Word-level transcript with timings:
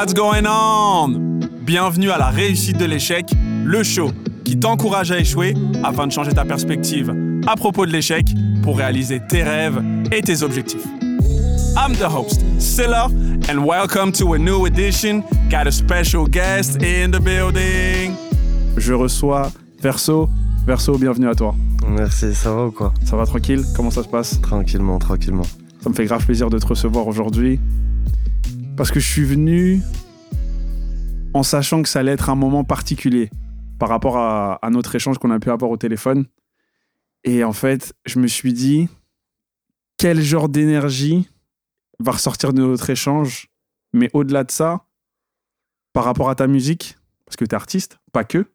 What's 0.00 0.14
going 0.14 0.46
on? 0.46 1.40
Bienvenue 1.60 2.10
à 2.10 2.16
la 2.16 2.28
réussite 2.28 2.78
de 2.78 2.86
l'échec, 2.86 3.26
le 3.66 3.82
show 3.82 4.10
qui 4.46 4.58
t'encourage 4.58 5.12
à 5.12 5.18
échouer 5.18 5.52
afin 5.84 6.06
de 6.06 6.12
changer 6.12 6.32
ta 6.32 6.46
perspective 6.46 7.14
à 7.46 7.54
propos 7.54 7.84
de 7.84 7.92
l'échec 7.92 8.24
pour 8.62 8.78
réaliser 8.78 9.20
tes 9.28 9.42
rêves 9.42 9.78
et 10.10 10.22
tes 10.22 10.42
objectifs. 10.42 10.86
I'm 11.76 11.94
the 11.96 12.08
host, 12.10 12.40
Silla, 12.58 13.08
and 13.50 13.66
welcome 13.66 14.10
to 14.12 14.32
a 14.32 14.38
new 14.38 14.64
edition. 14.64 15.22
Got 15.50 15.66
a 15.66 15.70
special 15.70 16.26
guest 16.26 16.82
in 16.82 17.10
the 17.10 17.20
building. 17.20 18.14
Je 18.78 18.94
reçois 18.94 19.52
Verso. 19.82 20.30
Verso, 20.66 20.96
bienvenue 20.96 21.28
à 21.28 21.34
toi. 21.34 21.54
Merci, 21.86 22.34
ça 22.34 22.54
va 22.54 22.64
ou 22.68 22.70
quoi? 22.70 22.94
Ça 23.04 23.16
va 23.16 23.26
tranquille? 23.26 23.64
Comment 23.76 23.90
ça 23.90 24.02
se 24.02 24.08
passe? 24.08 24.40
Tranquillement, 24.40 24.98
tranquillement. 24.98 25.46
Ça 25.84 25.90
me 25.90 25.94
fait 25.94 26.06
grave 26.06 26.24
plaisir 26.24 26.48
de 26.48 26.58
te 26.58 26.66
recevoir 26.66 27.06
aujourd'hui. 27.06 27.60
Parce 28.76 28.90
que 28.90 28.98
je 28.98 29.06
suis 29.06 29.24
venu 29.24 29.82
en 31.34 31.42
sachant 31.42 31.82
que 31.82 31.88
ça 31.88 32.00
allait 32.00 32.12
être 32.12 32.30
un 32.30 32.34
moment 32.34 32.64
particulier 32.64 33.30
par 33.78 33.88
rapport 33.88 34.18
à, 34.18 34.58
notre 34.70 34.94
échange 34.94 35.18
qu'on 35.18 35.30
a 35.30 35.38
pu 35.38 35.50
avoir 35.50 35.70
au 35.70 35.76
téléphone. 35.76 36.26
Et 37.24 37.44
en 37.44 37.52
fait, 37.52 37.94
je 38.04 38.18
me 38.18 38.26
suis 38.26 38.52
dit, 38.52 38.88
quel 39.96 40.20
genre 40.20 40.48
d'énergie 40.48 41.28
va 41.98 42.12
ressortir 42.12 42.52
de 42.52 42.62
notre 42.62 42.90
échange? 42.90 43.48
Mais 43.92 44.10
au-delà 44.12 44.44
de 44.44 44.50
ça, 44.50 44.84
par 45.92 46.04
rapport 46.04 46.30
à 46.30 46.34
ta 46.34 46.46
musique, 46.46 46.96
parce 47.24 47.36
que 47.36 47.44
tu 47.44 47.50
es 47.50 47.54
artiste, 47.54 47.98
pas 48.12 48.24
que, 48.24 48.46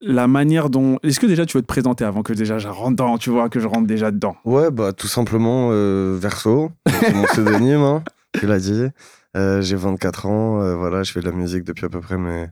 la 0.00 0.26
manière 0.26 0.68
dont. 0.68 0.98
Est-ce 1.02 1.20
que 1.20 1.26
déjà 1.26 1.46
tu 1.46 1.56
veux 1.56 1.62
te 1.62 1.66
présenter 1.66 2.04
avant 2.04 2.22
que 2.22 2.32
déjà 2.32 2.58
je 2.58 2.68
rentre 2.68 2.90
dedans, 2.90 3.18
tu 3.18 3.30
vois, 3.30 3.48
que 3.48 3.60
je 3.60 3.66
rentre 3.66 3.86
déjà 3.86 4.10
dedans? 4.10 4.36
Ouais, 4.44 4.70
bah 4.70 4.92
tout 4.92 5.06
simplement 5.06 5.70
euh, 5.72 6.18
Verso, 6.20 6.70
mon 7.14 7.22
pseudonyme, 7.24 7.80
hein, 7.80 8.04
tu 8.38 8.46
l'as 8.46 8.58
dit. 8.58 8.88
Euh, 9.36 9.60
j'ai 9.60 9.76
24 9.76 10.26
ans, 10.26 10.60
euh, 10.62 10.74
voilà, 10.76 11.02
je 11.02 11.12
fais 11.12 11.20
de 11.20 11.26
la 11.26 11.32
musique 11.36 11.64
depuis 11.64 11.84
à 11.84 11.88
peu 11.88 12.00
près 12.00 12.16
mes, 12.16 12.46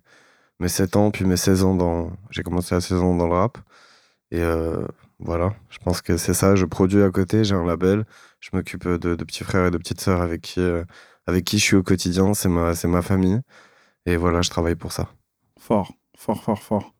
mes 0.60 0.68
7 0.68 0.96
ans, 0.96 1.10
puis 1.10 1.24
mes 1.24 1.36
16 1.36 1.64
ans 1.64 1.74
dans. 1.74 2.10
J'ai 2.30 2.42
commencé 2.42 2.74
à 2.74 2.80
16 2.80 2.98
ans 3.00 3.14
dans 3.16 3.26
le 3.28 3.34
rap. 3.34 3.58
Et 4.30 4.40
euh, 4.42 4.86
voilà, 5.18 5.54
je 5.70 5.78
pense 5.78 6.02
que 6.02 6.16
c'est 6.16 6.34
ça. 6.34 6.56
Je 6.56 6.64
produis 6.66 7.02
à 7.02 7.10
côté, 7.10 7.44
j'ai 7.44 7.54
un 7.54 7.64
label, 7.64 8.04
je 8.40 8.50
m'occupe 8.52 8.86
de, 8.88 9.14
de 9.16 9.24
petits 9.24 9.44
frères 9.44 9.66
et 9.66 9.70
de 9.70 9.78
petites 9.78 10.00
sœurs 10.00 10.20
avec 10.22 10.42
qui, 10.42 10.60
avec 11.26 11.44
qui 11.44 11.58
je 11.58 11.64
suis 11.64 11.76
au 11.76 11.82
quotidien, 11.82 12.34
c'est 12.34 12.48
ma, 12.48 12.72
ma 12.84 13.02
famille. 13.02 13.40
Et 14.06 14.16
voilà, 14.16 14.42
je 14.42 14.50
travaille 14.50 14.74
pour 14.76 14.92
ça. 14.92 15.08
Fort, 15.58 15.92
fort, 16.16 16.42
fort, 16.42 16.62
fort. 16.62 16.94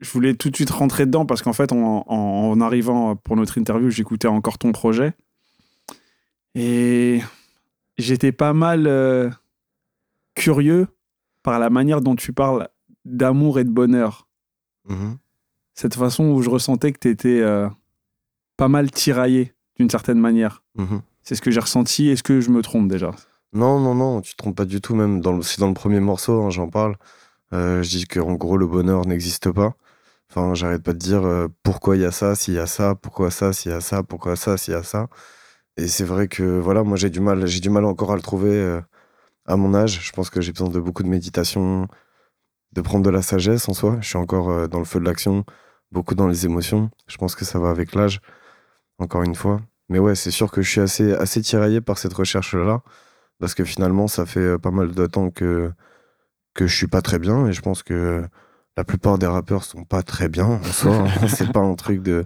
Je 0.00 0.10
voulais 0.10 0.34
tout 0.34 0.50
de 0.50 0.56
suite 0.56 0.70
rentrer 0.70 1.06
dedans 1.06 1.26
parce 1.26 1.42
qu'en 1.42 1.52
fait, 1.52 1.70
en- 1.72 2.04
en 2.08 2.60
arrivant 2.60 3.14
pour 3.14 3.36
notre 3.36 3.58
interview, 3.58 3.90
j'écoutais 3.90 4.26
encore 4.28 4.58
ton 4.58 4.72
projet. 4.72 5.12
Et 6.54 7.20
j'étais 7.98 8.32
pas 8.32 8.52
mal 8.52 8.86
euh, 8.86 9.30
curieux 10.34 10.88
par 11.42 11.58
la 11.58 11.70
manière 11.70 12.00
dont 12.00 12.16
tu 12.16 12.32
parles 12.32 12.68
d'amour 13.04 13.58
et 13.58 13.64
de 13.64 13.70
bonheur. 13.70 14.28
Mhm. 14.88 15.18
Cette 15.74 15.94
façon 15.94 16.24
où 16.30 16.42
je 16.42 16.50
ressentais 16.50 16.92
que 16.92 16.98
tu 16.98 17.08
étais 17.08 17.42
pas 18.56 18.68
mal 18.68 18.90
tiraillé 18.90 19.54
d'une 19.78 19.90
certaine 19.90 20.18
manière. 20.18 20.62
Mhm. 20.76 21.02
C'est 21.22 21.34
ce 21.34 21.42
que 21.42 21.50
j'ai 21.50 21.60
ressenti. 21.60 22.08
Est-ce 22.08 22.22
que 22.22 22.40
je 22.40 22.50
me 22.50 22.62
trompe 22.62 22.88
déjà? 22.88 23.10
Non, 23.52 23.80
non, 23.80 23.94
non, 23.94 24.20
tu 24.20 24.32
te 24.32 24.36
trompes 24.38 24.56
pas 24.56 24.64
du 24.64 24.80
tout, 24.80 24.94
même 24.94 25.20
dans 25.20 25.32
le, 25.32 25.42
c'est 25.42 25.60
dans 25.60 25.68
le 25.68 25.74
premier 25.74 26.00
morceau, 26.00 26.42
hein, 26.42 26.50
j'en 26.50 26.68
parle. 26.68 26.96
Euh, 27.52 27.82
je 27.82 27.90
dis 27.90 28.06
qu'en 28.06 28.34
gros, 28.34 28.56
le 28.56 28.66
bonheur 28.66 29.06
n'existe 29.06 29.50
pas. 29.50 29.74
Enfin, 30.30 30.54
j'arrête 30.54 30.82
pas 30.82 30.94
de 30.94 30.98
dire 30.98 31.24
euh, 31.24 31.48
pourquoi 31.62 31.96
il 31.96 32.02
y 32.02 32.06
a 32.06 32.12
ça, 32.12 32.34
s'il 32.34 32.54
y 32.54 32.58
a 32.58 32.66
ça, 32.66 32.94
pourquoi 32.94 33.30
ça, 33.30 33.52
s'il 33.52 33.70
y 33.70 33.74
a 33.74 33.82
ça, 33.82 34.02
pourquoi 34.02 34.36
ça, 34.36 34.56
s'il 34.56 34.72
y 34.72 34.76
a 34.76 34.82
ça. 34.82 35.08
Et 35.76 35.88
c'est 35.88 36.04
vrai 36.04 36.28
que 36.28 36.42
voilà, 36.42 36.82
moi 36.82 36.96
j'ai 36.96 37.10
du 37.10 37.20
mal, 37.20 37.46
j'ai 37.46 37.60
du 37.60 37.70
mal 37.70 37.84
encore 37.84 38.12
à 38.12 38.16
le 38.16 38.22
trouver 38.22 38.50
euh, 38.50 38.80
à 39.46 39.56
mon 39.56 39.74
âge. 39.74 40.00
Je 40.02 40.12
pense 40.12 40.30
que 40.30 40.40
j'ai 40.40 40.52
besoin 40.52 40.68
de 40.68 40.80
beaucoup 40.80 41.02
de 41.02 41.08
méditation, 41.08 41.88
de 42.72 42.80
prendre 42.82 43.04
de 43.04 43.10
la 43.10 43.22
sagesse 43.22 43.68
en 43.68 43.74
soi. 43.74 43.98
Je 44.00 44.08
suis 44.08 44.18
encore 44.18 44.50
euh, 44.50 44.66
dans 44.68 44.78
le 44.78 44.84
feu 44.84 45.00
de 45.00 45.04
l'action, 45.04 45.44
beaucoup 45.90 46.14
dans 46.14 46.28
les 46.28 46.44
émotions. 46.46 46.90
Je 47.06 47.16
pense 47.16 47.34
que 47.34 47.44
ça 47.44 47.58
va 47.58 47.70
avec 47.70 47.94
l'âge, 47.94 48.20
encore 48.98 49.22
une 49.22 49.34
fois. 49.34 49.60
Mais 49.88 49.98
ouais, 49.98 50.14
c'est 50.14 50.30
sûr 50.30 50.50
que 50.50 50.62
je 50.62 50.70
suis 50.70 50.80
assez, 50.80 51.12
assez 51.14 51.42
tiraillé 51.42 51.80
par 51.80 51.98
cette 51.98 52.14
recherche-là 52.14 52.82
parce 53.38 53.54
que 53.54 53.64
finalement, 53.64 54.06
ça 54.08 54.24
fait 54.26 54.40
euh, 54.40 54.58
pas 54.58 54.70
mal 54.70 54.92
de 54.92 55.06
temps 55.06 55.30
que, 55.30 55.72
que 56.54 56.66
je 56.68 56.76
suis 56.76 56.86
pas 56.86 57.02
très 57.02 57.18
bien, 57.18 57.46
et 57.48 57.52
je 57.52 57.60
pense 57.60 57.82
que 57.82 58.24
la 58.76 58.84
plupart 58.84 59.18
des 59.18 59.26
rappeurs 59.26 59.64
sont 59.64 59.84
pas 59.84 60.02
très 60.04 60.28
bien 60.28 60.46
en 60.46 60.62
soi. 60.62 60.94
hein. 60.96 61.28
c'est 61.28 61.52
pas 61.52 61.60
un 61.60 61.74
truc 61.74 62.02
de, 62.02 62.24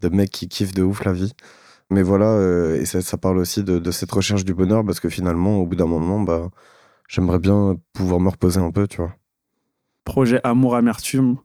de 0.00 0.08
mec 0.08 0.30
qui 0.30 0.48
kiffe 0.48 0.72
de 0.72 0.82
ouf 0.82 1.04
la 1.04 1.12
vie. 1.12 1.34
Mais 1.90 2.02
voilà, 2.02 2.26
euh, 2.26 2.80
et 2.80 2.86
ça, 2.86 3.02
ça 3.02 3.18
parle 3.18 3.38
aussi 3.38 3.62
de, 3.62 3.78
de 3.78 3.90
cette 3.90 4.10
recherche 4.10 4.44
du 4.44 4.54
bonheur, 4.54 4.84
parce 4.84 5.00
que 5.00 5.08
finalement, 5.08 5.58
au 5.58 5.66
bout 5.66 5.76
d'un 5.76 5.86
moment, 5.86 6.20
bah, 6.20 6.50
j'aimerais 7.08 7.38
bien 7.38 7.76
pouvoir 7.92 8.20
me 8.20 8.30
reposer 8.30 8.60
un 8.60 8.70
peu, 8.70 8.88
tu 8.88 8.98
vois. 8.98 9.14
Projet 10.04 10.40
Amour 10.44 10.76
Amertume. 10.76 11.36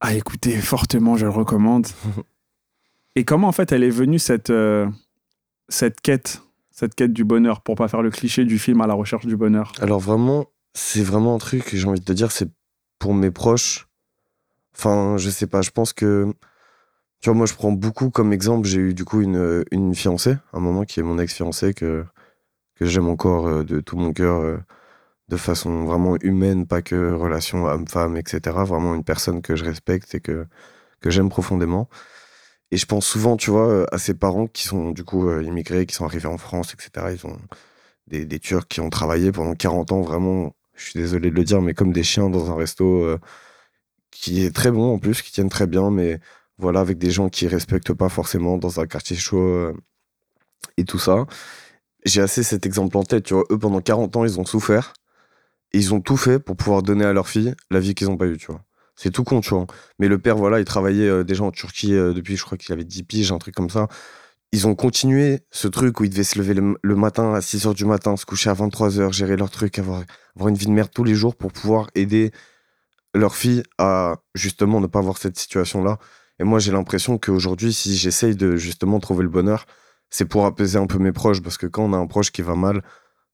À 0.00 0.14
écouter 0.14 0.56
fortement, 0.58 1.16
je 1.16 1.24
le 1.24 1.30
recommande. 1.30 1.86
Et 3.16 3.24
comment 3.24 3.48
en 3.48 3.52
fait 3.52 3.72
elle 3.72 3.82
est 3.82 3.90
venue 3.90 4.18
cette, 4.18 4.50
euh, 4.50 4.86
cette 5.70 6.02
quête, 6.02 6.42
cette 6.70 6.94
quête 6.94 7.14
du 7.14 7.24
bonheur, 7.24 7.62
pour 7.62 7.74
pas 7.74 7.88
faire 7.88 8.02
le 8.02 8.10
cliché 8.10 8.44
du 8.44 8.58
film 8.58 8.82
à 8.82 8.86
la 8.86 8.92
recherche 8.94 9.24
du 9.24 9.36
bonheur? 9.36 9.72
Alors 9.80 10.00
vraiment, 10.00 10.46
c'est 10.74 11.02
vraiment 11.02 11.34
un 11.34 11.38
truc, 11.38 11.74
j'ai 11.74 11.88
envie 11.88 12.00
de 12.00 12.04
te 12.04 12.12
dire, 12.12 12.30
c'est 12.30 12.50
pour 12.98 13.14
mes 13.14 13.30
proches. 13.30 13.88
Enfin, 14.76 15.16
je 15.16 15.30
sais 15.30 15.46
pas, 15.46 15.62
je 15.62 15.70
pense 15.70 15.92
que. 15.92 16.32
Tu 17.20 17.30
vois, 17.30 17.34
moi, 17.36 17.46
je 17.46 17.54
prends 17.54 17.72
beaucoup 17.72 18.10
comme 18.10 18.32
exemple. 18.32 18.66
J'ai 18.68 18.78
eu 18.78 18.94
du 18.94 19.04
coup 19.04 19.20
une, 19.20 19.64
une 19.70 19.94
fiancée, 19.94 20.36
un 20.52 20.60
moment, 20.60 20.84
qui 20.84 21.00
est 21.00 21.02
mon 21.02 21.18
ex-fiancée, 21.18 21.74
que, 21.74 22.04
que 22.76 22.86
j'aime 22.86 23.08
encore 23.08 23.48
euh, 23.48 23.64
de 23.64 23.80
tout 23.80 23.96
mon 23.96 24.12
cœur, 24.12 24.40
euh, 24.40 24.58
de 25.28 25.36
façon 25.36 25.84
vraiment 25.86 26.16
humaine, 26.22 26.66
pas 26.66 26.82
que 26.82 27.12
relation 27.12 27.66
homme-femme, 27.66 28.16
etc. 28.16 28.40
Vraiment 28.64 28.94
une 28.94 29.04
personne 29.04 29.42
que 29.42 29.56
je 29.56 29.64
respecte 29.64 30.14
et 30.14 30.20
que, 30.20 30.46
que 31.00 31.10
j'aime 31.10 31.30
profondément. 31.30 31.88
Et 32.72 32.76
je 32.78 32.86
pense 32.86 33.06
souvent, 33.06 33.36
tu 33.36 33.50
vois, 33.50 33.68
euh, 33.68 33.86
à 33.92 33.98
ses 33.98 34.14
parents 34.14 34.46
qui 34.48 34.64
sont 34.64 34.90
du 34.92 35.04
coup 35.04 35.30
immigrés, 35.40 35.86
qui 35.86 35.94
sont 35.94 36.04
arrivés 36.06 36.28
en 36.28 36.38
France, 36.38 36.74
etc. 36.74 37.08
Ils 37.14 37.26
ont 37.26 37.38
des, 38.08 38.26
des 38.26 38.40
Turcs 38.40 38.68
qui 38.68 38.80
ont 38.80 38.90
travaillé 38.90 39.32
pendant 39.32 39.54
40 39.54 39.92
ans, 39.92 40.02
vraiment, 40.02 40.54
je 40.74 40.90
suis 40.90 41.00
désolé 41.00 41.30
de 41.30 41.36
le 41.36 41.44
dire, 41.44 41.62
mais 41.62 41.74
comme 41.74 41.92
des 41.92 42.04
chiens 42.04 42.30
dans 42.30 42.50
un 42.52 42.56
resto 42.56 43.18
qui 44.10 44.44
est 44.44 44.54
très 44.54 44.70
bon 44.70 44.94
en 44.94 44.98
plus, 44.98 45.22
qui 45.22 45.32
tiennent 45.32 45.48
très 45.50 45.66
bien, 45.66 45.90
mais 45.90 46.20
voilà, 46.58 46.80
avec 46.80 46.98
des 46.98 47.10
gens 47.10 47.28
qui 47.28 47.46
respectent 47.46 47.92
pas 47.92 48.08
forcément 48.08 48.58
dans 48.58 48.80
un 48.80 48.86
quartier 48.86 49.16
chaud 49.16 49.38
euh, 49.38 49.74
et 50.76 50.84
tout 50.84 50.98
ça. 50.98 51.26
J'ai 52.04 52.22
assez 52.22 52.42
cet 52.42 52.66
exemple 52.66 52.96
en 52.96 53.02
tête, 53.02 53.24
tu 53.24 53.34
vois. 53.34 53.44
Eux, 53.50 53.58
pendant 53.58 53.80
40 53.80 54.16
ans, 54.16 54.24
ils 54.24 54.40
ont 54.40 54.46
souffert. 54.46 54.92
Ils 55.72 55.92
ont 55.92 56.00
tout 56.00 56.16
fait 56.16 56.38
pour 56.38 56.56
pouvoir 56.56 56.82
donner 56.82 57.04
à 57.04 57.12
leur 57.12 57.28
fille 57.28 57.54
la 57.70 57.80
vie 57.80 57.94
qu'ils 57.94 58.08
n'ont 58.08 58.16
pas 58.16 58.26
eue, 58.26 58.38
tu 58.38 58.46
vois. 58.46 58.62
C'est 58.94 59.10
tout 59.10 59.24
con, 59.24 59.40
tu 59.40 59.50
vois. 59.50 59.66
Mais 59.98 60.08
le 60.08 60.18
père, 60.18 60.36
voilà, 60.36 60.58
il 60.58 60.64
travaillait 60.64 61.08
euh, 61.08 61.24
déjà 61.24 61.44
en 61.44 61.50
Turquie 61.50 61.94
euh, 61.94 62.14
depuis, 62.14 62.36
je 62.36 62.44
crois 62.44 62.56
qu'il 62.56 62.72
avait 62.72 62.84
10 62.84 63.02
piges, 63.02 63.32
un 63.32 63.38
truc 63.38 63.54
comme 63.54 63.70
ça. 63.70 63.88
Ils 64.52 64.66
ont 64.66 64.74
continué 64.74 65.40
ce 65.50 65.68
truc 65.68 66.00
où 66.00 66.04
ils 66.04 66.10
devaient 66.10 66.24
se 66.24 66.38
lever 66.38 66.54
le, 66.54 66.76
le 66.82 66.96
matin 66.96 67.34
à 67.34 67.42
6 67.42 67.66
h 67.66 67.74
du 67.74 67.84
matin, 67.84 68.16
se 68.16 68.24
coucher 68.24 68.48
à 68.48 68.54
23 68.54 68.90
h 68.90 69.12
gérer 69.12 69.36
leur 69.36 69.50
truc, 69.50 69.78
avoir, 69.78 70.04
avoir 70.34 70.48
une 70.48 70.54
vie 70.54 70.66
de 70.66 70.70
merde 70.70 70.90
tous 70.94 71.04
les 71.04 71.14
jours 71.14 71.36
pour 71.36 71.52
pouvoir 71.52 71.90
aider 71.94 72.30
leur 73.14 73.34
fille 73.34 73.62
à 73.78 74.16
justement 74.34 74.80
ne 74.80 74.86
pas 74.86 75.00
avoir 75.00 75.18
cette 75.18 75.38
situation-là. 75.38 75.98
Et 76.38 76.44
moi, 76.44 76.58
j'ai 76.58 76.72
l'impression 76.72 77.18
qu'aujourd'hui, 77.18 77.72
si 77.72 77.96
j'essaye 77.96 78.36
de 78.36 78.56
justement 78.56 79.00
trouver 79.00 79.22
le 79.22 79.28
bonheur, 79.30 79.66
c'est 80.10 80.26
pour 80.26 80.46
apaiser 80.46 80.78
un 80.78 80.86
peu 80.86 80.98
mes 80.98 81.12
proches, 81.12 81.42
parce 81.42 81.58
que 81.58 81.66
quand 81.66 81.84
on 81.84 81.92
a 81.92 81.96
un 81.96 82.06
proche 82.06 82.30
qui 82.32 82.42
va 82.42 82.54
mal, 82.54 82.82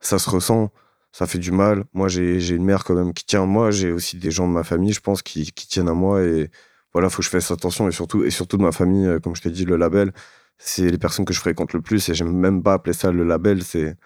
ça 0.00 0.18
se 0.18 0.30
ressent, 0.30 0.72
ça 1.12 1.26
fait 1.26 1.38
du 1.38 1.52
mal. 1.52 1.84
Moi, 1.94 2.08
j'ai 2.08 2.48
une 2.50 2.64
mère 2.64 2.84
quand 2.84 2.94
même 2.94 3.12
qui 3.12 3.24
tient 3.24 3.42
à 3.42 3.46
moi, 3.46 3.70
j'ai 3.70 3.92
aussi 3.92 4.16
des 4.18 4.30
gens 4.30 4.48
de 4.48 4.52
ma 4.52 4.64
famille, 4.64 4.92
je 4.92 5.00
pense, 5.00 5.22
qui, 5.22 5.52
qui 5.52 5.66
tiennent 5.69 5.88
à 5.88 5.94
moi, 5.94 6.22
et 6.22 6.50
voilà, 6.93 7.08
faut 7.10 7.19
que 7.19 7.25
je 7.25 7.31
fasse 7.31 7.50
attention, 7.50 7.88
et 7.88 7.93
surtout, 7.93 8.25
et 8.25 8.31
surtout 8.31 8.56
de 8.56 8.62
ma 8.62 8.72
famille, 8.72 9.06
euh, 9.06 9.20
comme 9.20 9.37
je 9.37 9.43
t'ai 9.43 9.50
dit, 9.50 9.64
le 9.64 9.76
label, 9.76 10.12
c'est 10.58 10.90
les 10.90 10.99
personnes 10.99 11.25
que 11.25 11.34
je 11.34 11.40
fréquente 11.40 11.72
le 11.72 11.82
plus, 11.82 12.08
et 12.08 12.14
j'aime 12.14 12.32
même 12.32 12.62
pas 12.62 12.75
appeler 12.75 12.93
ça 12.94 13.12
le 13.12 13.25
label, 13.25 13.62
c'est 13.64 13.96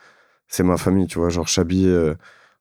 c'est 0.49 0.63
ma 0.63 0.77
famille, 0.77 1.07
tu 1.07 1.19
vois, 1.19 1.29
genre 1.29 1.49
Chabi, 1.49 1.87
euh, 1.89 2.15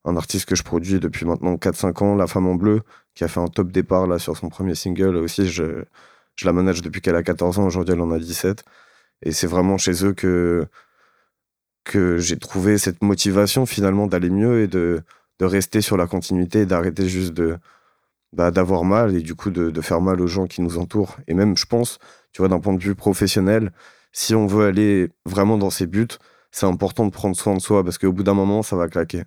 un 0.06 0.18
artiste 0.18 0.48
que 0.48 0.56
je 0.56 0.64
produis 0.64 1.00
depuis 1.00 1.26
maintenant 1.26 1.56
4-5 1.58 2.04
ans, 2.04 2.16
La 2.16 2.28
Femme 2.28 2.48
en 2.48 2.56
Bleu, 2.56 2.82
qui 3.16 3.24
a 3.24 3.28
fait 3.28 3.40
un 3.40 3.48
top 3.48 3.72
départ 3.72 4.08
là 4.08 4.20
sur 4.20 4.38
son 4.38 4.50
premier 4.50 4.76
single 4.76 5.16
aussi, 5.18 5.48
je 6.36 6.46
la 6.46 6.54
manage 6.54 6.82
depuis 6.82 7.02
qu'elle 7.02 7.16
a 7.16 7.24
14 7.24 7.60
ans, 7.60 7.66
aujourd'hui 7.66 7.94
elle 7.94 8.02
en 8.02 8.12
a 8.12 8.20
17. 8.20 8.64
Et 9.24 9.32
c'est 9.32 9.48
vraiment 9.48 9.78
chez 9.78 10.06
eux 10.06 10.14
que, 10.14 10.68
que 11.84 12.18
j'ai 12.18 12.38
trouvé 12.38 12.78
cette 12.78 13.02
motivation 13.04 13.66
finalement 13.66 14.08
d'aller 14.08 14.30
mieux 14.30 14.62
et 14.62 14.68
de, 14.68 15.02
de 15.40 15.46
rester 15.46 15.82
sur 15.82 15.98
la 15.98 16.08
continuité 16.08 16.62
et 16.62 16.66
d'arrêter 16.66 17.08
juste 17.08 17.34
bah, 18.34 18.52
d'avoir 18.52 18.84
mal 18.84 19.16
et 19.16 19.22
du 19.22 19.36
coup 19.36 19.50
de, 19.52 19.72
de 19.72 19.82
faire 19.82 20.02
mal 20.02 20.22
aux 20.22 20.28
gens 20.28 20.48
qui 20.48 20.62
nous 20.62 20.78
entourent. 20.78 21.18
Et 21.28 21.34
même, 21.34 21.58
je 21.58 21.66
pense, 21.66 22.00
tu 22.34 22.42
vois, 22.42 22.50
d'un 22.50 22.60
point 22.60 22.74
de 22.74 22.84
vue 22.84 22.96
professionnel, 22.96 23.72
si 24.12 24.36
on 24.36 24.48
veut 24.48 24.66
aller 24.66 25.10
vraiment 25.26 25.58
dans 25.58 25.70
ses 25.70 25.88
buts, 25.88 26.08
c'est 26.52 26.66
important 26.66 27.06
de 27.06 27.12
prendre 27.12 27.36
soin 27.36 27.54
de 27.56 27.60
soi 27.60 27.84
parce 27.84 27.98
qu'au 27.98 28.12
bout 28.14 28.24
d'un 28.24 28.34
moment, 28.34 28.64
ça 28.64 28.76
va 28.76 28.88
claquer. 28.88 29.24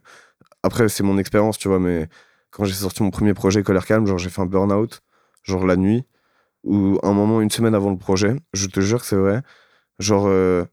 Après, 0.62 0.88
c'est 0.88 1.02
mon 1.02 1.18
expérience, 1.18 1.58
tu 1.58 1.68
vois, 1.68 1.78
mais 1.78 2.08
quand 2.50 2.64
j'ai 2.64 2.74
sorti 2.74 3.02
mon 3.02 3.10
premier 3.10 3.34
projet 3.34 3.62
Colère 3.62 3.86
Calme, 3.86 4.06
genre 4.06 4.18
j'ai 4.18 4.30
fait 4.30 4.42
un 4.42 4.46
burn-out, 4.46 5.02
genre 5.42 5.66
la 5.66 5.76
nuit, 5.76 6.04
ou 6.68 6.98
un 7.02 7.12
moment, 7.12 7.40
une 7.40 7.50
semaine 7.50 7.74
avant 7.74 7.90
le 7.90 7.98
projet, 7.98 8.36
je 8.52 8.66
te 8.68 8.80
jure 8.80 9.00
que 9.00 9.06
c'est 9.06 9.16
vrai. 9.16 9.42
Genre, 9.98 10.26
euh, 10.28 10.64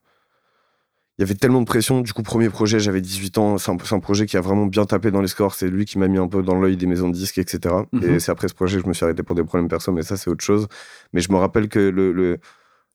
il 1.18 1.22
y 1.22 1.24
avait 1.24 1.36
tellement 1.36 1.62
de 1.62 1.66
pression. 1.66 2.02
Du 2.02 2.12
coup, 2.14 2.24
premier 2.24 2.50
projet, 2.50 2.80
j'avais 2.80 3.00
18 3.02 3.38
ans. 3.38 3.58
C'est 3.58 3.72
un, 3.72 3.78
un, 3.92 4.00
projet 4.00 4.26
qui 4.26 4.36
a 4.36 4.42
vraiment 4.42 4.66
bien 4.66 4.86
tapé 4.86 5.12
dans 5.12 5.22
les 5.22 5.30
scores. 5.30 5.56
C'est 5.56 5.70
lui 5.70 5.86
qui 5.86 5.98
m'a 5.98 6.08
mis 6.10 6.18
un 6.18 6.28
peu 6.28 6.44
dans 6.44 6.56
l'œil 6.56 6.76
des 6.78 6.88
maisons 6.88 7.08
de 7.08 7.14
disques, 7.14 7.38
etc. 7.38 7.86
Et 8.02 8.08
Mhm. 8.08 8.20
c'est 8.20 8.32
après 8.32 8.50
ce 8.50 8.54
projet 8.54 8.78
que 8.78 8.84
je 8.84 8.90
me 8.90 8.94
suis 8.94 9.06
arrêté 9.06 9.24
pour 9.24 9.36
des 9.36 9.44
problèmes 9.46 9.70
perso, 9.70 9.94
mais 9.94 10.04
ça, 10.04 10.18
c'est 10.18 10.30
autre 10.30 10.44
chose. 10.44 10.68
Mais 11.14 11.22
je 11.22 11.32
me 11.32 11.38
rappelle 11.38 11.70
que 11.70 11.80
le, 11.80 12.12
le, 12.12 12.38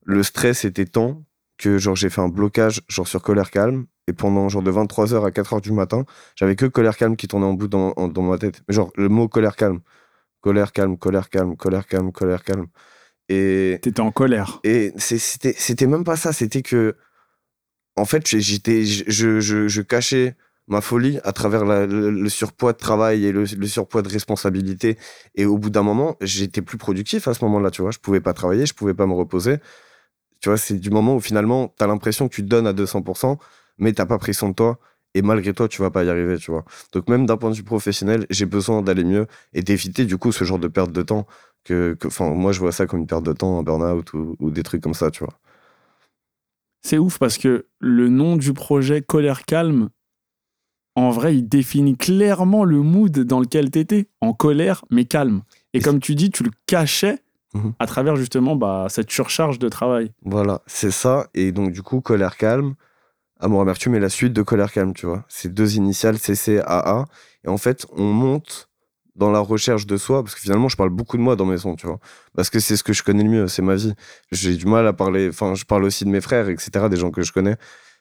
le 0.04 0.22
stress 0.22 0.64
était 0.66 0.86
tant 0.86 1.22
que 1.58 1.78
genre 1.78 1.96
j'ai 1.96 2.10
fait 2.10 2.20
un 2.22 2.28
blocage 2.28 2.80
genre 2.88 3.06
sur 3.08 3.22
colère 3.22 3.50
calme 3.50 3.86
et 4.06 4.12
pendant 4.14 4.48
genre 4.48 4.62
de 4.62 4.70
23h 4.72 5.24
à 5.26 5.30
4h 5.30 5.60
du 5.60 5.72
matin 5.72 6.04
j'avais 6.34 6.56
que 6.56 6.64
colère 6.66 6.96
calme 6.96 7.16
qui 7.16 7.28
tournait 7.28 7.44
en 7.46 7.52
bout 7.52 7.68
dans, 7.68 7.92
en- 7.96 8.08
dans 8.08 8.22
ma 8.22 8.38
tête 8.38 8.62
mais 8.66 8.74
genre 8.74 8.90
le 8.96 9.10
mot 9.10 9.28
colère 9.28 9.56
calme 9.56 9.80
colère 10.40 10.72
calme 10.72 10.96
colère 10.98 11.28
calme 11.30 11.56
colère 11.56 11.86
calme 11.86 12.12
colère 12.12 12.42
calme. 12.44 12.66
Et 13.28 13.78
T'étais 13.82 14.00
en 14.00 14.12
colère. 14.12 14.60
et 14.64 14.92
c'était 14.98 15.54
c'était 15.56 15.86
même 15.86 16.04
pas 16.04 16.16
ça 16.16 16.32
c'était 16.32 16.62
que 16.62 16.96
en 17.96 18.04
fait 18.04 18.26
j'étais 18.26 18.84
je, 18.84 19.40
je, 19.40 19.68
je 19.68 19.82
cachais 19.82 20.36
ma 20.68 20.80
folie 20.80 21.18
à 21.24 21.32
travers 21.32 21.64
la- 21.64 21.86
le, 21.86 22.10
le 22.10 22.28
surpoids 22.28 22.72
de 22.72 22.78
travail 22.78 23.24
et 23.24 23.32
le, 23.32 23.44
le 23.44 23.66
surpoids 23.66 24.02
de 24.02 24.08
responsabilité. 24.08 24.96
Et 25.34 25.44
au 25.44 25.58
bout 25.58 25.70
d'un 25.70 25.82
moment 25.82 26.16
j'étais 26.20 26.62
plus 26.62 26.78
productif 26.78 27.26
à 27.28 27.34
ce 27.34 27.44
moment-là 27.44 27.70
tu 27.70 27.82
vois. 27.82 27.90
Je 27.90 27.98
pouvais 27.98 28.20
pas 28.20 28.32
travailler 28.34 28.66
je 28.66 28.74
pouvais 28.74 28.94
pas 28.94 29.06
me 29.06 29.14
reposer. 29.14 29.58
Tu 30.40 30.48
vois 30.48 30.58
c'est 30.58 30.76
du 30.76 30.90
moment 30.90 31.16
où 31.16 31.20
finalement 31.20 31.68
t'as 31.78 31.86
l'impression 31.86 32.28
que 32.28 32.34
tu 32.34 32.42
te 32.42 32.48
donnes 32.48 32.66
à 32.66 32.72
200% 32.72 33.38
mais 33.78 33.92
t'as 33.92 34.06
pas 34.06 34.18
pris 34.18 34.34
soin 34.34 34.50
de 34.50 34.54
toi 34.54 34.78
et 35.14 35.22
malgré 35.22 35.52
toi 35.52 35.68
tu 35.68 35.82
vas 35.82 35.90
pas 35.90 36.04
y 36.04 36.08
arriver 36.10 36.36
tu 36.38 36.50
vois 36.50 36.64
donc 36.92 37.08
même 37.08 37.26
d'un 37.26 37.36
point 37.36 37.50
de 37.50 37.56
vue 37.56 37.62
professionnel 37.64 38.26
j'ai 38.30 38.46
besoin 38.46 38.82
d'aller 38.82 39.04
mieux 39.04 39.26
et 39.52 39.62
d'éviter 39.62 40.04
du 40.04 40.16
coup 40.18 40.32
ce 40.32 40.44
genre 40.44 40.58
de 40.58 40.68
perte 40.68 40.92
de 40.92 41.02
temps 41.02 41.26
que 41.64 41.96
enfin 42.06 42.30
moi 42.30 42.52
je 42.52 42.60
vois 42.60 42.72
ça 42.72 42.86
comme 42.86 43.00
une 43.00 43.06
perte 43.06 43.24
de 43.24 43.32
temps 43.32 43.58
un 43.58 43.62
burn-out 43.62 44.12
ou, 44.14 44.36
ou 44.38 44.50
des 44.50 44.62
trucs 44.62 44.82
comme 44.82 44.94
ça 44.94 45.10
tu 45.10 45.24
vois 45.24 45.34
C'est 46.82 46.98
ouf 46.98 47.18
parce 47.18 47.38
que 47.38 47.66
le 47.78 48.08
nom 48.08 48.36
du 48.36 48.52
projet 48.52 49.02
Colère 49.02 49.44
Calme, 49.44 49.90
en 50.96 51.10
vrai, 51.10 51.36
il 51.36 51.48
définit 51.48 51.96
clairement 51.96 52.64
le 52.64 52.80
mood 52.80 53.16
dans 53.20 53.40
lequel 53.40 53.70
t'étais. 53.70 54.08
En 54.20 54.32
colère, 54.32 54.84
mais 54.90 55.04
calme. 55.04 55.42
Et 55.72 55.78
Et 55.78 55.80
comme 55.82 56.00
tu 56.00 56.14
dis, 56.14 56.30
tu 56.30 56.42
le 56.42 56.50
cachais 56.66 57.18
Mhm. 57.52 57.72
à 57.80 57.86
travers 57.86 58.14
justement 58.16 58.54
bah, 58.54 58.86
cette 58.88 59.10
surcharge 59.10 59.58
de 59.58 59.68
travail. 59.68 60.12
Voilà, 60.22 60.62
c'est 60.66 60.92
ça. 60.92 61.28
Et 61.34 61.50
donc, 61.52 61.72
du 61.72 61.82
coup, 61.82 62.00
colère 62.00 62.36
calme, 62.36 62.74
amour 63.40 63.60
amertume 63.62 63.94
est 63.94 64.00
la 64.00 64.08
suite 64.08 64.32
de 64.32 64.42
colère 64.42 64.72
calme, 64.72 64.94
tu 64.94 65.06
vois. 65.06 65.24
C'est 65.28 65.52
deux 65.52 65.76
initiales, 65.76 66.18
CCAA. 66.18 67.06
Et 67.44 67.48
en 67.48 67.56
fait, 67.56 67.86
on 67.92 68.04
monte 68.04 68.68
dans 69.16 69.30
la 69.30 69.40
recherche 69.40 69.86
de 69.86 69.96
soi, 69.96 70.22
parce 70.22 70.34
que 70.34 70.40
finalement, 70.40 70.68
je 70.68 70.76
parle 70.76 70.90
beaucoup 70.90 71.16
de 71.16 71.22
moi 71.22 71.36
dans 71.36 71.44
mes 71.46 71.58
sons, 71.58 71.74
tu 71.74 71.86
vois. 71.86 71.98
Parce 72.34 72.48
que 72.50 72.60
c'est 72.60 72.76
ce 72.76 72.82
que 72.84 72.92
je 72.92 73.02
connais 73.02 73.24
le 73.24 73.30
mieux, 73.30 73.48
c'est 73.48 73.62
ma 73.62 73.74
vie. 73.74 73.94
J'ai 74.30 74.56
du 74.56 74.66
mal 74.66 74.86
à 74.86 74.92
parler, 74.92 75.28
enfin, 75.28 75.54
je 75.54 75.64
parle 75.64 75.84
aussi 75.84 76.04
de 76.04 76.10
mes 76.10 76.20
frères, 76.20 76.48
etc., 76.48 76.88
des 76.88 76.96
gens 76.96 77.10
que 77.10 77.22
je 77.22 77.32
connais. 77.32 77.56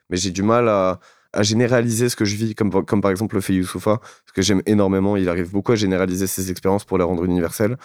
Mais 0.10 0.18
j'ai 0.18 0.32
du 0.32 0.44
mal 0.44 0.70
à, 0.70 1.00
à 1.34 1.44
généraliser 1.44 2.10
ce 2.10 2.16
que 2.16 2.26
je 2.26 2.36
vis, 2.36 2.56
comme, 2.56 2.72
comme 2.86 3.02
par 3.02 3.12
exemple 3.12 3.36
le 3.36 3.42
fait 3.42 3.54
Youssoufa, 3.54 3.98
parce 3.98 4.32
que 4.34 4.42
j'aime 4.42 4.62
énormément. 4.66 5.18
Il 5.18 5.30
arrive 5.30 5.52
beaucoup 5.52 5.72
à 5.72 5.76
généraliser 5.76 6.28
ses 6.28 6.52
expériences 6.52 6.86
pour 6.86 6.98
les 6.98 7.04
rendre 7.04 7.24
universelles. 7.26 7.78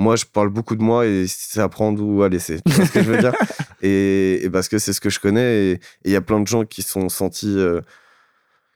Moi, 0.00 0.16
je 0.16 0.24
parle 0.24 0.48
beaucoup 0.48 0.76
de 0.76 0.82
moi 0.82 1.06
et 1.06 1.26
c'est 1.28 1.60
à 1.60 1.68
prendre 1.68 2.02
ou 2.02 2.22
à 2.22 2.28
laisser. 2.30 2.60
Tu 2.66 2.72
vois 2.72 2.86
ce 2.86 2.90
que 2.92 3.02
je 3.02 3.10
veux 3.12 3.18
dire 3.18 3.34
et, 3.82 4.44
et 4.44 4.48
parce 4.50 4.68
que 4.68 4.78
c'est 4.78 4.94
ce 4.94 5.00
que 5.00 5.10
je 5.10 5.20
connais. 5.20 5.72
Et 5.72 5.80
il 6.04 6.10
y 6.12 6.16
a 6.16 6.22
plein 6.22 6.40
de 6.40 6.46
gens 6.46 6.64
qui 6.64 6.80
sont 6.82 7.08
sentis, 7.10 7.54
euh, 7.58 7.82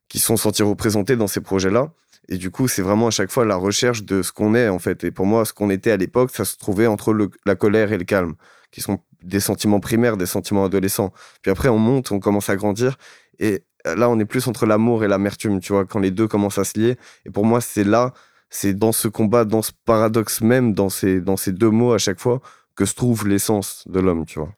qui 0.08 0.18
sont 0.18 0.36
sentis 0.36 0.62
représentés 0.62 1.16
dans 1.16 1.26
ces 1.26 1.40
projets-là. 1.40 1.92
Et 2.28 2.36
du 2.36 2.50
coup, 2.50 2.68
c'est 2.68 2.82
vraiment 2.82 3.06
à 3.06 3.10
chaque 3.10 3.30
fois 3.30 3.44
la 3.44 3.56
recherche 3.56 4.04
de 4.04 4.22
ce 4.22 4.32
qu'on 4.32 4.54
est, 4.54 4.68
en 4.68 4.78
fait. 4.78 5.04
Et 5.04 5.10
pour 5.10 5.26
moi, 5.26 5.44
ce 5.44 5.52
qu'on 5.52 5.70
était 5.70 5.90
à 5.90 5.96
l'époque, 5.96 6.30
ça 6.34 6.44
se 6.44 6.56
trouvait 6.56 6.86
entre 6.86 7.12
le- 7.12 7.30
la 7.46 7.54
colère 7.54 7.92
et 7.92 7.98
le 7.98 8.04
calme, 8.04 8.34
qui 8.70 8.80
sont 8.82 8.98
des 9.22 9.40
sentiments 9.40 9.80
primaires, 9.80 10.16
des 10.18 10.26
sentiments 10.26 10.64
adolescents. 10.66 11.12
Puis 11.42 11.50
après, 11.50 11.68
on 11.70 11.78
monte, 11.78 12.12
on 12.12 12.20
commence 12.20 12.48
à 12.50 12.56
grandir. 12.56 12.96
Et 13.38 13.64
là, 13.84 14.08
on 14.10 14.18
est 14.18 14.24
plus 14.26 14.46
entre 14.46 14.66
l'amour 14.66 15.04
et 15.04 15.08
l'amertume, 15.08 15.60
tu 15.60 15.72
vois, 15.72 15.84
quand 15.86 16.00
les 16.00 16.10
deux 16.10 16.28
commencent 16.28 16.58
à 16.58 16.64
se 16.64 16.78
lier. 16.78 16.96
Et 17.26 17.30
pour 17.30 17.44
moi, 17.44 17.60
c'est 17.62 17.84
là, 17.84 18.12
c'est 18.50 18.75
dans 18.75 18.93
ce 18.93 19.08
combat, 19.08 19.44
dans 19.44 19.62
ce 19.62 19.73
paradoxe 19.85 20.41
même, 20.41 20.75
dans 20.75 20.88
ces, 20.88 21.20
dans 21.20 21.37
ces 21.37 21.52
deux 21.52 21.70
mots 21.70 21.93
à 21.93 21.99
chaque 21.99 22.20
fois, 22.20 22.41
que 22.76 22.85
se 22.85 22.94
trouve 22.94 23.26
l'essence 23.29 23.85
de 23.88 24.00
l'homme, 24.00 24.25
tu 24.26 24.38
vois. 24.38 24.52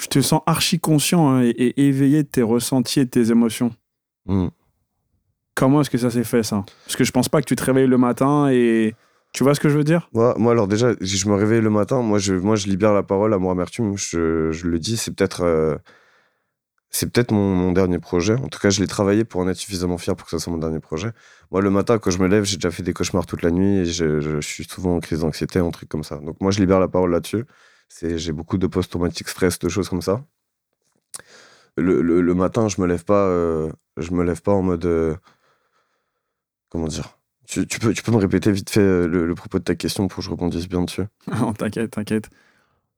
Je 0.00 0.06
te 0.06 0.20
sens 0.20 0.42
archi 0.46 0.78
conscient 0.78 1.28
hein, 1.28 1.42
et, 1.42 1.48
et 1.48 1.88
éveillé 1.88 2.22
de 2.22 2.28
tes 2.28 2.42
ressentis 2.42 3.00
et 3.00 3.04
de 3.04 3.10
tes 3.10 3.30
émotions. 3.30 3.74
Mm. 4.26 4.48
Comment 5.54 5.80
est-ce 5.80 5.90
que 5.90 5.98
ça 5.98 6.10
s'est 6.10 6.22
fait 6.22 6.44
ça? 6.44 6.64
Parce 6.84 6.94
que 6.94 7.02
je 7.02 7.10
pense 7.10 7.28
pas 7.28 7.40
que 7.40 7.46
tu 7.46 7.56
te 7.56 7.64
réveilles 7.64 7.88
le 7.88 7.98
matin 7.98 8.48
et. 8.48 8.94
Tu 9.34 9.42
vois 9.42 9.54
ce 9.54 9.60
que 9.60 9.68
je 9.68 9.76
veux 9.76 9.84
dire? 9.84 10.08
Moi, 10.14 10.34
moi, 10.38 10.52
alors 10.52 10.68
déjà, 10.68 10.92
je 11.00 11.28
me 11.28 11.34
réveille 11.34 11.60
le 11.60 11.68
matin, 11.68 12.00
moi 12.00 12.18
je, 12.18 12.34
moi, 12.34 12.54
je 12.56 12.68
libère 12.68 12.94
la 12.94 13.02
parole 13.02 13.34
à 13.34 13.38
mon 13.38 13.50
amertume, 13.50 13.96
je, 13.96 14.52
je 14.52 14.66
le 14.68 14.78
dis, 14.78 14.96
c'est 14.96 15.14
peut-être 15.14 15.42
euh, 15.42 15.76
c'est 16.90 17.10
peut-être 17.10 17.32
mon, 17.32 17.72
dernier 17.72 17.98
projet. 17.98 18.34
En 18.34 18.48
tout 18.48 18.58
cas, 18.58 18.70
je 18.70 18.80
l'ai 18.80 18.86
travaillé 18.86 19.24
pour 19.24 19.40
en 19.40 19.48
être 19.48 19.56
suffisamment 19.56 19.98
fier 19.98 20.16
pour 20.16 20.26
que 20.26 20.30
ce 20.30 20.38
soit 20.38 20.52
mon 20.52 20.58
dernier 20.58 20.80
projet. 20.80 21.10
Moi, 21.50 21.60
le 21.60 21.70
matin, 21.70 21.98
quand 21.98 22.10
je 22.10 22.18
me 22.18 22.28
lève, 22.28 22.44
j'ai 22.44 22.56
déjà 22.56 22.70
fait 22.70 22.82
des 22.82 22.94
cauchemars 22.94 23.26
toute 23.26 23.42
la 23.42 23.50
nuit 23.50 23.78
et 23.80 23.84
je, 23.84 24.40
suis 24.40 24.64
souvent 24.64 24.96
en 24.96 25.00
crise 25.00 25.20
d'anxiété, 25.20 25.58
un 25.58 25.70
truc 25.70 25.88
comme 25.88 26.04
ça. 26.04 26.16
Donc 26.16 26.40
moi, 26.40 26.50
je 26.50 26.60
libère 26.60 26.80
la 26.80 26.88
parole 26.88 27.10
là-dessus. 27.10 27.44
J'ai 28.02 28.32
beaucoup 28.32 28.58
de 28.58 28.66
post-traumatic 28.66 29.28
stress, 29.28 29.58
de 29.58 29.68
choses 29.68 29.88
comme 29.88 30.02
ça. 30.02 30.24
Le, 31.76 32.34
matin, 32.34 32.68
je 32.68 32.80
me 32.80 32.86
lève 32.86 33.04
pas, 33.04 33.26
euh, 33.26 33.70
je 33.98 34.10
me 34.12 34.24
lève 34.24 34.42
pas 34.42 34.52
en 34.52 34.62
mode, 34.62 34.84
euh, 34.84 35.14
comment 36.70 36.88
dire? 36.88 37.18
Tu, 37.46 37.66
tu 37.66 37.78
peux, 37.78 37.92
tu 37.94 38.02
peux 38.02 38.12
me 38.12 38.16
répéter 38.16 38.50
vite 38.50 38.68
fait 38.68 38.80
euh, 38.80 39.06
le, 39.06 39.26
le 39.26 39.34
propos 39.34 39.58
de 39.58 39.64
ta 39.64 39.74
question 39.74 40.08
pour 40.08 40.18
que 40.18 40.24
je 40.24 40.30
rebondisse 40.30 40.68
bien 40.68 40.82
dessus? 40.82 41.04
Non, 41.40 41.52
t'inquiète, 41.52 41.92
t'inquiète. 41.92 42.28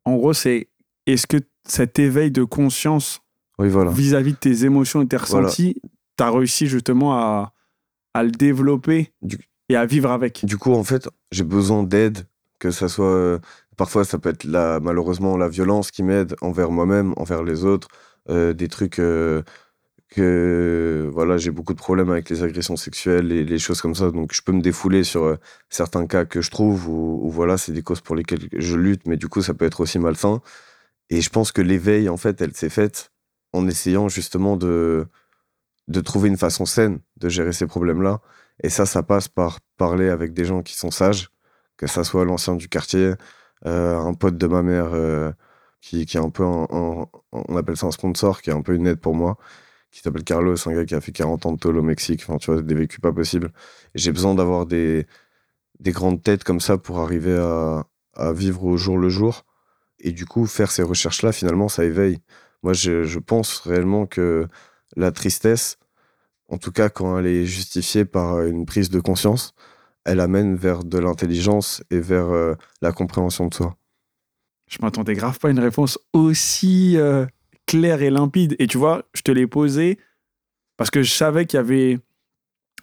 En 0.04 0.16
gros, 0.16 0.32
c'est 0.32 0.68
est-ce 1.06 1.26
que 1.26 1.36
cet 1.64 1.98
éveil 1.98 2.30
de 2.30 2.42
conscience 2.42 3.20
Oui, 3.60 3.68
voilà. 3.68 3.90
vis-à-vis 3.90 4.32
de 4.32 4.38
tes 4.38 4.64
émotions 4.64 5.02
et 5.02 5.06
tes 5.06 5.16
Voilà. 5.16 5.46
ressentis, 5.48 5.76
t'as 6.16 6.30
réussi 6.30 6.66
justement 6.66 7.12
à, 7.14 7.52
à 8.14 8.22
le 8.24 8.30
développer 8.30 9.12
Du- 9.22 9.38
et 9.68 9.76
à 9.76 9.86
vivre 9.86 10.10
avec 10.10 10.44
Du 10.44 10.56
coup, 10.56 10.72
en 10.72 10.82
fait, 10.82 11.08
j'ai 11.30 11.44
besoin 11.44 11.82
d'aide, 11.84 12.26
que 12.58 12.70
ça 12.70 12.88
soit. 12.88 13.06
euh, 13.06 13.38
parfois, 13.76 14.04
ça 14.04 14.18
peut 14.18 14.30
être 14.30 14.44
la, 14.44 14.80
malheureusement 14.80 15.36
la 15.36 15.48
violence 15.48 15.90
qui 15.90 16.02
m'aide 16.02 16.34
envers 16.40 16.70
moi-même, 16.70 17.12
envers 17.16 17.42
les 17.44 17.64
autres, 17.64 17.88
euh, 18.28 18.52
des 18.52 18.68
trucs 18.68 18.98
euh, 18.98 19.42
que. 20.08 21.08
Voilà, 21.12 21.36
j'ai 21.36 21.50
beaucoup 21.50 21.72
de 21.74 21.78
problèmes 21.78 22.10
avec 22.10 22.30
les 22.30 22.42
agressions 22.42 22.76
sexuelles 22.76 23.30
et 23.32 23.44
les 23.44 23.58
choses 23.58 23.80
comme 23.80 23.94
ça, 23.94 24.10
donc 24.10 24.32
je 24.34 24.42
peux 24.42 24.52
me 24.52 24.60
défouler 24.62 25.04
sur 25.04 25.36
certains 25.68 26.06
cas 26.06 26.24
que 26.24 26.40
je 26.40 26.50
trouve, 26.50 26.88
ou 26.88 27.20
ou 27.26 27.30
voilà, 27.30 27.56
c'est 27.58 27.72
des 27.72 27.82
causes 27.82 28.00
pour 28.00 28.16
lesquelles 28.16 28.48
je 28.56 28.76
lutte, 28.76 29.06
mais 29.06 29.16
du 29.16 29.28
coup, 29.28 29.42
ça 29.42 29.54
peut 29.54 29.64
être 29.66 29.80
aussi 29.80 29.98
malsain. 29.98 30.40
Et 31.10 31.20
je 31.20 31.30
pense 31.30 31.52
que 31.52 31.60
l'éveil, 31.62 32.08
en 32.08 32.16
fait, 32.16 32.40
elle 32.40 32.54
s'est 32.54 32.70
faite 32.70 33.10
en 33.52 33.66
essayant 33.68 34.08
justement 34.08 34.56
de, 34.56 35.06
de 35.88 36.00
trouver 36.00 36.28
une 36.28 36.36
façon 36.36 36.66
saine 36.66 37.00
de 37.16 37.28
gérer 37.28 37.52
ces 37.52 37.66
problèmes-là. 37.66 38.20
Et 38.62 38.70
ça, 38.70 38.86
ça 38.86 39.02
passe 39.02 39.28
par 39.28 39.60
parler 39.76 40.08
avec 40.08 40.32
des 40.32 40.44
gens 40.44 40.62
qui 40.62 40.76
sont 40.76 40.90
sages, 40.90 41.30
que 41.76 41.86
ça 41.86 42.04
soit 42.04 42.24
l'ancien 42.24 42.56
du 42.56 42.68
quartier, 42.68 43.14
euh, 43.66 43.98
un 43.98 44.14
pote 44.14 44.36
de 44.36 44.46
ma 44.46 44.62
mère 44.62 44.90
euh, 44.94 45.32
qui, 45.80 46.06
qui 46.06 46.16
est 46.16 46.20
un 46.20 46.30
peu 46.30 46.44
un, 46.44 46.66
on 47.32 47.56
appelle 47.56 47.76
ça 47.76 47.86
un 47.86 47.90
sponsor, 47.90 48.42
qui 48.42 48.50
est 48.50 48.52
un 48.52 48.62
peu 48.62 48.74
une 48.74 48.86
aide 48.86 49.00
pour 49.00 49.14
moi, 49.14 49.38
qui 49.90 50.00
s'appelle 50.00 50.24
Carlos, 50.24 50.56
un 50.68 50.72
gars 50.74 50.84
qui 50.84 50.94
a 50.94 51.00
fait 51.00 51.12
40 51.12 51.46
ans 51.46 51.52
de 51.52 51.58
tôle 51.58 51.78
au 51.78 51.82
Mexique, 51.82 52.22
enfin, 52.24 52.38
tu 52.38 52.52
vois, 52.52 52.62
des 52.62 52.74
vécus 52.74 53.00
pas 53.00 53.12
possibles. 53.12 53.52
J'ai 53.94 54.12
besoin 54.12 54.34
d'avoir 54.34 54.66
des, 54.66 55.06
des 55.80 55.92
grandes 55.92 56.22
têtes 56.22 56.44
comme 56.44 56.60
ça 56.60 56.78
pour 56.78 57.00
arriver 57.00 57.36
à, 57.36 57.86
à 58.14 58.32
vivre 58.32 58.64
au 58.64 58.76
jour 58.76 58.98
le 58.98 59.08
jour. 59.08 59.44
Et 60.00 60.12
du 60.12 60.26
coup, 60.26 60.46
faire 60.46 60.70
ces 60.70 60.82
recherches-là, 60.82 61.32
finalement, 61.32 61.68
ça 61.68 61.84
éveille. 61.84 62.20
Moi, 62.62 62.72
je, 62.74 63.18
pense 63.18 63.58
réellement 63.60 64.06
que 64.06 64.46
la 64.96 65.12
tristesse, 65.12 65.78
en 66.48 66.58
tout 66.58 66.72
cas 66.72 66.88
quand 66.88 67.18
elle 67.18 67.26
est 67.26 67.46
justifiée 67.46 68.04
par 68.04 68.42
une 68.42 68.66
prise 68.66 68.90
de 68.90 69.00
conscience, 69.00 69.54
elle 70.04 70.20
amène 70.20 70.56
vers 70.56 70.84
de 70.84 70.98
l'intelligence 70.98 71.82
et 71.90 72.00
vers 72.00 72.30
euh, 72.30 72.54
la 72.82 72.92
compréhension 72.92 73.46
de 73.46 73.54
soi. 73.54 73.76
Je 74.68 74.78
m'attendais 74.82 75.14
grave 75.14 75.38
pas 75.38 75.48
à 75.48 75.50
une 75.50 75.60
réponse 75.60 75.98
aussi 76.12 76.96
euh, 76.96 77.26
claire 77.66 78.02
et 78.02 78.10
limpide. 78.10 78.56
Et 78.58 78.66
tu 78.66 78.78
vois, 78.78 79.04
je 79.14 79.22
te 79.22 79.30
l'ai 79.30 79.46
posée 79.46 79.98
parce 80.76 80.90
que 80.90 81.02
je 81.02 81.12
savais 81.12 81.46
qu'il 81.46 81.58
y 81.58 81.60
avait. 81.60 81.98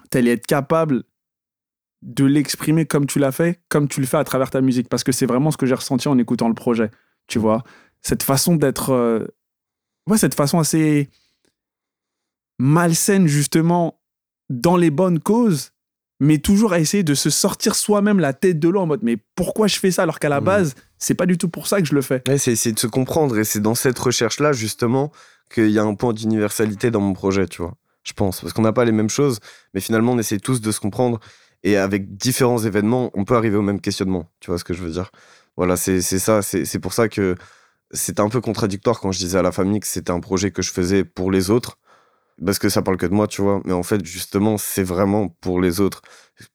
T'allais 0.10 0.31
être 0.31 0.48
capable 0.48 1.03
de 2.01 2.24
l'exprimer 2.24 2.86
comme 2.86 3.07
tu 3.07 3.19
l'as 3.19 3.31
fait, 3.31 3.60
comme 3.67 3.88
tu 3.88 4.00
le 4.00 4.07
fais 4.07 4.17
à 4.17 4.24
travers 4.24 4.50
ta 4.50 4.62
musique. 4.62 4.88
Parce 4.88 5.03
que 5.03 5.12
c'est 5.12 5.25
vraiment 5.25 5.51
ce 5.51 5.57
que 5.57 5.65
j'ai 5.65 5.75
ressenti 5.75 6.07
en 6.07 6.17
écoutant 6.17 6.48
le 6.48 6.53
projet. 6.53 6.91
Tu 7.27 7.39
vois, 7.39 7.63
cette 8.01 8.24
façon 8.24 8.55
d'être. 8.55 8.91
euh, 8.91 9.27
Ouais, 10.08 10.18
cette 10.18 10.36
façon 10.36 10.60
assez 10.60 11.10
malsaine, 12.60 13.28
justement, 13.28 14.00
dans 14.50 14.78
les 14.78 14.90
bonnes 14.90 15.20
causes, 15.20 15.72
mais 16.20 16.40
toujours 16.40 16.74
à 16.74 16.80
essayer 16.80 17.04
de 17.04 17.14
se 17.14 17.30
sortir 17.30 17.76
soi-même 17.76 18.20
la 18.20 18.34
tête 18.34 18.60
de 18.60 18.70
l'eau 18.70 18.80
en 18.82 18.88
mode 18.88 19.04
mais 19.04 19.18
pourquoi 19.36 19.68
je 19.68 19.78
fais 19.78 19.92
ça 19.92 20.02
alors 20.04 20.18
qu'à 20.20 20.30
la 20.30 20.40
Mhm. 20.40 20.46
base, 20.46 20.76
c'est 20.98 21.14
pas 21.14 21.28
du 21.28 21.38
tout 21.38 21.50
pour 21.50 21.68
ça 21.68 21.80
que 21.82 21.88
je 21.88 21.94
le 21.94 22.02
fais. 22.02 22.24
Ouais, 22.28 22.38
c'est 22.40 22.52
essayer 22.54 22.74
de 22.74 22.80
se 22.80 22.88
comprendre 22.88 23.38
et 23.38 23.44
c'est 23.44 23.60
dans 23.60 23.76
cette 23.76 24.00
recherche-là, 24.00 24.52
justement, 24.54 25.12
qu'il 25.54 25.70
y 25.70 25.78
a 25.78 25.84
un 25.84 25.94
point 25.94 26.14
d'universalité 26.14 26.90
dans 26.90 27.02
mon 27.02 27.14
projet, 27.14 27.48
tu 27.48 27.62
vois. 27.62 27.76
Je 28.04 28.14
pense. 28.14 28.42
Parce 28.42 28.54
qu'on 28.54 28.62
n'a 28.64 28.74
pas 28.74 28.86
les 28.86 28.92
mêmes 28.94 29.10
choses, 29.10 29.40
mais 29.74 29.82
finalement, 29.82 30.14
on 30.14 30.18
essaie 30.18 30.40
tous 30.40 30.62
de 30.62 30.72
se 30.72 30.80
comprendre 30.80 31.20
et 31.64 31.76
avec 31.78 32.16
différents 32.18 32.58
événements, 32.60 33.12
on 33.14 33.26
peut 33.26 33.36
arriver 33.36 33.58
au 33.58 33.62
même 33.62 33.82
questionnement. 33.82 34.30
Tu 34.40 34.50
vois 34.50 34.58
ce 34.58 34.64
que 34.64 34.74
je 34.74 34.82
veux 34.82 34.92
dire? 34.92 35.12
Voilà, 35.58 35.76
c'est 35.76 36.02
c'est 36.02 36.20
ça. 36.20 36.42
C'est 36.42 36.66
c'est 36.66 36.80
pour 36.80 36.94
ça 36.94 37.10
que 37.10 37.36
c'était 37.91 38.22
un 38.22 38.29
peu 38.29 38.41
contradictoire 38.41 39.00
quand 39.00 39.12
je 39.12 39.20
disais 39.20 39.38
à 39.38 39.41
la 39.41 39.51
famille 39.51 39.79
que 39.79 39.88
c'était 39.88 40.12
un 40.12 40.20
projet 40.20 40.51
que 40.51 40.62
je 40.62 40.72
faisais 40.72 41.03
pour 41.03 41.32
les 41.32 41.50
autres. 41.50 41.77
parce 42.46 42.60
que 42.60 42.70
ça 42.70 42.82
parle 42.84 42.98
que 42.98 43.06
de 43.08 43.13
moi, 43.13 43.27
tu 43.27 43.41
vois. 43.41 43.62
Mais 43.65 43.74
en 43.74 43.84
fait, 43.84 44.06
justement, 44.06 44.58
c'est 44.58 44.84
vraiment 44.84 45.29
pour 45.29 45.62
les 45.62 45.79
autres. 45.82 46.01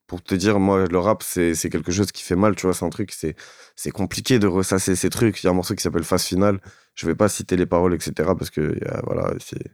Pour 0.07 0.23
te 0.23 0.35
dire, 0.35 0.61
moi, 0.61 0.87
le 0.87 0.99
rap, 0.99 1.23
c'est 1.25 1.55
quelque 1.71 1.93
chose 1.93 2.13
qui 2.13 2.23
fait 2.23 2.37
mal, 2.37 2.55
tu 2.57 2.67
vois. 2.67 2.75
C'est 2.75 2.85
un 2.85 2.91
truc, 2.91 3.13
c'est 3.77 3.91
compliqué 3.93 4.39
de 4.39 4.47
ressasser 4.47 4.97
ces 4.97 5.11
trucs. 5.11 5.43
Il 5.43 5.47
y 5.47 5.49
a 5.49 5.53
un 5.53 5.55
morceau 5.55 5.75
qui 5.75 5.83
s'appelle 5.83 6.05
Phase 6.05 6.25
Finale. 6.25 6.61
Je 6.95 7.07
vais 7.07 7.15
pas 7.17 7.29
citer 7.29 7.57
les 7.57 7.67
paroles, 7.67 7.95
etc. 7.95 8.13
Parce 8.39 8.51
que, 8.51 8.79
voilà, 9.05 9.35
c'est 9.41 9.73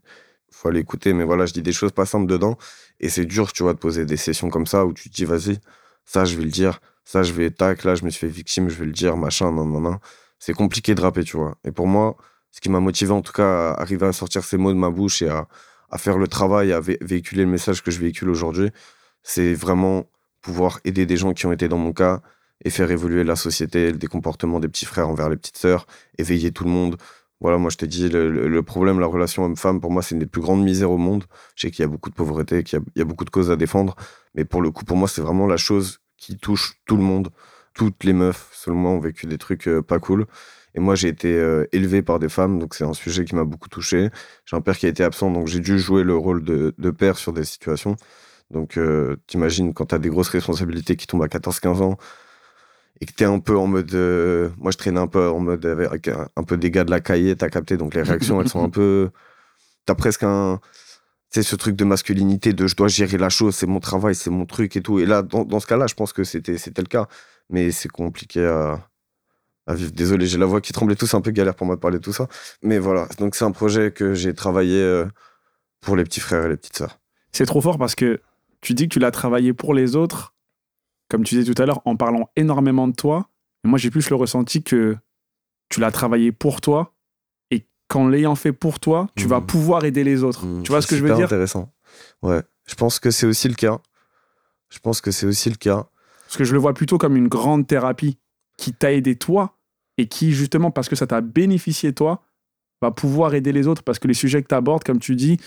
faut 0.50 0.68
aller 0.68 0.80
écouter. 0.80 1.12
Mais 1.12 1.24
voilà, 1.24 1.46
je 1.46 1.52
dis 1.52 1.62
des 1.62 1.72
choses 1.72 1.92
pas 1.92 2.06
simples 2.06 2.26
dedans. 2.26 2.56
Et 3.00 3.08
c'est 3.08 3.24
dur, 3.26 3.52
tu 3.52 3.62
vois, 3.62 3.74
de 3.74 3.78
poser 3.78 4.04
des 4.06 4.16
sessions 4.16 4.50
comme 4.50 4.66
ça 4.66 4.86
où 4.86 4.92
tu 4.92 5.10
te 5.10 5.14
dis, 5.14 5.24
vas-y, 5.24 5.58
ça, 6.04 6.24
je 6.24 6.36
vais 6.36 6.44
le 6.44 6.50
dire. 6.50 6.80
Ça, 7.04 7.22
je 7.22 7.32
vais, 7.32 7.50
tac, 7.50 7.84
là, 7.84 7.94
je 7.94 8.04
me 8.04 8.10
suis 8.10 8.20
fait 8.20 8.32
victime, 8.32 8.68
je 8.68 8.76
vais 8.76 8.86
le 8.86 8.92
dire, 8.92 9.16
machin, 9.16 9.52
nan, 9.52 9.70
nan, 9.72 9.82
nan. 9.82 9.98
C'est 10.38 10.54
compliqué 10.54 10.94
de 10.94 11.00
rapper, 11.00 11.24
tu 11.24 11.36
vois. 11.36 11.56
Et 11.64 11.72
pour 11.72 11.86
moi, 11.86 12.16
ce 12.50 12.60
qui 12.60 12.70
m'a 12.70 12.80
motivé, 12.80 13.10
en 13.12 13.22
tout 13.22 13.32
cas, 13.32 13.70
à 13.72 13.80
arriver 13.80 14.06
à 14.06 14.12
sortir 14.12 14.44
ces 14.44 14.56
mots 14.56 14.72
de 14.72 14.78
ma 14.78 14.90
bouche 14.90 15.22
et 15.22 15.28
à, 15.28 15.48
à 15.90 15.98
faire 15.98 16.18
le 16.18 16.28
travail, 16.28 16.72
à 16.72 16.80
vé- 16.80 16.98
véhiculer 17.00 17.44
le 17.44 17.50
message 17.50 17.82
que 17.82 17.90
je 17.90 17.98
véhicule 18.00 18.30
aujourd'hui, 18.30 18.70
c'est 19.22 19.54
vraiment 19.54 20.06
pouvoir 20.40 20.80
aider 20.84 21.06
des 21.06 21.16
gens 21.16 21.32
qui 21.34 21.46
ont 21.46 21.52
été 21.52 21.68
dans 21.68 21.78
mon 21.78 21.92
cas 21.92 22.22
et 22.64 22.70
faire 22.70 22.90
évoluer 22.90 23.24
la 23.24 23.36
société, 23.36 23.92
des 23.92 24.06
comportements 24.06 24.60
des 24.60 24.68
petits 24.68 24.86
frères 24.86 25.08
envers 25.08 25.28
les 25.28 25.36
petites 25.36 25.58
sœurs, 25.58 25.86
éveiller 26.18 26.50
tout 26.52 26.64
le 26.64 26.70
monde. 26.70 26.96
Voilà, 27.40 27.58
moi 27.58 27.70
je 27.70 27.76
te 27.76 27.84
dis, 27.84 28.08
le, 28.08 28.48
le- 28.48 28.62
problème, 28.62 28.98
la 28.98 29.06
relation 29.06 29.44
homme-femme, 29.44 29.80
pour 29.80 29.92
moi, 29.92 30.02
c'est 30.02 30.14
une 30.14 30.18
des 30.20 30.26
plus 30.26 30.40
grandes 30.40 30.64
misères 30.64 30.90
au 30.90 30.98
monde. 30.98 31.24
Je 31.54 31.62
sais 31.62 31.70
qu'il 31.70 31.82
y 31.82 31.86
a 31.86 31.88
beaucoup 31.88 32.10
de 32.10 32.14
pauvreté, 32.16 32.64
qu'il 32.64 32.80
y 32.96 33.00
a 33.00 33.04
beaucoup 33.04 33.24
de 33.24 33.30
causes 33.30 33.50
à 33.50 33.56
défendre, 33.56 33.94
mais 34.34 34.44
pour 34.44 34.60
le 34.60 34.70
coup, 34.72 34.84
pour 34.84 34.96
moi, 34.96 35.06
c'est 35.08 35.20
vraiment 35.20 35.46
la 35.46 35.56
chose 35.56 36.00
qui 36.16 36.36
touche 36.36 36.80
tout 36.84 36.96
le 36.96 37.02
monde. 37.04 37.28
Toutes 37.78 38.04
les 38.04 38.14
meufs, 38.14 38.50
selon 38.54 38.76
moi, 38.76 38.92
ont 38.92 39.00
vécu 39.00 39.26
des 39.28 39.38
trucs 39.38 39.68
euh, 39.68 39.82
pas 39.82 40.00
cool. 40.00 40.26
Et 40.74 40.80
moi, 40.80 40.96
j'ai 40.96 41.08
été 41.08 41.34
euh, 41.34 41.66
élevé 41.72 42.02
par 42.02 42.20
des 42.20 42.28
femmes, 42.30 42.58
donc 42.60 42.74
c'est 42.74 42.84
un 42.84 42.94
sujet 42.94 43.24
qui 43.24 43.36
m'a 43.36 43.44
beaucoup 43.44 43.70
touché. 43.70 44.10
J'ai 44.46 44.56
un 44.56 44.62
père 44.62 44.78
qui 44.78 44.86
a 44.86 44.90
été 44.90 45.04
absent, 45.04 45.30
donc 45.32 45.48
j'ai 45.48 45.60
dû 45.60 45.78
jouer 45.80 46.04
le 46.04 46.16
rôle 46.16 46.44
de, 46.44 46.74
de 46.78 46.90
père 46.92 47.18
sur 47.18 47.32
des 47.34 47.44
situations. 47.44 47.96
Donc, 48.50 48.78
euh, 48.78 49.16
t'imagines 49.28 49.74
quand 49.74 49.86
t'as 49.86 49.98
des 50.00 50.10
grosses 50.10 50.30
responsabilités 50.30 50.96
qui 50.96 51.06
tombent 51.08 51.24
à 51.24 51.28
14-15 51.28 51.82
ans 51.82 51.98
et 53.00 53.06
que 53.06 53.12
t'es 53.12 53.26
un 53.26 53.38
peu 53.40 53.56
en 53.58 53.66
mode. 53.68 53.94
euh, 53.94 54.50
moi, 54.58 54.72
je 54.72 54.78
traînais 54.78 55.00
un 55.00 55.08
peu 55.08 55.28
en 55.28 55.40
mode 55.40 55.64
avec 55.66 56.08
un, 56.08 56.28
un 56.36 56.44
peu 56.44 56.56
des 56.58 56.70
gars 56.70 56.84
de 56.84 56.90
la 56.92 57.00
cahier, 57.00 57.36
t'as 57.36 57.48
capté, 57.50 57.78
donc 57.78 57.94
les 57.94 58.02
réactions, 58.02 58.40
elles 58.42 58.48
sont 58.48 58.62
un 58.64 58.70
peu. 58.70 59.10
T'as 59.86 59.96
presque 59.96 60.24
un. 60.24 60.60
Tu 61.32 61.42
sais, 61.42 61.48
ce 61.48 61.56
truc 61.56 61.76
de 61.76 61.84
masculinité, 61.84 62.54
de 62.54 62.66
je 62.68 62.76
dois 62.76 62.88
gérer 62.88 63.18
la 63.18 63.30
chose, 63.30 63.56
c'est 63.56 63.66
mon 63.66 63.80
travail, 63.80 64.14
c'est 64.16 64.30
mon 64.30 64.46
truc 64.46 64.76
et 64.76 64.82
tout. 64.82 65.00
Et 65.00 65.06
là, 65.06 65.22
dans, 65.22 65.44
dans 65.44 65.60
ce 65.60 65.66
cas-là, 65.66 65.86
je 65.88 65.94
pense 65.94 66.12
que 66.14 66.24
c'était 66.24 66.54
le 66.54 66.86
cas. 66.88 67.08
Mais 67.50 67.70
c'est 67.70 67.88
compliqué 67.88 68.44
à, 68.44 68.88
à 69.66 69.74
vivre. 69.74 69.90
Désolé, 69.92 70.26
j'ai 70.26 70.38
la 70.38 70.46
voix 70.46 70.60
qui 70.60 70.72
tremblait 70.72 70.96
tout, 70.96 71.06
c'est 71.06 71.16
un 71.16 71.20
peu 71.20 71.30
galère 71.30 71.54
pour 71.54 71.66
moi 71.66 71.76
de 71.76 71.80
parler 71.80 71.98
de 71.98 72.02
tout 72.02 72.12
ça. 72.12 72.28
Mais 72.62 72.78
voilà, 72.78 73.06
donc 73.18 73.34
c'est 73.34 73.44
un 73.44 73.52
projet 73.52 73.90
que 73.92 74.14
j'ai 74.14 74.34
travaillé 74.34 74.80
euh, 74.80 75.06
pour 75.80 75.96
les 75.96 76.04
petits 76.04 76.20
frères 76.20 76.44
et 76.44 76.48
les 76.48 76.56
petites 76.56 76.76
sœurs. 76.76 76.98
C'est 77.32 77.46
trop 77.46 77.60
fort 77.60 77.78
parce 77.78 77.94
que 77.94 78.20
tu 78.60 78.74
dis 78.74 78.88
que 78.88 78.94
tu 78.94 78.98
l'as 78.98 79.10
travaillé 79.10 79.52
pour 79.52 79.72
les 79.74 79.96
autres, 79.96 80.34
comme 81.08 81.24
tu 81.24 81.36
disais 81.36 81.52
tout 81.52 81.60
à 81.62 81.66
l'heure, 81.66 81.80
en 81.86 81.96
parlant 81.96 82.28
énormément 82.36 82.88
de 82.88 82.94
toi. 82.94 83.28
Et 83.64 83.68
moi, 83.68 83.78
j'ai 83.78 83.90
plus 83.90 84.10
le 84.10 84.16
ressenti 84.16 84.62
que 84.62 84.96
tu 85.70 85.80
l'as 85.80 85.90
travaillé 85.90 86.32
pour 86.32 86.60
toi 86.60 86.94
et 87.50 87.66
qu'en 87.88 88.08
l'ayant 88.08 88.34
fait 88.34 88.52
pour 88.52 88.80
toi, 88.80 89.08
tu 89.14 89.26
vas 89.26 89.40
Mhm. 89.40 89.46
pouvoir 89.46 89.84
aider 89.84 90.04
les 90.04 90.22
autres. 90.22 90.44
Mmh, 90.46 90.62
tu 90.64 90.68
vois 90.72 90.80
ce 90.82 90.86
c'est 90.88 90.94
que 90.94 90.98
je 91.00 91.06
veux 91.06 91.14
dire? 91.14 91.24
intéressant. 91.26 91.72
Ouais, 92.22 92.42
je 92.66 92.74
pense 92.74 92.98
que 92.98 93.10
c'est 93.10 93.26
aussi 93.26 93.48
le 93.48 93.54
cas. 93.54 93.78
Je 94.70 94.78
pense 94.80 95.00
que 95.00 95.10
c'est 95.10 95.26
aussi 95.26 95.48
le 95.50 95.56
cas. 95.56 95.86
Parce 96.28 96.36
que 96.36 96.44
je 96.44 96.52
le 96.52 96.58
vois 96.58 96.74
plutôt 96.74 96.98
comme 96.98 97.16
une 97.16 97.28
grande 97.28 97.66
thérapie 97.66 98.18
qui 98.58 98.74
t'a 98.74 98.92
aidé 98.92 99.16
toi 99.16 99.56
et 99.96 100.08
qui, 100.08 100.32
justement, 100.32 100.70
parce 100.70 100.90
que 100.90 100.94
ça 100.94 101.06
t'a 101.06 101.22
bénéficié 101.22 101.94
toi, 101.94 102.22
va 102.82 102.90
pouvoir 102.90 103.34
aider 103.34 103.50
les 103.50 103.66
autres. 103.66 103.82
Parce 103.82 103.98
que 103.98 104.06
les 104.06 104.14
sujets 104.14 104.42
que 104.42 104.48
tu 104.48 104.54
abordes, 104.54 104.84
comme 104.84 104.98
tu 104.98 105.16
dis, 105.16 105.38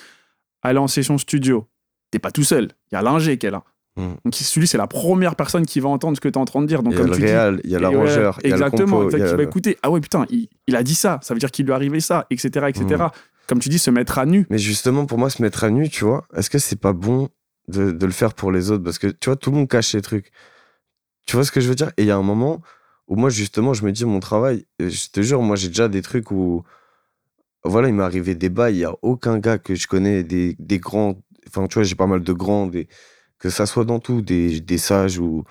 aller 0.64 0.80
en 0.80 0.88
session 0.88 1.20
studio, 1.20 1.68
t'es 2.10 2.18
pas 2.18 2.32
tout 2.32 2.44
seul. 2.44 2.70
Il 2.92 2.96
y 2.96 2.98
a 2.98 3.04
l'ingé 3.04 3.38
qui 3.38 3.46
est 3.46 3.52
là. 3.52 3.64
Mm. 3.96 4.14
Donc, 4.26 4.34
celui, 4.34 4.66
c'est 4.66 4.80
la 4.80 4.88
première 4.88 5.36
personne 5.36 5.68
qui 5.68 5.80
va 5.80 5.90
entendre 5.90 6.18
ce 6.18 6.22
que 6.22 6.30
tu 6.30 6.34
es 6.34 6.38
en 6.42 6.46
train 6.46 6.64
de 6.64 6.66
dire. 6.66 6.82
Donc, 6.82 6.94
Il 6.94 6.98
y 6.98 7.00
a 7.00 7.02
comme 7.04 7.12
le 7.12 7.16
tu 7.16 7.22
dis, 7.22 7.28
réal, 7.28 7.62
il 7.64 7.70
y 7.70 7.76
a 7.76 7.80
l'arrangeur, 7.80 8.40
il 8.44 8.50
y 8.50 8.54
a 8.54 8.58
le 8.58 8.64
exactement, 8.64 9.08
qui 9.08 9.18
va 9.18 9.44
écouter. 9.44 9.78
Ah 9.84 9.92
ouais, 9.92 10.02
putain, 10.02 10.26
il, 10.32 10.50
il 10.66 10.76
a 10.76 10.82
dit 10.82 10.96
ça. 10.96 11.20
Ça 11.22 11.36
veut 11.36 11.40
dire 11.40 11.52
qu'il 11.52 11.68
lui 11.68 11.74
arrivait 11.74 12.00
ça, 12.00 12.26
etc., 12.32 12.66
etc. 12.70 13.04
Comme 13.48 13.60
tu 13.60 13.70
dis, 13.70 13.78
se 13.78 13.92
mettre 13.92 14.18
à 14.18 14.26
nu. 14.26 14.48
Mais 14.50 14.58
justement, 14.58 15.06
pour 15.06 15.20
moi, 15.20 15.30
se 15.30 15.44
mettre 15.44 15.64
à 15.64 15.70
nu, 15.70 15.90
tu 15.90 16.06
vois, 16.06 16.26
est-ce 16.36 16.50
que 16.50 16.58
c'est 16.58 16.80
pas 16.80 16.94
bon 16.94 17.30
de, 17.68 17.92
de 17.92 18.06
le 18.08 18.12
faire 18.12 18.34
pour 18.34 18.52
les 18.52 18.72
autres? 18.72 18.84
Parce 18.84 18.98
que, 18.98 19.08
tu 19.08 19.30
vois, 19.30 19.36
tout 19.36 19.52
le 19.52 19.58
monde 19.58 19.68
cache 19.68 19.90
ses 19.90 20.02
trucs. 20.02 20.32
Tu 21.26 21.36
vois 21.36 21.46
ce 21.46 21.52
que 21.52 21.62
je 21.62 21.70
veux 21.70 21.76
dire? 21.76 21.90
Et 21.98 22.04
il 22.04 22.08
y 22.08 22.12
a 22.12 22.18
un 22.18 22.24
moment 22.24 22.62
où 23.08 23.16
moi, 23.16 23.30
justement, 23.30 23.74
je 23.74 23.86
me 23.86 23.92
dis, 23.92 24.06
mon 24.06 24.20
travail, 24.20 24.66
je 24.80 25.10
te 25.10 25.22
jure, 25.22 25.42
moi, 25.42 25.56
j'ai 25.56 25.68
déjà 25.70 25.88
des 25.88 26.02
trucs 26.02 26.32
où, 26.32 26.64
voilà, 27.64 27.90
il 27.90 27.94
m'est 27.94 28.04
arrivé 28.04 28.36
des 28.36 28.50
bails, 28.50 28.76
il 28.76 28.80
y 28.80 28.86
a 28.86 28.96
aucun 29.02 29.40
gars 29.40 29.58
que 29.60 29.76
je 29.76 29.88
connais, 29.88 30.24
des, 30.24 30.56
des 30.60 30.80
grands, 30.80 31.22
enfin, 31.48 31.68
tu 31.68 31.76
vois, 31.76 31.84
j'ai 31.84 31.96
pas 31.96 32.08
mal 32.08 32.24
de 32.24 32.34
grands, 32.34 32.68
des, 32.68 32.88
que 33.40 33.50
ça 33.50 33.66
soit 33.66 33.86
dans 33.86 34.00
tout, 34.00 34.22
des, 34.22 34.62
des 34.62 34.78
sages 34.78 35.20
ou, 35.20 35.44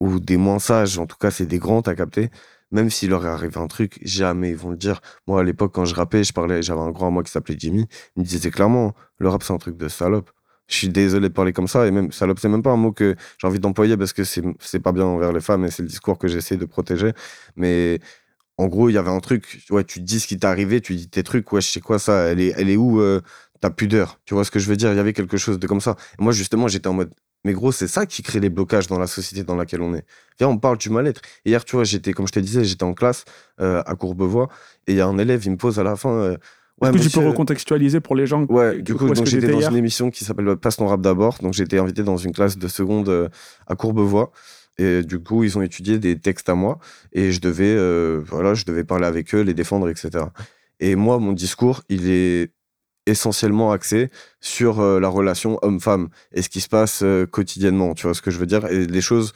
ou 0.00 0.20
des 0.20 0.36
moins 0.38 0.58
sages, 0.60 0.98
en 0.98 1.06
tout 1.06 1.16
cas, 1.18 1.30
c'est 1.30 1.46
des 1.46 1.58
grands, 1.58 1.82
t'as 1.82 1.94
capté 1.94 2.30
même 2.72 2.90
s'il 2.90 3.10
leur 3.10 3.24
est 3.26 3.28
arrivé 3.28 3.58
un 3.58 3.68
truc, 3.68 4.00
jamais 4.02 4.50
ils 4.50 4.56
vont 4.56 4.70
le 4.70 4.76
dire. 4.76 5.00
Moi, 5.28 5.40
à 5.40 5.44
l'époque, 5.44 5.72
quand 5.74 5.84
je 5.84 5.94
rappais, 5.94 6.24
je 6.24 6.32
parlais, 6.32 6.62
j'avais 6.62 6.80
un 6.80 6.90
grand 6.90 7.06
à 7.08 7.10
moi 7.10 7.22
qui 7.22 7.30
s'appelait 7.30 7.56
Jimmy. 7.58 7.86
Il 8.16 8.20
me 8.22 8.26
disait 8.26 8.50
clairement, 8.50 8.94
le 9.18 9.28
rap, 9.28 9.44
c'est 9.44 9.52
un 9.52 9.58
truc 9.58 9.76
de 9.76 9.88
salope. 9.88 10.30
Je 10.68 10.76
suis 10.76 10.88
désolé 10.88 11.28
de 11.28 11.34
parler 11.34 11.52
comme 11.52 11.68
ça. 11.68 11.86
Et 11.86 11.90
même, 11.90 12.10
salope, 12.12 12.38
c'est 12.40 12.48
même 12.48 12.62
pas 12.62 12.70
un 12.70 12.76
mot 12.76 12.92
que 12.92 13.16
j'ai 13.38 13.46
envie 13.46 13.60
d'employer 13.60 13.96
parce 13.96 14.12
que 14.12 14.24
c'est 14.24 14.80
pas 14.80 14.92
bien 14.92 15.04
envers 15.04 15.32
les 15.32 15.40
femmes 15.40 15.64
et 15.64 15.70
c'est 15.70 15.82
le 15.82 15.88
discours 15.88 16.18
que 16.18 16.28
j'essaie 16.28 16.56
de 16.56 16.64
protéger. 16.64 17.12
Mais 17.56 18.00
en 18.58 18.66
gros, 18.68 18.88
il 18.88 18.92
y 18.94 18.98
avait 18.98 19.10
un 19.10 19.20
truc, 19.20 19.64
ouais, 19.70 19.84
tu 19.84 20.00
dis 20.00 20.20
ce 20.20 20.26
qui 20.26 20.38
t'est 20.38 20.46
arrivé, 20.46 20.80
tu 20.80 20.94
dis 20.94 21.08
tes 21.08 21.22
trucs, 21.22 21.52
ouais, 21.52 21.60
je 21.60 21.68
sais 21.68 21.80
quoi 21.80 21.98
ça, 21.98 22.24
elle 22.30 22.40
est, 22.40 22.54
elle 22.56 22.70
est 22.70 22.76
où 22.76 23.00
euh, 23.00 23.20
ta 23.60 23.70
pudeur? 23.70 24.20
Tu 24.24 24.34
vois 24.34 24.44
ce 24.44 24.50
que 24.50 24.58
je 24.58 24.68
veux 24.68 24.76
dire? 24.76 24.92
Il 24.92 24.96
y 24.96 25.00
avait 25.00 25.12
quelque 25.12 25.36
chose 25.36 25.58
de 25.58 25.66
comme 25.66 25.80
ça. 25.80 25.96
Et 26.18 26.22
moi, 26.22 26.32
justement, 26.32 26.68
j'étais 26.68 26.86
en 26.88 26.94
mode, 26.94 27.12
mais 27.44 27.52
gros, 27.52 27.72
c'est 27.72 27.88
ça 27.88 28.06
qui 28.06 28.22
crée 28.22 28.40
les 28.40 28.50
blocages 28.50 28.86
dans 28.86 28.98
la 28.98 29.06
société 29.06 29.44
dans 29.44 29.56
laquelle 29.56 29.82
on 29.82 29.94
est. 29.94 30.04
Viens, 30.38 30.48
on 30.48 30.58
parle 30.58 30.78
du 30.78 30.88
mal-être. 30.90 31.20
Hier, 31.44 31.64
tu 31.64 31.76
vois, 31.76 31.84
j'étais, 31.84 32.12
comme 32.12 32.26
je 32.26 32.32
te 32.32 32.40
disais, 32.40 32.64
j'étais 32.64 32.84
en 32.84 32.94
classe 32.94 33.24
euh, 33.60 33.82
à 33.86 33.94
Courbevoie 33.96 34.48
et 34.86 34.92
il 34.92 34.96
y 34.98 35.00
a 35.00 35.06
un 35.06 35.18
élève, 35.18 35.44
il 35.44 35.50
me 35.52 35.56
pose 35.56 35.78
à 35.78 35.82
la 35.82 35.96
fin, 35.96 36.10
euh, 36.10 36.36
ouais, 36.80 36.90
Est-ce 36.90 36.98
que 36.98 37.02
tu 37.02 37.18
peux 37.18 37.26
recontextualiser 37.26 38.00
pour 38.00 38.16
les 38.16 38.26
gens 38.26 38.44
Ouais, 38.46 38.80
du 38.80 38.94
coup, 38.94 39.08
donc 39.08 39.26
j'étais 39.26 39.48
dans 39.48 39.58
hier 39.58 39.70
une 39.70 39.76
émission 39.76 40.10
qui 40.10 40.24
s'appelle 40.24 40.56
Passe 40.56 40.76
ton 40.76 40.86
rap 40.86 41.00
d'abord. 41.00 41.38
Donc 41.42 41.58
été 41.58 41.78
invité 41.78 42.02
dans 42.02 42.16
une 42.16 42.32
classe 42.32 42.58
de 42.58 42.68
seconde 42.68 43.08
euh, 43.08 43.28
à 43.66 43.74
Courbevoie. 43.74 44.32
Et 44.78 45.02
du 45.02 45.20
coup, 45.20 45.44
ils 45.44 45.56
ont 45.56 45.62
étudié 45.62 45.98
des 45.98 46.18
textes 46.18 46.48
à 46.48 46.54
moi. 46.54 46.78
Et 47.12 47.32
je 47.32 47.40
devais, 47.40 47.74
euh, 47.76 48.20
voilà, 48.26 48.54
je 48.54 48.64
devais 48.64 48.84
parler 48.84 49.06
avec 49.06 49.34
eux, 49.34 49.42
les 49.42 49.54
défendre, 49.54 49.88
etc. 49.88 50.24
Et 50.80 50.96
moi, 50.96 51.18
mon 51.18 51.32
discours, 51.32 51.82
il 51.88 52.10
est 52.10 52.52
essentiellement 53.06 53.72
axé 53.72 54.10
sur 54.40 54.80
euh, 54.80 54.98
la 54.98 55.08
relation 55.08 55.58
homme-femme 55.62 56.08
et 56.32 56.42
ce 56.42 56.48
qui 56.48 56.60
se 56.60 56.68
passe 56.68 57.02
euh, 57.02 57.26
quotidiennement. 57.26 57.94
Tu 57.94 58.06
vois 58.06 58.14
ce 58.14 58.22
que 58.22 58.30
je 58.30 58.38
veux 58.38 58.46
dire? 58.46 58.66
Et 58.66 58.86
des 58.86 59.00
choses 59.00 59.32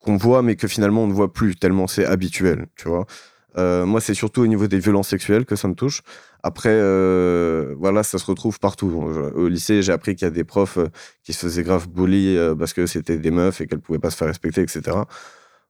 qu'on 0.00 0.16
voit, 0.16 0.42
mais 0.42 0.56
que 0.56 0.68
finalement 0.68 1.04
on 1.04 1.06
ne 1.06 1.12
voit 1.12 1.32
plus, 1.32 1.54
tellement 1.56 1.86
c'est 1.86 2.04
habituel. 2.04 2.66
Tu 2.76 2.88
vois? 2.88 3.06
Euh, 3.56 3.86
moi, 3.86 4.00
c'est 4.00 4.14
surtout 4.14 4.42
au 4.42 4.46
niveau 4.46 4.66
des 4.66 4.78
violences 4.78 5.08
sexuelles 5.08 5.44
que 5.44 5.56
ça 5.56 5.68
me 5.68 5.74
touche. 5.74 6.02
Après, 6.42 6.72
euh, 6.72 7.74
voilà, 7.78 8.02
ça 8.02 8.18
se 8.18 8.26
retrouve 8.26 8.58
partout. 8.58 8.90
Au 9.34 9.48
lycée, 9.48 9.82
j'ai 9.82 9.92
appris 9.92 10.16
qu'il 10.16 10.26
y 10.26 10.28
a 10.28 10.30
des 10.30 10.44
profs 10.44 10.78
euh, 10.78 10.88
qui 11.22 11.32
se 11.32 11.46
faisaient 11.46 11.62
grave 11.62 11.88
bully 11.88 12.36
parce 12.58 12.72
que 12.72 12.86
c'était 12.86 13.18
des 13.18 13.30
meufs 13.30 13.60
et 13.60 13.66
qu'elles 13.66 13.80
pouvaient 13.80 13.98
pas 13.98 14.10
se 14.10 14.16
faire 14.16 14.28
respecter, 14.28 14.62
etc. 14.62 14.96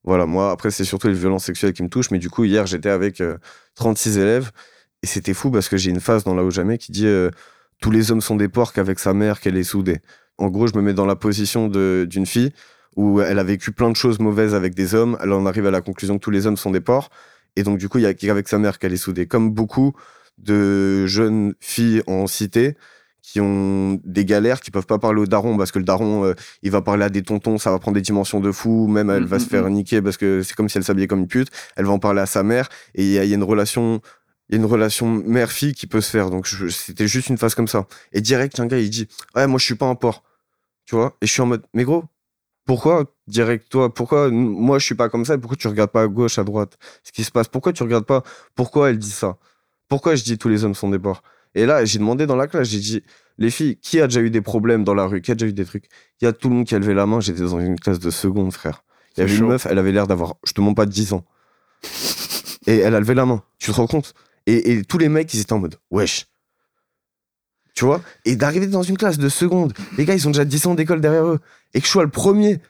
Voilà, 0.03 0.27
moi, 0.27 0.51
après, 0.51 0.71
c'est 0.71 0.85
surtout 0.85 1.09
les 1.09 1.15
violences 1.15 1.45
sexuelles 1.45 1.73
qui 1.73 1.83
me 1.83 1.89
touchent. 1.89 2.11
Mais 2.11 2.19
du 2.19 2.31
coup, 2.31 2.45
hier, 2.45 2.67
j'étais 2.67 2.91
avec 2.91 3.21
euh, 3.21 3.39
36 3.77 4.19
élèves 4.19 4.51
et 5.03 5.07
c'était 5.07 5.35
fou 5.35 5.51
parce 5.51 5.69
que 5.69 5.77
j'ai 5.77 5.91
une 5.91 6.01
phase 6.01 6.25
dans 6.25 6.35
Là 6.35 6.45
où 6.45 6.51
jamais 6.51 6.79
qui 6.79 6.93
dit 6.93 7.07
Tous 7.81 7.91
les 7.91 8.11
hommes 8.11 8.21
sont 8.21 8.37
des 8.37 8.49
porcs 8.49 8.73
avec 8.77 8.99
sa 8.99 9.15
mère 9.15 9.41
qu'elle 9.41 9.57
est 9.57 9.65
soudée. 9.65 10.01
En 10.39 10.49
gros, 10.49 10.67
je 10.67 10.75
me 10.75 10.83
mets 10.83 10.95
dans 10.95 11.07
la 11.07 11.17
position 11.17 11.69
d'une 11.69 12.27
fille 12.27 12.53
où 12.97 13.21
elle 13.21 13.39
a 13.39 13.45
vécu 13.45 13.73
plein 13.73 13.91
de 13.91 13.97
choses 13.97 14.19
mauvaises 14.19 14.55
avec 14.55 14.75
des 14.75 14.95
hommes. 14.95 15.17
Elle 15.23 15.33
en 15.33 15.47
arrive 15.47 15.67
à 15.67 15.71
la 15.71 15.81
conclusion 15.81 16.19
que 16.19 16.25
tous 16.25 16.31
les 16.31 16.47
hommes 16.47 16.57
sont 16.57 16.71
des 16.71 16.81
porcs. 16.81 17.11
Et 17.57 17.63
donc, 17.63 17.79
du 17.79 17.89
coup, 17.89 17.99
il 17.99 18.03
y 18.03 18.07
a 18.07 18.15
qu'avec 18.15 18.49
sa 18.49 18.59
mère 18.59 18.79
qu'elle 18.79 18.93
est 18.93 18.97
soudée. 18.97 19.27
Comme 19.27 19.51
beaucoup 19.51 19.93
de 20.39 21.07
jeunes 21.07 21.55
filles 21.61 22.03
en 22.07 22.27
cité 22.27 22.77
qui 23.23 23.41
ont 23.41 24.01
des 24.05 24.25
galères, 24.27 24.61
qui 24.61 24.71
peuvent 24.71 24.87
pas 24.87 24.99
parler 24.99 25.21
au 25.23 25.27
daron 25.27 25.57
parce 25.57 25.73
que 25.73 25.79
le 25.79 25.85
daron, 25.85 26.25
euh, 26.27 26.35
il 26.63 26.71
va 26.71 26.83
parler 26.83 27.05
à 27.05 27.09
des 27.09 27.23
tontons, 27.23 27.57
ça 27.57 27.71
va 27.71 27.79
prendre 27.79 27.95
des 27.95 28.03
dimensions 28.03 28.39
de 28.41 28.53
fou. 28.53 28.87
Même 28.89 29.09
elle 29.11 29.25
va 29.25 29.39
Mm, 29.39 29.41
se 29.41 29.45
mm, 29.47 29.49
faire 29.49 29.71
niquer 29.71 30.03
parce 30.03 30.17
que 30.19 30.43
c'est 30.43 30.55
comme 30.55 30.69
si 30.69 30.77
elle 30.79 30.85
s'habillait 30.85 31.07
comme 31.07 31.21
une 31.21 31.29
pute. 31.29 31.49
Elle 31.77 31.87
va 31.87 31.93
en 31.93 31.99
parler 31.99 32.21
à 32.21 32.27
sa 32.27 32.43
mère 32.43 32.69
et 32.95 33.03
il 33.05 33.09
y, 33.11 33.15
y 33.15 33.19
a 33.19 33.25
une 33.35 33.43
relation. 33.45 34.01
Il 34.51 34.57
y 34.57 34.59
a 34.59 34.61
une 34.61 34.67
relation 34.71 35.07
mère-fille 35.09 35.73
qui 35.75 35.87
peut 35.87 36.03
se 36.03 36.11
faire. 36.11 36.29
Donc, 36.29 36.47
c'était 36.47 37.09
juste 37.09 37.29
une 37.31 37.39
phase 37.39 37.55
comme 37.55 37.67
ça. 37.69 37.87
Et 38.13 38.21
direct, 38.21 38.61
un 38.61 38.67
gars, 38.67 38.79
il 38.79 38.91
dit 38.91 39.09
Ouais, 39.35 39.47
moi, 39.47 39.59
je 39.59 39.65
suis 39.65 39.75
pas 39.75 39.87
un 39.87 39.95
porc. 39.95 40.23
Tu 40.85 40.95
vois? 40.97 41.17
Et 41.23 41.27
je 41.27 41.33
suis 41.33 41.41
en 41.41 41.47
mode 41.47 41.65
Mais 41.73 41.85
gros, 41.85 42.05
pourquoi 42.65 43.05
direct 43.27 43.69
toi 43.69 43.93
Pourquoi 43.93 44.31
moi, 44.31 44.79
je 44.79 44.85
suis 44.85 44.95
pas 44.95 45.09
comme 45.09 45.25
ça 45.25 45.37
Pourquoi 45.37 45.57
tu 45.57 45.69
regardes 45.69 45.91
pas 45.91 46.03
à 46.03 46.07
gauche, 46.09 46.39
à 46.39 46.45
droite? 46.45 46.79
Ce 47.03 47.13
qui 47.13 47.25
se 47.25 47.31
passe 47.31 47.49
Pourquoi 47.49 47.73
tu 47.73 47.83
regardes 47.83 48.07
pas? 48.07 48.23
Pourquoi 48.55 48.91
elle 48.91 48.99
dit 48.99 49.11
ça? 49.11 49.37
Pourquoi 49.89 50.15
je 50.15 50.25
dis 50.25 50.39
tous 50.39 50.49
les 50.49 50.65
hommes 50.65 50.75
sont 50.75 50.89
des 50.89 50.99
porcs? 50.99 51.23
Et 51.55 51.67
là, 51.67 51.85
j'ai 51.85 51.99
demandé 51.99 52.27
dans 52.27 52.37
la 52.37 52.47
classe 52.47 52.69
J'ai 52.69 52.79
dit 52.81 53.03
Les 53.37 53.51
filles, 53.51 53.77
qui 53.77 54.01
a 54.01 54.07
déjà 54.07 54.21
eu 54.21 54.31
des 54.31 54.41
problèmes 54.41 54.83
dans 54.83 54.95
la 54.95 55.05
rue? 55.05 55.21
Qui 55.21 55.33
a 55.33 55.35
déjà 55.35 55.47
eu 55.49 55.53
des 55.53 55.65
trucs? 55.67 55.85
Il 56.21 56.25
y 56.25 56.29
a 56.29 56.33
tout 56.33 56.49
le 56.49 56.55
monde 56.57 56.67
qui 56.67 56.75
a 56.75 56.79
levé 56.79 56.95
la 56.95 57.07
main. 57.07 57.21
J'étais 57.21 57.43
dans 57.43 57.61
une 57.61 57.79
classe 57.79 57.99
de 57.99 58.11
seconde, 58.11 58.53
frère. 58.53 58.83
Il 59.17 59.21
y 59.21 59.23
avait 59.23 59.37
une 59.37 59.47
meuf, 59.47 59.67
elle 59.67 59.79
avait 59.79 59.93
l'air 59.93 60.07
d'avoir, 60.07 60.35
je 60.45 60.53
te 60.53 60.61
mens 60.61 60.75
pas, 60.75 60.87
10 60.87 61.13
ans. 61.13 61.25
Et 62.67 62.79
elle 62.79 62.95
a 62.95 63.01
levé 63.01 63.15
la 63.15 63.27
main. 63.27 63.43
Tu 63.59 63.71
te 63.71 63.77
rends 63.77 63.87
compte? 63.87 64.15
Et, 64.47 64.73
et 64.73 64.85
tous 64.85 64.99
les 64.99 65.09
mecs, 65.09 65.33
ils 65.35 65.41
étaient 65.41 65.53
en 65.53 65.61
mode 65.61 65.77
Wesh. 65.91 66.27
Tu 67.75 67.85
vois? 67.85 68.01
Et 68.25 68.37
d'arriver 68.37 68.67
dans 68.67 68.83
une 68.83 68.97
classe 68.97 69.19
de 69.19 69.29
seconde, 69.29 69.73
les 69.99 70.05
gars, 70.05 70.15
ils 70.15 70.27
ont 70.27 70.31
déjà 70.31 70.45
10 70.45 70.67
ans 70.67 70.75
d'école 70.75 71.01
derrière 71.01 71.27
eux, 71.27 71.41
et 71.75 71.81
que 71.81 71.87
je 71.87 71.91
sois 71.91 72.05
le 72.05 72.11
premier 72.11 72.61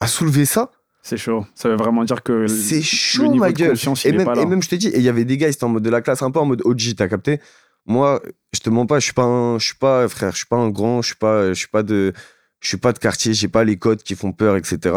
à 0.00 0.06
soulever 0.06 0.46
ça, 0.46 0.70
C'est 1.02 1.16
chaud. 1.16 1.44
Ça 1.54 1.68
veut 1.68 1.76
vraiment 1.76 2.04
dire 2.04 2.22
que. 2.22 2.32
le- 2.32 2.48
c'est 2.48 2.76
le 2.76 2.82
chaud, 2.82 3.22
niveau 3.26 3.38
ma 3.44 3.50
de 3.52 3.56
gueule. 3.58 3.70
confiance, 3.70 4.06
Et 4.06 4.12
même, 4.12 4.24
pas 4.24 4.34
là. 4.36 4.42
et 4.42 4.46
même, 4.46 4.62
je 4.62 4.68
te 4.68 4.74
dis, 4.76 4.88
et 4.88 4.96
il 4.98 5.02
y 5.02 5.08
avait 5.08 5.24
des 5.24 5.36
gars, 5.36 5.48
ils 5.48 5.52
étaient 5.52 5.64
en 5.64 5.68
mode 5.68 5.82
de 5.82 5.90
la 5.90 6.00
classe, 6.00 6.22
un 6.22 6.30
peu 6.30 6.38
en 6.38 6.44
mode 6.46 6.62
OG, 6.64 6.94
t'as 6.96 7.08
capté? 7.08 7.40
Moi, 7.86 8.22
je 8.52 8.60
te 8.60 8.70
mens 8.70 8.86
pas, 8.86 9.00
je 9.00 9.04
suis 9.06 9.12
pas 9.12 9.24
un, 9.24 9.58
je 9.58 9.64
suis 9.66 9.74
pas, 9.76 10.08
frère, 10.08 10.30
je 10.32 10.36
suis 10.38 10.46
pas 10.46 10.56
un 10.56 10.70
grand, 10.70 11.02
je 11.02 11.08
suis 11.08 11.16
pas, 11.16 11.48
je 11.48 11.54
suis 11.54 11.66
pas 11.68 11.82
de, 11.82 12.12
je 12.60 12.68
suis 12.68 12.76
pas 12.76 12.92
de 12.92 12.98
quartier, 13.00 13.34
j'ai 13.34 13.48
pas 13.48 13.64
les 13.64 13.76
codes 13.76 14.02
qui 14.04 14.14
font 14.14 14.30
peur, 14.32 14.56
etc. 14.56 14.94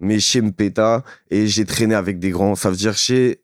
Mais 0.00 0.20
chez 0.20 0.40
Mpeta, 0.42 1.02
et 1.30 1.48
j'ai 1.48 1.64
traîné 1.64 1.94
avec 1.96 2.20
des 2.20 2.30
grands, 2.30 2.54
ça 2.54 2.70
veut 2.70 2.76
dire 2.76 2.96
chez. 2.96 3.42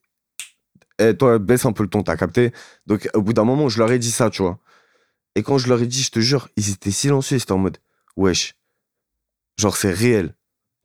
Eh, 1.00 1.16
toi, 1.16 1.38
baisse 1.40 1.64
un 1.66 1.72
peu 1.72 1.82
le 1.82 1.88
ton, 1.88 2.02
t'as 2.02 2.16
capté? 2.16 2.52
Donc, 2.86 3.08
au 3.14 3.22
bout 3.22 3.32
d'un 3.32 3.44
moment, 3.44 3.68
je 3.68 3.78
leur 3.78 3.90
ai 3.90 3.98
dit 3.98 4.10
ça, 4.12 4.30
tu 4.30 4.42
vois. 4.42 4.58
Et 5.34 5.42
quand 5.42 5.58
je 5.58 5.66
leur 5.68 5.80
ai 5.82 5.86
dit, 5.86 6.02
je 6.02 6.10
te 6.12 6.20
jure, 6.20 6.48
ils 6.56 6.70
étaient 6.70 6.90
silencieux, 6.92 7.38
ils 7.38 7.42
étaient 7.42 7.52
en 7.52 7.58
mode, 7.58 7.78
wesh, 8.16 8.54
genre, 9.62 9.76
c'est 9.76 9.92
réel. 9.92 10.34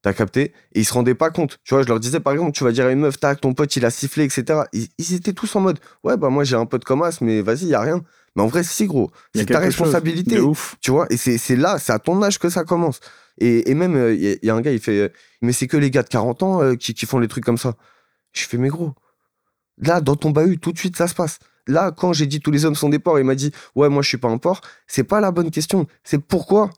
T'as 0.03 0.13
capté? 0.13 0.53
Et 0.74 0.81
ils 0.81 0.86
se 0.86 0.93
rendaient 0.93 1.15
pas 1.15 1.31
compte. 1.31 1.57
Tu 1.63 1.74
vois, 1.74 1.84
je 1.84 1.88
leur 1.88 2.00
disais, 2.00 2.19
par 2.19 2.31
exemple, 2.31 2.51
tu 2.53 2.63
vas 2.63 2.72
dire 2.72 2.86
à 2.86 2.91
une 2.91 3.00
meuf, 3.00 3.19
tac, 3.19 3.41
ton 3.41 3.53
pote, 3.53 3.75
il 3.75 3.84
a 3.84 3.89
sifflé, 3.89 4.24
etc. 4.24 4.62
Ils, 4.72 4.88
ils 5.00 5.13
étaient 5.15 5.34
tous 5.34 5.53
en 5.55 5.60
mode, 5.62 5.79
ouais, 6.03 6.15
bah 6.17 6.29
moi, 6.29 6.43
j'ai 6.43 6.55
un 6.55 6.65
pote 6.65 6.86
comme 6.86 7.01
As, 7.01 7.19
mais 7.22 7.41
vas-y, 7.41 7.65
y 7.65 7.74
a 7.75 7.81
rien. 7.81 8.01
Mais 8.36 8.43
en 8.43 8.48
vrai, 8.48 8.63
si, 8.63 8.86
gros. 8.86 9.12
C'est 9.36 9.46
ta 9.48 9.60
responsabilité. 9.65 10.39
Ouf. 10.39 10.75
Tu 10.81 10.91
vois, 10.91 11.07
et 11.10 11.17
c'est 11.17 11.55
là, 11.55 11.79
c'est 11.79 11.91
à 11.91 12.00
ton 12.00 12.22
âge 12.22 12.38
que 12.39 12.50
ça 12.50 12.63
commence. 12.63 13.00
Et, 13.39 13.69
et 13.69 13.74
même, 13.74 13.96
il 14.13 14.22
y, 14.24 14.31
a- 14.31 14.38
y 14.43 14.50
a 14.51 14.55
un 14.55 14.62
gars, 14.62 14.72
il 14.72 14.79
fait, 14.79 15.00
euh, 15.00 15.10
mais 15.41 15.51
c'est 15.51 15.67
que 15.67 15.77
les 15.77 15.89
gars 15.91 16.03
de 16.03 16.10
40 16.10 16.43
ans 16.43 16.62
euh, 16.62 16.75
qui, 16.75 16.93
qui 16.93 17.05
font 17.07 17.19
les 17.19 17.27
trucs 17.27 17.43
comme 17.43 17.57
ça. 17.57 17.74
Je 18.34 18.43
fais, 18.46 18.57
mais 18.57 18.69
gros, 18.69 18.93
là, 19.79 20.00
dans 20.01 20.15
ton 20.15 20.29
bahut, 20.31 20.57
tout 20.60 20.72
de 20.72 20.77
suite, 20.77 20.96
ça 20.98 21.07
se 21.07 21.15
passe. 21.15 21.39
Là, 21.67 21.91
quand 21.91 22.13
j'ai 22.13 22.27
dit 22.27 22.39
tous 22.39 22.51
les 22.51 22.65
hommes 22.65 22.75
sont 22.75 22.89
des 22.89 23.00
porcs, 23.00 23.19
il 23.19 23.25
m'a 23.25 23.36
dit, 23.36 23.51
ouais, 23.75 23.89
moi, 23.89 24.01
je 24.01 24.07
suis 24.07 24.17
pas 24.17 24.29
un 24.29 24.38
porc. 24.38 24.62
C'est 24.88 25.03
pas 25.03 25.19
la 25.19 25.31
bonne 25.31 25.51
question. 25.51 25.86
C'est 26.03 26.19
pourquoi 26.19 26.69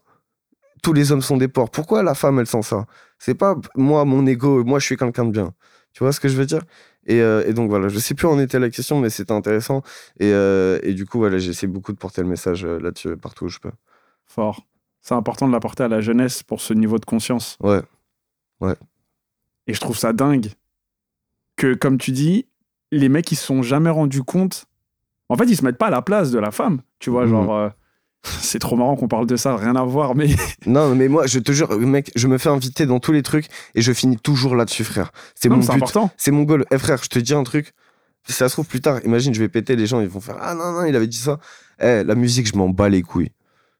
tous 0.82 0.92
les 0.92 1.12
hommes 1.12 1.22
sont 1.22 1.36
des 1.36 1.48
porcs. 1.48 1.70
Pourquoi 1.70 2.02
la 2.02 2.14
femme, 2.14 2.38
elle 2.40 2.46
sent 2.46 2.62
ça? 2.62 2.86
C'est 3.18 3.34
pas 3.34 3.56
moi, 3.74 4.04
mon 4.04 4.26
ego, 4.26 4.64
moi, 4.64 4.78
je 4.78 4.86
suis 4.86 4.96
quelqu'un 4.96 5.24
de 5.24 5.30
bien. 5.30 5.52
Tu 5.92 6.02
vois 6.04 6.12
ce 6.12 6.20
que 6.20 6.28
je 6.28 6.36
veux 6.36 6.46
dire? 6.46 6.62
Et, 7.06 7.20
euh, 7.22 7.42
et 7.46 7.52
donc 7.54 7.68
voilà, 7.70 7.88
je 7.88 7.98
sais 7.98 8.14
plus 8.14 8.26
où 8.26 8.30
en 8.30 8.38
était 8.38 8.58
la 8.58 8.70
question, 8.70 9.00
mais 9.00 9.10
c'était 9.10 9.32
intéressant. 9.32 9.82
Et, 10.18 10.32
euh, 10.32 10.78
et 10.82 10.94
du 10.94 11.06
coup, 11.06 11.18
voilà, 11.18 11.38
j'essaie 11.38 11.66
beaucoup 11.66 11.92
de 11.92 11.98
porter 11.98 12.22
le 12.22 12.28
message 12.28 12.64
euh, 12.64 12.78
là-dessus, 12.78 13.16
partout 13.16 13.46
où 13.46 13.48
je 13.48 13.58
peux. 13.58 13.72
Fort. 14.26 14.64
C'est 15.00 15.14
important 15.14 15.48
de 15.48 15.52
l'apporter 15.52 15.82
à 15.84 15.88
la 15.88 16.00
jeunesse 16.00 16.42
pour 16.42 16.60
ce 16.60 16.74
niveau 16.74 16.98
de 16.98 17.04
conscience. 17.06 17.56
Ouais. 17.60 17.80
Et 19.66 19.74
je 19.74 19.80
trouve 19.80 19.96
ça 19.96 20.12
dingue 20.12 20.48
que, 21.56 21.74
comme 21.74 21.98
tu 21.98 22.12
dis, 22.12 22.46
les 22.90 23.08
mecs, 23.08 23.30
ils 23.32 23.36
se 23.36 23.46
sont 23.46 23.62
jamais 23.62 23.90
rendus 23.90 24.22
compte. 24.22 24.66
En 25.28 25.36
fait, 25.36 25.44
ils 25.44 25.56
se 25.56 25.64
mettent 25.64 25.78
pas 25.78 25.86
à 25.86 25.90
la 25.90 26.02
place 26.02 26.30
de 26.30 26.38
la 26.38 26.50
femme. 26.50 26.82
Tu 26.98 27.10
vois, 27.10 27.24
Mhm. 27.24 27.30
genre. 27.30 27.54
euh, 27.56 27.68
C'est 28.40 28.58
trop 28.58 28.76
marrant 28.76 28.96
qu'on 28.96 29.08
parle 29.08 29.26
de 29.26 29.36
ça, 29.36 29.56
rien 29.56 29.76
à 29.76 29.84
voir, 29.84 30.14
mais 30.14 30.28
Non, 30.66 30.94
mais 30.94 31.08
moi, 31.08 31.26
je 31.26 31.38
te 31.38 31.52
jure, 31.52 31.78
mec, 31.78 32.10
je 32.14 32.26
me 32.28 32.38
fais 32.38 32.48
inviter 32.48 32.86
dans 32.86 33.00
tous 33.00 33.12
les 33.12 33.22
trucs 33.22 33.46
et 33.74 33.82
je 33.82 33.92
finis 33.92 34.18
toujours 34.18 34.54
là-dessus, 34.54 34.84
frère. 34.84 35.12
C'est 35.34 35.48
mon 35.48 35.58
but. 35.58 35.98
C'est 36.16 36.30
mon 36.30 36.42
goal. 36.42 36.64
Eh 36.70 36.78
frère, 36.78 37.02
je 37.02 37.08
te 37.08 37.18
dis 37.18 37.34
un 37.34 37.44
truc. 37.44 37.72
Si 38.26 38.34
ça 38.34 38.48
se 38.48 38.54
trouve 38.54 38.66
plus 38.66 38.80
tard, 38.80 39.00
imagine, 39.04 39.32
je 39.32 39.40
vais 39.40 39.48
péter, 39.48 39.76
les 39.76 39.86
gens, 39.86 40.00
ils 40.00 40.08
vont 40.08 40.20
faire 40.20 40.36
Ah 40.40 40.54
non, 40.54 40.72
non, 40.72 40.84
il 40.84 40.94
avait 40.94 41.06
dit 41.06 41.16
ça. 41.16 41.38
Eh, 41.80 42.04
la 42.04 42.14
musique, 42.14 42.46
je 42.46 42.56
m'en 42.56 42.68
bats 42.68 42.88
les 42.88 43.02
couilles. 43.02 43.32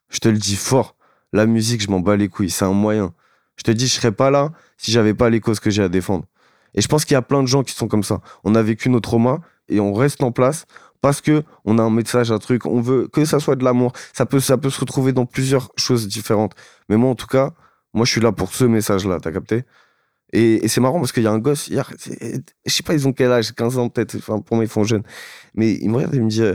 Je 0.08 0.18
te 0.18 0.28
le 0.28 0.38
dis 0.38 0.56
fort. 0.56 0.96
La 1.32 1.46
musique, 1.46 1.82
je 1.82 1.90
m'en 1.90 2.00
bats 2.00 2.16
les 2.16 2.28
couilles. 2.28 2.50
C'est 2.50 2.64
un 2.64 2.72
moyen. 2.72 3.12
Je 3.56 3.62
te 3.62 3.70
dis, 3.70 3.86
je 3.86 3.94
serais 3.94 4.12
pas 4.12 4.30
là 4.30 4.52
si 4.78 4.90
j'avais 4.90 5.12
pas 5.12 5.28
les 5.28 5.40
causes 5.40 5.60
que 5.60 5.70
j'ai 5.70 5.82
à 5.82 5.88
défendre. 5.88 6.24
Et 6.74 6.80
je 6.80 6.88
pense 6.88 7.04
qu'il 7.04 7.14
y 7.14 7.16
a 7.16 7.22
plein 7.22 7.42
de 7.42 7.48
gens 7.48 7.62
qui 7.62 7.74
sont 7.74 7.88
comme 7.88 8.02
ça. 8.02 8.20
On 8.44 8.54
a 8.54 8.62
vécu 8.62 8.88
nos 8.88 9.00
traumas 9.00 9.40
et 9.68 9.80
on 9.80 9.92
reste 9.92 10.22
en 10.22 10.32
place 10.32 10.64
parce 11.00 11.20
que 11.20 11.42
on 11.64 11.78
a 11.78 11.82
un 11.82 11.90
message, 11.90 12.30
un 12.32 12.38
truc. 12.38 12.66
On 12.66 12.80
veut 12.80 13.08
que 13.08 13.24
ça 13.24 13.40
soit 13.40 13.56
de 13.56 13.64
l'amour. 13.64 13.92
Ça 14.12 14.26
peut, 14.26 14.40
ça 14.40 14.58
peut 14.58 14.70
se 14.70 14.80
retrouver 14.80 15.12
dans 15.12 15.26
plusieurs 15.26 15.70
choses 15.76 16.08
différentes. 16.08 16.54
Mais 16.88 16.96
moi, 16.96 17.10
en 17.10 17.14
tout 17.14 17.26
cas, 17.26 17.52
moi, 17.94 18.04
je 18.06 18.12
suis 18.12 18.20
là 18.20 18.32
pour 18.32 18.54
ce 18.54 18.64
message-là. 18.64 19.18
T'as 19.20 19.32
capté? 19.32 19.64
Et, 20.32 20.64
et 20.64 20.68
c'est 20.68 20.80
marrant 20.80 21.00
parce 21.00 21.12
qu'il 21.12 21.24
y 21.24 21.26
a 21.28 21.32
un 21.32 21.38
gosse 21.40 21.68
hier. 21.68 21.90
Je 21.98 22.72
sais 22.72 22.82
pas, 22.84 22.94
ils 22.94 23.08
ont 23.08 23.12
quel 23.12 23.32
âge 23.32 23.52
15 23.54 23.78
ans 23.78 23.88
peut-être. 23.88 24.16
Enfin, 24.16 24.40
pour 24.40 24.56
moi, 24.56 24.64
ils 24.64 24.70
font 24.70 24.84
jeunes. 24.84 25.04
Mais 25.54 25.72
il 25.74 25.90
me 25.90 25.96
regarde 25.96 26.14
et 26.14 26.18
il 26.18 26.24
me 26.24 26.30
dit. 26.30 26.42
euh, 26.42 26.54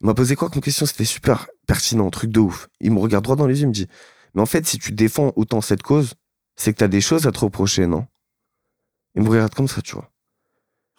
il 0.00 0.06
m'a 0.06 0.14
posé 0.14 0.36
quoi 0.36 0.50
comme 0.50 0.62
question? 0.62 0.86
C'était 0.86 1.04
super 1.04 1.48
pertinent, 1.66 2.10
truc 2.10 2.30
de 2.30 2.40
ouf. 2.40 2.68
Il 2.80 2.92
me 2.92 2.98
regarde 3.00 3.24
droit 3.24 3.36
dans 3.36 3.46
les 3.46 3.56
yeux, 3.60 3.64
il 3.64 3.68
me 3.68 3.72
dit 3.72 3.88
Mais 4.34 4.42
en 4.42 4.46
fait, 4.46 4.66
si 4.66 4.78
tu 4.78 4.92
défends 4.92 5.32
autant 5.36 5.60
cette 5.60 5.82
cause, 5.82 6.14
c'est 6.56 6.72
que 6.72 6.78
tu 6.78 6.84
as 6.84 6.88
des 6.88 7.00
choses 7.00 7.26
à 7.26 7.32
te 7.32 7.38
reprocher, 7.40 7.86
non 7.86 8.06
Il 9.14 9.22
me 9.22 9.30
regarde 9.30 9.54
comme 9.54 9.68
ça, 9.68 9.82
tu 9.82 9.94
vois. 9.94 10.11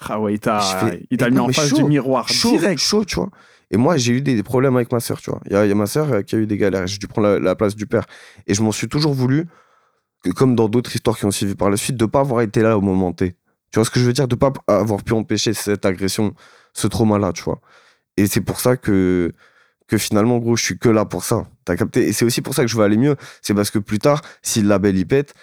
Ah 0.10 0.20
ouais, 0.20 0.34
il 0.34 0.40
t'a 0.40 1.30
mis 1.30 1.40
en 1.40 1.50
face 1.50 1.70
chaud, 1.70 1.78
du 1.78 1.84
miroir 1.86 2.28
Chaud, 2.30 2.52
direct. 2.58 2.80
chaud, 2.82 3.06
tu 3.06 3.16
vois. 3.16 3.30
Et 3.72 3.78
moi, 3.78 3.98
j'ai 3.98 4.14
eu 4.14 4.22
des, 4.22 4.36
des 4.36 4.44
problèmes 4.44 4.76
avec 4.76 4.92
ma 4.92 5.00
sœur, 5.00 5.20
tu 5.20 5.32
vois. 5.32 5.42
Il 5.46 5.54
y 5.54 5.56
a, 5.56 5.66
il 5.66 5.70
y 5.70 5.72
a 5.72 5.76
ma 5.76 5.88
sœur 5.88 6.12
euh, 6.12 6.22
qui 6.22 6.36
a 6.36 6.38
eu 6.38 6.46
des 6.46 6.58
galères. 6.58 6.86
J'ai 6.86 7.00
dû 7.00 7.08
prendre 7.08 7.28
la, 7.28 7.40
la 7.40 7.56
place 7.56 7.76
du 7.76 7.88
père. 7.88 8.06
Et 8.46 8.54
je 8.54 8.62
m'en 8.62 8.72
suis 8.72 8.88
toujours 8.88 9.14
voulu, 9.14 9.48
que, 10.24 10.30
comme 10.30 10.56
dans 10.56 10.70
d'autres 10.70 10.96
histoires 10.96 11.18
qui 11.18 11.26
ont 11.26 11.32
suivi 11.32 11.56
par 11.56 11.70
la 11.70 11.78
suite, 11.78 11.98
de 11.98 12.06
pas 12.06 12.20
avoir 12.20 12.42
été 12.42 12.62
là 12.62 12.78
au 12.78 12.82
moment 12.82 13.12
T. 13.14 13.36
Tu 13.72 13.80
vois 13.80 13.86
ce 13.86 13.90
que 13.90 14.00
je 14.00 14.06
veux 14.06 14.14
dire? 14.14 14.28
De 14.28 14.36
pas 14.36 14.54
avoir 14.68 15.02
pu 15.04 15.14
empêcher 15.14 15.54
cette 15.56 15.86
agression, 15.86 16.36
ce 16.74 16.86
trauma-là, 16.88 17.34
tu 17.34 17.44
vois. 17.44 17.60
Et 18.16 18.28
c'est 18.28 18.42
pour 18.42 18.60
ça 18.60 18.78
que, 18.78 19.32
que 19.88 19.98
finalement, 19.98 20.38
gros, 20.38 20.56
je 20.56 20.64
suis 20.64 20.78
que 20.78 20.90
là 20.90 21.06
pour 21.06 21.24
ça. 21.24 21.48
T'as 21.66 21.76
capté? 21.76 22.08
Et 22.08 22.14
c'est 22.14 22.26
aussi 22.26 22.42
pour 22.42 22.54
ça 22.54 22.62
que 22.62 22.68
je 22.70 22.78
veux 22.78 22.84
aller 22.84 22.98
mieux. 22.98 23.16
C'est 23.42 23.56
parce 23.56 23.72
que 23.72 23.80
plus 23.80 23.98
tard, 23.98 24.22
si 24.44 24.62
le 24.62 24.68
label 24.68 24.96
y 24.98 25.06
pète, 25.06 25.34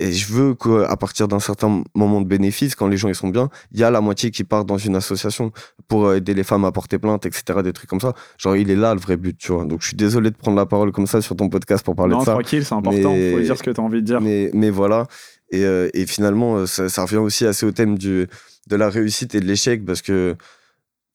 et 0.00 0.12
je 0.12 0.32
veux 0.32 0.54
qu'à 0.54 0.96
partir 0.96 1.28
d'un 1.28 1.38
certain 1.38 1.82
moment 1.94 2.20
de 2.20 2.26
bénéfice, 2.26 2.74
quand 2.74 2.88
les 2.88 2.96
gens 2.96 3.08
ils 3.08 3.14
sont 3.14 3.28
bien, 3.28 3.48
il 3.72 3.78
y 3.78 3.84
a 3.84 3.90
la 3.90 4.00
moitié 4.00 4.30
qui 4.30 4.42
part 4.44 4.64
dans 4.64 4.76
une 4.78 4.96
association 4.96 5.52
pour 5.88 6.06
euh, 6.06 6.16
aider 6.16 6.34
les 6.34 6.42
femmes 6.42 6.64
à 6.64 6.72
porter 6.72 6.98
plainte, 6.98 7.26
etc. 7.26 7.60
Des 7.62 7.72
trucs 7.72 7.88
comme 7.88 8.00
ça. 8.00 8.12
Genre, 8.38 8.56
il 8.56 8.70
est 8.70 8.76
là 8.76 8.94
le 8.94 9.00
vrai 9.00 9.16
but, 9.16 9.36
tu 9.38 9.52
vois. 9.52 9.64
Donc, 9.64 9.82
je 9.82 9.88
suis 9.88 9.96
désolé 9.96 10.30
de 10.30 10.36
prendre 10.36 10.56
la 10.56 10.66
parole 10.66 10.90
comme 10.90 11.06
ça 11.06 11.20
sur 11.22 11.36
ton 11.36 11.48
podcast 11.48 11.84
pour 11.84 11.94
parler 11.94 12.14
non, 12.14 12.20
de 12.20 12.24
ça. 12.24 12.32
tranquille, 12.32 12.64
c'est 12.64 12.74
important. 12.74 13.12
Mais- 13.12 13.32
Faut 13.32 13.40
dire 13.40 13.56
ce 13.56 13.62
que 13.62 13.70
tu 13.70 13.80
as 13.80 13.84
envie 13.84 14.00
de 14.02 14.06
dire. 14.06 14.20
Mais, 14.20 14.50
mais 14.52 14.70
voilà. 14.70 15.06
Et, 15.50 15.64
euh, 15.64 15.88
et 15.94 16.06
finalement, 16.06 16.56
euh, 16.56 16.66
ça, 16.66 16.88
ça 16.88 17.02
revient 17.02 17.18
aussi 17.18 17.46
assez 17.46 17.64
au 17.64 17.70
thème 17.70 17.96
du, 17.96 18.26
de 18.66 18.76
la 18.76 18.88
réussite 18.90 19.34
et 19.36 19.40
de 19.40 19.44
l'échec 19.46 19.84
parce 19.84 20.02
que, 20.02 20.34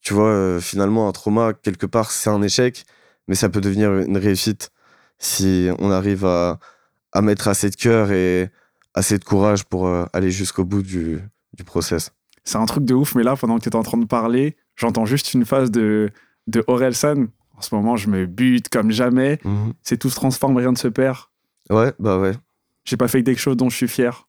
tu 0.00 0.14
vois, 0.14 0.58
finalement, 0.60 1.06
un 1.06 1.12
trauma, 1.12 1.52
quelque 1.52 1.84
part, 1.86 2.10
c'est 2.10 2.30
un 2.30 2.40
échec, 2.40 2.84
mais 3.28 3.34
ça 3.34 3.50
peut 3.50 3.60
devenir 3.60 3.92
une 3.92 4.16
réussite 4.16 4.70
si 5.18 5.68
on 5.78 5.90
arrive 5.90 6.24
à, 6.24 6.58
à 7.12 7.20
mettre 7.20 7.48
assez 7.48 7.68
de 7.68 7.76
cœur 7.76 8.10
et 8.12 8.48
assez 8.94 9.18
de 9.18 9.24
courage 9.24 9.64
pour 9.64 9.86
euh, 9.86 10.04
aller 10.12 10.30
jusqu'au 10.30 10.64
bout 10.64 10.82
du, 10.82 11.20
du 11.56 11.64
process. 11.64 12.12
C'est 12.44 12.58
un 12.58 12.66
truc 12.66 12.84
de 12.84 12.94
ouf, 12.94 13.14
mais 13.14 13.22
là, 13.22 13.36
pendant 13.36 13.58
que 13.58 13.62
tu 13.64 13.68
es 13.68 13.76
en 13.76 13.82
train 13.82 13.98
de 13.98 14.06
parler, 14.06 14.56
j'entends 14.76 15.04
juste 15.06 15.34
une 15.34 15.44
phase 15.44 15.70
de, 15.70 16.10
de 16.46 16.64
Orelsan. 16.66 17.26
En 17.56 17.60
ce 17.60 17.74
moment, 17.74 17.96
je 17.96 18.08
me 18.08 18.24
bute 18.26 18.68
comme 18.70 18.90
jamais. 18.90 19.38
C'est 19.82 19.98
tout 19.98 20.08
se 20.10 20.16
transforme, 20.16 20.56
rien 20.56 20.72
ne 20.72 20.76
se 20.78 20.88
perd. 20.88 21.18
Ouais, 21.68 21.92
bah 21.98 22.18
ouais. 22.18 22.32
J'ai 22.84 22.96
pas 22.96 23.06
fait 23.08 23.22
quelque 23.22 23.38
chose 23.38 23.56
dont 23.56 23.68
je 23.68 23.76
suis 23.76 23.88
fier. 23.88 24.26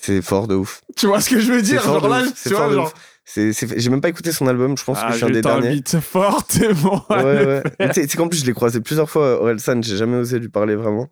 C'est 0.00 0.22
fort 0.22 0.46
de 0.48 0.54
ouf. 0.54 0.82
Tu 0.96 1.06
vois 1.06 1.20
ce 1.20 1.30
que 1.30 1.40
je 1.40 1.52
veux 1.52 1.62
dire 1.62 1.80
C'est 1.82 1.88
Genre 1.88 2.08
là, 2.08 2.22
c'est 2.34 2.50
tu 2.50 2.54
fort 2.56 2.64
vois, 2.64 2.70
de 2.70 2.74
genre. 2.74 2.86
ouf. 2.86 2.94
C'est- 3.24 3.52
c'est- 3.52 3.78
J'ai 3.78 3.90
même 3.90 4.00
pas 4.00 4.08
écouté 4.08 4.32
son 4.32 4.46
album, 4.46 4.76
je 4.76 4.84
pense 4.84 4.98
Ah, 5.00 5.06
que 5.08 5.12
je 5.12 5.16
suis 5.18 5.26
un 5.26 5.30
des 5.30 5.42
derniers. 5.42 5.82
fortement. 6.00 7.04
Ouais, 7.10 7.62
ouais. 7.78 7.92
Sais 7.92 8.06
qu'en 8.16 8.28
plus, 8.28 8.40
je 8.40 8.46
l'ai 8.46 8.52
croisé 8.54 8.80
plusieurs 8.80 9.08
fois, 9.10 9.40
Orelsan, 9.40 9.82
j'ai 9.82 9.96
jamais 9.96 10.16
osé 10.16 10.38
lui 10.38 10.48
parler 10.48 10.76
vraiment. 10.76 11.08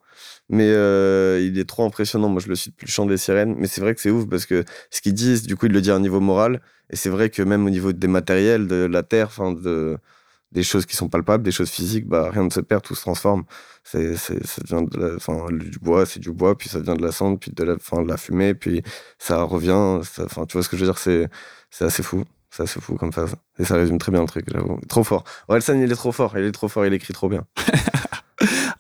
Mais 0.48 0.68
euh, 0.68 1.40
il 1.42 1.58
est 1.58 1.68
trop 1.68 1.84
impressionnant. 1.84 2.28
Moi, 2.28 2.40
je 2.40 2.48
le 2.48 2.54
suis 2.54 2.70
depuis 2.70 2.86
le 2.86 2.90
chant 2.90 3.06
des 3.06 3.16
sirènes. 3.16 3.54
Mais 3.58 3.66
c'est 3.66 3.80
vrai 3.80 3.94
que 3.94 4.00
c'est 4.00 4.10
ouf 4.10 4.28
parce 4.28 4.46
que 4.46 4.64
ce 4.90 5.00
qu'il 5.00 5.14
dit, 5.14 5.40
du 5.42 5.56
coup, 5.56 5.66
il 5.66 5.72
le 5.72 5.80
dit 5.80 5.90
à 5.90 5.96
un 5.96 6.00
niveau 6.00 6.20
moral. 6.20 6.60
Et 6.90 6.96
c'est 6.96 7.10
vrai 7.10 7.30
que 7.30 7.42
même 7.42 7.66
au 7.66 7.70
niveau 7.70 7.92
des 7.92 8.06
matériels, 8.08 8.68
de 8.68 8.86
la 8.86 9.02
terre, 9.02 9.26
enfin, 9.26 9.52
de, 9.52 9.98
des 10.52 10.62
choses 10.62 10.86
qui 10.86 10.96
sont 10.96 11.08
palpables, 11.08 11.42
des 11.42 11.50
choses 11.50 11.70
physiques, 11.70 12.06
bah, 12.06 12.30
rien 12.32 12.44
ne 12.44 12.50
se 12.50 12.60
perd, 12.60 12.82
tout 12.82 12.94
se 12.94 13.02
transforme. 13.02 13.44
C'est, 13.84 14.16
c'est, 14.16 14.44
ça 14.46 14.62
devient 14.62 14.86
de 14.90 15.16
enfin, 15.16 15.46
du 15.50 15.78
bois, 15.80 16.06
c'est 16.06 16.20
du 16.20 16.32
bois, 16.32 16.56
puis 16.56 16.68
ça 16.68 16.80
devient 16.80 16.96
de 16.96 17.02
la 17.02 17.12
cendre, 17.12 17.38
puis 17.38 17.50
de 17.52 17.64
la, 17.64 17.74
enfin, 17.74 18.02
de 18.02 18.08
la 18.08 18.16
fumée, 18.16 18.54
puis 18.54 18.82
ça 19.18 19.42
revient. 19.42 20.00
tu 20.48 20.52
vois 20.52 20.62
ce 20.62 20.68
que 20.68 20.76
je 20.76 20.84
veux 20.84 20.90
dire, 20.90 20.98
c'est, 20.98 21.28
c'est 21.70 21.84
assez 21.84 22.02
fou. 22.02 22.24
C'est 22.50 22.62
assez 22.62 22.80
fou 22.80 22.94
comme 22.94 23.12
phase. 23.12 23.34
Et 23.58 23.64
ça 23.64 23.74
résume 23.74 23.98
très 23.98 24.12
bien 24.12 24.22
le 24.22 24.26
truc, 24.28 24.46
j'avoue. 24.50 24.80
Trop 24.88 25.04
fort. 25.04 25.24
Orelsan, 25.48 25.78
il 25.78 25.92
est 25.92 25.94
trop 25.94 26.12
fort. 26.12 26.38
Il 26.38 26.44
est 26.44 26.52
trop 26.52 26.68
fort, 26.68 26.86
il 26.86 26.94
écrit 26.94 27.12
trop 27.12 27.28
bien. 27.28 27.44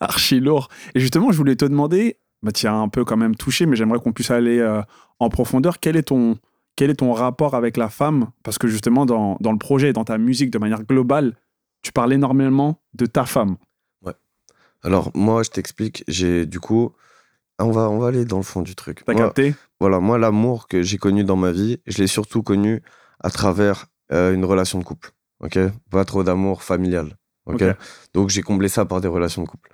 Archi 0.00 0.40
lourd. 0.40 0.68
Et 0.94 1.00
justement, 1.00 1.32
je 1.32 1.36
voulais 1.36 1.56
te 1.56 1.64
demander, 1.64 2.18
bah, 2.42 2.52
tu 2.52 2.66
as 2.66 2.74
un 2.74 2.88
peu 2.88 3.04
quand 3.04 3.16
même 3.16 3.34
touché, 3.34 3.66
mais 3.66 3.76
j'aimerais 3.76 3.98
qu'on 3.98 4.12
puisse 4.12 4.30
aller 4.30 4.58
euh, 4.58 4.82
en 5.18 5.28
profondeur. 5.28 5.78
Quel 5.80 5.96
est, 5.96 6.04
ton, 6.04 6.38
quel 6.76 6.90
est 6.90 6.96
ton 6.96 7.12
rapport 7.12 7.54
avec 7.54 7.76
la 7.76 7.88
femme? 7.88 8.30
Parce 8.42 8.58
que 8.58 8.68
justement, 8.68 9.06
dans, 9.06 9.36
dans 9.40 9.52
le 9.52 9.58
projet, 9.58 9.92
dans 9.92 10.04
ta 10.04 10.18
musique, 10.18 10.50
de 10.50 10.58
manière 10.58 10.82
globale, 10.84 11.36
tu 11.82 11.92
parles 11.92 12.12
énormément 12.12 12.80
de 12.94 13.06
ta 13.06 13.24
femme. 13.24 13.56
Alors, 14.82 15.10
moi, 15.14 15.42
je 15.42 15.50
t'explique. 15.50 16.04
J'ai, 16.06 16.46
du 16.46 16.60
coup, 16.60 16.92
on 17.58 17.70
va, 17.70 17.90
on 17.90 17.98
va 17.98 18.08
aller 18.08 18.24
dans 18.24 18.36
le 18.36 18.42
fond 18.44 18.62
du 18.62 18.76
truc. 18.76 19.02
T'as 19.04 19.14
capté? 19.14 19.54
voilà, 19.80 19.98
moi, 19.98 20.16
l'amour 20.16 20.68
que 20.68 20.82
j'ai 20.82 20.98
connu 20.98 21.24
dans 21.24 21.36
ma 21.36 21.50
vie, 21.50 21.78
je 21.86 21.98
l'ai 21.98 22.06
surtout 22.06 22.42
connu 22.42 22.82
à 23.20 23.30
travers 23.30 23.86
euh, 24.12 24.32
une 24.32 24.44
relation 24.44 24.78
de 24.78 24.84
couple. 24.84 25.10
Ok? 25.40 25.58
Pas 25.90 26.04
trop 26.04 26.22
d'amour 26.22 26.62
familial. 26.62 27.16
Donc, 28.14 28.30
j'ai 28.30 28.42
comblé 28.42 28.68
ça 28.68 28.84
par 28.84 29.00
des 29.00 29.08
relations 29.08 29.42
de 29.42 29.48
couple. 29.48 29.70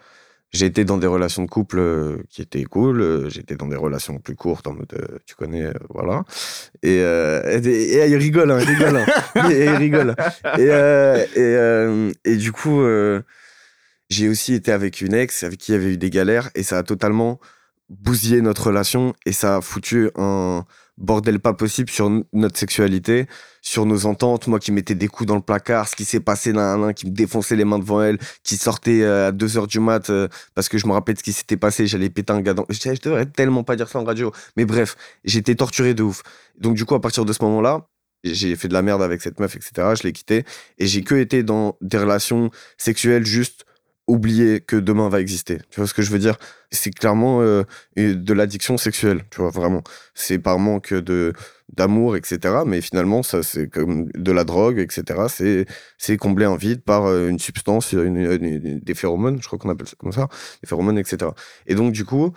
J'ai 0.52 0.66
été 0.66 0.84
dans 0.84 0.98
des 0.98 1.06
relations 1.06 1.42
de 1.44 1.48
couple 1.48 1.78
euh, 1.78 2.16
qui 2.28 2.42
étaient 2.42 2.64
cool. 2.64 3.00
euh, 3.00 3.28
été 3.30 3.56
dans 3.56 3.66
des 3.68 3.76
relations 3.76 4.18
plus 4.18 4.36
courtes, 4.36 4.66
en 4.66 4.74
mode, 4.74 4.92
euh, 4.94 5.18
tu 5.24 5.34
connais, 5.34 5.72
voilà. 5.88 6.24
Et, 6.82 6.98
euh, 7.00 7.40
et, 7.62 7.66
et- 7.66 7.94
et 7.98 8.06
il 8.08 8.16
rigole, 8.16 8.50
hein, 8.50 8.58
il 8.60 8.68
rigole. 8.68 8.96
hein. 8.96 9.06
il, 9.50 9.56
il 9.56 9.70
rigole. 9.70 10.14
Et, 10.58 10.62
et, 10.64 10.68
euh, 11.40 12.12
et 12.26 12.36
du 12.36 12.52
coup, 12.52 12.82
euh, 12.82 13.22
j'ai 14.10 14.28
aussi 14.28 14.52
été 14.52 14.72
avec 14.72 15.00
une 15.00 15.14
ex 15.14 15.42
avec 15.42 15.58
qui 15.58 15.72
il 15.72 15.74
y 15.74 15.78
avait 15.78 15.92
eu 15.94 15.96
des 15.96 16.10
galères 16.10 16.50
et 16.54 16.62
ça 16.62 16.76
a 16.78 16.82
totalement 16.82 17.40
bousillé 17.88 18.42
notre 18.42 18.66
relation 18.66 19.14
et 19.24 19.32
ça 19.32 19.56
a 19.56 19.60
foutu 19.62 20.10
un 20.16 20.64
bordel 20.98 21.40
pas 21.40 21.54
possible 21.54 21.90
sur 21.90 22.10
notre 22.32 22.58
sexualité, 22.58 23.26
sur 23.60 23.86
nos 23.86 24.06
ententes. 24.06 24.46
Moi 24.46 24.58
qui 24.58 24.72
mettais 24.72 24.94
des 24.94 25.08
coups 25.08 25.26
dans 25.26 25.34
le 25.34 25.42
placard, 25.42 25.88
ce 25.88 25.96
qui 25.96 26.04
s'est 26.04 26.20
passé 26.20 26.52
d'un 26.52 26.82
un 26.82 26.92
qui 26.92 27.06
me 27.06 27.12
défonçait 27.12 27.56
les 27.56 27.64
mains 27.64 27.78
devant 27.78 28.02
elle, 28.02 28.18
qui 28.42 28.56
sortait 28.56 29.02
euh, 29.02 29.28
à 29.28 29.32
2 29.32 29.58
heures 29.58 29.66
du 29.66 29.80
mat 29.80 30.10
euh, 30.10 30.28
parce 30.54 30.68
que 30.68 30.78
je 30.78 30.86
me 30.86 30.92
rappelais 30.92 31.14
de 31.14 31.18
ce 31.18 31.24
qui 31.24 31.32
s'était 31.32 31.56
passé, 31.56 31.86
j'allais 31.86 32.10
péter 32.10 32.32
un 32.32 32.40
gars 32.40 32.54
dans... 32.54 32.66
Je, 32.68 32.78
je 32.78 33.00
devrais 33.00 33.26
tellement 33.26 33.64
pas 33.64 33.76
dire 33.76 33.88
ça 33.88 33.98
en 33.98 34.04
radio. 34.04 34.32
Mais 34.56 34.64
bref, 34.64 34.96
j'étais 35.24 35.54
torturé 35.54 35.94
de 35.94 36.02
ouf. 36.02 36.22
Donc 36.58 36.76
du 36.76 36.84
coup, 36.84 36.94
à 36.94 37.00
partir 37.00 37.24
de 37.24 37.32
ce 37.32 37.42
moment-là, 37.44 37.88
j'ai 38.24 38.54
fait 38.56 38.68
de 38.68 38.74
la 38.74 38.82
merde 38.82 39.02
avec 39.02 39.20
cette 39.20 39.40
meuf, 39.40 39.56
etc. 39.56 39.94
Je 39.98 40.04
l'ai 40.04 40.12
quitté 40.12 40.44
et 40.78 40.86
j'ai 40.86 41.02
que 41.02 41.14
été 41.14 41.42
dans 41.42 41.76
des 41.80 41.98
relations 41.98 42.50
sexuelles 42.78 43.26
juste 43.26 43.64
oublier 44.06 44.60
que 44.60 44.76
demain 44.76 45.08
va 45.08 45.20
exister. 45.20 45.58
Tu 45.70 45.80
vois 45.80 45.86
ce 45.86 45.94
que 45.94 46.02
je 46.02 46.10
veux 46.10 46.18
dire? 46.18 46.36
C'est 46.70 46.90
clairement 46.90 47.40
euh, 47.42 47.62
de 47.96 48.32
l'addiction 48.32 48.76
sexuelle, 48.76 49.24
tu 49.30 49.40
vois, 49.40 49.50
vraiment. 49.50 49.82
C'est 50.14 50.38
par 50.38 50.58
manque 50.58 50.92
de 50.92 51.32
d'amour, 51.72 52.16
etc. 52.16 52.38
Mais 52.66 52.80
finalement, 52.82 53.22
ça, 53.22 53.42
c'est 53.42 53.68
comme 53.68 54.10
de 54.14 54.32
la 54.32 54.44
drogue, 54.44 54.78
etc. 54.78 55.20
C'est, 55.28 55.66
c'est 55.96 56.16
comblé 56.18 56.44
en 56.44 56.56
vide 56.56 56.82
par 56.82 57.06
euh, 57.06 57.28
une 57.28 57.38
substance, 57.38 57.94
des 57.94 58.94
phéromones, 58.94 59.40
je 59.40 59.46
crois 59.46 59.58
qu'on 59.58 59.70
appelle 59.70 59.88
ça 59.88 59.96
comme 59.98 60.12
ça, 60.12 60.28
des 60.62 60.68
phéromones, 60.68 60.98
etc. 60.98 61.30
Et 61.66 61.74
donc, 61.74 61.92
du 61.92 62.04
coup, 62.04 62.32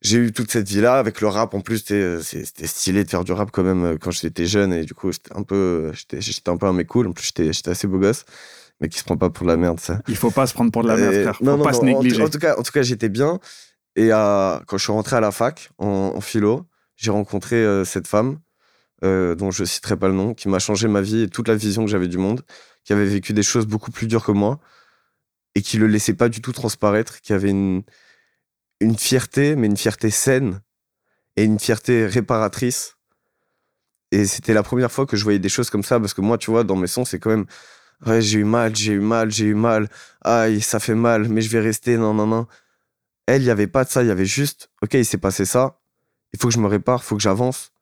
j'ai 0.00 0.18
eu 0.18 0.32
toute 0.32 0.50
cette 0.50 0.68
vie-là 0.68 0.98
avec 0.98 1.20
le 1.20 1.28
rap. 1.28 1.54
En 1.54 1.60
plus, 1.60 1.78
c'était 1.78 2.66
stylé 2.66 3.04
de 3.04 3.10
faire 3.10 3.24
du 3.24 3.32
rap 3.32 3.50
quand 3.52 3.62
même 3.62 3.84
euh, 3.84 3.96
quand 4.00 4.10
j'étais 4.10 4.46
jeune. 4.46 4.72
Et 4.72 4.84
du 4.84 4.94
coup, 4.94 5.12
j'étais 5.12 5.34
un 5.36 5.42
peu, 5.42 5.92
j'étais 5.94 6.48
un 6.48 6.56
peu 6.56 6.66
un 6.66 6.72
mec 6.72 6.88
cool. 6.88 7.08
En 7.08 7.12
plus, 7.12 7.32
j'étais 7.36 7.70
assez 7.70 7.86
beau 7.86 7.98
gosse 7.98 8.24
mais 8.80 8.88
qui 8.88 8.98
se 8.98 9.04
prend 9.04 9.16
pas 9.16 9.30
pour 9.30 9.44
de 9.44 9.50
la 9.50 9.56
merde, 9.56 9.80
ça. 9.80 10.00
Il 10.08 10.16
faut 10.16 10.30
pas 10.30 10.46
se 10.46 10.54
prendre 10.54 10.70
pour 10.70 10.82
de 10.82 10.88
la 10.88 10.96
merde, 10.96 11.14
frère. 11.14 11.36
Faut 11.36 11.44
non, 11.44 11.62
pas 11.62 11.72
se 11.72 11.84
négliger. 11.84 12.22
En, 12.22 12.28
tout 12.28 12.38
cas, 12.38 12.56
en 12.56 12.62
tout 12.62 12.72
cas, 12.72 12.82
j'étais 12.82 13.08
bien. 13.08 13.40
Et 13.96 14.12
euh, 14.12 14.58
quand 14.66 14.78
je 14.78 14.84
suis 14.84 14.92
rentré 14.92 15.16
à 15.16 15.20
la 15.20 15.32
fac 15.32 15.70
en, 15.78 16.20
philo, 16.20 16.66
j'ai 16.96 17.10
rencontré 17.10 17.56
euh, 17.56 17.84
cette 17.84 18.06
femme 18.06 18.38
euh, 19.04 19.34
dont 19.34 19.50
je 19.50 19.64
citerai 19.64 19.96
pas 19.96 20.08
le 20.08 20.14
nom, 20.14 20.34
qui 20.34 20.48
m'a 20.48 20.58
changé 20.58 20.86
ma 20.88 21.00
vie 21.00 21.22
et 21.22 21.28
toute 21.28 21.48
la 21.48 21.56
vision 21.56 21.84
que 21.84 21.90
j'avais 21.90 22.08
du 22.08 22.18
monde, 22.18 22.42
qui 22.84 22.92
avait 22.92 23.06
vécu 23.06 23.32
des 23.32 23.42
choses 23.42 23.66
beaucoup 23.66 23.90
plus 23.90 24.06
dures 24.06 24.24
que 24.24 24.32
moi 24.32 24.60
et 25.54 25.62
qui 25.62 25.78
le 25.78 25.86
laissait 25.86 26.14
pas 26.14 26.28
du 26.28 26.40
tout 26.40 26.52
transparaître, 26.52 27.20
qui 27.20 27.32
avait 27.32 27.50
une 27.50 27.82
une 28.80 28.96
fierté, 28.96 29.56
mais 29.56 29.66
une 29.66 29.76
fierté 29.76 30.10
saine 30.10 30.60
et 31.36 31.44
une 31.44 31.58
fierté 31.58 32.06
réparatrice. 32.06 32.96
Et 34.10 34.24
c'était 34.24 34.54
la 34.54 34.62
première 34.62 34.90
fois 34.90 35.06
que 35.06 35.16
je 35.16 35.24
voyais 35.24 35.38
des 35.38 35.48
choses 35.48 35.70
comme 35.70 35.82
ça, 35.82 36.00
parce 36.00 36.14
que 36.14 36.20
moi, 36.20 36.38
tu 36.38 36.50
vois, 36.50 36.64
dans 36.64 36.76
mes 36.76 36.86
sons, 36.86 37.04
c'est 37.04 37.18
quand 37.18 37.30
même 37.30 37.46
ouais, 38.06 38.20
j'ai 38.20 38.38
eu 38.40 38.44
mal, 38.44 38.74
j'ai 38.74 38.92
eu 38.92 39.00
mal, 39.00 39.30
j'ai 39.30 39.46
eu 39.46 39.54
mal, 39.54 39.88
aïe, 40.22 40.60
ça 40.60 40.80
fait 40.80 40.94
mal, 40.94 41.28
mais 41.28 41.40
je 41.40 41.50
vais 41.50 41.60
rester, 41.60 41.96
non, 41.96 42.14
non, 42.14 42.26
non. 42.26 42.46
Elle, 43.26 43.42
il 43.42 43.44
n'y 43.46 43.50
avait 43.50 43.66
pas 43.66 43.84
de 43.84 43.90
ça, 43.90 44.02
il 44.02 44.08
y 44.08 44.10
avait 44.10 44.26
juste, 44.26 44.70
ok, 44.82 44.94
il 44.94 45.04
s'est 45.04 45.18
passé 45.18 45.44
ça, 45.44 45.80
il 46.32 46.40
faut 46.40 46.48
que 46.48 46.54
je 46.54 46.60
me 46.60 46.66
répare, 46.66 47.00
il 47.02 47.06
faut 47.06 47.16
que 47.16 47.22
j'avance. 47.22 47.72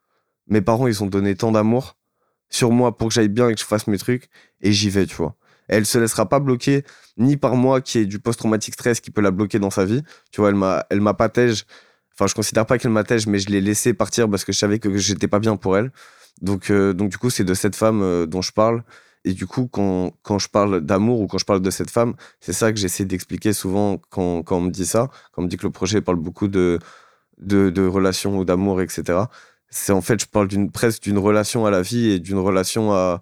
Mes 0.49 0.61
parents, 0.61 0.87
ils 0.87 1.03
ont 1.03 1.07
donné 1.07 1.35
tant 1.37 1.53
d'amour 1.53 1.97
sur 2.49 2.71
moi 2.71 2.97
pour 2.97 3.09
que 3.09 3.15
j'aille 3.15 3.29
bien 3.29 3.49
et 3.49 3.55
que 3.55 3.61
je 3.61 3.67
fasse 3.67 3.87
mes 3.87 3.99
trucs, 3.99 4.29
et 4.61 4.73
j'y 4.73 4.91
vais, 4.91 5.07
tu 5.07 5.17
vois. 5.17 5.37
Elle 5.69 5.87
se 5.87 5.99
laissera 5.99 6.29
pas 6.29 6.39
bloquer, 6.39 6.85
ni 7.17 7.37
par 7.37 7.57
moi 7.57 7.81
qui 7.81 7.99
est 7.99 8.07
du 8.07 8.19
post-traumatique 8.19 8.75
stress 8.75 9.01
qui 9.01 9.11
peut 9.11 9.21
la 9.21 9.31
bloquer 9.31 9.59
dans 9.59 9.71
sa 9.71 9.85
vie. 9.85 10.03
Tu 10.31 10.41
vois, 10.41 10.51
elle 10.51 10.55
m'a, 10.57 10.87
elle 10.91 11.01
m'a 11.01 11.15
pas 11.15 11.29
Enfin, 11.29 12.27
je 12.29 12.35
considère 12.35 12.67
pas 12.67 12.79
qu'elle 12.79 12.93
m'a 12.93 13.03
mais 13.27 13.39
je 13.39 13.51
l'ai 13.51 13.61
laissé 13.61 13.93
partir 13.93 14.31
parce 14.31 14.45
que 14.45 14.53
je 14.53 14.59
savais 14.59 14.79
que 14.79 14.97
j'étais 14.97 15.29
pas 15.29 15.39
bien 15.39 15.57
pour 15.57 15.77
elle. 15.77 15.91
Donc, 16.41 16.71
euh, 16.71 16.93
donc 16.93 17.11
du 17.11 17.19
coup, 17.19 17.31
c'est 17.31 17.45
de 17.45 17.55
cette 17.55 17.77
femme 17.77 18.01
euh, 18.03 18.27
dont 18.27 18.43
je 18.43 18.53
parle. 18.53 18.83
Et 19.27 19.35
du 19.35 19.45
coup, 19.45 19.67
quand, 19.67 20.13
quand 20.23 20.39
je 20.39 20.49
parle 20.49 20.81
d'amour 20.81 21.21
ou 21.21 21.27
quand 21.27 21.39
je 21.39 21.45
parle 21.45 21.61
de 21.61 21.71
cette 21.71 21.91
femme, 21.91 22.15
c'est 22.39 22.53
ça 22.53 22.73
que 22.73 22.79
j'essaie 22.79 23.05
d'expliquer 23.05 23.53
souvent 23.53 24.01
quand, 24.09 24.45
quand, 24.45 24.59
on 24.59 24.61
me 24.61 24.71
dit 24.71 24.87
ça, 24.87 25.11
quand 25.33 25.43
on 25.43 25.45
me 25.45 25.49
dit 25.49 25.57
que 25.57 25.67
le 25.67 25.73
projet 25.73 26.01
parle 26.01 26.19
beaucoup 26.19 26.47
de, 26.47 26.79
de, 27.39 27.69
de 27.71 27.85
relations 27.85 28.39
ou 28.39 28.45
d'amour, 28.45 28.81
etc. 28.81 29.19
C'est 29.69 29.93
en 29.93 30.01
fait, 30.01 30.21
je 30.21 30.27
parle 30.27 30.47
d'une 30.47 30.71
presque 30.71 31.03
d'une 31.03 31.19
relation 31.19 31.67
à 31.67 31.73
la 31.73 31.83
vie 31.83 32.11
et 32.11 32.21
d'une 32.21 32.39
relation 32.39 32.93
à, 32.93 33.21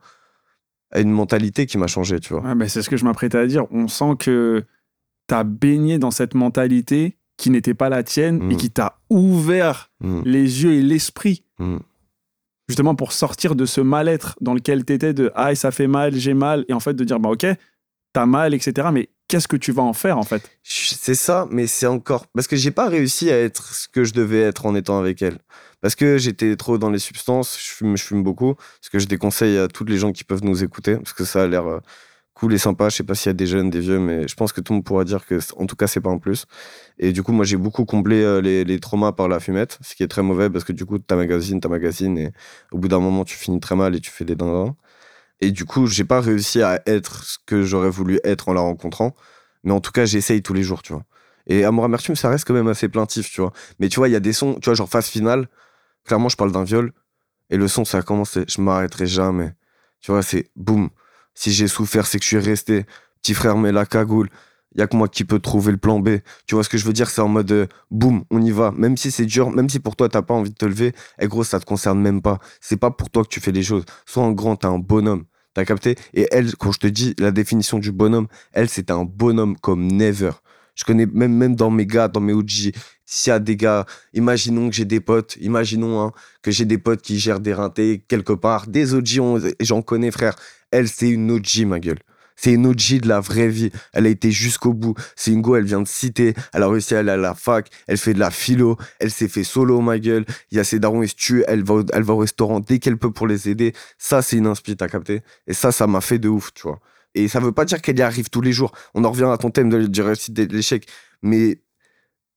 à 0.93 1.01
une 1.01 1.11
mentalité 1.11 1.65
qui 1.65 1.79
m'a 1.79 1.87
changé, 1.87 2.21
tu 2.21 2.35
vois. 2.35 2.43
Ouais, 2.43 2.55
mais 2.55 2.69
c'est 2.69 2.83
ce 2.83 2.91
que 2.91 2.99
je 2.99 3.05
m'apprêtais 3.07 3.39
à 3.39 3.47
dire. 3.47 3.65
On 3.71 3.89
sent 3.89 4.17
que 4.19 4.63
tu 5.27 5.35
as 5.35 5.43
baigné 5.43 5.99
dans 5.99 6.11
cette 6.11 6.35
mentalité 6.35 7.17
qui 7.39 7.49
n'était 7.49 7.73
pas 7.73 7.89
la 7.89 8.03
tienne 8.03 8.43
et 8.51 8.55
mmh. 8.55 8.59
qui 8.59 8.71
t'a 8.71 8.99
ouvert 9.09 9.91
mmh. 10.01 10.21
les 10.27 10.65
yeux 10.65 10.75
et 10.75 10.83
l'esprit 10.83 11.45
mmh 11.59 11.79
justement 12.69 12.95
pour 12.95 13.13
sortir 13.13 13.55
de 13.55 13.67
ce 13.67 13.81
mal-être 13.81 14.37
dans 14.41 14.55
lequel 14.55 14.85
tu 14.85 14.93
étais 14.93 15.13
de 15.13 15.31
ah 15.35 15.55
ça 15.55 15.71
fait 15.71 15.87
mal, 15.87 16.15
j'ai 16.15 16.35
mal 16.35 16.65
et 16.69 16.73
en 16.73 16.81
fait 16.81 16.95
de 16.95 17.05
dire 17.05 17.21
bah 17.21 17.31
OK, 17.31 17.47
t'as 18.13 18.27
mal 18.27 18.55
etc. 18.55 18.89
Mais 18.93 19.11
qu'est-ce 19.29 19.49
que 19.49 19.57
tu 19.57 19.73
vas 19.73 19.83
en 19.83 19.93
faire 19.93 20.19
en 20.19 20.23
fait? 20.23 20.51
C'est 20.63 21.15
ça, 21.15 21.47
mais 21.51 21.67
c'est 21.67 21.87
encore 21.87 22.27
parce 22.29 22.47
que 22.47 22.57
j'ai 22.57 22.71
pas 22.71 22.89
réussi 22.89 23.31
à 23.31 23.41
être 23.41 23.75
ce 23.75 23.89
que 23.89 24.05
je 24.05 24.13
devais 24.13 24.41
être 24.41 24.67
en 24.67 24.75
étant 24.75 24.99
avec 24.99 25.23
elle. 25.23 25.39
Parce 25.81 25.97
que 25.97 26.17
j'étais 26.17 26.57
trop 26.57 26.79
dans 26.79 26.89
les 26.89 26.99
substances, 26.99 27.59
je 27.61 27.71
fume, 27.71 27.97
je 27.97 28.05
fume 28.05 28.23
beaucoup. 28.23 28.55
Ce 28.81 28.89
que 28.89 28.99
je 28.99 29.07
déconseille 29.07 29.59
à 29.59 29.69
toutes 29.69 29.91
les 29.91 29.99
gens 29.99 30.13
qui 30.13 30.25
peuvent 30.25 30.43
nous 30.43 30.65
écouter, 30.65 30.97
parce 30.97 31.13
que 31.13 31.25
ça 31.27 31.43
a 31.43 31.47
l'air 31.47 31.67
euh, 31.67 31.81
cool 32.35 32.55
et 32.55 32.59
sympa. 32.59 32.89
Je 32.89 32.97
sais 32.97 33.05
pas 33.05 33.15
s'il 33.15 33.29
y 33.29 33.31
a 33.31 33.35
des 33.35 33.47
jeunes, 33.47 33.71
des 33.71 33.81
vieux, 33.81 33.99
mais 33.99 34.29
je 34.29 34.35
pense 34.35 34.53
que 34.53 34.61
tout 34.61 34.73
le 34.73 34.77
monde 34.79 34.85
pourra 34.85 35.05
dire 35.05 35.27
que, 35.27 35.39
en 35.57 35.67
tout 35.67 35.77
cas, 35.77 35.87
c'est 35.87 36.01
pas 36.01 36.11
en 36.11 36.19
plus. 36.19 36.47
Et 36.99 37.13
du 37.13 37.23
coup, 37.23 37.33
moi, 37.33 37.45
j'ai 37.45 37.57
beaucoup 37.57 37.85
comblé 37.85 38.23
euh, 38.23 38.41
les, 38.41 38.65
les, 38.65 38.81
traumas 38.81 39.13
par 39.13 39.29
la 39.29 39.41
fumette, 39.41 39.79
ce 39.83 39.95
qui 39.95 40.03
est 40.03 40.09
très 40.09 40.23
mauvais 40.23 40.51
parce 40.51 40.65
que 40.65 40.73
du 40.73 40.85
coup, 40.85 40.99
ta 40.99 41.17
magazine, 41.17 41.61
ta 41.61 41.69
magazine, 41.69 42.19
et 42.19 42.33
au 42.73 42.79
bout 42.79 42.89
d'un 42.89 43.01
moment, 43.01 43.25
tu 43.25 43.37
finis 43.37 43.61
très 43.61 43.77
mal 43.77 43.95
et 43.95 44.01
tu 44.01 44.11
fais 44.11 44.25
des 44.25 44.37
dindons. 44.37 44.77
Et 45.41 45.51
du 45.51 45.65
coup, 45.65 45.87
j'ai 45.87 46.05
pas 46.05 46.21
réussi 46.21 46.63
à 46.63 46.83
être 46.87 47.25
ce 47.25 47.39
que 47.47 47.63
j'aurais 47.63 47.91
voulu 47.91 48.21
être 48.25 48.49
en 48.49 48.55
la 48.55 48.61
rencontrant, 48.61 49.15
mais 49.65 49.73
en 49.73 49.81
tout 49.81 49.93
cas, 49.93 50.05
j'essaye 50.07 50.43
tous 50.43 50.55
les 50.55 50.63
jours, 50.63 50.83
tu 50.83 50.93
vois. 50.93 51.05
Et 51.47 51.65
Amour 51.65 51.85
Amertume, 51.85 52.17
ça 52.17 52.31
reste 52.31 52.47
quand 52.47 52.55
même 52.55 52.69
assez 52.69 52.89
plaintif, 52.89 53.31
tu 53.31 53.41
vois. 53.41 53.53
Mais 53.79 53.89
tu 53.89 53.97
vois, 53.97 54.09
il 54.09 54.13
y 54.13 54.17
a 54.17 54.21
des 54.21 54.33
sons, 54.33 54.55
tu 54.55 54.67
vois, 54.67 54.75
genre 54.75 54.89
phase 54.89 55.07
finale, 55.07 55.49
clairement, 56.05 56.29
je 56.29 56.37
parle 56.37 56.53
d'un 56.53 56.65
viol, 56.65 56.93
et 57.51 57.57
le 57.57 57.69
son, 57.69 57.85
ça 57.85 57.99
a 57.99 58.03
commencé, 58.03 58.45
je 58.49 58.61
m'arrêterai 58.61 59.07
jamais. 59.07 59.55
Tu 60.01 60.13
vois, 60.13 60.23
c'est 60.23 60.51
boum 60.57 60.91
si 61.35 61.53
j'ai 61.53 61.69
souffert, 61.69 62.07
c'est 62.07 62.19
que 62.19 62.25
je 62.25 62.29
suis 62.29 62.39
resté. 62.39 62.87
Petit 63.23 63.35
frère, 63.35 63.57
mais 63.57 63.73
la 63.73 63.87
cagoule. 63.87 64.29
Y 64.77 64.83
a 64.83 64.87
que 64.89 64.97
moi 64.97 65.09
qui 65.09 65.25
peux 65.25 65.39
trouver 65.39 65.71
le 65.73 65.79
plan 65.79 66.01
B. 66.01 66.19
Tu 66.47 66.55
vois 66.55 66.65
ce 66.65 66.69
que 66.69 66.79
je 66.79 66.85
veux 66.85 66.93
dire? 66.93 67.09
C'est 67.09 67.21
en 67.21 67.29
mode 67.29 67.53
euh, 67.53 67.67
boum, 67.91 68.25
on 68.31 68.43
y 68.43 68.51
va. 68.51 68.73
Même 68.73 68.97
si 68.97 69.11
c'est 69.11 69.27
dur, 69.27 69.51
même 69.51 69.69
si 69.69 69.79
pour 69.79 69.95
toi 69.95 70.09
t'as 70.09 70.23
pas 70.23 70.35
envie 70.35 70.51
de 70.51 70.57
te 70.57 70.65
lever, 70.65 70.89
et 70.89 70.93
eh, 71.21 71.29
gros, 71.29 71.45
ça 71.45 71.61
te 71.61 71.65
concerne 71.65 72.01
même 72.01 72.23
pas. 72.23 72.39
C'est 72.61 72.77
pas 72.77 72.91
pour 72.91 73.11
toi 73.11 73.23
que 73.23 73.29
tu 73.29 73.41
fais 73.41 73.53
les 73.53 73.63
choses. 73.63 73.85
Sois 74.05 74.25
un 74.25 74.33
grand, 74.33 74.57
t'es 74.57 74.67
un 74.67 74.79
bonhomme. 74.79 75.25
T'as 75.55 75.65
capté? 75.65 75.97
Et 76.15 76.27
elle, 76.33 76.57
quand 76.57 76.73
je 76.73 76.81
te 76.81 76.87
dis 76.89 77.15
la 77.19 77.31
définition 77.31 77.79
du 77.79 77.93
bonhomme, 77.93 78.27
elle, 78.53 78.69
c'était 78.69 78.93
un 78.93 79.05
bonhomme 79.05 79.57
comme 79.59 79.87
never. 79.87 80.33
Je 80.75 80.83
connais 80.83 81.07
même, 81.07 81.33
même 81.33 81.55
dans 81.55 81.71
mes 81.71 81.87
gars, 81.87 82.09
dans 82.09 82.21
mes 82.21 82.33
OG, 82.33 82.73
s'il 83.07 83.31
y 83.31 83.35
a 83.35 83.39
des 83.39 83.57
gars, 83.57 83.87
imaginons 84.13 84.71
que 84.71 84.75
j'ai 84.75 84.85
des 84.85 85.01
potes, 85.01 85.37
imaginons 85.41 86.01
hein, 86.01 86.13
que 86.43 86.51
j'ai 86.51 86.65
des 86.65 86.79
potes 86.79 87.03
qui 87.03 87.19
gèrent 87.19 87.41
des 87.41 87.55
rintés 87.55 88.05
quelque 88.09 88.33
part, 88.33 88.67
des 88.67 88.95
OG, 88.95 89.53
j'en 89.61 89.83
connais 89.83 90.11
frère, 90.11 90.37
elle 90.71 90.89
c'est 90.89 91.09
une 91.09 91.31
OG 91.31 91.67
ma 91.67 91.81
gueule. 91.81 91.99
C'est 92.37 92.53
une 92.53 92.67
OG 92.67 93.01
de 93.01 93.09
la 93.09 93.21
vraie 93.21 93.49
vie. 93.49 93.71
Elle 93.93 94.07
a 94.07 94.09
été 94.09 94.31
jusqu'au 94.31 94.73
bout. 94.73 94.95
C'est 95.17 95.31
une 95.31 95.43
go, 95.43 95.57
elle 95.57 95.65
vient 95.65 95.81
de 95.81 95.89
citer. 95.89 96.35
Elle 96.53 96.63
a 96.63 96.69
réussi 96.69 96.95
à 96.95 96.99
aller 96.99 97.13
à 97.13 97.17
la 97.17 97.35
fac. 97.35 97.71
Elle 97.87 97.97
fait 97.97 98.15
de 98.15 98.19
la 98.19 98.31
philo. 98.31 98.77
Elle 98.99 99.11
s'est 99.11 99.29
fait 99.29 99.45
solo, 99.45 99.81
ma 99.81 99.99
gueule. 99.99 100.25
Il 100.51 100.57
y 100.57 100.61
a 100.61 100.65
ses 100.65 100.79
darons, 100.79 101.03
ils 101.03 101.09
se. 101.09 101.45
Elle 101.47 101.63
va, 101.63 101.83
elle 101.93 102.03
va 102.03 102.15
au 102.15 102.19
restaurant 102.19 102.61
dès 102.61 102.79
qu'elle 102.79 102.99
peut 102.99 103.13
pour 103.13 103.27
les 103.27 103.49
aider. 103.49 103.73
Ça, 103.99 104.23
c'est 104.23 104.37
une 104.37 104.47
inspi, 104.47 104.77
t'as 104.77 104.89
capté? 104.89 105.23
Et 105.47 105.55
ça, 105.55 105.73
ça 105.73 105.87
m'a 105.87 106.01
fait 106.01 106.19
de 106.19 106.29
ouf, 106.29 106.53
tu 106.55 106.63
vois. 106.63 106.81
Et 107.15 107.29
ça 107.29 107.39
veut 107.39 107.53
pas 107.53 107.65
dire 107.65 107.81
qu'elle 107.81 107.99
y 107.99 108.03
arrive 108.03 108.29
tous 108.29 108.41
les 108.41 108.53
jours. 108.53 108.73
On 108.95 109.05
en 109.05 109.11
revient 109.11 109.31
à 109.33 109.37
ton 109.39 109.51
thème 109.51 109.71
de, 109.71 109.87
du 109.87 110.03
réussite 110.03 110.35
de 110.35 110.45
l'échec. 110.45 110.87
Mais 111.23 111.61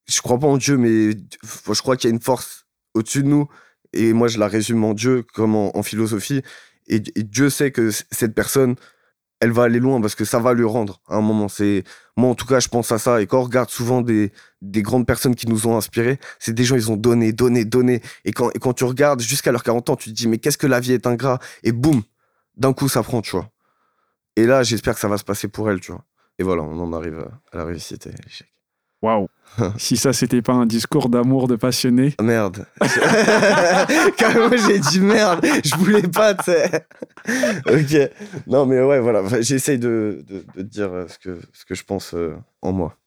je 0.09 0.21
crois 0.21 0.39
pas 0.39 0.47
en 0.47 0.57
Dieu, 0.57 0.77
mais 0.77 1.11
je 1.11 1.81
crois 1.81 1.97
qu'il 1.97 2.09
y 2.09 2.13
a 2.13 2.15
une 2.15 2.21
force 2.21 2.65
au-dessus 2.93 3.23
de 3.23 3.27
nous. 3.27 3.47
Et 3.93 4.13
moi, 4.13 4.27
je 4.27 4.39
la 4.39 4.47
résume 4.47 4.83
en 4.83 4.93
Dieu 4.93 5.23
comme 5.33 5.55
en, 5.55 5.83
philosophie. 5.83 6.41
Et, 6.87 6.99
Dieu 6.99 7.49
sait 7.49 7.71
que 7.71 7.91
cette 7.91 8.33
personne, 8.33 8.75
elle 9.39 9.51
va 9.51 9.63
aller 9.63 9.79
loin 9.79 10.01
parce 10.01 10.15
que 10.15 10.25
ça 10.25 10.39
va 10.39 10.53
lui 10.53 10.65
rendre 10.65 11.01
à 11.07 11.15
un 11.15 11.21
moment. 11.21 11.47
C'est 11.47 11.83
moi 12.15 12.29
en 12.29 12.35
tout 12.35 12.45
cas, 12.45 12.59
je 12.59 12.69
pense 12.69 12.91
à 12.91 12.97
ça. 12.97 13.21
Et 13.21 13.27
quand 13.27 13.39
on 13.39 13.43
regarde 13.43 13.69
souvent 13.69 14.01
des, 14.01 14.31
des 14.61 14.81
grandes 14.81 15.05
personnes 15.05 15.35
qui 15.35 15.47
nous 15.47 15.67
ont 15.67 15.77
inspirés, 15.77 16.19
c'est 16.39 16.53
des 16.53 16.63
gens 16.63 16.75
ils 16.75 16.91
ont 16.91 16.97
donné, 16.97 17.33
donné, 17.33 17.65
donné. 17.65 18.01
Et 18.25 18.31
quand, 18.31 18.73
tu 18.73 18.83
regardes 18.83 19.21
jusqu'à 19.21 19.51
leurs 19.51 19.63
40 19.63 19.89
ans, 19.89 19.95
tu 19.95 20.09
te 20.09 20.15
dis 20.15 20.27
mais 20.27 20.37
qu'est-ce 20.37 20.57
que 20.57 20.67
la 20.67 20.79
vie 20.79 20.93
est 20.93 21.05
ingrat 21.05 21.39
Et 21.63 21.71
boum, 21.71 22.03
d'un 22.55 22.73
coup 22.73 22.89
ça 22.89 23.03
prend, 23.03 23.21
tu 23.21 23.31
vois. 23.31 23.49
Et 24.35 24.45
là, 24.45 24.63
j'espère 24.63 24.93
que 24.93 24.99
ça 24.99 25.07
va 25.07 25.17
se 25.17 25.23
passer 25.23 25.47
pour 25.47 25.69
elle, 25.69 25.79
tu 25.79 25.91
vois. 25.91 26.03
Et 26.39 26.43
voilà, 26.43 26.63
on 26.63 26.79
en 26.79 26.93
arrive 26.93 27.27
à 27.51 27.57
la 27.57 27.65
réussite. 27.65 28.07
Waouh 29.01 29.27
Si 29.77 29.97
ça, 29.97 30.13
c'était 30.13 30.41
pas 30.41 30.53
un 30.53 30.65
discours 30.65 31.09
d'amour 31.09 31.47
de 31.47 31.55
passionné. 31.55 32.15
Ah, 32.17 32.23
merde. 32.23 32.65
Quand 34.19 34.49
j'ai 34.67 34.79
dit 34.79 34.99
merde, 34.99 35.45
je 35.63 35.75
voulais 35.75 36.07
pas, 36.07 36.33
tu 36.33 36.51
sais. 36.51 36.85
ok. 37.67 38.11
Non, 38.47 38.65
mais 38.65 38.81
ouais, 38.81 38.99
voilà. 38.99 39.23
J'essaye 39.41 39.79
de, 39.79 40.23
de, 40.27 40.43
de, 40.55 40.61
dire 40.61 40.89
ce 41.07 41.17
que, 41.19 41.39
ce 41.53 41.65
que 41.65 41.75
je 41.75 41.83
pense 41.83 42.13
euh, 42.13 42.35
en 42.61 42.71
moi. 42.71 42.97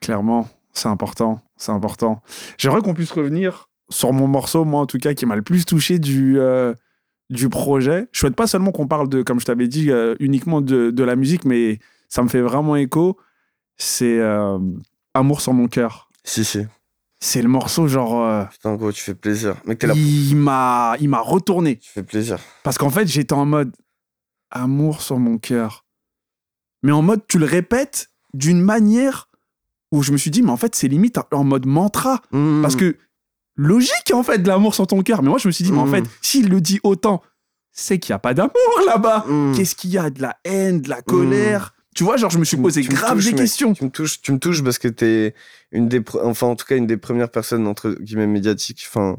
Clairement, 0.00 0.48
c'est 0.72 0.88
important. 0.88 1.40
C'est 1.56 1.72
important. 1.72 2.22
J'aimerais 2.58 2.82
qu'on 2.82 2.94
puisse 2.94 3.12
revenir 3.12 3.68
sur 3.88 4.12
mon 4.12 4.26
morceau, 4.26 4.64
moi 4.64 4.80
en 4.80 4.86
tout 4.86 4.98
cas, 4.98 5.14
qui 5.14 5.26
m'a 5.26 5.36
le 5.36 5.42
plus 5.42 5.64
touché 5.64 5.98
du, 5.98 6.38
euh, 6.38 6.74
du 7.30 7.48
projet. 7.48 8.08
Je 8.12 8.20
souhaite 8.20 8.36
pas 8.36 8.46
seulement 8.46 8.72
qu'on 8.72 8.86
parle 8.86 9.08
de, 9.08 9.22
comme 9.22 9.40
je 9.40 9.46
t'avais 9.46 9.68
dit, 9.68 9.90
euh, 9.90 10.14
uniquement 10.20 10.60
de, 10.60 10.90
de, 10.90 11.04
la 11.04 11.16
musique, 11.16 11.44
mais 11.44 11.78
ça 12.08 12.22
me 12.22 12.28
fait 12.28 12.40
vraiment 12.40 12.76
écho. 12.76 13.16
c'est 13.76 14.18
euh, 14.18 14.58
Amour 15.16 15.40
sur 15.40 15.52
mon 15.52 15.68
cœur. 15.68 16.08
Si, 16.24 16.44
si. 16.44 16.66
C'est 17.20 17.40
le 17.42 17.48
morceau, 17.48 17.88
genre. 17.88 18.22
euh, 18.24 18.44
Putain, 18.44 18.74
gros, 18.76 18.92
tu 18.92 19.00
fais 19.02 19.14
plaisir. 19.14 19.56
Mec, 19.64 19.78
t'es 19.78 19.86
là. 19.86 19.94
il 19.96 20.36
m'a 20.36 20.96
il 21.00 21.08
m'a 21.08 21.20
retourné. 21.20 21.78
Tu 21.78 21.90
fais 21.90 22.02
plaisir. 22.02 22.38
Parce 22.62 22.76
qu'en 22.78 22.90
fait, 22.90 23.06
j'étais 23.08 23.32
en 23.32 23.46
mode 23.46 23.72
Amour 24.50 25.00
sur 25.02 25.18
mon 25.18 25.38
cœur. 25.38 25.84
Mais 26.82 26.92
en 26.92 27.02
mode, 27.02 27.22
tu 27.26 27.38
le 27.38 27.46
répètes 27.46 28.10
d'une 28.34 28.60
manière 28.60 29.28
où 29.92 30.02
je 30.02 30.12
me 30.12 30.16
suis 30.18 30.30
dit, 30.30 30.42
mais 30.42 30.50
en 30.50 30.56
fait, 30.56 30.74
c'est 30.74 30.88
limite 30.88 31.18
en 31.32 31.42
mode 31.44 31.66
mantra. 31.66 32.20
Mmh. 32.32 32.60
Parce 32.62 32.76
que 32.76 32.96
logique, 33.56 34.12
en 34.12 34.22
fait, 34.22 34.38
de 34.38 34.48
l'amour 34.48 34.74
sur 34.74 34.86
ton 34.86 35.02
cœur. 35.02 35.22
Mais 35.22 35.30
moi, 35.30 35.38
je 35.38 35.48
me 35.48 35.52
suis 35.52 35.64
dit, 35.64 35.72
mais 35.72 35.78
en 35.78 35.86
Mm. 35.86 35.90
fait, 35.90 36.04
s'il 36.20 36.48
le 36.50 36.60
dit 36.60 36.80
autant, 36.82 37.22
c'est 37.72 37.98
qu'il 37.98 38.12
n'y 38.12 38.16
a 38.16 38.18
pas 38.18 38.34
d'amour 38.34 38.52
là-bas. 38.86 39.24
Mmh. 39.26 39.52
Qu'est-ce 39.56 39.74
qu'il 39.74 39.90
y 39.90 39.98
a? 39.98 40.10
De 40.10 40.20
la 40.22 40.36
haine, 40.44 40.82
de 40.82 40.88
la 40.90 41.00
colère 41.02 41.72
Tu 41.96 42.04
vois, 42.04 42.18
genre, 42.18 42.30
je 42.30 42.38
me 42.38 42.44
suis 42.44 42.58
posé 42.58 42.82
tu 42.82 42.90
grave 42.90 43.14
touches, 43.14 43.24
des 43.24 43.34
questions. 43.34 43.72
Tu 43.72 43.84
me 43.84 43.90
touches, 43.90 44.20
tu 44.20 44.30
me 44.30 44.38
touches 44.38 44.62
parce 44.62 44.78
que 44.78 44.86
t'es 44.86 45.34
une 45.72 45.88
des, 45.88 46.02
enfin 46.22 46.46
en 46.46 46.54
tout 46.54 46.66
cas 46.66 46.76
une 46.76 46.86
des 46.86 46.98
premières 46.98 47.30
personnes 47.30 47.66
entre 47.66 47.96
guillemets 48.00 48.26
médiatiques, 48.26 48.84
enfin 48.86 49.16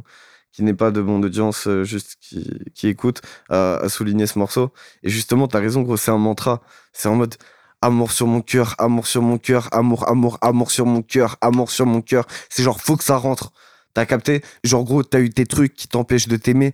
qui 0.51 0.61
n'est 0.61 0.75
pas 0.75 0.91
de 0.91 1.01
mon 1.01 1.21
audience, 1.23 1.67
euh, 1.67 1.83
juste 1.83 2.17
qui, 2.21 2.47
qui 2.73 2.87
écoute, 2.87 3.21
à, 3.49 3.77
à 3.77 3.89
souligner 3.89 4.27
ce 4.27 4.37
morceau. 4.39 4.71
Et 5.03 5.09
justement, 5.09 5.47
t'as 5.47 5.59
raison, 5.59 5.81
gros, 5.81 5.97
c'est 5.97 6.11
un 6.11 6.17
mantra. 6.17 6.61
C'est 6.93 7.09
en 7.09 7.15
mode 7.15 7.35
amour 7.81 8.11
sur 8.11 8.27
mon 8.27 8.41
cœur, 8.41 8.75
amour 8.77 9.07
sur 9.07 9.21
mon 9.21 9.37
cœur, 9.37 9.69
amour, 9.71 10.07
amour, 10.07 10.37
amour 10.41 10.71
sur 10.71 10.85
mon 10.85 11.01
cœur, 11.01 11.37
amour 11.41 11.71
sur 11.71 11.85
mon 11.87 12.01
cœur. 12.01 12.27
C'est 12.49 12.63
genre 12.63 12.79
faut 12.79 12.95
que 12.95 13.03
ça 13.03 13.17
rentre. 13.17 13.53
T'as 13.95 14.05
capté? 14.05 14.43
Genre 14.63 14.83
gros, 14.83 15.03
t'as 15.03 15.19
eu 15.19 15.31
tes 15.31 15.47
trucs 15.47 15.73
qui 15.73 15.87
t'empêchent 15.87 16.27
de 16.27 16.37
t'aimer. 16.37 16.73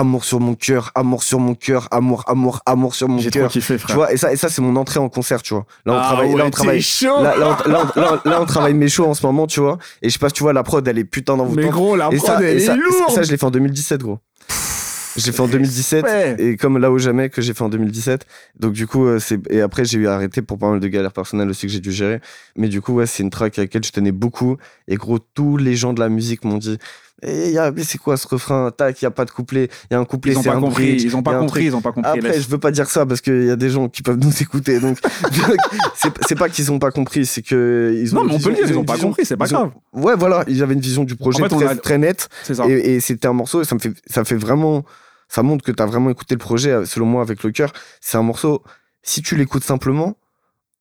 Amour 0.00 0.24
sur 0.24 0.38
mon 0.38 0.54
cœur, 0.54 0.92
amour 0.94 1.22
sur 1.24 1.40
mon 1.40 1.54
cœur, 1.56 1.88
amour, 1.90 2.22
amour, 2.28 2.60
amour 2.66 2.94
sur 2.94 3.08
mon 3.08 3.18
J'ai 3.18 3.30
trop 3.30 3.40
cœur. 3.40 3.50
kiffé, 3.50 3.74
Tu 3.74 3.80
frère. 3.80 3.96
vois, 3.96 4.12
et 4.12 4.16
ça, 4.16 4.32
et 4.32 4.36
ça 4.36 4.48
c'est 4.48 4.62
mon 4.62 4.76
entrée 4.76 5.00
en 5.00 5.08
concert, 5.08 5.42
tu 5.42 5.54
vois. 5.54 5.66
Là, 5.86 5.92
on 5.94 5.96
Ah 5.96 6.02
travaille, 6.04 6.28
là, 6.30 6.34
ouais, 6.36 6.42
on 6.42 6.44
t'es 6.44 6.50
travaille, 6.50 6.82
chaud. 6.82 7.22
Là, 7.22 7.36
là, 7.36 7.58
on, 7.66 7.68
là, 7.68 7.82
on- 7.96 8.00
là, 8.00 8.20
on- 8.24 8.28
là, 8.28 8.40
on 8.42 8.46
travaille 8.46 8.74
mes 8.74 8.88
shows 8.88 9.06
en 9.06 9.14
ce 9.14 9.26
moment, 9.26 9.46
tu 9.48 9.58
vois. 9.60 9.78
Et 10.02 10.08
je 10.08 10.12
sais 10.12 10.18
pas 10.20 10.28
si 10.28 10.34
tu 10.34 10.44
vois, 10.44 10.52
la 10.52 10.62
prod, 10.62 10.86
elle 10.86 10.98
est 10.98 11.04
putain 11.04 11.32
mais 11.32 11.38
d'envoûtante. 11.38 11.70
gros, 11.72 11.96
la 11.96 12.10
Et 12.12 12.16
prod, 12.16 12.26
ça, 12.28 12.38
elle 12.42 12.58
et 12.58 12.60
ça, 12.60 12.74
est 12.74 12.76
lourde. 12.76 13.10
ça, 13.12 13.22
je 13.22 13.30
l'ai 13.32 13.36
fait 13.36 13.46
en 13.46 13.50
2017, 13.50 14.00
gros. 14.02 14.20
Je 15.16 15.26
l'ai 15.26 15.32
fait 15.32 15.40
en 15.40 15.48
2017. 15.48 16.04
Ouais. 16.04 16.36
Et 16.38 16.56
comme 16.56 16.78
là 16.78 16.92
où 16.92 16.98
jamais 16.98 17.28
que 17.28 17.42
j'ai 17.42 17.52
fait 17.52 17.62
en 17.64 17.68
2017. 17.68 18.24
Donc, 18.60 18.72
du 18.74 18.86
coup, 18.86 19.04
euh, 19.04 19.18
c'est, 19.18 19.40
et 19.50 19.60
après, 19.62 19.84
j'ai 19.84 19.98
eu 19.98 20.06
à 20.06 20.14
arrêter 20.14 20.42
pour 20.42 20.58
pas 20.58 20.70
mal 20.70 20.78
de 20.78 20.86
galères 20.86 21.12
personnelles 21.12 21.50
aussi 21.50 21.66
que 21.66 21.72
j'ai 21.72 21.80
dû 21.80 21.90
gérer. 21.90 22.20
Mais 22.54 22.68
du 22.68 22.80
coup, 22.80 22.92
ouais, 22.94 23.06
c'est 23.06 23.24
une 23.24 23.30
track 23.30 23.58
à 23.58 23.62
laquelle 23.62 23.82
je 23.84 23.90
tenais 23.90 24.12
beaucoup. 24.12 24.58
Et 24.86 24.94
gros, 24.94 25.18
tous 25.18 25.56
les 25.56 25.74
gens 25.74 25.92
de 25.92 25.98
la 25.98 26.08
musique 26.08 26.44
m'ont 26.44 26.58
dit, 26.58 26.78
y 27.24 27.58
a, 27.58 27.70
mais 27.72 27.82
c'est 27.84 27.98
quoi 27.98 28.16
ce 28.16 28.28
refrain? 28.28 28.70
Tac, 28.70 29.02
y 29.02 29.06
a 29.06 29.10
pas 29.10 29.24
de 29.24 29.30
couplet. 29.30 29.68
Y 29.90 29.94
a 29.94 29.98
un 29.98 30.04
couplet, 30.04 30.32
Ils 30.32 30.38
ont 30.38 30.42
c'est 30.42 30.50
pas 30.50 30.56
un 30.56 30.60
compris, 30.60 30.86
bridge, 30.92 31.02
ils 31.02 31.16
ont 31.16 31.22
pas 31.22 31.38
compris, 31.38 31.64
ils 31.64 31.74
ont 31.74 31.80
pas 31.80 31.92
compris. 31.92 32.10
Après, 32.10 32.28
laisse. 32.32 32.42
je 32.44 32.48
veux 32.48 32.58
pas 32.58 32.70
dire 32.70 32.88
ça 32.88 33.04
parce 33.06 33.20
qu'il 33.20 33.44
y 33.46 33.50
a 33.50 33.56
des 33.56 33.70
gens 33.70 33.88
qui 33.88 34.02
peuvent 34.02 34.18
nous 34.22 34.42
écouter. 34.42 34.78
Donc, 34.80 34.98
c'est 36.26 36.34
pas 36.38 36.48
qu'ils 36.48 36.70
ont 36.72 36.78
pas 36.78 36.90
compris, 36.90 37.26
c'est 37.26 37.42
que 37.42 37.94
ils 38.00 38.14
ont. 38.14 38.20
Non, 38.20 38.24
mais 38.26 38.34
on 38.34 38.38
peut 38.38 38.50
le 38.50 38.54
dire, 38.56 38.64
ils 38.68 38.76
ont 38.78 38.84
pas 38.84 38.94
vision- 38.94 39.08
compris, 39.08 39.24
c'est 39.26 39.36
pas 39.36 39.46
ont- 39.46 39.48
grave. 39.48 39.70
Ouais, 39.92 40.14
voilà, 40.16 40.44
ils 40.48 40.62
avaient 40.62 40.74
une 40.74 40.80
vision 40.80 41.04
du 41.04 41.16
projet 41.16 41.42
En 41.42 41.48
fait, 41.48 41.54
on 41.54 41.58
très, 41.58 41.68
a- 41.68 41.76
très 41.76 41.98
nette. 41.98 42.28
Et, 42.68 42.94
et 42.94 43.00
c'était 43.00 43.28
un 43.28 43.32
morceau, 43.32 43.62
et 43.62 43.64
ça 43.64 43.74
me 43.74 43.80
fait, 43.80 43.92
ça 44.06 44.24
fait 44.24 44.36
vraiment. 44.36 44.84
Ça 45.28 45.42
montre 45.42 45.62
que 45.62 45.72
t'as 45.72 45.84
vraiment 45.84 46.08
écouté 46.08 46.34
le 46.34 46.38
projet, 46.38 46.86
selon 46.86 47.04
moi, 47.06 47.20
avec 47.22 47.42
le 47.42 47.50
cœur. 47.50 47.72
C'est 48.00 48.16
un 48.16 48.22
morceau, 48.22 48.62
si 49.02 49.20
tu 49.22 49.36
l'écoutes 49.36 49.62
simplement, 49.64 50.16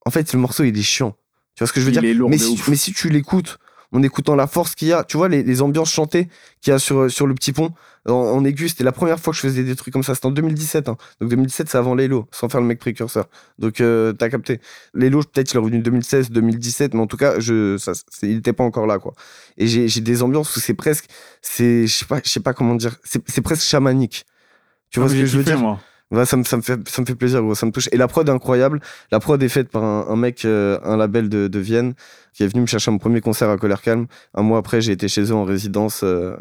en 0.06 0.10
fait, 0.12 0.32
le 0.32 0.40
morceau, 0.40 0.64
il 0.64 0.78
est 0.78 0.82
chiant. 0.84 1.16
Tu 1.56 1.64
vois 1.64 1.68
ce 1.68 1.74
que 1.74 1.82
je 1.82 1.86
veux 1.86 1.92
Il 1.94 2.00
dire? 2.00 2.28
mais, 2.30 2.38
si, 2.38 2.58
mais 2.70 2.76
si 2.78 2.94
tu 2.94 3.10
l'écoutes 3.10 3.58
en 3.92 4.04
écoutant 4.04 4.36
la 4.36 4.48
force 4.48 4.76
qu'il 4.76 4.90
y 4.90 4.94
a, 4.94 5.04
tu 5.04 5.18
vois, 5.18 5.30
les, 5.30 5.44
les 5.44 5.62
ambiances 5.62 5.92
chantées 5.92 6.28
qu'il 6.62 6.72
y 6.72 6.74
a 6.76 6.80
sur, 6.80 7.10
sur 7.10 7.26
le 7.28 7.34
petit 7.34 7.54
pont, 7.54 7.72
en, 8.08 8.14
en 8.14 8.44
aigu, 8.46 8.70
c'était 8.70 8.84
la 8.84 8.92
première 8.92 9.20
fois 9.20 9.32
que 9.32 9.38
je 9.38 9.42
faisais 9.42 9.64
des 9.64 9.76
trucs 9.76 9.94
comme 9.94 10.04
ça. 10.04 10.16
C'était 10.16 10.28
en 10.28 10.32
2017. 10.32 10.88
hein. 10.90 10.98
Donc 11.20 11.30
2017, 11.30 11.70
c'est 11.70 11.78
avant 11.78 11.96
Lélo, 11.96 12.28
sans 12.32 12.48
faire 12.50 12.62
le 12.62 12.68
mec 12.68 12.80
précurseur. 12.80 13.28
Donc 13.60 13.82
euh, 13.82 14.14
t'as 14.14 14.30
capté. 14.30 14.60
Lélo, 14.94 15.22
peut-être 15.24 15.52
il 15.54 15.56
est 15.58 15.60
revenu 15.60 15.80
2016, 15.80 16.32
2017, 16.32 16.94
mais 16.94 17.02
en 17.02 17.08
tout 17.08 17.18
cas, 17.18 17.40
je, 17.40 17.78
ça, 17.78 17.92
il 18.24 18.38
était 18.38 18.54
pas 18.54 18.64
encore 18.64 18.88
là, 18.88 19.00
quoi. 19.00 19.14
Et 19.58 19.68
j'ai 19.68 19.88
j'ai 19.88 20.02
des 20.02 20.24
ambiances 20.24 20.56
où 20.56 20.60
c'est 20.60 20.74
presque, 20.74 21.06
c'est, 21.42 21.88
je 21.88 21.94
sais 21.94 22.06
pas, 22.06 22.20
je 22.24 22.30
sais 22.30 22.40
pas 22.40 22.54
comment 22.54 22.76
dire, 22.76 22.98
c'est 23.04 23.42
presque 23.42 23.64
chamanique. 23.64 24.26
Tu 24.90 25.00
vois 25.00 25.08
Ah, 25.08 25.10
ce 25.10 25.16
que 25.16 25.26
je 25.26 25.38
veux 25.38 25.44
dire? 25.44 25.60
moi. 25.60 25.80
Ouais, 26.12 26.26
ça, 26.26 26.38
me, 26.38 26.44
ça, 26.44 26.56
me 26.58 26.62
fait, 26.62 26.88
ça 26.88 27.02
me 27.02 27.06
fait 27.06 27.16
plaisir, 27.16 27.42
gros, 27.42 27.54
ça 27.56 27.66
me 27.66 27.72
touche. 27.72 27.90
Et 27.92 27.98
la 27.98 28.08
prod 28.08 28.28
est 28.28 28.32
incroyable. 28.32 28.80
La 29.12 29.20
prod 29.20 29.42
est 29.44 29.50
faite 29.50 29.70
par 29.70 29.84
un, 29.84 30.06
un 30.08 30.16
mec, 30.16 30.46
euh, 30.46 30.80
un 30.84 30.96
label 30.96 31.28
de, 31.28 31.48
de 31.48 31.60
Vienne, 31.60 31.94
qui 32.34 32.44
est 32.44 32.48
venu 32.48 32.62
me 32.62 32.66
chercher 32.68 32.92
mon 32.92 32.98
premier 32.98 33.20
concert 33.20 33.50
à 33.50 33.58
Colère 33.58 33.82
Calme. 33.82 34.08
Un 34.34 34.42
mois 34.42 34.60
après, 34.60 34.80
j'ai 34.80 34.94
été 34.94 35.08
chez 35.08 35.24
eux 35.24 35.36
en 35.36 35.44
résidence. 35.44 36.02
euh, 36.04 36.36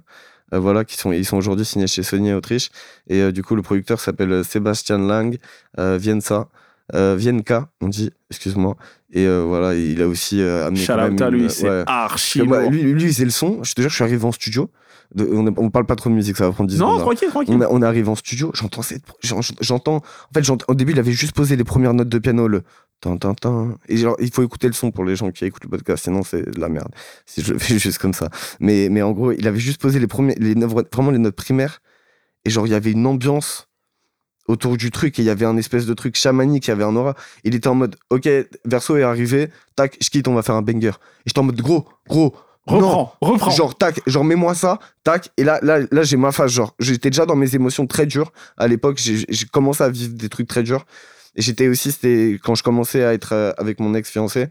euh, 0.55 0.61
voilà, 0.61 0.85
qui 0.85 0.97
sont, 0.97 1.11
ils 1.11 1.25
sont 1.25 1.37
aujourd'hui 1.37 1.65
signés 1.65 1.89
chez 1.89 2.05
Sony 2.05 2.33
Autriche. 2.33 2.71
Et 3.09 3.33
du 3.33 3.43
coup, 3.43 3.57
le 3.57 3.63
producteur 3.63 3.99
s'appelle 3.99 4.45
Sébastien 4.45 4.99
Lang, 4.99 5.37
Viensa, 5.77 6.49
euh, 6.95 7.17
Vienka, 7.19 7.69
on 7.81 7.89
dit, 7.89 8.13
excuse-moi. 8.31 8.77
Et 9.13 9.27
euh, 9.27 9.43
voilà, 9.43 9.75
il 9.75 10.01
a 10.03 10.07
aussi 10.09 10.41
euh, 10.41 10.67
amené. 10.67 10.85
Shout 10.85 10.93
out 10.93 11.21
à 11.21 11.31
lui, 11.31 11.51
c'est 11.51 11.69
ouais. 11.69 11.83
archi 11.87 12.43
bah, 12.43 12.67
lui, 12.69 12.83
lui, 12.83 13.03
il 13.03 13.09
faisait 13.09 13.25
le 13.25 13.31
son. 13.31 13.63
Je 13.65 13.73
te 13.75 13.81
jure, 13.81 13.91
je 13.91 13.95
suis 13.97 14.05
arrivé 14.05 14.25
en 14.25 14.33
studio. 14.33 14.71
De- 15.15 15.29
on, 15.33 15.47
on 15.57 15.71
parle 15.71 15.87
pas 15.87 15.97
trop 15.97 16.11
de 16.11 16.15
musique, 16.15 16.37
ça 16.37 16.47
va 16.47 16.53
prendre 16.53 16.69
10 16.69 16.79
Non, 16.79 16.87
secondes. 16.87 16.99
là. 16.99 17.05
tranquille, 17.05 17.29
tranquille. 17.29 17.67
On, 17.71 17.83
arrive 17.83 18.09
en 18.09 18.15
studio, 18.17 18.51
j'entends 18.55 18.83
cette, 18.83 19.03
j'en- 19.23 19.41
j'entends, 19.61 19.97
en 19.97 20.03
fait, 20.35 20.45
au 20.69 20.75
début, 20.75 20.93
il 20.93 20.99
avait 20.99 21.13
juste 21.13 21.33
posé 21.35 21.57
les 21.57 21.65
premières 21.65 21.95
notes 21.95 22.09
de 22.09 22.19
piano, 22.19 22.49
le 22.49 22.63
tin, 23.01 23.17
tin, 23.17 23.35
tin. 23.35 23.77
Et 23.89 23.97
genre, 23.97 24.17
il 24.21 24.33
faut 24.33 24.43
écouter 24.43 24.67
le 24.67 24.73
son 24.73 24.91
pour 24.91 25.05
les 25.05 25.17
gens 25.17 25.31
qui 25.31 25.45
écoutent 25.45 25.65
le 25.65 25.71
podcast, 25.71 26.05
sinon 26.05 26.23
c'est 26.23 26.43
de 26.55 26.61
la 26.61 26.69
merde. 26.69 26.89
Si 27.27 27.43
je 27.43 27.53
le 27.53 27.59
fais 27.59 27.79
juste 27.79 27.99
comme 27.99 28.15
ça. 28.15 28.29
Mais, 28.61 28.89
mais 28.91 29.03
en 29.03 29.13
gros, 29.13 29.33
il 29.33 29.47
avait 29.47 29.61
juste 29.61 29.81
posé 29.81 29.99
les 29.99 30.07
premiers, 30.07 30.35
les 30.39 30.55
notes, 30.55 30.73
vraiment 30.93 31.11
les 31.11 31.19
notes 31.19 31.37
primaires. 31.37 31.81
Et 32.45 32.51
genre, 32.51 32.67
il 32.67 32.71
y 32.71 32.75
avait 32.75 32.93
une 32.93 33.07
ambiance 33.07 33.69
autour 34.49 34.77
du 34.77 34.93
truc 34.93 35.19
et 35.19 35.23
il 35.23 35.25
y 35.25 35.31
avait 35.31 35.45
un 35.45 35.57
espèce 35.57 35.87
de 35.87 35.95
truc 35.95 36.17
chamanique, 36.17 36.67
il 36.69 36.71
y 36.71 36.73
avait 36.73 36.85
un 36.85 36.95
aura. 36.95 37.15
Il 37.43 37.55
était 37.57 37.67
en 37.69 37.75
mode, 37.75 37.97
ok, 38.11 38.29
Verso 38.65 38.97
est 38.97 39.03
arrivé, 39.03 39.49
tac, 39.75 39.97
je 40.01 40.09
quitte, 40.09 40.29
on 40.29 40.35
va 40.35 40.43
faire 40.43 40.55
un 40.55 40.63
banger. 40.63 40.91
Et 40.91 40.93
j'étais 41.27 41.41
en 41.41 41.45
mode, 41.45 41.61
gros, 41.61 41.89
gros, 42.09 42.35
non, 42.69 42.77
Reprends, 42.79 43.15
reprends. 43.21 43.51
Genre, 43.51 43.75
tac, 43.77 44.01
genre, 44.07 44.25
mets-moi 44.25 44.55
ça, 44.55 44.79
tac. 45.05 45.31
Et 45.37 45.45
là, 45.45 45.59
là, 45.63 45.79
là 45.91 46.03
j'ai 46.03 46.17
ma 46.17 46.33
phase. 46.33 46.51
Genre, 46.53 46.75
j'étais 46.81 47.11
déjà 47.11 47.27
dans 47.27 47.37
mes 47.37 47.55
émotions 47.55 47.87
très 47.87 48.07
dures. 48.07 48.33
À 48.57 48.67
l'époque, 48.69 48.99
j'ai 48.99 49.47
commencé 49.53 49.85
à 49.85 49.89
vivre 49.89 50.15
des 50.15 50.29
trucs 50.29 50.49
très 50.49 50.63
durs. 50.63 50.85
Et 51.37 51.43
j'étais 51.43 51.69
aussi, 51.69 51.93
c'était 51.93 52.39
quand 52.43 52.55
je 52.55 52.63
commençais 52.63 53.05
à 53.05 53.13
être 53.13 53.33
euh, 53.35 53.53
avec 53.59 53.79
mon 53.79 53.95
ex-fiancé. 53.95 54.47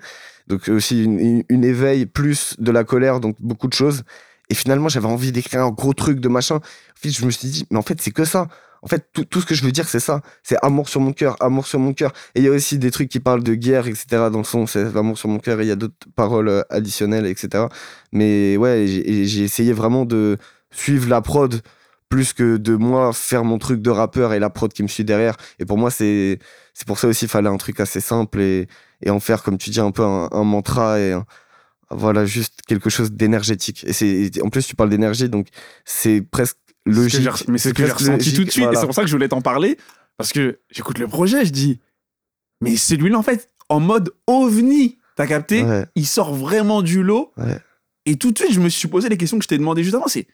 Donc, 0.48 0.70
aussi 0.70 1.04
une, 1.04 1.20
une- 1.20 1.44
une 1.50 1.64
éveil 1.66 2.06
plus 2.06 2.56
de 2.60 2.72
la 2.72 2.84
colère, 2.84 3.20
donc 3.20 3.36
beaucoup 3.40 3.68
de 3.68 3.74
choses. 3.74 4.04
Et 4.50 4.54
finalement, 4.54 4.88
j'avais 4.90 5.08
envie 5.08 5.32
d'écrire 5.32 5.62
un 5.64 5.72
gros 5.72 5.94
truc 5.94 6.20
de 6.20 6.28
machin. 6.30 6.58
En 6.58 6.62
fait, 6.96 7.10
je 7.10 7.26
me 7.26 7.32
suis 7.32 7.48
dit, 7.48 7.66
mais 7.72 7.80
en 7.80 7.82
fait, 7.82 8.00
c'est 8.02 8.12
que 8.12 8.24
ça. 8.26 8.48
En 8.86 8.88
fait, 8.88 9.10
tout, 9.12 9.42
ce 9.42 9.48
que 9.48 9.56
je 9.56 9.64
veux 9.64 9.72
dire, 9.72 9.90
c'est 9.90 10.00
ça. 10.00 10.22
C'est 10.44 10.58
amour 10.62 10.90
sur 10.90 11.02
mon 11.02 11.12
cœur, 11.12 11.36
amour 11.42 11.66
sur 11.66 11.80
mon 11.80 11.94
cœur. 11.94 12.14
Et 12.36 12.42
il 12.42 12.46
y 12.46 12.48
a 12.48 12.52
aussi 12.52 12.78
des 12.78 12.92
trucs 12.92 13.10
qui 13.10 13.20
parlent 13.20 13.44
de 13.44 13.56
guerre, 13.56 13.88
etc. 13.88 14.06
dans 14.32 14.38
le 14.38 14.44
son. 14.44 14.68
C'est 14.68 14.94
l'amour 14.94 15.18
sur 15.18 15.28
mon 15.28 15.40
cœur. 15.40 15.60
Il 15.64 15.68
y 15.68 15.72
a 15.72 15.76
d'autres 15.76 15.96
paroles 16.16 16.50
euh, 16.50 16.62
additionnelles, 16.70 17.26
etc. 17.26 17.66
Mais 18.12 18.58
ouais, 18.58 18.86
j'ai 18.86 19.42
essayé 19.44 19.74
vraiment 19.74 20.06
de 20.06 20.38
suivre 20.70 21.10
la 21.10 21.22
prod 21.22 21.62
plus 22.10 22.34
que 22.34 22.58
de 22.58 22.76
moi 22.76 23.12
faire 23.12 23.44
mon 23.44 23.58
truc 23.58 23.82
de 23.82 23.90
rappeur 23.90 24.34
et 24.34 24.40
la 24.40 24.52
prod 24.52 24.72
qui 24.72 24.84
me 24.84 24.88
suit 24.88 25.04
derrière. 25.04 25.36
Et 25.58 25.66
pour 25.66 25.80
moi, 25.80 25.90
c'est 25.90 26.38
pour 26.86 27.00
ça 27.00 27.08
aussi, 27.08 27.26
il 27.26 27.28
fallait 27.30 27.50
un 27.50 27.58
truc 27.58 27.80
assez 27.80 28.02
simple 28.02 28.40
et, 28.40 28.68
en 29.08 29.20
faire, 29.20 29.42
comme 29.42 29.58
tu 29.58 29.72
dis, 29.72 29.80
un 29.80 29.92
peu 29.92 30.04
un, 30.04 30.44
mantra 30.44 31.00
et 31.00 31.18
voilà, 31.90 32.26
juste 32.26 32.62
quelque 32.68 32.92
chose 32.92 33.12
d'énergétique. 33.12 33.84
Et 33.88 33.94
c'est 33.94 34.42
en 34.44 34.50
plus, 34.50 34.68
tu 34.68 34.76
parles 34.76 34.90
d'énergie, 34.90 35.30
donc 35.30 35.48
c'est 35.86 36.22
presque 36.22 36.58
C'est 36.86 36.94
ce 36.94 37.18
que 37.18 37.24
logique. 37.24 37.48
Mais 37.48 37.58
c'est 37.58 37.70
ce 37.70 37.74
que 37.74 37.86
j'ai 37.86 37.92
ressenti 37.92 38.34
tout 38.34 38.44
de 38.44 38.50
suite. 38.52 38.64
voilà. 38.66 38.78
Et 38.78 38.82
c'est 38.82 38.86
pour 38.88 38.96
ça 38.96 39.02
que 39.02 39.08
je 39.08 39.14
voulais 39.14 39.28
t'en 39.30 39.42
parler. 39.42 39.78
Parce 40.18 40.32
que 40.32 40.60
j'écoute 40.70 40.98
le 41.00 41.08
projet, 41.08 41.44
je 41.46 41.52
dis, 41.52 41.80
mais 42.62 42.76
celui-là, 42.78 43.18
en 43.18 43.24
fait, 43.24 43.50
en 43.70 43.80
mode 43.80 44.14
ovni, 44.28 44.98
t'as 45.16 45.28
capté? 45.28 45.64
Ouais, 45.64 45.86
Il 45.96 46.06
sort 46.08 46.34
vraiment 46.34 46.82
du 46.82 47.04
lot. 47.04 47.32
Ouais. 47.38 47.60
Et 48.06 48.16
tout 48.18 48.32
de 48.32 48.38
suite, 48.38 48.54
je 48.54 48.60
me 48.62 48.70
suis 48.70 48.88
posé 48.88 49.10
les 49.10 49.18
questions 49.18 49.38
que 49.38 49.44
je 49.44 49.48
t'ai 49.50 49.58
demandé 49.58 49.84
juste 49.84 49.96
avant. 49.96 50.08
C'est, 50.08 50.28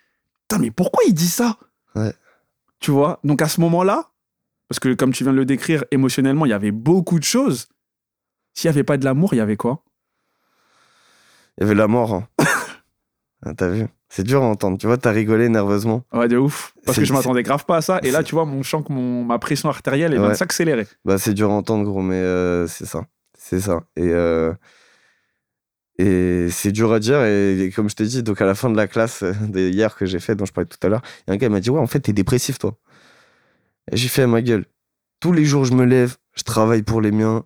putain, 0.48 0.60
mais 0.62 0.72
pourquoi 0.72 1.04
il 1.08 1.14
dit 1.14 1.28
ça? 1.30 1.58
Ouais. 1.96 2.14
Tu 2.80 2.92
vois? 2.92 3.20
Donc 3.24 3.42
à 3.42 3.48
ce 3.48 3.60
moment-là, 3.62 4.12
parce 4.68 4.80
que 4.80 4.94
comme 4.94 5.14
tu 5.14 5.24
viens 5.24 5.32
de 5.34 5.38
le 5.38 5.46
décrire, 5.46 5.84
émotionnellement, 5.92 6.46
il 6.46 6.50
y 6.50 6.54
avait 6.54 6.72
beaucoup 6.72 7.18
de 7.20 7.24
choses. 7.24 7.70
S'il 8.54 8.70
n'y 8.70 8.74
avait 8.76 8.84
pas 8.84 8.98
de 8.98 9.06
l'amour, 9.06 9.34
il 9.34 9.38
y 9.38 9.40
avait 9.40 9.56
quoi? 9.58 9.84
Il 11.58 11.62
y 11.62 11.64
avait 11.66 11.76
la 11.76 11.88
mort. 11.88 12.14
hein. 12.14 12.28
Ah, 13.44 13.54
T'as 13.56 13.70
vu? 13.70 13.88
C'est 14.14 14.24
dur 14.24 14.44
à 14.44 14.46
entendre. 14.46 14.78
Tu 14.78 14.88
vois, 14.88 14.98
t'as 14.98 15.12
rigolé 15.12 15.48
nerveusement. 15.48 16.04
Ouais, 16.12 16.28
de 16.28 16.36
ouf. 16.36 16.74
Parce 16.86 16.98
que 16.98 17.06
je 17.06 17.14
m'attendais 17.14 17.44
grave 17.44 17.64
pas 17.66 17.78
à 17.78 17.82
ça. 17.82 18.02
Et 18.04 18.12
là, 18.12 18.24
tu 18.24 18.36
vois, 18.36 18.44
mon 18.44 18.62
chant, 18.62 18.84
mon, 18.90 19.24
ma 19.24 19.40
pression 19.40 19.70
artérielle, 19.70 20.12
elle 20.12 20.18
vient 20.18 20.26
de 20.28 20.32
Ouais. 20.32 20.36
s'accélérer. 20.38 20.86
Bah, 21.06 21.18
c'est 21.18 21.34
dur 21.34 21.50
à 21.50 21.54
entendre, 21.54 21.86
gros, 21.86 22.02
mais 22.02 22.16
euh, 22.16 22.68
c'est 22.68 22.86
ça. 22.86 23.06
C'est 23.38 23.62
ça. 23.62 23.84
Et, 23.96 24.10
euh, 24.10 24.54
et 25.98 26.48
c'est 26.50 26.72
dur 26.74 26.92
à 26.92 27.00
dire. 27.00 27.22
Et, 27.24 27.60
et 27.62 27.72
comme 27.72 27.90
je 27.90 27.96
t'ai 27.96 28.06
dit, 28.06 28.22
donc 28.22 28.42
à 28.42 28.46
la 28.46 28.54
fin 28.56 28.70
de 28.70 28.76
la 28.76 28.88
classe 28.88 29.24
euh, 29.24 29.32
de 29.48 29.62
hier 29.70 29.96
que 29.96 30.06
j'ai 30.06 30.20
fait, 30.20 30.36
dont 30.36 30.46
je 30.46 30.52
parlais 30.52 30.68
tout 30.68 30.86
à 30.86 30.90
l'heure, 30.90 31.02
il 31.28 31.30
y 31.30 31.32
a 31.32 31.34
un 31.36 31.38
gars 31.38 31.48
qui 31.48 31.52
m'a 31.54 31.60
dit 31.62 31.70
Ouais, 31.70 31.80
en 31.80 31.88
fait, 31.88 32.02
t'es 32.02 32.14
dépressif, 32.14 32.60
toi. 32.60 32.76
Et 33.92 33.98
j'ai 33.98 34.10
fait 34.10 34.24
à 34.24 34.28
ma 34.28 34.42
gueule. 34.42 34.66
Tous 35.22 35.32
les 35.32 35.46
jours, 35.46 35.64
je 35.66 35.74
me 35.74 35.86
lève, 35.86 36.18
je 36.34 36.44
travaille 36.44 36.84
pour 36.84 37.00
les 37.02 37.12
miens. 37.12 37.46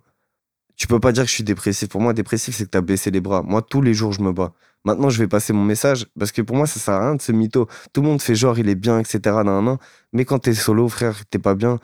Tu 0.78 0.88
peux 0.88 1.00
pas 1.00 1.12
dire 1.12 1.24
que 1.24 1.30
je 1.30 1.36
suis 1.36 1.44
dépressif. 1.44 1.90
Pour 1.90 2.02
moi, 2.02 2.14
dépressif, 2.14 2.56
c'est 2.56 2.66
que 2.66 2.70
t'as 2.70 2.82
baissé 2.82 3.12
les 3.12 3.22
bras. 3.22 3.42
Moi, 3.44 3.62
tous 3.62 3.82
les 3.82 3.94
jours, 3.94 4.12
je 4.12 4.22
me 4.22 4.32
bats. 4.34 4.54
Maintenant, 4.84 5.10
je 5.10 5.18
vais 5.20 5.28
passer 5.28 5.54
mon 5.54 5.64
message 5.64 6.08
parce 6.20 6.32
que 6.32 6.42
pour 6.42 6.56
moi, 6.58 6.68
ça 6.68 6.80
sert 6.80 6.94
à 6.94 7.00
rien 7.08 7.16
de 7.16 7.22
ce 7.22 7.32
mytho. 7.32 7.68
Tout 7.94 8.02
le 8.02 8.08
monde 8.08 8.22
fait 8.22 8.36
genre, 8.36 8.60
il 8.60 8.70
est 8.70 8.76
bien, 8.76 9.00
etc. 9.00 9.20
nan, 9.44 9.64
nan. 9.64 9.78
Mais 10.14 10.26
quand 10.26 10.40
t'es 10.40 10.54
solo, 10.54 10.88
frère, 10.90 11.26
t'es 11.28 11.40
pas 11.40 11.56
bien. 11.56 11.80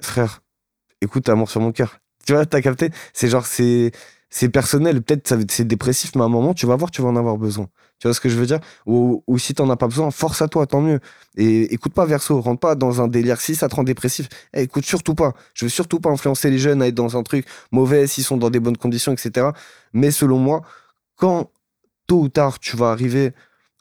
Frère, 0.00 0.42
écoute, 1.00 1.28
amour 1.28 1.50
sur 1.50 1.60
mon 1.60 1.72
cœur. 1.72 1.98
Tu 2.26 2.32
vois, 2.32 2.46
t'as 2.46 2.60
capté? 2.62 2.90
C'est 3.12 3.28
genre, 3.28 3.46
c'est. 3.46 3.92
personnel. 4.52 5.02
Peut-être 5.02 5.36
c'est 5.50 5.66
dépressif, 5.66 6.14
mais 6.14 6.22
à 6.22 6.24
un 6.24 6.28
moment, 6.28 6.54
tu 6.54 6.66
vas 6.66 6.76
voir, 6.76 6.90
tu 6.90 7.02
vas 7.02 7.08
en 7.08 7.16
avoir 7.16 7.36
besoin. 7.38 7.68
Tu 8.04 8.08
vois 8.08 8.14
ce 8.14 8.20
que 8.20 8.28
je 8.28 8.36
veux 8.36 8.44
dire? 8.44 8.60
Ou, 8.84 9.22
si 9.38 9.54
t'en 9.54 9.70
as 9.70 9.78
pas 9.78 9.86
besoin, 9.86 10.10
force 10.10 10.42
à 10.42 10.48
toi, 10.48 10.66
tant 10.66 10.82
mieux. 10.82 11.00
Et 11.38 11.72
écoute 11.72 11.94
pas 11.94 12.04
verso, 12.04 12.38
rentre 12.38 12.60
pas 12.60 12.74
dans 12.74 13.00
un 13.00 13.08
délire. 13.08 13.40
Si 13.40 13.54
ça 13.54 13.66
te 13.66 13.74
rend 13.74 13.82
dépressif, 13.82 14.28
eh, 14.52 14.60
écoute 14.60 14.84
surtout 14.84 15.14
pas. 15.14 15.32
Je 15.54 15.64
veux 15.64 15.70
surtout 15.70 16.00
pas 16.00 16.10
influencer 16.10 16.50
les 16.50 16.58
jeunes 16.58 16.82
à 16.82 16.88
être 16.88 16.94
dans 16.94 17.16
un 17.16 17.22
truc 17.22 17.46
mauvais 17.72 18.06
s'ils 18.06 18.22
sont 18.22 18.36
dans 18.36 18.50
des 18.50 18.60
bonnes 18.60 18.76
conditions, 18.76 19.14
etc. 19.14 19.46
Mais 19.94 20.10
selon 20.10 20.36
moi, 20.36 20.60
quand 21.16 21.50
tôt 22.06 22.20
ou 22.20 22.28
tard 22.28 22.58
tu 22.58 22.76
vas 22.76 22.90
arriver 22.90 23.32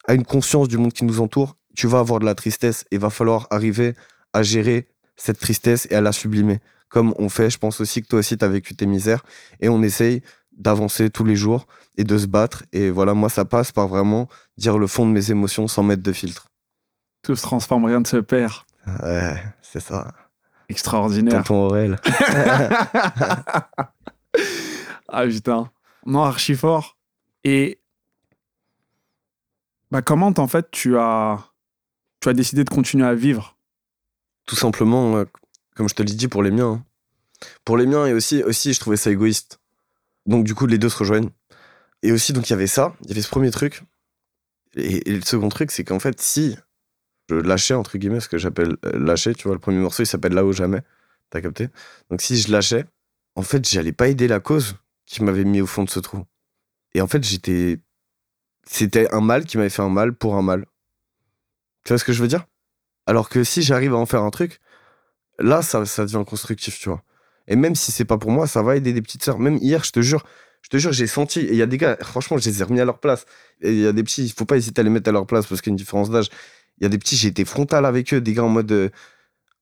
à 0.07 0.13
une 0.13 0.23
conscience 0.23 0.69
du 0.69 0.77
monde 0.77 0.93
qui 0.93 1.03
nous 1.03 1.19
entoure, 1.19 1.57
tu 1.75 1.87
vas 1.87 1.99
avoir 1.99 2.21
de 2.21 2.25
la 2.25 2.33
tristesse 2.33 2.85
et 2.91 2.97
va 2.97 3.09
falloir 3.09 3.47
arriver 3.49 3.93
à 4.31 4.41
gérer 4.41 4.87
cette 5.17 5.37
tristesse 5.37 5.85
et 5.91 5.95
à 5.95 6.01
la 6.01 6.13
sublimer. 6.13 6.61
Comme 6.87 7.13
on 7.17 7.27
fait, 7.27 7.49
je 7.49 7.57
pense 7.57 7.81
aussi 7.81 8.01
que 8.01 8.07
toi 8.07 8.19
aussi 8.19 8.37
tu 8.37 8.45
as 8.45 8.47
vécu 8.47 8.73
tes 8.73 8.85
misères 8.85 9.25
et 9.59 9.67
on 9.67 9.83
essaye 9.83 10.21
d'avancer 10.57 11.09
tous 11.09 11.23
les 11.23 11.35
jours 11.35 11.65
et 11.97 12.03
de 12.03 12.17
se 12.17 12.25
battre. 12.27 12.63
Et 12.71 12.89
voilà, 12.89 13.13
moi 13.13 13.29
ça 13.29 13.45
passe 13.45 13.71
par 13.71 13.87
vraiment 13.87 14.27
dire 14.57 14.77
le 14.77 14.87
fond 14.87 15.05
de 15.07 15.11
mes 15.11 15.31
émotions 15.31 15.67
sans 15.67 15.83
mettre 15.83 16.03
de 16.03 16.11
filtre. 16.13 16.47
Tout 17.21 17.35
se 17.35 17.41
transforme, 17.43 17.85
rien 17.85 17.99
ne 17.99 18.05
se 18.05 18.17
perd. 18.17 18.53
Ouais, 19.01 19.41
c'est 19.61 19.79
ça. 19.79 20.13
Extraordinaire. 20.69 21.43
Tonton 21.43 21.65
Aurel. 21.67 21.99
Ah 25.09 25.25
putain. 25.27 25.69
Non, 26.05 26.23
archi 26.23 26.55
fort. 26.55 26.97
Et 27.43 27.79
bah, 29.91 30.01
comment 30.01 30.33
en 30.37 30.47
fait 30.47 30.71
tu 30.71 30.97
as 30.97 31.51
tu 32.19 32.29
as 32.29 32.33
décidé 32.33 32.63
de 32.63 32.69
continuer 32.69 33.05
à 33.05 33.13
vivre? 33.13 33.57
Tout 34.45 34.55
simplement, 34.55 35.17
euh, 35.17 35.25
comme 35.75 35.87
je 35.87 35.93
te 35.93 36.01
l'ai 36.01 36.13
dit, 36.13 36.27
pour 36.27 36.41
les 36.41 36.51
miens. 36.51 36.81
hein. 36.81 36.85
Pour 37.65 37.77
les 37.77 37.85
miens 37.85 38.05
et 38.07 38.13
aussi, 38.13 38.41
aussi, 38.43 38.73
je 38.73 38.79
trouvais 38.79 38.97
ça 38.97 39.11
égoïste. 39.11 39.59
Donc 40.25 40.45
du 40.45 40.55
coup, 40.55 40.65
les 40.65 40.77
deux 40.77 40.89
se 40.89 40.97
rejoignent. 40.97 41.29
Et 42.01 42.11
aussi, 42.11 42.33
donc 42.33 42.49
il 42.49 42.51
y 42.51 42.53
avait 42.53 42.67
ça, 42.67 42.95
il 43.01 43.09
y 43.09 43.11
avait 43.11 43.21
ce 43.21 43.29
premier 43.29 43.51
truc. 43.51 43.83
Et, 44.75 45.01
le 45.09 45.21
second 45.21 45.49
truc, 45.49 45.71
c'est 45.71 45.83
qu'en 45.83 45.99
fait, 45.99 46.19
si 46.21 46.57
je 47.29 47.35
lâchais, 47.35 47.73
entre 47.73 47.97
guillemets, 47.97 48.19
ce 48.19 48.29
que 48.29 48.37
j'appelle 48.37 48.75
euh, 48.85 48.99
lâcher, 48.99 49.33
tu 49.33 49.43
vois, 49.47 49.53
le 49.53 49.59
premier 49.59 49.79
morceau, 49.79 50.03
il 50.03 50.07
s'appelle 50.07 50.33
Là-haut 50.33 50.51
jamais. 50.53 50.81
T'as 51.29 51.41
capté? 51.41 51.69
Donc 52.09 52.21
si 52.21 52.37
je 52.37 52.51
lâchais, 52.51 52.85
en 53.35 53.43
fait, 53.43 53.67
j'allais 53.67 53.93
pas 53.93 54.07
aider 54.07 54.27
la 54.27 54.39
cause 54.39 54.75
qui 55.05 55.23
m'avait 55.23 55.45
mis 55.45 55.61
au 55.61 55.67
fond 55.67 55.83
de 55.83 55.89
ce 55.89 55.99
trou. 55.99 56.25
Et 56.93 57.01
en 57.01 57.07
fait, 57.07 57.23
j'étais. 57.23 57.79
C'était 58.65 59.11
un 59.13 59.21
mal 59.21 59.45
qui 59.45 59.57
m'avait 59.57 59.69
fait 59.69 59.81
un 59.81 59.89
mal 59.89 60.13
pour 60.13 60.35
un 60.35 60.41
mal. 60.41 60.65
Tu 61.83 61.89
vois 61.89 61.97
ce 61.97 62.05
que 62.05 62.13
je 62.13 62.21
veux 62.21 62.27
dire? 62.27 62.45
Alors 63.05 63.29
que 63.29 63.43
si 63.43 63.61
j'arrive 63.61 63.93
à 63.93 63.97
en 63.97 64.05
faire 64.05 64.23
un 64.23 64.29
truc, 64.29 64.61
là, 65.39 65.61
ça, 65.61 65.85
ça 65.85 66.05
devient 66.05 66.23
constructif, 66.25 66.79
tu 66.79 66.89
vois. 66.89 67.03
Et 67.47 67.55
même 67.55 67.75
si 67.75 67.91
c'est 67.91 68.05
pas 68.05 68.17
pour 68.17 68.31
moi, 68.31 68.47
ça 68.47 68.61
va 68.61 68.75
aider 68.75 68.93
des 68.93 69.01
petites 69.01 69.23
sœurs. 69.23 69.39
Même 69.39 69.57
hier, 69.57 69.83
je 69.83 69.91
te 69.91 70.01
jure, 70.01 70.23
je 70.61 70.69
te 70.69 70.77
jure, 70.77 70.93
j'ai 70.93 71.07
senti. 71.07 71.39
Et 71.41 71.51
il 71.51 71.57
y 71.57 71.61
a 71.61 71.65
des 71.65 71.77
gars, 71.77 71.97
franchement, 72.01 72.37
je 72.37 72.49
les 72.49 72.61
ai 72.61 72.63
remis 72.63 72.79
à 72.79 72.85
leur 72.85 72.99
place. 72.99 73.25
Et 73.61 73.71
il 73.71 73.79
y 73.79 73.87
a 73.87 73.91
des 73.91 74.03
petits, 74.03 74.25
il 74.25 74.31
faut 74.31 74.45
pas 74.45 74.57
hésiter 74.57 74.81
à 74.81 74.83
les 74.83 74.89
mettre 74.89 75.09
à 75.09 75.11
leur 75.13 75.25
place 75.25 75.45
parce 75.45 75.61
qu'il 75.61 75.71
y 75.71 75.73
a 75.73 75.75
une 75.75 75.77
différence 75.77 76.09
d'âge. 76.09 76.29
Il 76.79 76.83
y 76.83 76.85
a 76.85 76.89
des 76.89 76.97
petits, 76.97 77.15
j'ai 77.15 77.27
été 77.27 77.45
frontal 77.45 77.85
avec 77.85 78.13
eux, 78.13 78.21
des 78.21 78.33
gars 78.33 78.43
en 78.43 78.49
mode. 78.49 78.71
euh, 78.71 78.89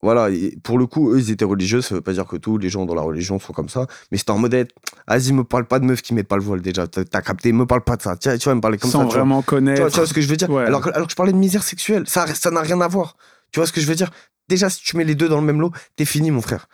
voilà, 0.03 0.31
et 0.31 0.57
pour 0.63 0.79
le 0.79 0.87
coup, 0.87 1.13
eux, 1.13 1.19
ils 1.19 1.29
étaient 1.29 1.45
religieux. 1.45 1.81
Ça 1.81 1.93
veut 1.93 2.01
pas 2.01 2.13
dire 2.13 2.25
que 2.25 2.35
tous 2.35 2.57
les 2.57 2.69
gens 2.69 2.85
dans 2.85 2.95
la 2.95 3.03
religion 3.03 3.39
sont 3.39 3.53
comme 3.53 3.69
ça. 3.69 3.85
Mais 4.11 4.17
c'était 4.17 4.31
en 4.31 4.39
mode, 4.39 4.67
vas-y, 5.07 5.31
me 5.31 5.43
parle 5.43 5.65
pas 5.65 5.77
de 5.79 5.85
meufs 5.85 6.01
qui 6.01 6.15
mettent 6.15 6.27
pas 6.27 6.37
le 6.37 6.41
voile 6.41 6.61
déjà. 6.61 6.87
T'as 6.87 7.21
capté, 7.21 7.51
me 7.51 7.67
parle 7.67 7.83
pas 7.83 7.97
de 7.97 8.01
ça. 8.01 8.15
Tiens, 8.17 8.37
tu 8.37 8.49
vas 8.49 8.55
me 8.55 8.61
parler 8.61 8.79
comme 8.79 8.89
sans 8.89 8.99
ça. 8.99 9.05
vois. 9.05 9.13
vraiment 9.17 9.41
Tu 9.43 9.49
vois, 9.51 9.59
connaître 9.59 9.87
tu 9.89 9.95
vois 9.97 10.07
ce 10.07 10.13
que 10.13 10.21
je 10.21 10.27
veux 10.27 10.37
dire? 10.37 10.49
Ouais. 10.49 10.65
alors, 10.65 10.81
que, 10.81 10.89
alors 10.89 11.05
que 11.05 11.11
je 11.11 11.15
parlais 11.15 11.33
de 11.33 11.37
misère 11.37 11.61
sexuelle, 11.61 12.03
ça 12.07 12.25
ça 12.33 12.49
n'a 12.49 12.61
rien 12.61 12.81
à 12.81 12.87
voir. 12.87 13.15
Tu 13.51 13.59
vois 13.59 13.67
ce 13.67 13.71
que 13.73 13.81
je 13.81 13.85
veux 13.85 13.95
dire? 13.95 14.09
Déjà, 14.49 14.69
si 14.71 14.81
tu 14.83 14.97
mets 14.97 15.03
les 15.03 15.13
deux 15.13 15.29
dans 15.29 15.39
le 15.39 15.45
même 15.45 15.61
lot, 15.61 15.71
t'es 15.95 16.05
fini, 16.05 16.31
mon 16.31 16.41
frère. 16.41 16.67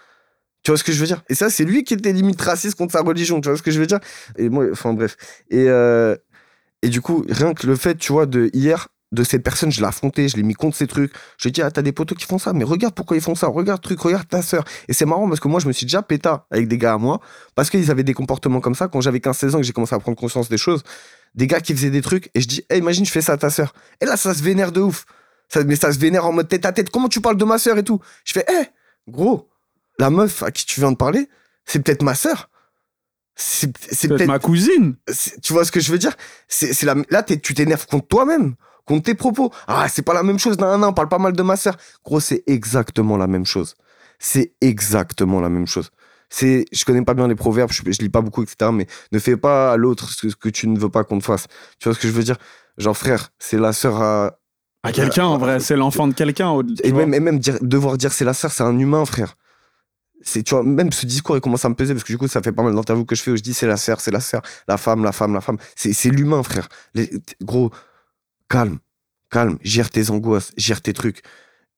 Tu 0.67 0.71
vois 0.71 0.77
ce 0.77 0.83
que 0.83 0.91
je 0.91 0.99
veux 0.99 1.07
dire? 1.07 1.23
Et 1.29 1.33
ça, 1.33 1.49
c'est 1.49 1.63
lui 1.63 1.85
qui 1.85 1.93
était 1.93 2.11
limite 2.11 2.41
raciste 2.41 2.75
contre 2.77 2.91
sa 2.91 2.99
religion. 2.99 3.39
Tu 3.39 3.47
vois 3.47 3.57
ce 3.57 3.63
que 3.63 3.71
je 3.71 3.79
veux 3.79 3.85
dire? 3.85 4.01
Et 4.37 4.49
moi, 4.49 4.65
enfin 4.69 4.91
bref. 4.91 5.15
Et, 5.49 5.69
euh, 5.69 6.13
et 6.81 6.89
du 6.89 6.99
coup, 6.99 7.25
rien 7.29 7.53
que 7.53 7.65
le 7.65 7.77
fait, 7.77 7.95
tu 7.95 8.11
vois, 8.11 8.25
de 8.25 8.49
hier, 8.51 8.89
de 9.13 9.23
cette 9.23 9.43
personne, 9.43 9.71
je 9.71 9.79
l'ai 9.79 9.87
affronté, 9.87 10.27
je 10.27 10.35
l'ai 10.35 10.43
mis 10.43 10.55
contre 10.55 10.75
ces 10.75 10.85
trucs. 10.85 11.13
Je 11.37 11.43
lui 11.43 11.49
ai 11.49 11.51
dit, 11.53 11.61
ah, 11.61 11.71
t'as 11.71 11.81
des 11.81 11.93
potos 11.93 12.17
qui 12.17 12.25
font 12.25 12.37
ça, 12.37 12.51
mais 12.51 12.65
regarde 12.65 12.93
pourquoi 12.95 13.15
ils 13.15 13.23
font 13.23 13.33
ça. 13.33 13.47
Regarde 13.47 13.81
truc, 13.81 13.97
regarde 14.01 14.27
ta 14.27 14.41
sœur. 14.41 14.65
Et 14.89 14.93
c'est 14.93 15.05
marrant 15.05 15.25
parce 15.29 15.39
que 15.39 15.47
moi, 15.47 15.61
je 15.61 15.69
me 15.69 15.71
suis 15.71 15.85
déjà 15.85 16.01
péta 16.01 16.47
avec 16.51 16.67
des 16.67 16.77
gars 16.77 16.95
à 16.95 16.97
moi 16.97 17.21
parce 17.55 17.69
qu'ils 17.69 17.89
avaient 17.89 18.03
des 18.03 18.13
comportements 18.13 18.59
comme 18.59 18.75
ça. 18.75 18.89
Quand 18.89 18.99
j'avais 18.99 19.19
15-16 19.19 19.55
ans, 19.55 19.57
que 19.59 19.63
j'ai 19.63 19.71
commencé 19.71 19.95
à 19.95 19.99
prendre 19.99 20.17
conscience 20.17 20.49
des 20.49 20.57
choses, 20.57 20.83
des 21.33 21.47
gars 21.47 21.61
qui 21.61 21.73
faisaient 21.73 21.91
des 21.91 22.01
trucs 22.01 22.29
et 22.35 22.41
je 22.41 22.47
dis, 22.49 22.65
hey, 22.69 22.79
imagine, 22.79 23.05
je 23.05 23.11
fais 23.11 23.21
ça 23.21 23.31
à 23.31 23.37
ta 23.37 23.49
sœur. 23.49 23.73
Et 24.01 24.05
là, 24.05 24.17
ça 24.17 24.33
se 24.33 24.43
vénère 24.43 24.73
de 24.73 24.81
ouf. 24.81 25.05
Ça, 25.47 25.63
mais 25.63 25.77
ça 25.77 25.93
se 25.93 25.97
vénère 25.99 26.25
en 26.25 26.33
mode 26.33 26.49
tête 26.49 26.65
à 26.65 26.73
tête. 26.73 26.89
Comment 26.89 27.07
tu 27.07 27.21
parles 27.21 27.37
de 27.37 27.45
ma 27.45 27.57
sœur 27.57 27.77
et 27.77 27.83
tout? 27.85 28.01
Je 28.25 28.33
fais, 28.33 28.43
hé, 28.49 28.65
gros, 29.07 29.47
la 29.99 30.09
meuf 30.09 30.43
à 30.43 30.51
qui 30.51 30.65
tu 30.65 30.79
viens 30.79 30.91
de 30.91 30.97
parler, 30.97 31.29
c'est 31.65 31.79
peut-être 31.81 32.03
ma 32.03 32.15
sœur. 32.15 32.49
C'est 33.35 33.71
peut-être 34.07 34.25
ma 34.25 34.39
cousine 34.39 34.95
Tu 35.43 35.53
vois 35.53 35.63
ce 35.63 35.71
que 35.71 35.79
je 35.79 35.91
veux 35.91 35.99
dire? 35.99 36.15
C'est 36.47 36.81
la... 36.83 36.95
Là, 37.09 37.21
tu 37.23 37.53
t'énerves 37.53 37.85
contre 37.85 38.07
toi-même, 38.07 38.55
contre 38.85 39.03
tes 39.03 39.13
propos. 39.15 39.51
Ah, 39.67 39.87
c'est 39.89 40.01
pas 40.01 40.13
la 40.15 40.23
même 40.23 40.39
chose. 40.39 40.57
Non, 40.57 40.77
non, 40.77 40.91
parle 40.93 41.09
pas 41.09 41.19
mal 41.19 41.33
de 41.33 41.43
ma 41.43 41.55
sœur. 41.55 41.77
Gros, 42.03 42.19
c'est 42.19 42.43
exactement 42.47 43.15
la 43.15 43.27
même 43.27 43.45
chose. 43.45 43.75
C'est 44.17 44.55
exactement 44.59 45.39
la 45.39 45.49
même 45.49 45.67
chose. 45.67 45.91
C'est, 46.29 46.65
je 46.71 46.83
connais 46.83 47.03
pas 47.03 47.13
bien 47.13 47.27
les 47.27 47.35
proverbes, 47.35 47.71
je, 47.71 47.83
je 47.85 47.99
lis 47.99 48.09
pas 48.09 48.21
beaucoup, 48.21 48.41
etc. 48.43 48.71
Mais 48.73 48.87
ne 49.11 49.19
fais 49.19 49.37
pas 49.37 49.71
à 49.71 49.77
l'autre 49.77 50.09
ce 50.09 50.23
que, 50.23 50.29
ce 50.29 50.35
que 50.35 50.49
tu 50.49 50.67
ne 50.67 50.77
veux 50.77 50.89
pas 50.89 51.03
qu'on 51.03 51.19
te 51.19 51.23
fasse. 51.23 51.45
Tu 51.79 51.87
vois 51.87 51.95
ce 51.95 51.99
que 51.99 52.07
je 52.07 52.13
veux 52.13 52.23
dire? 52.23 52.37
Genre, 52.77 52.97
frère, 52.97 53.29
c'est 53.39 53.57
la 53.57 53.71
sœur 53.71 54.01
à, 54.01 54.39
à 54.83 54.91
quelqu'un 54.91 55.25
en 55.25 55.37
vrai 55.37 55.59
c'est 55.59 55.75
l'enfant 55.75 56.07
de 56.07 56.13
quelqu'un 56.13 56.53
et 56.83 56.91
même, 56.91 57.13
et 57.13 57.19
même 57.19 57.39
dire- 57.39 57.57
devoir 57.61 57.97
dire 57.97 58.11
c'est 58.11 58.25
la 58.25 58.33
sœur, 58.33 58.51
c'est 58.51 58.63
un 58.63 58.77
humain, 58.77 59.05
frère. 59.05 59.35
C'est, 60.27 60.43
tu 60.43 60.53
vois, 60.55 60.63
même 60.63 60.91
ce 60.91 61.05
discours, 61.05 61.37
il 61.37 61.41
commence 61.41 61.63
à 61.63 61.69
me 61.69 61.75
peser 61.75 61.93
parce 61.93 62.03
que 62.03 62.11
du 62.11 62.17
coup, 62.17 62.27
ça 62.27 62.41
fait 62.41 62.51
pas 62.51 62.61
mal 62.63 62.75
d'interviews 62.75 63.05
que 63.05 63.15
je 63.15 63.21
fais 63.23 63.31
où 63.31 63.37
je 63.37 63.41
dis 63.41 63.53
c'est 63.53 63.65
la 63.65 63.77
sœur, 63.77 64.01
c'est 64.01 64.11
la 64.11 64.19
sœur, 64.19 64.41
la 64.67 64.77
femme, 64.77 65.03
la 65.03 65.13
femme, 65.13 65.33
la 65.33 65.39
femme. 65.41 65.57
C'est, 65.75 65.93
c'est 65.93 66.09
l'humain, 66.09 66.43
frère. 66.43 66.67
Gros, 67.41 67.71
calme, 68.49 68.79
calme, 69.29 69.57
gère 69.63 69.89
tes 69.89 70.09
angoisses, 70.09 70.51
gère 70.57 70.81
tes 70.81 70.91
trucs, 70.93 71.21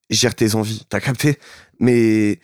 gère 0.10 0.34
tes 0.34 0.56
envies. 0.56 0.86
T'as 0.90 1.00
capté? 1.00 1.38
Mais 1.80 2.40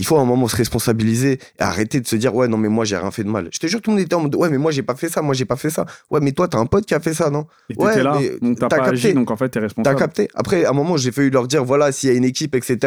il 0.00 0.06
faut 0.06 0.16
à 0.16 0.20
un 0.22 0.24
moment 0.24 0.48
se 0.48 0.56
responsabiliser 0.56 1.32
et 1.32 1.62
arrêter 1.62 2.00
de 2.00 2.06
se 2.06 2.16
dire 2.16 2.34
ouais, 2.34 2.48
non, 2.48 2.56
mais 2.56 2.70
moi, 2.70 2.86
j'ai 2.86 2.96
rien 2.96 3.10
fait 3.10 3.22
de 3.22 3.28
mal. 3.28 3.50
Je 3.52 3.58
te 3.58 3.66
jure, 3.66 3.82
tout 3.82 3.90
le 3.90 3.96
monde 3.96 4.04
était 4.06 4.14
en 4.14 4.20
mode 4.20 4.34
ouais, 4.34 4.48
mais 4.48 4.56
moi, 4.56 4.72
j'ai 4.72 4.82
pas 4.82 4.94
fait 4.94 5.10
ça, 5.10 5.20
moi, 5.20 5.34
j'ai 5.34 5.44
pas 5.44 5.56
fait 5.56 5.68
ça. 5.68 5.84
Ouais, 6.10 6.20
mais 6.22 6.32
toi, 6.32 6.48
t'as 6.48 6.56
un 6.56 6.64
pote 6.64 6.86
qui 6.86 6.94
a 6.94 7.00
fait 7.00 7.12
ça, 7.12 7.28
non? 7.28 7.46
Et 7.68 7.76
ouais, 7.76 8.02
là 8.02 8.16
mais 8.18 8.30
donc 8.40 8.58
t'as 8.58 8.68
t'as 8.68 8.78
pas 8.78 8.84
agi 8.86 9.02
capté. 9.02 9.14
donc 9.14 9.30
en 9.30 9.36
fait 9.36 9.50
t'es 9.50 9.60
T'as 9.60 9.66
responsable 9.66 9.98
capté 9.98 10.28
Après, 10.34 10.64
à 10.64 10.70
un 10.70 10.72
moment, 10.72 10.96
j'ai 10.96 11.12
failli 11.12 11.28
leur 11.28 11.46
dire 11.46 11.64
voilà, 11.66 11.92
s'il 11.92 12.08
y 12.08 12.12
a 12.14 12.16
une 12.16 12.24
équipe, 12.24 12.54
etc., 12.54 12.78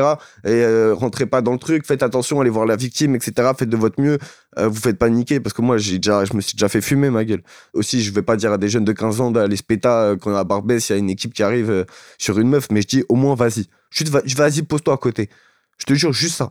et 0.44 0.50
euh, 0.50 0.96
rentrez 0.96 1.28
pas 1.28 1.44
dans 1.44 1.52
le 1.52 1.60
truc, 1.60 1.86
faites 1.86 2.02
attention, 2.02 2.42
allez 2.42 2.50
voir 2.50 2.66
la 2.66 2.76
victime, 2.76 3.14
etc., 3.14 3.52
faites 3.56 3.70
de 3.70 3.78
votre 3.78 4.02
mieux, 4.02 4.18
euh, 4.58 4.68
vous 4.68 4.82
faites 4.82 4.98
pas 4.98 5.10
niquer, 5.10 5.40
parce 5.40 5.54
que 5.54 5.62
moi, 5.62 5.78
j'ai 5.78 6.00
déjà, 6.00 6.26
je 6.26 6.34
me 6.34 6.42
suis 6.42 6.56
déjà 6.56 6.68
fait 6.68 6.82
fumer 6.82 7.12
ma 7.12 7.24
gueule. 7.26 7.44
Aussi, 7.76 8.02
je 8.02 8.12
vais 8.12 8.24
pas 8.24 8.38
dire 8.38 8.52
à 8.52 8.58
des 8.58 8.70
jeunes 8.70 8.86
de 8.86 8.92
15 8.92 9.22
ans 9.22 9.30
d'aller 9.30 9.56
se 9.56 9.64
péta 9.64 10.02
euh, 10.02 10.18
quand 10.18 10.36
à 10.36 10.44
Barbès, 10.44 10.90
il 10.90 10.94
y 10.94 10.96
a 10.96 10.98
une 10.98 11.12
équipe 11.12 11.36
qui 11.36 11.44
arrive 11.44 11.70
euh, 11.70 11.84
sur 12.18 12.40
une 12.40 12.50
meuf, 12.50 12.70
mais 12.72 12.82
je 12.82 12.88
dis 12.88 13.04
au 13.08 13.16
moins, 13.16 13.36
vas-y. 13.36 13.68
Vas-y, 14.36 14.64
pose-toi 14.64 14.96
à 14.96 14.98
côté. 14.98 15.30
Je 15.78 15.86
te 15.86 15.94
jure, 15.94 16.14
juste 16.14 16.38
ça. 16.38 16.50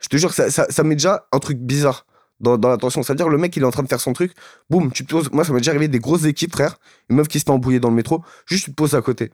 Je 0.00 0.08
te 0.08 0.16
jure, 0.16 0.32
ça, 0.32 0.50
ça, 0.50 0.82
met 0.82 0.94
déjà 0.94 1.26
un 1.32 1.38
truc 1.38 1.58
bizarre 1.58 2.06
dans, 2.40 2.56
l'attention. 2.56 3.02
C'est-à-dire, 3.02 3.28
le 3.28 3.38
mec, 3.38 3.56
il 3.56 3.62
est 3.62 3.66
en 3.66 3.70
train 3.70 3.82
de 3.82 3.88
faire 3.88 4.00
son 4.00 4.12
truc, 4.12 4.32
boum, 4.68 4.92
tu 4.92 5.04
te 5.04 5.10
poses. 5.10 5.30
Moi, 5.32 5.44
ça 5.44 5.52
m'est 5.52 5.60
déjà 5.60 5.70
arrivé 5.70 5.88
des 5.88 5.98
grosses 5.98 6.24
équipes, 6.24 6.52
frère, 6.52 6.76
une 7.08 7.16
meuf 7.16 7.28
qui 7.28 7.38
se 7.38 7.44
fait 7.44 7.50
embrouiller 7.50 7.80
dans 7.80 7.90
le 7.90 7.94
métro, 7.94 8.22
juste 8.46 8.64
tu 8.64 8.70
te 8.70 8.76
poses 8.76 8.94
à 8.94 9.02
côté. 9.02 9.30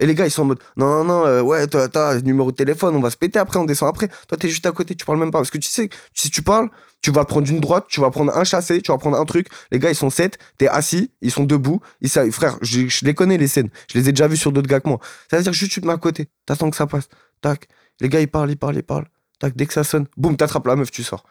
Et 0.00 0.06
les 0.06 0.14
gars, 0.14 0.26
ils 0.26 0.30
sont 0.30 0.42
en 0.42 0.46
mode 0.46 0.60
non, 0.76 0.86
non, 0.86 1.04
non, 1.04 1.26
euh, 1.26 1.42
ouais, 1.42 1.66
toi, 1.66 1.88
t'as 1.88 2.20
numéro 2.20 2.52
de 2.52 2.56
téléphone, 2.56 2.94
on 2.94 3.00
va 3.00 3.10
se 3.10 3.16
péter 3.16 3.38
après, 3.38 3.58
on 3.58 3.64
descend 3.64 3.88
après. 3.88 4.08
Toi, 4.28 4.38
t'es 4.38 4.48
juste 4.48 4.64
à 4.66 4.72
côté, 4.72 4.94
tu 4.94 5.04
parles 5.04 5.18
même 5.18 5.32
pas. 5.32 5.38
Parce 5.38 5.50
que 5.50 5.58
tu 5.58 5.68
sais, 5.68 5.88
si 6.14 6.30
tu 6.30 6.42
parles, 6.42 6.68
tu 7.02 7.10
vas 7.10 7.24
prendre 7.24 7.50
une 7.50 7.58
droite, 7.58 7.86
tu 7.88 8.00
vas 8.00 8.10
prendre 8.10 8.36
un 8.36 8.44
chassé, 8.44 8.80
tu 8.80 8.92
vas 8.92 8.98
prendre 8.98 9.18
un 9.18 9.24
truc. 9.24 9.48
Les 9.72 9.80
gars, 9.80 9.90
ils 9.90 9.96
sont 9.96 10.10
sept, 10.10 10.38
t'es 10.56 10.68
assis, 10.68 11.10
ils 11.20 11.32
sont 11.32 11.44
debout. 11.44 11.80
Ils 12.00 12.08
savent, 12.08 12.30
frère, 12.30 12.58
je, 12.62 12.86
je 12.86 13.04
les 13.04 13.14
connais, 13.14 13.38
les 13.38 13.48
scènes. 13.48 13.70
Je 13.92 13.98
les 13.98 14.08
ai 14.08 14.12
déjà 14.12 14.28
vus 14.28 14.36
sur 14.36 14.52
d'autres 14.52 14.68
gars 14.68 14.80
que 14.80 14.88
moi. 14.88 15.00
Ça 15.30 15.36
veut 15.36 15.42
dire 15.42 15.52
juste 15.52 15.72
tu 15.72 15.80
te 15.80 15.86
mets 15.86 15.92
à 15.92 15.98
côté, 15.98 16.28
t'attends 16.46 16.70
que 16.70 16.76
ça 16.76 16.86
passe. 16.86 17.08
Tac. 17.40 17.68
Les 18.00 18.08
gars, 18.08 18.20
ils 18.20 18.28
parlent, 18.28 18.50
ils 18.50 18.56
parlent, 18.56 18.76
ils 18.76 18.82
parlent. 18.84 19.08
Tac, 19.38 19.56
dès 19.56 19.66
que 19.66 19.72
ça 19.72 19.84
sonne, 19.84 20.06
boum, 20.16 20.36
t'attrapes 20.36 20.66
la 20.66 20.76
meuf, 20.76 20.90
tu 20.90 21.02
sors. 21.02 21.24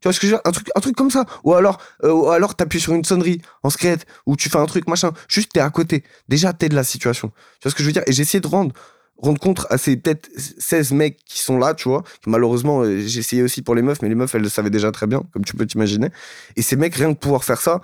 Tu 0.00 0.08
vois 0.08 0.14
ce 0.14 0.20
que 0.20 0.26
je 0.26 0.32
veux 0.32 0.38
dire? 0.38 0.52
Un 0.74 0.80
truc, 0.80 0.96
comme 0.96 1.10
ça. 1.10 1.26
Ou 1.44 1.54
alors, 1.54 1.78
euh, 2.04 2.46
t'appuies 2.56 2.80
sur 2.80 2.94
une 2.94 3.04
sonnerie 3.04 3.42
en 3.62 3.68
secrète, 3.68 4.06
ou 4.24 4.34
tu 4.34 4.48
fais 4.48 4.56
un 4.56 4.66
truc, 4.66 4.88
machin. 4.88 5.12
Juste, 5.28 5.52
t'es 5.52 5.60
à 5.60 5.68
côté. 5.68 6.04
Déjà, 6.28 6.54
t'es 6.54 6.70
de 6.70 6.74
la 6.74 6.84
situation. 6.84 7.28
Tu 7.28 7.64
vois 7.64 7.70
ce 7.70 7.76
que 7.76 7.82
je 7.82 7.88
veux 7.88 7.92
dire? 7.92 8.02
Et 8.06 8.12
j'ai 8.12 8.22
essayé 8.22 8.40
de 8.40 8.46
rendre, 8.46 8.74
rendre 9.18 9.38
compte 9.38 9.66
à 9.68 9.76
ces 9.76 9.98
peut-être 9.98 10.30
16 10.36 10.92
mecs 10.92 11.22
qui 11.26 11.40
sont 11.40 11.58
là, 11.58 11.74
tu 11.74 11.88
vois. 11.90 12.02
malheureusement, 12.26 12.80
euh, 12.80 13.00
j'ai 13.00 13.20
essayé 13.20 13.42
aussi 13.42 13.60
pour 13.60 13.74
les 13.74 13.82
meufs, 13.82 14.00
mais 14.00 14.08
les 14.08 14.14
meufs, 14.14 14.34
elles 14.34 14.42
le 14.42 14.48
savaient 14.48 14.70
déjà 14.70 14.90
très 14.90 15.06
bien, 15.06 15.22
comme 15.34 15.44
tu 15.44 15.54
peux 15.54 15.66
t'imaginer. 15.66 16.08
Et 16.56 16.62
ces 16.62 16.76
mecs, 16.76 16.94
rien 16.94 17.12
que 17.12 17.18
pouvoir 17.18 17.44
faire 17.44 17.60
ça, 17.60 17.82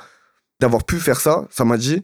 d'avoir 0.58 0.84
pu 0.84 0.98
faire 0.98 1.20
ça, 1.20 1.46
ça 1.50 1.66
m'a 1.66 1.76
dit 1.76 2.02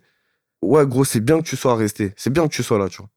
Ouais, 0.60 0.86
gros, 0.86 1.04
c'est 1.04 1.20
bien 1.20 1.38
que 1.38 1.46
tu 1.46 1.56
sois 1.56 1.74
resté. 1.74 2.12
C'est 2.16 2.30
bien 2.30 2.46
que 2.46 2.52
tu 2.52 2.62
sois 2.62 2.78
là, 2.78 2.88
tu 2.88 2.98
vois. 2.98 3.08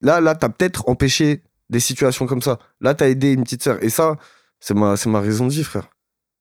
Là, 0.00 0.20
là, 0.20 0.34
t'as 0.34 0.48
peut-être 0.48 0.88
empêché 0.88 1.42
des 1.70 1.80
situations 1.80 2.26
comme 2.26 2.42
ça. 2.42 2.58
Là, 2.80 2.94
t'as 2.94 3.08
aidé 3.08 3.32
une 3.32 3.44
petite 3.44 3.62
sœur. 3.62 3.82
Et 3.82 3.90
ça, 3.90 4.16
c'est 4.60 4.74
ma, 4.74 4.96
c'est 4.96 5.08
ma 5.08 5.20
raison 5.20 5.46
de 5.46 5.52
vivre, 5.52 5.68
frère. 5.68 5.88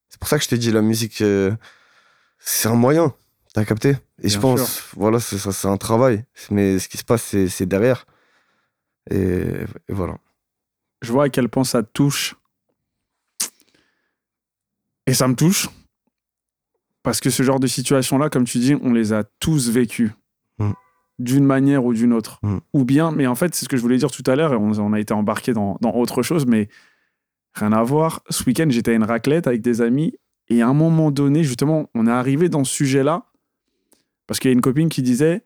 C'est 0.09 0.19
pour 0.19 0.29
ça 0.29 0.37
que 0.37 0.43
je 0.43 0.49
t'ai 0.49 0.57
dit, 0.57 0.71
la 0.71 0.81
musique, 0.81 1.21
euh, 1.21 1.55
c'est 2.39 2.69
un 2.69 2.75
moyen. 2.75 3.13
T'as 3.53 3.65
capté? 3.65 3.97
Et 4.21 4.29
je 4.29 4.39
pense, 4.39 4.75
sûr. 4.75 4.85
voilà, 4.97 5.19
c'est 5.19 5.37
ça, 5.37 5.51
c'est 5.51 5.67
un 5.67 5.77
travail. 5.77 6.23
Mais 6.51 6.79
ce 6.79 6.87
qui 6.87 6.97
se 6.97 7.03
passe, 7.03 7.23
c'est 7.23 7.47
c'est 7.49 7.65
derrière. 7.65 8.05
Et, 9.09 9.45
et 9.87 9.93
voilà. 9.93 10.17
je 11.01 11.11
vois 11.11 11.25
à 11.25 11.29
quel 11.29 11.49
point 11.49 11.63
ça 11.63 11.81
touche. 11.81 12.35
Et 15.07 15.13
ça 15.13 15.27
me 15.27 15.35
touche. 15.35 15.69
Parce 17.01 17.21
que 17.21 17.29
ce 17.29 17.41
genre 17.41 17.59
de 17.59 17.67
situation-là, 17.67 18.29
comme 18.29 18.43
tu 18.43 18.59
dis, 18.59 18.75
on 18.75 18.91
les 18.91 19.13
a 19.13 19.23
tous 19.39 19.69
vécues. 19.69 20.11
Mm. 20.59 20.73
D'une 21.19 21.45
manière 21.45 21.83
ou 21.85 21.93
d'une 21.93 22.13
autre. 22.13 22.39
Mm. 22.43 22.57
Ou 22.73 22.85
bien, 22.85 23.11
mais 23.11 23.25
en 23.27 23.35
fait, 23.35 23.55
c'est 23.55 23.65
ce 23.65 23.69
que 23.69 23.77
je 23.77 23.81
voulais 23.81 23.97
dire 23.97 24.11
tout 24.11 24.23
à 24.27 24.35
l'heure, 24.35 24.53
et 24.53 24.55
on, 24.57 24.71
on 24.79 24.93
a 24.93 24.99
été 24.99 25.13
embarqué 25.13 25.53
dans, 25.53 25.77
dans 25.81 25.93
autre 25.95 26.21
chose, 26.21 26.45
mais 26.45 26.69
rien 27.53 27.71
à 27.73 27.81
voir. 27.83 28.21
Ce 28.29 28.43
week-end, 28.45 28.67
j'étais 28.69 28.91
à 28.91 28.93
une 28.95 29.03
raclette 29.03 29.47
avec 29.47 29.61
des 29.61 29.81
amis, 29.81 30.13
et 30.49 30.61
à 30.61 30.67
un 30.67 30.73
moment 30.73 31.09
donné, 31.11 31.43
justement, 31.43 31.89
on 31.95 32.05
est 32.07 32.11
arrivé 32.11 32.49
dans 32.49 32.63
ce 32.63 32.71
sujet-là, 32.73 33.23
parce 34.27 34.39
qu'il 34.39 34.49
y 34.49 34.51
a 34.51 34.53
une 34.53 34.61
copine 34.61 34.89
qui 34.89 35.01
disait 35.01 35.41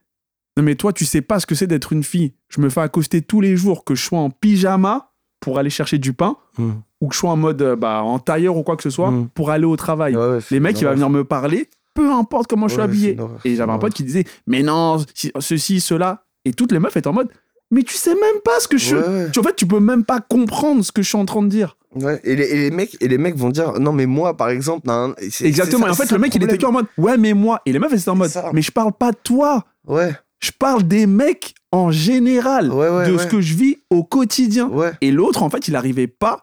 Non, 0.58 0.64
mais 0.64 0.76
toi, 0.76 0.92
tu 0.92 1.06
sais 1.06 1.22
pas 1.22 1.40
ce 1.40 1.46
que 1.46 1.56
c'est 1.56 1.68
d'être 1.68 1.94
une 1.94 2.04
fille. 2.04 2.34
Je 2.50 2.60
me 2.60 2.70
fais 2.70 2.82
accoster 2.82 3.22
tous 3.22 3.40
les 3.42 3.56
jours, 3.56 3.86
que 3.86 3.96
je 3.96 4.04
sois 4.04 4.20
en 4.20 4.30
pyjama 4.30 5.12
pour 5.40 5.58
aller 5.58 5.70
chercher 5.70 5.98
du 6.00 6.14
pain, 6.14 6.36
Mm. 6.58 6.72
ou 7.00 7.08
que 7.08 7.14
je 7.16 7.20
sois 7.20 7.30
en 7.32 7.38
mode 7.38 7.62
euh, 7.62 7.76
bah, 7.78 8.04
en 8.04 8.20
tailleur 8.20 8.58
ou 8.58 8.64
quoi 8.64 8.76
que 8.76 8.84
ce 8.84 8.90
soit, 8.90 9.10
Mm. 9.10 9.30
pour 9.30 9.50
aller 9.52 9.64
au 9.66 9.78
travail. 9.78 10.18
Ouais, 10.18 10.28
ouais, 10.32 10.42
c'est 10.42 10.54
Les 10.56 10.60
mecs, 10.60 10.80
il 10.82 10.84
va 10.84 10.92
venir 10.94 11.10
me 11.10 11.24
parler, 11.24 11.70
peu 11.94 12.12
importe 12.12 12.48
comment 12.50 12.68
je 12.68 12.74
suis 12.74 12.80
Ouais, 12.80 12.86
habillé. 12.86 13.18
Et 13.46 13.56
j'avais 13.56 13.72
un 13.72 13.78
pote 13.78 13.94
qui 13.94 14.04
disait, 14.04 14.26
mais 14.48 14.64
non, 14.64 15.04
ceci, 15.40 15.80
cela. 15.82 16.24
Et 16.46 16.54
toutes 16.54 16.72
les 16.72 16.80
meufs 16.80 16.96
étaient 16.98 17.08
en 17.08 17.14
mode, 17.14 17.30
mais 17.70 17.84
tu 17.84 17.94
sais 17.96 18.16
même 18.16 18.42
pas 18.44 18.60
ce 18.60 18.68
que 18.68 18.78
je. 18.78 18.96
Ouais. 18.96 19.32
Tu, 19.32 19.40
en 19.40 19.44
fait, 19.44 19.56
tu 19.56 19.66
peux 19.68 19.80
même 19.80 20.04
pas 20.04 20.20
comprendre 20.20 20.84
ce 20.84 20.92
que 20.92 21.02
je 21.02 21.08
suis 21.10 21.18
en 21.18 21.26
train 21.26 21.44
de 21.44 21.48
dire. 21.50 21.78
Ouais, 21.96 22.20
et 22.24 22.36
les, 22.36 22.46
et 22.46 22.56
les 22.58 22.72
mecs, 22.72 22.96
et 23.02 23.08
les 23.10 23.18
mecs 23.18 23.36
vont 23.36 23.50
dire 23.50 23.74
non 23.78 23.92
mais 23.92 24.06
moi 24.06 24.38
par 24.38 24.48
exemple 24.48 24.90
c'est- 25.30 25.46
Exactement. 25.46 25.82
c'est 25.82 25.88
Et 25.88 25.90
en 25.90 25.94
ça- 25.94 25.98
fait, 25.98 26.04
le 26.04 26.16
ça 26.16 26.18
mec, 26.20 26.34
il 26.36 26.42
était 26.44 26.64
en 26.66 26.72
mode, 26.72 26.86
ouais, 26.98 27.18
mais 27.18 27.34
moi. 27.34 27.62
Et 27.66 27.74
les 27.74 27.80
meufs, 27.80 27.92
étaient 27.92 28.08
en 28.10 28.16
mode, 28.16 28.30
ça. 28.30 28.50
mais 28.54 28.62
je 28.62 28.72
parle 28.72 28.94
pas 28.94 29.12
de 29.12 29.18
toi. 29.22 29.66
ouais 29.88 30.14
Je 30.40 30.52
parle 30.58 30.84
des 30.84 31.06
mecs 31.06 31.54
en 31.74 31.92
général, 31.92 32.72
Ouais, 32.72 33.12
de 33.12 33.18
ce 33.18 33.28
que 33.28 33.42
je 33.42 33.54
vis 33.56 33.78
au 33.90 34.04
quotidien. 34.06 34.72
Et 35.02 35.12
l'autre, 35.12 35.44
en 35.44 35.50
fait, 35.50 35.68
il 35.68 35.72
n'arrivait 35.74 36.08
pas 36.08 36.42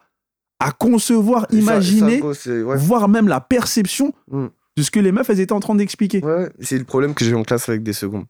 à 0.60 0.70
concevoir, 0.70 1.46
ça- 1.50 1.56
imaginer, 1.56 2.20
ça, 2.34 2.50
voire 2.76 3.08
même 3.08 3.26
la 3.28 3.40
perception 3.40 4.12
Mm. 4.30 4.46
De 4.78 4.82
ce 4.82 4.90
que 4.90 5.00
les 5.00 5.12
meufs, 5.12 5.28
elles 5.28 5.40
étaient 5.40 5.52
en 5.52 5.60
train 5.60 5.74
d'expliquer. 5.74 6.24
Ouais, 6.24 6.48
c'est 6.60 6.78
le 6.78 6.84
problème 6.84 7.14
que 7.14 7.24
j'ai 7.24 7.32
eu 7.32 7.34
en 7.34 7.42
classe 7.42 7.68
avec 7.68 7.82
des 7.82 7.92
secondes. 7.92 8.24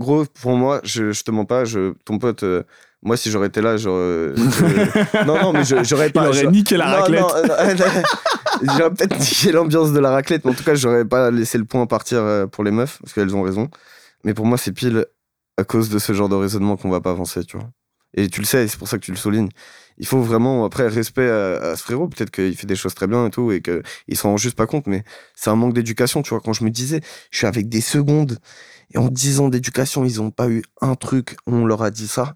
Gros, 0.00 0.24
pour 0.40 0.56
moi, 0.56 0.80
je, 0.82 1.12
je 1.12 1.22
te 1.22 1.30
mens 1.30 1.44
pas, 1.44 1.64
je, 1.64 1.92
ton 2.04 2.18
pote, 2.18 2.42
euh, 2.42 2.62
moi, 3.02 3.16
si 3.16 3.30
j'aurais 3.30 3.46
été 3.48 3.60
là, 3.60 3.76
j'aurais. 3.76 4.32
je- 4.34 5.24
non, 5.26 5.40
non, 5.40 5.52
mais 5.52 5.62
j'aurais 5.84 6.10
pas. 6.10 6.28
aurait 6.28 6.40
je- 6.40 6.46
niqué 6.46 6.76
la 6.76 6.86
Non, 6.86 6.92
raclette. 7.02 7.20
non, 7.20 7.28
euh, 7.34 8.02
j'aurais 8.62 8.90
peut-être 8.94 9.18
niqué 9.20 9.52
l'ambiance 9.52 9.92
de 9.92 10.00
la 10.00 10.10
raclette, 10.10 10.44
mais 10.44 10.50
en 10.50 10.54
tout 10.54 10.64
cas, 10.64 10.74
j'aurais 10.74 11.04
pas 11.04 11.30
laissé 11.30 11.58
le 11.58 11.64
point 11.64 11.86
partir 11.86 12.18
euh, 12.22 12.46
pour 12.46 12.64
les 12.64 12.70
meufs, 12.70 12.98
parce 13.00 13.12
qu'elles 13.12 13.34
ont 13.36 13.42
raison. 13.42 13.68
Mais 14.24 14.34
pour 14.34 14.46
moi, 14.46 14.58
c'est 14.58 14.72
pile 14.72 15.04
à 15.58 15.64
cause 15.64 15.90
de 15.90 15.98
ce 15.98 16.12
genre 16.12 16.28
de 16.28 16.34
raisonnement 16.34 16.76
qu'on 16.76 16.90
va 16.90 17.00
pas 17.00 17.10
avancer, 17.10 17.44
tu 17.44 17.56
vois. 17.58 17.68
Et 18.16 18.28
tu 18.28 18.40
le 18.40 18.46
sais, 18.46 18.66
c'est 18.68 18.78
pour 18.78 18.88
ça 18.88 18.96
que 18.98 19.04
tu 19.04 19.10
le 19.10 19.16
soulignes. 19.16 19.48
Il 19.98 20.06
faut 20.06 20.20
vraiment, 20.20 20.64
après, 20.64 20.88
respect 20.88 21.28
à, 21.28 21.70
à 21.70 21.76
ce 21.76 21.82
frérot. 21.82 22.08
Peut-être 22.08 22.30
qu'il 22.30 22.56
fait 22.56 22.66
des 22.66 22.76
choses 22.76 22.94
très 22.94 23.06
bien 23.06 23.26
et 23.26 23.30
tout, 23.30 23.52
et 23.52 23.62
qu'il 23.62 24.16
s'en 24.16 24.30
rend 24.30 24.36
juste 24.36 24.56
pas 24.56 24.66
compte, 24.66 24.86
mais 24.86 25.04
c'est 25.34 25.50
un 25.50 25.56
manque 25.56 25.74
d'éducation, 25.74 26.22
tu 26.22 26.30
vois. 26.30 26.40
Quand 26.40 26.52
je 26.52 26.64
me 26.64 26.70
disais, 26.70 27.00
je 27.30 27.38
suis 27.38 27.46
avec 27.46 27.68
des 27.68 27.80
secondes, 27.80 28.38
et 28.92 28.98
en 28.98 29.08
10 29.08 29.40
ans 29.40 29.48
d'éducation, 29.48 30.04
ils 30.04 30.20
ont 30.20 30.30
pas 30.30 30.48
eu 30.48 30.62
un 30.80 30.94
truc 30.94 31.36
où 31.46 31.54
on 31.54 31.66
leur 31.66 31.82
a 31.82 31.90
dit 31.90 32.08
ça. 32.08 32.34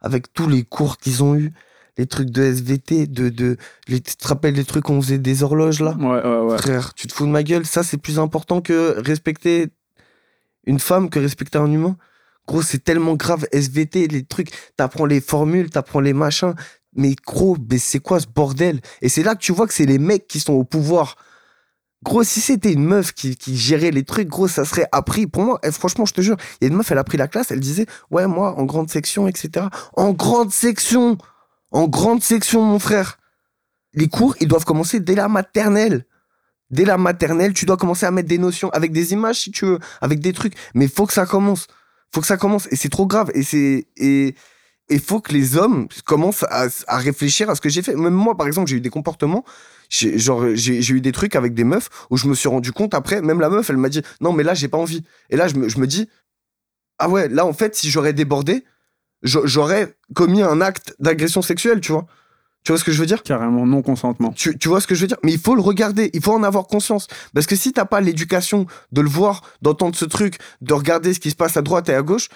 Avec 0.00 0.32
tous 0.32 0.48
les 0.48 0.62
cours 0.62 0.98
qu'ils 0.98 1.22
ont 1.22 1.34
eu, 1.34 1.52
les 1.98 2.06
trucs 2.06 2.30
de 2.30 2.42
SVT, 2.42 3.06
de, 3.06 3.28
de, 3.30 3.56
les, 3.88 4.00
tu 4.00 4.16
te 4.16 4.28
rappelles 4.28 4.54
les 4.54 4.64
trucs 4.64 4.84
qu'on 4.84 5.00
faisait 5.00 5.18
des 5.18 5.42
horloges 5.42 5.80
là? 5.80 5.96
Ouais, 5.98 6.22
ouais, 6.22 6.40
ouais. 6.40 6.58
Frère, 6.58 6.94
tu 6.94 7.06
te 7.06 7.14
fous 7.14 7.26
de 7.26 7.30
ma 7.30 7.42
gueule, 7.42 7.64
ça 7.64 7.82
c'est 7.82 7.96
plus 7.96 8.18
important 8.18 8.60
que 8.60 8.94
respecter 8.98 9.68
une 10.66 10.78
femme, 10.78 11.08
que 11.08 11.18
respecter 11.18 11.58
un 11.58 11.70
humain. 11.70 11.96
Gros, 12.46 12.62
c'est 12.62 12.84
tellement 12.84 13.14
grave, 13.14 13.46
SVT, 13.50 14.08
les 14.08 14.24
trucs, 14.24 14.50
t'apprends 14.76 15.06
les 15.06 15.20
formules, 15.20 15.70
t'apprends 15.70 16.00
les 16.00 16.12
machins. 16.12 16.54
Mais 16.96 17.14
gros, 17.26 17.56
c'est 17.78 18.00
quoi 18.00 18.20
ce 18.20 18.26
bordel? 18.26 18.80
Et 19.02 19.08
c'est 19.08 19.22
là 19.22 19.34
que 19.34 19.40
tu 19.40 19.52
vois 19.52 19.66
que 19.66 19.74
c'est 19.74 19.86
les 19.86 19.98
mecs 19.98 20.26
qui 20.26 20.40
sont 20.40 20.54
au 20.54 20.64
pouvoir. 20.64 21.16
Gros, 22.02 22.22
si 22.22 22.40
c'était 22.40 22.72
une 22.72 22.84
meuf 22.84 23.12
qui, 23.12 23.36
gérait 23.56 23.90
les 23.90 24.04
trucs, 24.04 24.28
gros, 24.28 24.48
ça 24.48 24.64
serait 24.64 24.86
appris. 24.92 25.26
Pour 25.26 25.42
moi, 25.42 25.58
eh, 25.62 25.72
franchement, 25.72 26.04
je 26.04 26.12
te 26.12 26.20
jure, 26.20 26.36
il 26.60 26.64
y 26.64 26.66
a 26.66 26.70
une 26.70 26.76
meuf, 26.76 26.90
elle 26.90 26.98
a 26.98 27.04
pris 27.04 27.18
la 27.18 27.26
classe, 27.26 27.50
elle 27.50 27.60
disait, 27.60 27.86
ouais, 28.10 28.26
moi, 28.26 28.54
en 28.58 28.64
grande 28.64 28.90
section, 28.90 29.26
etc. 29.28 29.66
En 29.96 30.12
grande 30.12 30.52
section 30.52 31.18
En 31.72 31.88
grande 31.88 32.22
section, 32.22 32.62
mon 32.62 32.78
frère 32.78 33.18
Les 33.92 34.08
cours, 34.08 34.36
ils 34.40 34.48
doivent 34.48 34.64
commencer 34.64 35.00
dès 35.00 35.14
la 35.14 35.28
maternelle. 35.28 36.06
Dès 36.70 36.84
la 36.84 36.98
maternelle, 36.98 37.52
tu 37.54 37.64
dois 37.64 37.76
commencer 37.76 38.06
à 38.06 38.10
mettre 38.10 38.28
des 38.28 38.38
notions 38.38 38.70
avec 38.70 38.92
des 38.92 39.12
images, 39.12 39.40
si 39.40 39.50
tu 39.50 39.64
veux, 39.66 39.78
avec 40.00 40.20
des 40.20 40.32
trucs. 40.32 40.54
Mais 40.74 40.88
faut 40.88 41.06
que 41.06 41.12
ça 41.12 41.26
commence. 41.26 41.66
Faut 42.12 42.20
que 42.20 42.26
ça 42.26 42.36
commence. 42.36 42.66
Et 42.70 42.76
c'est 42.76 42.88
trop 42.88 43.06
grave. 43.06 43.30
Et 43.34 43.42
c'est. 43.42 43.86
Et. 43.96 44.34
Et 44.88 44.98
faut 44.98 45.20
que 45.20 45.32
les 45.32 45.56
hommes 45.56 45.88
commencent 46.04 46.44
à, 46.44 46.66
à 46.86 46.98
réfléchir 46.98 47.50
à 47.50 47.54
ce 47.54 47.60
que 47.60 47.68
j'ai 47.68 47.82
fait. 47.82 47.96
Même 47.96 48.14
moi, 48.14 48.36
par 48.36 48.46
exemple, 48.46 48.68
j'ai 48.70 48.76
eu 48.76 48.80
des 48.80 48.90
comportements 48.90 49.44
genre 49.90 50.44
j'ai 50.54 50.92
eu 50.92 51.00
des 51.00 51.12
trucs 51.12 51.36
avec 51.36 51.54
des 51.54 51.64
meufs 51.64 51.88
où 52.10 52.16
je 52.16 52.26
me 52.26 52.34
suis 52.34 52.48
rendu 52.48 52.72
compte 52.72 52.92
après 52.94 53.22
même 53.22 53.40
la 53.40 53.48
meuf 53.48 53.70
elle 53.70 53.76
m'a 53.76 53.88
dit 53.88 54.02
non 54.20 54.32
mais 54.32 54.42
là 54.42 54.52
j'ai 54.52 54.66
pas 54.66 54.78
envie 54.78 55.04
et 55.30 55.36
là 55.36 55.46
je 55.46 55.54
me, 55.54 55.68
je 55.68 55.78
me 55.78 55.86
dis 55.86 56.08
ah 56.98 57.08
ouais 57.08 57.28
là 57.28 57.46
en 57.46 57.52
fait 57.52 57.76
si 57.76 57.88
j'aurais 57.90 58.12
débordé 58.12 58.64
j'a- 59.22 59.44
j'aurais 59.44 59.94
commis 60.14 60.42
un 60.42 60.60
acte 60.60 60.96
d'agression 60.98 61.40
sexuelle 61.42 61.80
tu 61.80 61.92
vois 61.92 62.06
tu 62.64 62.72
vois 62.72 62.80
ce 62.80 62.84
que 62.84 62.90
je 62.90 62.98
veux 62.98 63.06
dire? 63.06 63.22
Carrément 63.22 63.64
non 63.64 63.80
consentement. 63.80 64.32
tu, 64.32 64.58
tu 64.58 64.66
vois 64.66 64.80
ce 64.80 64.88
que 64.88 64.96
je 64.96 65.02
veux 65.02 65.06
dire? 65.06 65.18
Mais 65.22 65.30
il 65.30 65.38
faut 65.38 65.54
le 65.54 65.60
regarder, 65.60 66.10
il 66.14 66.20
faut 66.20 66.32
en 66.32 66.42
avoir 66.42 66.66
conscience. 66.66 67.06
Parce 67.32 67.46
que 67.46 67.54
si 67.54 67.72
t'as 67.72 67.84
pas 67.84 68.00
l'éducation 68.00 68.66
de 68.90 69.02
le 69.02 69.08
voir, 69.08 69.42
d'entendre 69.62 69.94
ce 69.94 70.04
truc, 70.04 70.38
de 70.62 70.74
regarder 70.74 71.14
ce 71.14 71.20
qui 71.20 71.30
se 71.30 71.36
passe 71.36 71.56
à 71.56 71.62
droite 71.62 71.88
et 71.90 71.94
à 71.94 72.02
gauche, 72.02 72.28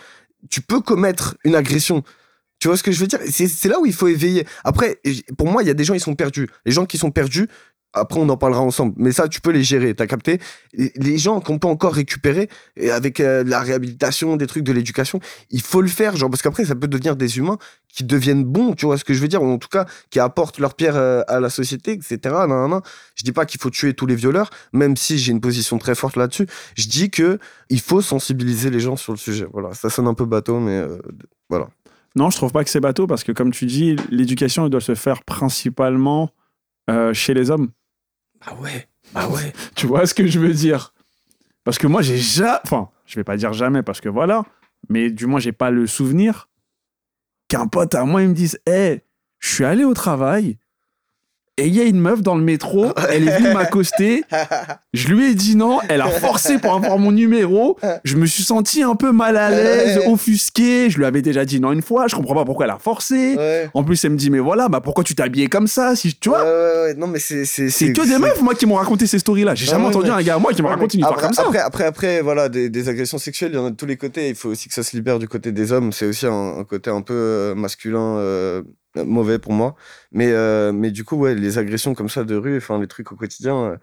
tu 0.49 0.61
peux 0.61 0.79
commettre 0.81 1.37
une 1.43 1.57
agression. 1.57 2.05
Tu 2.61 2.69
vois 2.69 2.77
ce 2.77 2.83
que 2.83 2.93
je 2.93 3.01
veux 3.01 3.07
dire? 3.07 3.19
C'est 3.27 3.69
là 3.69 3.81
où 3.81 3.87
il 3.87 3.95
faut 3.95 4.07
éveiller. 4.07 4.47
Après, 4.65 5.01
pour 5.39 5.51
moi, 5.51 5.63
il 5.63 5.67
y 5.67 5.71
a 5.71 5.75
des 5.75 5.85
gens, 5.85 5.95
ils 5.95 6.01
sont 6.01 6.15
perdus. 6.15 6.47
Les 6.67 6.73
gens 6.73 6.85
qui 6.85 6.99
sont 6.99 7.11
perdus, 7.11 7.49
après, 7.93 8.21
on 8.21 8.29
en 8.29 8.37
parlera 8.37 8.61
ensemble. 8.61 8.95
Mais 8.99 9.11
ça, 9.13 9.29
tu 9.29 9.41
peux 9.41 9.51
les 9.51 9.65
gérer, 9.65 9.95
t'as 9.95 10.07
capté? 10.07 10.39
Les 10.75 11.19
gens 11.19 11.41
qu'on 11.41 11.59
peut 11.59 11.67
encore 11.67 11.95
récupérer, 11.95 12.49
avec 12.93 13.19
euh, 13.19 13.43
la 13.45 13.61
réhabilitation, 13.61 14.37
des 14.37 14.47
trucs 14.47 14.63
de 14.63 14.73
l'éducation, 14.73 15.21
il 15.51 15.61
faut 15.61 15.81
le 15.81 15.89
faire. 15.89 16.15
Genre, 16.17 16.31
parce 16.31 16.43
qu'après, 16.43 16.65
ça 16.65 16.77
peut 16.77 16.87
devenir 16.87 17.17
des 17.17 17.39
humains 17.39 17.59
qui 17.89 18.05
deviennent 18.05 18.45
bons, 18.45 18.75
tu 18.75 18.87
vois 18.87 18.97
ce 18.97 19.05
que 19.05 19.13
je 19.13 19.21
veux 19.21 19.27
dire? 19.27 19.43
Ou 19.43 19.51
en 19.51 19.59
tout 19.59 19.69
cas, 19.69 19.87
qui 20.11 20.21
apportent 20.21 20.61
leur 20.61 20.75
pierre 20.75 20.97
euh, 20.97 21.23
à 21.27 21.41
la 21.41 21.51
société, 21.51 21.93
etc. 21.93 22.19
Nan, 22.25 22.71
nan. 22.71 22.81
Je 23.17 23.25
dis 23.25 23.33
pas 23.33 23.45
qu'il 23.45 23.61
faut 23.61 23.71
tuer 23.71 23.95
tous 23.95 24.07
les 24.07 24.15
violeurs, 24.15 24.51
même 24.73 24.97
si 24.97 25.19
j'ai 25.19 25.33
une 25.33 25.41
position 25.41 25.79
très 25.79 25.97
forte 25.97 26.17
là-dessus. 26.17 26.47
Je 26.77 26.87
dis 26.87 27.11
que 27.11 27.39
il 27.71 27.81
faut 27.81 28.03
sensibiliser 28.03 28.71
les 28.71 28.81
gens 28.81 28.97
sur 28.97 29.13
le 29.13 29.19
sujet. 29.19 29.47
Voilà, 29.53 29.75
ça 29.75 29.91
sonne 29.91 30.07
un 30.07 30.15
peu 30.15 30.27
bateau, 30.27 30.61
mais 30.61 30.79
euh, 30.79 30.99
voilà. 31.49 31.69
Non, 32.17 32.31
je 32.31 32.37
trouve 32.37 32.53
pas 32.53 32.65
que 32.65 32.71
c'est 32.71 32.81
bateau 32.81 33.07
parce 33.07 33.25
que, 33.25 33.33
comme 33.33 33.53
tu 33.53 33.67
dis, 33.67 33.97
l'éducation 34.11 34.69
doit 34.69 34.81
se 34.81 34.95
faire 34.95 35.23
principalement 35.23 36.31
euh, 36.89 37.15
chez 37.15 37.35
les 37.35 37.51
hommes. 37.51 37.71
Ah 38.41 38.55
ouais, 38.57 38.89
ah 39.15 39.29
ouais. 39.29 39.53
Tu 39.77 39.87
vois 39.87 40.07
ce 40.07 40.15
que 40.15 40.27
je 40.27 40.39
veux 40.41 40.53
dire? 40.53 40.93
Parce 41.65 41.79
que 41.79 41.87
moi, 41.87 42.03
j'ai 42.03 42.19
jamais. 42.19 42.59
Enfin, 42.65 42.91
je 43.07 43.17
vais 43.17 43.25
pas 43.25 43.37
dire 43.37 43.53
jamais 43.53 43.83
parce 43.83 44.01
que 44.01 44.09
voilà, 44.09 44.45
mais 44.89 45.11
du 45.11 45.27
moins, 45.27 45.41
j'ai 45.41 45.53
pas 45.53 45.71
le 45.71 45.87
souvenir 45.87 46.49
qu'un 47.49 47.67
pote 47.67 47.95
à 47.95 48.05
moi, 48.05 48.23
il 48.23 48.29
me 48.29 48.35
dise 48.35 48.59
Hé, 48.67 49.03
je 49.39 49.55
suis 49.55 49.65
allé 49.65 49.85
au 49.85 49.95
travail 49.95 50.59
et 51.61 51.67
il 51.67 51.75
y 51.77 51.81
a 51.81 51.85
une 51.85 52.01
meuf 52.01 52.23
dans 52.23 52.35
le 52.35 52.43
métro, 52.43 52.87
elle 53.11 53.29
est 53.29 53.39
venue 53.39 53.53
m'accoster. 53.55 54.25
Je 54.95 55.09
lui 55.09 55.31
ai 55.31 55.35
dit 55.35 55.57
non, 55.57 55.79
elle 55.89 56.01
a 56.01 56.09
forcé 56.09 56.59
pour 56.59 56.75
avoir 56.75 56.99
mon 56.99 57.13
numéro. 57.13 57.79
Je 58.05 58.17
me 58.17 58.27
suis 58.27 58.43
senti 58.43 58.83
un 58.83 58.95
peu 58.97 59.13
mal 59.13 59.37
à 59.37 59.51
l'aise, 59.51 60.01
offusqué. 60.07 60.91
Je 60.91 60.99
lui 60.99 61.05
avais 61.05 61.23
déjà 61.23 61.45
dit 61.45 61.61
non 61.61 61.73
une 61.73 61.83
fois, 61.83 62.07
je 62.09 62.15
comprends 62.17 62.35
pas 62.35 62.45
pourquoi 62.45 62.67
elle 62.67 62.73
a 62.73 62.79
forcé. 62.79 63.35
ouais. 63.37 63.71
En 63.75 63.85
plus, 63.85 64.05
elle 64.05 64.13
me 64.13 64.17
dit, 64.17 64.31
mais 64.31 64.39
voilà, 64.39 64.69
bah 64.69 64.81
pourquoi 64.81 65.05
tu 65.05 65.15
t'es 65.15 65.23
habillé 65.23 65.47
comme 65.49 65.67
ça 65.67 65.95
si, 65.95 66.15
Tu 66.19 66.29
vois? 66.29 66.43
Ouais, 66.43 66.49
ouais, 66.51 66.83
ouais. 66.87 66.95
Non, 66.95 67.07
mais 67.07 67.19
c'est. 67.19 67.45
C'est 67.45 67.93
que 67.93 68.07
des 68.09 68.19
meufs, 68.19 68.41
moi, 68.43 68.55
qui 68.55 68.67
m'ont 68.67 68.75
raconté 68.77 69.07
ces 69.07 69.19
stories-là. 69.19 69.55
J'ai 69.55 69.67
Ah 69.69 69.73
jamais 69.73 69.87
entendu 69.87 70.11
un 70.11 70.23
gars 70.23 70.35
à 70.37 70.39
moi 70.39 70.53
qui 70.53 70.63
me 70.63 70.67
Ouais, 70.67 70.75
raconte 70.75 70.95
une 70.95 71.01
histoire 71.01 71.21
comme 71.21 71.33
ça. 71.33 71.43
Après, 71.43 71.59
après, 71.59 71.85
après, 71.85 72.21
voilà, 72.23 72.49
des, 72.49 72.69
des 72.71 72.89
agressions 72.89 73.19
sexuelles, 73.19 73.51
il 73.53 73.57
y 73.57 73.59
en 73.59 73.67
a 73.67 73.71
de 73.71 73.77
tous 73.77 73.87
les 73.87 73.97
côtés. 73.97 74.29
Il 74.29 74.35
faut 74.35 74.49
aussi 74.49 74.69
que 74.69 74.75
ça 74.75 74.83
se 74.83 74.97
libère 74.97 75.19
du 75.19 75.29
côté 75.29 75.53
des 75.53 75.73
hommes. 75.73 75.93
C'est 75.93 76.07
aussi 76.07 76.27
un, 76.27 76.59
un 76.59 76.65
côté 76.65 76.91
un 76.91 77.03
peu 77.03 77.15
euh, 77.15 77.55
masculin, 77.55 78.17
euh, 78.19 78.63
mauvais 78.97 79.39
pour 79.39 79.53
moi. 79.53 79.77
Mais, 80.13 80.31
euh, 80.33 80.73
mais 80.73 80.91
du 80.91 81.05
coup, 81.05 81.17
ouais, 81.17 81.35
les 81.35 81.59
agressions 81.59 81.95
comme 81.95 82.09
ça 82.09 82.25
de 82.25 82.37
rue, 82.37 82.57
enfin, 82.59 82.81
les 82.81 82.89
trucs 82.89 83.13
au 83.13 83.17
quotidien, 83.17 83.57
euh, 83.57 83.77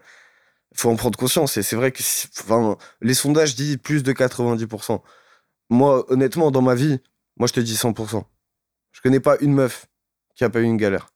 faut 0.76 0.89
en 0.89 0.95
prendre 0.95 1.18
conscience. 1.18 1.58
Et 1.58 1.64
c'est 1.64 1.76
vrai 1.76 1.91
que, 1.91 2.03
enfin, 2.41 2.78
les 3.01 3.14
sondages 3.14 3.55
disent 3.55 3.78
plus 3.78 4.03
de 4.03 4.14
90%. 4.14 5.01
Moi, 5.70 6.05
honnêtement, 6.12 6.51
dans 6.51 6.62
ma 6.62 6.76
vie, 6.76 6.99
moi, 7.38 7.47
je 7.47 7.53
te 7.53 7.60
dis 7.60 7.76
100%. 7.76 8.24
Je 8.91 9.01
connais 9.01 9.20
pas 9.20 9.38
une 9.41 9.53
meuf 9.53 9.88
qui 10.36 10.43
a 10.43 10.49
pas 10.49 10.60
eu 10.62 10.64
une 10.64 10.78
galère. 10.78 11.10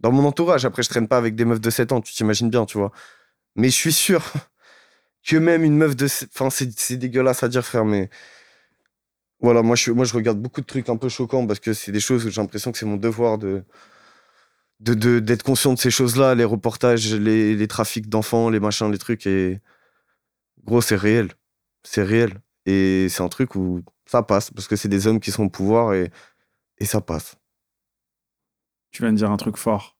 Dans 0.00 0.12
mon 0.12 0.24
entourage, 0.26 0.64
après, 0.64 0.82
je 0.82 0.88
traîne 0.88 1.08
pas 1.08 1.18
avec 1.18 1.34
des 1.34 1.44
meufs 1.44 1.60
de 1.60 1.70
7 1.70 1.92
ans, 1.92 2.00
tu 2.00 2.14
t'imagines 2.14 2.50
bien, 2.50 2.66
tu 2.66 2.78
vois. 2.78 2.92
Mais 3.56 3.68
je 3.70 3.74
suis 3.74 3.92
sûr 3.92 4.32
que 5.26 5.36
même 5.36 5.64
une 5.64 5.76
meuf 5.76 5.96
de. 5.96 6.06
Enfin, 6.06 6.50
c'est 6.50 6.96
dégueulasse 6.96 7.42
à 7.42 7.48
dire, 7.48 7.64
frère, 7.64 7.84
mais. 7.84 8.10
Voilà, 9.40 9.62
moi 9.62 9.76
je, 9.76 9.92
regarde 10.14 10.40
beaucoup 10.40 10.60
de 10.60 10.66
trucs 10.66 10.88
un 10.88 10.96
peu 10.96 11.08
choquants 11.08 11.46
parce 11.46 11.60
que 11.60 11.72
c'est 11.72 11.92
des 11.92 12.00
choses 12.00 12.26
où 12.26 12.30
j'ai 12.30 12.40
l'impression 12.40 12.72
que 12.72 12.78
c'est 12.78 12.86
mon 12.86 12.96
devoir 12.96 13.38
de. 13.38 13.64
d'être 14.80 15.42
conscient 15.44 15.72
de 15.72 15.78
ces 15.78 15.90
choses-là, 15.90 16.34
les 16.34 16.44
reportages, 16.44 17.14
les, 17.14 17.68
trafics 17.68 18.08
d'enfants, 18.08 18.50
les 18.50 18.60
machins, 18.60 18.90
les 18.90 18.98
trucs. 18.98 19.26
Et. 19.26 19.60
Gros, 20.64 20.80
c'est 20.80 20.96
réel. 20.96 21.32
C'est 21.84 22.02
réel. 22.02 22.40
Et 22.66 23.08
c'est 23.08 23.22
un 23.22 23.28
truc 23.28 23.54
où 23.54 23.82
ça 24.06 24.22
passe 24.22 24.50
parce 24.50 24.66
que 24.66 24.76
c'est 24.76 24.88
des 24.88 25.06
hommes 25.06 25.20
qui 25.20 25.30
sont 25.30 25.44
au 25.44 25.50
pouvoir 25.50 25.94
et, 25.94 26.10
et 26.78 26.84
ça 26.84 27.00
passe. 27.00 27.36
Tu 28.90 29.02
viens 29.02 29.12
de 29.12 29.18
dire 29.18 29.30
un 29.30 29.36
truc 29.36 29.56
fort. 29.56 29.96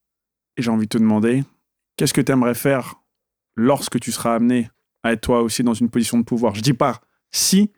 Et 0.57 0.63
j'ai 0.63 0.71
envie 0.71 0.87
de 0.87 0.91
te 0.91 0.99
demander, 0.99 1.45
qu'est-ce 1.97 2.13
que 2.13 2.21
tu 2.21 2.33
aimerais 2.33 2.55
faire 2.55 2.97
lorsque 3.55 4.01
tu 4.01 4.11
seras 4.11 4.35
amené 4.35 4.71
à 5.05 5.13
être 5.13 5.21
toi 5.21 5.43
aussi 5.43 5.63
dans 5.63 5.75
une 5.75 5.89
position 5.89 6.19
de 6.19 6.25
pouvoir? 6.25 6.55
Je 6.55 6.63
dis 6.63 6.73
pas 6.73 7.01
si, 7.31 7.71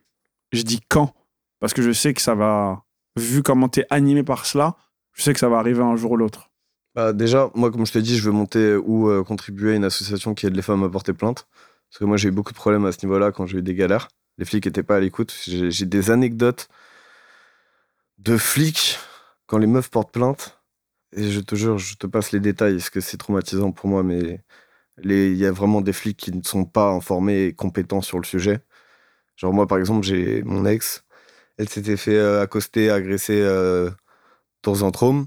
je 0.52 0.62
dis 0.62 0.80
quand. 0.88 1.14
Parce 1.61 1.74
que 1.74 1.82
je 1.82 1.92
sais 1.92 2.14
que 2.14 2.22
ça 2.22 2.34
va, 2.34 2.84
vu 3.16 3.42
comment 3.42 3.68
tu 3.68 3.80
es 3.80 3.86
animé 3.90 4.22
par 4.22 4.46
cela, 4.46 4.76
je 5.12 5.22
sais 5.22 5.32
que 5.32 5.38
ça 5.38 5.48
va 5.48 5.58
arriver 5.58 5.82
un 5.82 5.96
jour 5.96 6.12
ou 6.12 6.16
l'autre. 6.16 6.50
Bah, 6.94 7.12
déjà, 7.12 7.50
moi, 7.54 7.70
comme 7.70 7.86
je 7.86 7.92
t'ai 7.92 8.02
dit, 8.02 8.16
je 8.16 8.24
veux 8.24 8.32
monter 8.32 8.74
ou 8.74 9.08
euh, 9.08 9.22
contribuer 9.22 9.72
à 9.72 9.76
une 9.76 9.84
association 9.84 10.34
qui 10.34 10.46
aide 10.46 10.56
les 10.56 10.62
femmes 10.62 10.82
à 10.82 10.88
porter 10.88 11.12
plainte. 11.12 11.46
Parce 11.88 11.98
que 11.98 12.04
moi, 12.04 12.16
j'ai 12.16 12.28
eu 12.28 12.32
beaucoup 12.32 12.52
de 12.52 12.56
problèmes 12.56 12.84
à 12.86 12.92
ce 12.92 13.04
niveau-là 13.04 13.30
quand 13.30 13.46
j'ai 13.46 13.58
eu 13.58 13.62
des 13.62 13.74
galères. 13.74 14.08
Les 14.38 14.44
flics 14.44 14.64
n'étaient 14.64 14.82
pas 14.82 14.96
à 14.96 15.00
l'écoute. 15.00 15.34
J'ai 15.44 15.86
des 15.86 16.11
anecdotes 16.11 16.68
de 18.18 18.36
flics 18.36 18.98
quand 19.46 19.58
les 19.58 19.66
meufs 19.66 19.90
portent 19.90 20.12
plainte. 20.12 20.61
Et 21.12 21.30
je 21.30 21.40
te 21.40 21.56
jure, 21.56 21.78
je 21.78 21.96
te 21.96 22.06
passe 22.06 22.32
les 22.32 22.40
détails 22.40 22.76
parce 22.76 22.90
que 22.90 23.00
c'est 23.00 23.16
traumatisant 23.16 23.72
pour 23.72 23.88
moi, 23.88 24.02
mais 24.02 24.40
il 25.04 25.36
y 25.36 25.46
a 25.46 25.52
vraiment 25.52 25.80
des 25.80 25.92
flics 25.92 26.16
qui 26.16 26.32
ne 26.32 26.42
sont 26.42 26.64
pas 26.64 26.88
informés 26.90 27.46
et 27.46 27.52
compétents 27.52 28.00
sur 28.00 28.18
le 28.18 28.24
sujet. 28.24 28.61
Genre, 29.36 29.52
moi, 29.52 29.66
par 29.66 29.78
exemple, 29.78 30.04
j'ai 30.06 30.42
mon 30.44 30.66
ex, 30.66 31.04
elle 31.61 31.68
s'était 31.68 31.98
fait 31.98 32.16
euh, 32.16 32.40
accoster, 32.40 32.90
agresser 32.90 33.38
euh, 33.38 33.90
dans 34.62 34.86
un. 34.86 35.26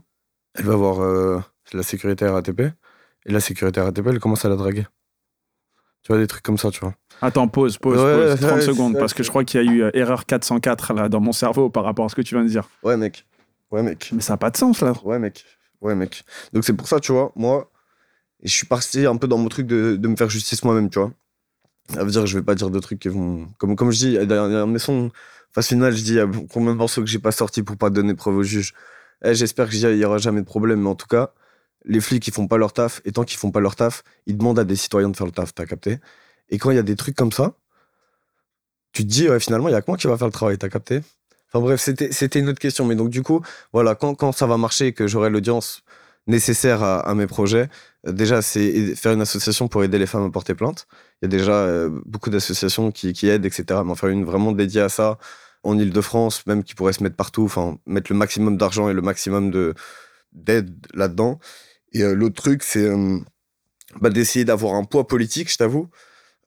Elle 0.56 0.66
va 0.66 0.76
voir 0.76 1.02
euh, 1.02 1.40
la 1.74 1.84
sécurité 1.84 2.28
RATP. 2.28 2.62
Et 3.26 3.32
la 3.32 3.40
sécurité 3.40 3.80
RATP, 3.80 4.08
elle 4.08 4.20
commence 4.20 4.44
à 4.44 4.50
la 4.50 4.56
draguer. 4.56 4.88
Tu 6.02 6.08
vois, 6.08 6.18
des 6.18 6.26
trucs 6.26 6.42
comme 6.42 6.58
ça, 6.58 6.72
tu 6.72 6.80
vois. 6.80 6.96
Attends, 7.22 7.48
pause, 7.48 7.78
pause, 7.78 8.00
Ouais, 8.00 8.32
pause, 8.32 8.40
30 8.42 8.52
ouais, 8.52 8.62
secondes, 8.62 8.98
parce 8.98 9.14
que 9.14 9.22
je 9.22 9.30
crois 9.30 9.44
qu'il 9.46 9.64
y 9.64 9.70
a 9.70 9.72
eu 9.72 9.84
euh, 9.84 9.92
erreur 9.94 10.26
404 10.26 10.94
là, 10.94 11.08
dans 11.08 11.20
mon 11.20 11.34
cerveau 11.34 11.70
par 11.70 11.84
rapport 11.84 12.06
à 12.06 12.10
ce 12.10 12.16
que 12.16 12.24
tu 12.24 12.34
viens 12.34 12.44
de 12.44 12.50
dire. 12.50 12.68
Ouais, 12.82 12.98
mec. 12.98 13.28
Ouais, 13.70 13.84
mec. 13.84 14.10
Mais 14.12 14.22
ça 14.22 14.34
n'a 14.34 14.38
pas 14.38 14.50
de 14.50 14.58
sens 14.58 14.82
là. 14.82 14.94
Ouais, 15.04 15.20
mec. 15.20 15.46
Ouais, 15.82 15.94
mec. 15.94 16.24
Donc, 16.52 16.66
c'est 16.66 16.74
pour 16.74 16.88
ça, 16.88 17.00
tu 17.00 17.12
vois, 17.12 17.32
moi, 17.36 17.72
je 18.42 18.52
suis 18.52 18.66
parti 18.66 19.06
un 19.06 19.18
peu 19.18 19.28
dans 19.28 19.38
mon 19.38 19.50
truc 19.50 19.68
de, 19.68 19.98
de 19.98 20.08
me 20.08 20.16
faire 20.16 20.32
justice 20.32 20.64
moi-même, 20.64 20.90
tu 20.90 20.98
vois. 20.98 21.12
Ça 21.90 22.04
veut 22.04 22.10
dire, 22.10 22.26
je 22.26 22.40
vais 22.40 22.44
pas 22.44 22.56
dire 22.56 22.72
de 22.72 22.80
trucs 22.80 23.00
qui 23.00 23.10
vont. 23.10 23.48
Comme, 23.60 23.76
comme 23.76 23.92
je 23.92 23.98
dis, 23.98 24.08
il 24.08 24.14
y 24.14 24.18
a 24.18 24.26
dans 24.26 24.68
mes 24.68 24.80
sons, 24.80 25.12
phase 25.54 25.68
finale, 25.68 25.96
je 25.96 26.04
dis, 26.04 26.12
il 26.12 26.18
y 26.18 26.20
a 26.20 26.30
combien 26.52 26.72
de 26.74 26.78
morceaux 26.78 27.02
que 27.02 27.08
j'ai 27.08 27.20
pas 27.20 27.32
sortis 27.32 27.64
pour 27.64 27.78
pas 27.78 27.90
donner 27.90 28.16
preuve 28.16 28.38
au 28.38 28.44
juge. 28.44 28.74
Eh, 29.24 29.36
J'espère 29.36 29.70
qu'il 29.70 29.80
y 29.80 30.06
aura 30.06 30.18
jamais 30.18 30.42
de 30.42 30.46
problème, 30.46 30.82
mais 30.82 30.90
en 30.90 30.96
tout 30.96 31.08
cas, 31.08 31.34
les 31.86 32.02
flics, 32.02 32.28
ils 32.28 32.34
font 32.34 32.48
pas 32.48 32.58
leur 32.58 32.74
taf, 32.74 33.02
et 33.06 33.12
tant 33.12 33.24
qu'ils 33.24 33.38
font 33.38 33.52
pas 33.52 33.60
leur 33.60 33.76
taf, 33.76 34.04
ils 34.26 34.38
demandent 34.38 34.60
à 34.60 34.64
des 34.64 34.76
citoyens 34.76 35.10
de 35.10 35.18
faire 35.18 35.28
le 35.28 35.32
taf, 35.32 35.54
t'as 35.54 35.66
capté? 35.66 36.00
Et 36.50 36.58
quand 36.58 36.72
il 36.72 36.76
y 36.76 36.80
a 36.80 36.84
des 36.84 36.96
trucs 36.96 37.16
comme 37.16 37.32
ça, 37.32 37.54
tu 38.94 39.04
te 39.04 39.10
dis, 39.10 39.28
finalement, 39.40 39.70
il 39.70 39.72
y 39.72 39.76
a 39.76 39.82
que 39.82 39.90
moi 39.90 39.98
qui 39.98 40.08
va 40.08 40.18
faire 40.18 40.28
le 40.28 40.34
travail, 40.34 40.58
t'as 40.58 40.70
capté? 40.70 41.02
Enfin 41.54 41.64
bref, 41.64 41.82
c'était 41.82 42.40
une 42.40 42.50
autre 42.50 42.60
question. 42.60 42.86
Mais 42.86 42.96
donc, 42.96 43.10
du 43.10 43.22
coup, 43.22 43.42
voilà, 43.74 43.96
quand, 43.96 44.16
quand 44.16 44.32
ça 44.32 44.48
va 44.48 44.58
marcher 44.58 44.88
et 44.88 44.94
que 44.94 45.08
j'aurai 45.08 45.30
l'audience 45.30 45.84
nécessaire 46.26 46.82
à, 46.84 47.14
mes 47.16 47.28
projets, 47.28 47.70
euh, 48.08 48.12
déjà, 48.12 48.42
c'est 48.42 48.96
faire 48.96 49.12
une 49.14 49.22
association 49.22 49.68
pour 49.68 49.84
aider 49.84 50.00
les 50.00 50.08
femmes 50.08 50.24
à 50.24 50.30
porter 50.30 50.56
plainte. 50.56 50.88
Il 51.22 51.26
y 51.26 51.28
a 51.28 51.30
déjà 51.30 51.54
euh, 51.54 51.90
beaucoup 52.06 52.30
d'associations 52.30 52.92
qui, 52.92 53.14
qui 53.14 53.28
aident, 53.28 53.46
etc. 53.46 53.82
Mais 53.86 53.92
en 53.92 53.96
faire 53.96 54.10
une 54.10 54.26
vraiment 54.26 54.52
dédiée 54.52 54.82
à 54.82 54.90
ça 54.90 55.18
en 55.64 55.78
Ile-de-France, 55.78 56.46
même 56.46 56.64
qui 56.64 56.76
pourrait 56.76 56.94
se 56.94 57.04
mettre 57.04 57.16
partout, 57.16 57.44
enfin, 57.44 57.78
mettre 57.86 58.12
le 58.12 58.18
maximum 58.18 58.58
d'argent 58.58 58.90
et 58.90 58.94
le 58.94 59.02
maximum 59.02 59.52
de 59.52 59.74
d'aide 60.34 60.76
là-dedans. 60.94 61.40
Et 61.94 62.02
euh, 62.04 62.14
l'autre 62.16 62.42
truc, 62.42 62.64
c'est 62.64 62.86
euh, 62.86 63.20
bah, 64.02 64.10
d'essayer 64.10 64.46
d'avoir 64.46 64.76
un 64.76 64.84
poids 64.84 65.08
politique, 65.08 65.52
je 65.52 65.58
t'avoue, 65.58 65.90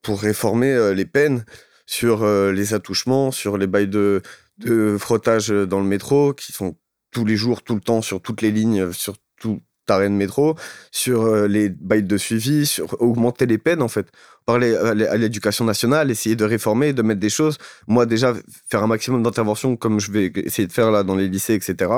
pour 0.03 0.21
réformer 0.21 0.73
euh, 0.73 0.95
les 0.95 1.07
peines 1.07 1.45
sur 1.87 2.25
euh, 2.25 2.53
les 2.53 2.75
attouchements, 2.75 3.31
sur 3.31 3.57
les 3.59 3.67
bails 3.67 3.89
de, 3.89 4.23
de 4.59 4.97
frottage 4.99 5.49
dans 5.49 5.81
le 5.81 5.87
métro, 5.87 6.35
qui 6.35 6.53
sont 6.53 6.77
tous 7.12 7.25
les 7.25 7.37
jours, 7.37 7.62
tout 7.62 7.75
le 7.75 7.81
temps, 7.81 8.03
sur 8.03 8.21
toutes 8.21 8.43
les 8.43 8.51
lignes, 8.51 8.93
sur 8.93 9.17
tout 9.39 9.62
arrêt 9.91 10.09
de 10.09 10.14
métro, 10.14 10.55
sur 10.91 11.22
euh, 11.22 11.47
les 11.49 11.68
bails 11.68 12.03
de 12.03 12.16
suivi, 12.16 12.66
sur 12.66 13.01
augmenter 13.01 13.47
les 13.47 13.59
peines, 13.59 13.82
en 13.82 13.89
fait. 13.89 14.09
Parler 14.45 14.76
à 14.76 15.16
l'éducation 15.16 15.64
nationale, 15.64 16.11
essayer 16.11 16.37
de 16.37 16.45
réformer, 16.45 16.93
de 16.93 17.03
mettre 17.03 17.20
des 17.20 17.30
choses. 17.30 17.59
Moi, 17.89 18.07
déjà, 18.07 18.34
faire 18.68 18.82
un 18.82 18.87
maximum 18.87 19.22
d'interventions, 19.22 19.76
comme 19.76 19.99
je 19.99 20.12
vais 20.12 20.32
essayer 20.37 20.68
de 20.68 20.72
faire 20.72 20.91
là 20.91 21.03
dans 21.03 21.16
les 21.16 21.28
lycées, 21.28 21.55
etc. 21.55 21.91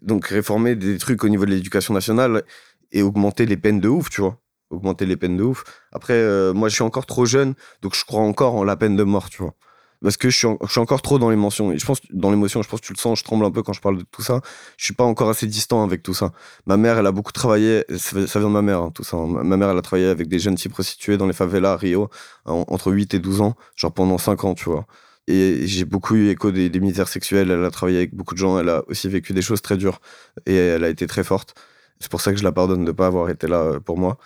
Donc, 0.00 0.26
réformer 0.26 0.74
des 0.74 0.96
trucs 0.98 1.22
au 1.24 1.28
niveau 1.28 1.44
de 1.44 1.50
l'éducation 1.50 1.92
nationale 1.92 2.44
et 2.92 3.02
augmenter 3.02 3.46
les 3.46 3.56
peines 3.56 3.80
de 3.80 3.88
ouf, 3.88 4.08
tu 4.10 4.22
vois. 4.22 4.38
Augmenter 4.70 5.04
les 5.04 5.16
peines 5.16 5.36
de 5.36 5.42
ouf. 5.42 5.64
Après, 5.92 6.14
euh, 6.14 6.54
moi, 6.54 6.68
je 6.70 6.74
suis 6.74 6.84
encore 6.84 7.04
trop 7.04 7.26
jeune, 7.26 7.54
donc 7.82 7.94
je 7.94 8.04
crois 8.04 8.22
encore 8.22 8.54
en 8.54 8.64
la 8.64 8.76
peine 8.76 8.96
de 8.96 9.04
mort, 9.04 9.28
tu 9.28 9.42
vois. 9.42 9.54
Parce 10.02 10.16
que 10.16 10.30
je 10.30 10.36
suis, 10.36 10.78
encore 10.80 11.00
trop 11.02 11.18
dans 11.18 11.30
l'émotion. 11.30 11.72
Et 11.72 11.78
je 11.78 11.86
pense, 11.86 12.00
dans 12.10 12.30
l'émotion, 12.30 12.62
je 12.62 12.68
pense 12.68 12.80
que 12.80 12.86
tu 12.86 12.92
le 12.92 12.98
sens, 12.98 13.20
je 13.20 13.24
tremble 13.24 13.44
un 13.44 13.50
peu 13.50 13.62
quand 13.62 13.72
je 13.72 13.80
parle 13.80 13.98
de 13.98 14.04
tout 14.10 14.22
ça. 14.22 14.40
Je 14.76 14.84
suis 14.84 14.94
pas 14.94 15.04
encore 15.04 15.28
assez 15.30 15.46
distant 15.46 15.84
avec 15.84 16.02
tout 16.02 16.14
ça. 16.14 16.32
Ma 16.66 16.76
mère, 16.76 16.98
elle 16.98 17.06
a 17.06 17.12
beaucoup 17.12 17.32
travaillé, 17.32 17.84
ça 17.96 18.38
vient 18.40 18.48
de 18.48 18.52
ma 18.54 18.62
mère, 18.62 18.80
hein, 18.82 18.90
tout 18.92 19.04
ça. 19.04 19.16
Ma 19.16 19.42
ma 19.44 19.56
mère, 19.56 19.70
elle 19.70 19.78
a 19.78 19.82
travaillé 19.82 20.08
avec 20.08 20.28
des 20.28 20.38
jeunes 20.40 20.58
filles 20.58 20.70
prostituées 20.72 21.16
dans 21.18 21.26
les 21.26 21.32
favelas 21.32 21.72
à 21.74 21.76
Rio, 21.76 22.08
en- 22.46 22.64
entre 22.68 22.90
8 22.92 23.14
et 23.14 23.18
12 23.20 23.40
ans, 23.40 23.54
genre 23.76 23.92
pendant 23.92 24.18
5 24.18 24.44
ans, 24.44 24.54
tu 24.54 24.64
vois. 24.64 24.86
Et 25.28 25.66
j'ai 25.66 25.84
beaucoup 25.84 26.16
eu 26.16 26.30
écho 26.30 26.50
des, 26.50 26.68
des 26.68 26.80
misères 26.80 27.08
sexuelles, 27.08 27.50
elle 27.50 27.64
a 27.64 27.70
travaillé 27.70 27.98
avec 27.98 28.14
beaucoup 28.14 28.34
de 28.34 28.38
gens, 28.40 28.58
elle 28.58 28.68
a 28.68 28.82
aussi 28.88 29.08
vécu 29.08 29.32
des 29.32 29.42
choses 29.42 29.62
très 29.62 29.76
dures. 29.76 30.00
Et 30.46 30.54
elle 30.56 30.82
a 30.84 30.88
été 30.88 31.06
très 31.06 31.22
forte. 31.24 31.54
C'est 32.00 32.10
pour 32.10 32.20
ça 32.20 32.32
que 32.32 32.38
je 32.38 32.44
la 32.44 32.50
pardonne 32.52 32.84
de 32.84 32.90
pas 32.92 33.06
avoir 33.06 33.30
été 33.30 33.46
là 33.46 33.58
euh, 33.60 33.80
pour 33.80 33.98
moi. 33.98 34.18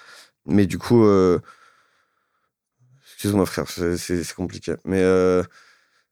Mais 0.47 0.67
du 0.67 0.79
coup, 0.79 1.05
euh, 1.05 1.41
excuse-moi 3.15 3.47
frère, 3.47 3.67
c'est 3.69 4.35
compliqué. 4.35 4.75
Mais 4.85 5.01
euh, 5.03 5.43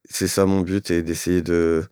c'est 0.09 0.29
ça 0.29 0.47
mon 0.47 0.61
but, 0.61 0.91
et 0.91 1.03
d'essayer 1.03 1.43
de 1.43 1.85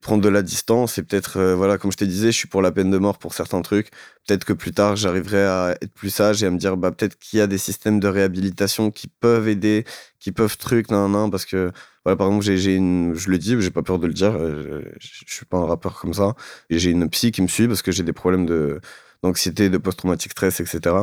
prendre 0.00 0.22
de 0.22 0.28
la 0.28 0.42
distance 0.42 0.98
et 0.98 1.02
peut-être, 1.02 1.38
euh, 1.38 1.54
voilà, 1.56 1.76
comme 1.76 1.90
je 1.90 1.96
te 1.96 2.04
disais, 2.04 2.30
je 2.30 2.36
suis 2.36 2.48
pour 2.48 2.62
la 2.62 2.70
peine 2.70 2.90
de 2.90 2.98
mort 2.98 3.18
pour 3.18 3.34
certains 3.34 3.62
trucs. 3.62 3.90
Peut-être 4.26 4.44
que 4.44 4.52
plus 4.52 4.72
tard, 4.72 4.96
j'arriverai 4.96 5.44
à 5.44 5.76
être 5.82 5.92
plus 5.92 6.10
sage 6.10 6.42
et 6.42 6.46
à 6.46 6.50
me 6.50 6.58
dire, 6.58 6.76
bah, 6.76 6.92
peut-être 6.92 7.18
qu'il 7.18 7.40
y 7.40 7.42
a 7.42 7.46
des 7.48 7.58
systèmes 7.58 7.98
de 8.00 8.06
réhabilitation 8.08 8.90
qui 8.92 9.08
peuvent 9.08 9.48
aider, 9.48 9.84
qui 10.20 10.30
peuvent 10.32 10.56
truc, 10.56 10.90
nan, 10.90 11.10
nan, 11.10 11.30
parce 11.30 11.44
que, 11.44 11.72
voilà, 12.04 12.16
par 12.16 12.28
exemple, 12.28 12.44
j'ai, 12.44 12.74
une, 12.76 13.14
je 13.14 13.28
le 13.30 13.38
dis, 13.38 13.60
j'ai 13.60 13.70
pas 13.70 13.82
peur 13.82 13.98
de 13.98 14.06
le 14.06 14.12
dire, 14.12 14.34
euh, 14.36 14.82
je, 15.00 15.24
je 15.26 15.34
suis 15.34 15.46
pas 15.46 15.58
un 15.58 15.66
rappeur 15.66 15.98
comme 16.00 16.14
ça, 16.14 16.34
et 16.70 16.78
j'ai 16.78 16.90
une 16.90 17.08
psy 17.10 17.32
qui 17.32 17.42
me 17.42 17.48
suit 17.48 17.66
parce 17.66 17.82
que 17.82 17.90
j'ai 17.90 18.04
des 18.04 18.12
problèmes 18.12 18.46
de, 18.46 18.80
d'anxiété, 19.22 19.68
de 19.68 19.78
post-traumatique 19.78 20.32
stress, 20.32 20.60
etc. 20.60 20.96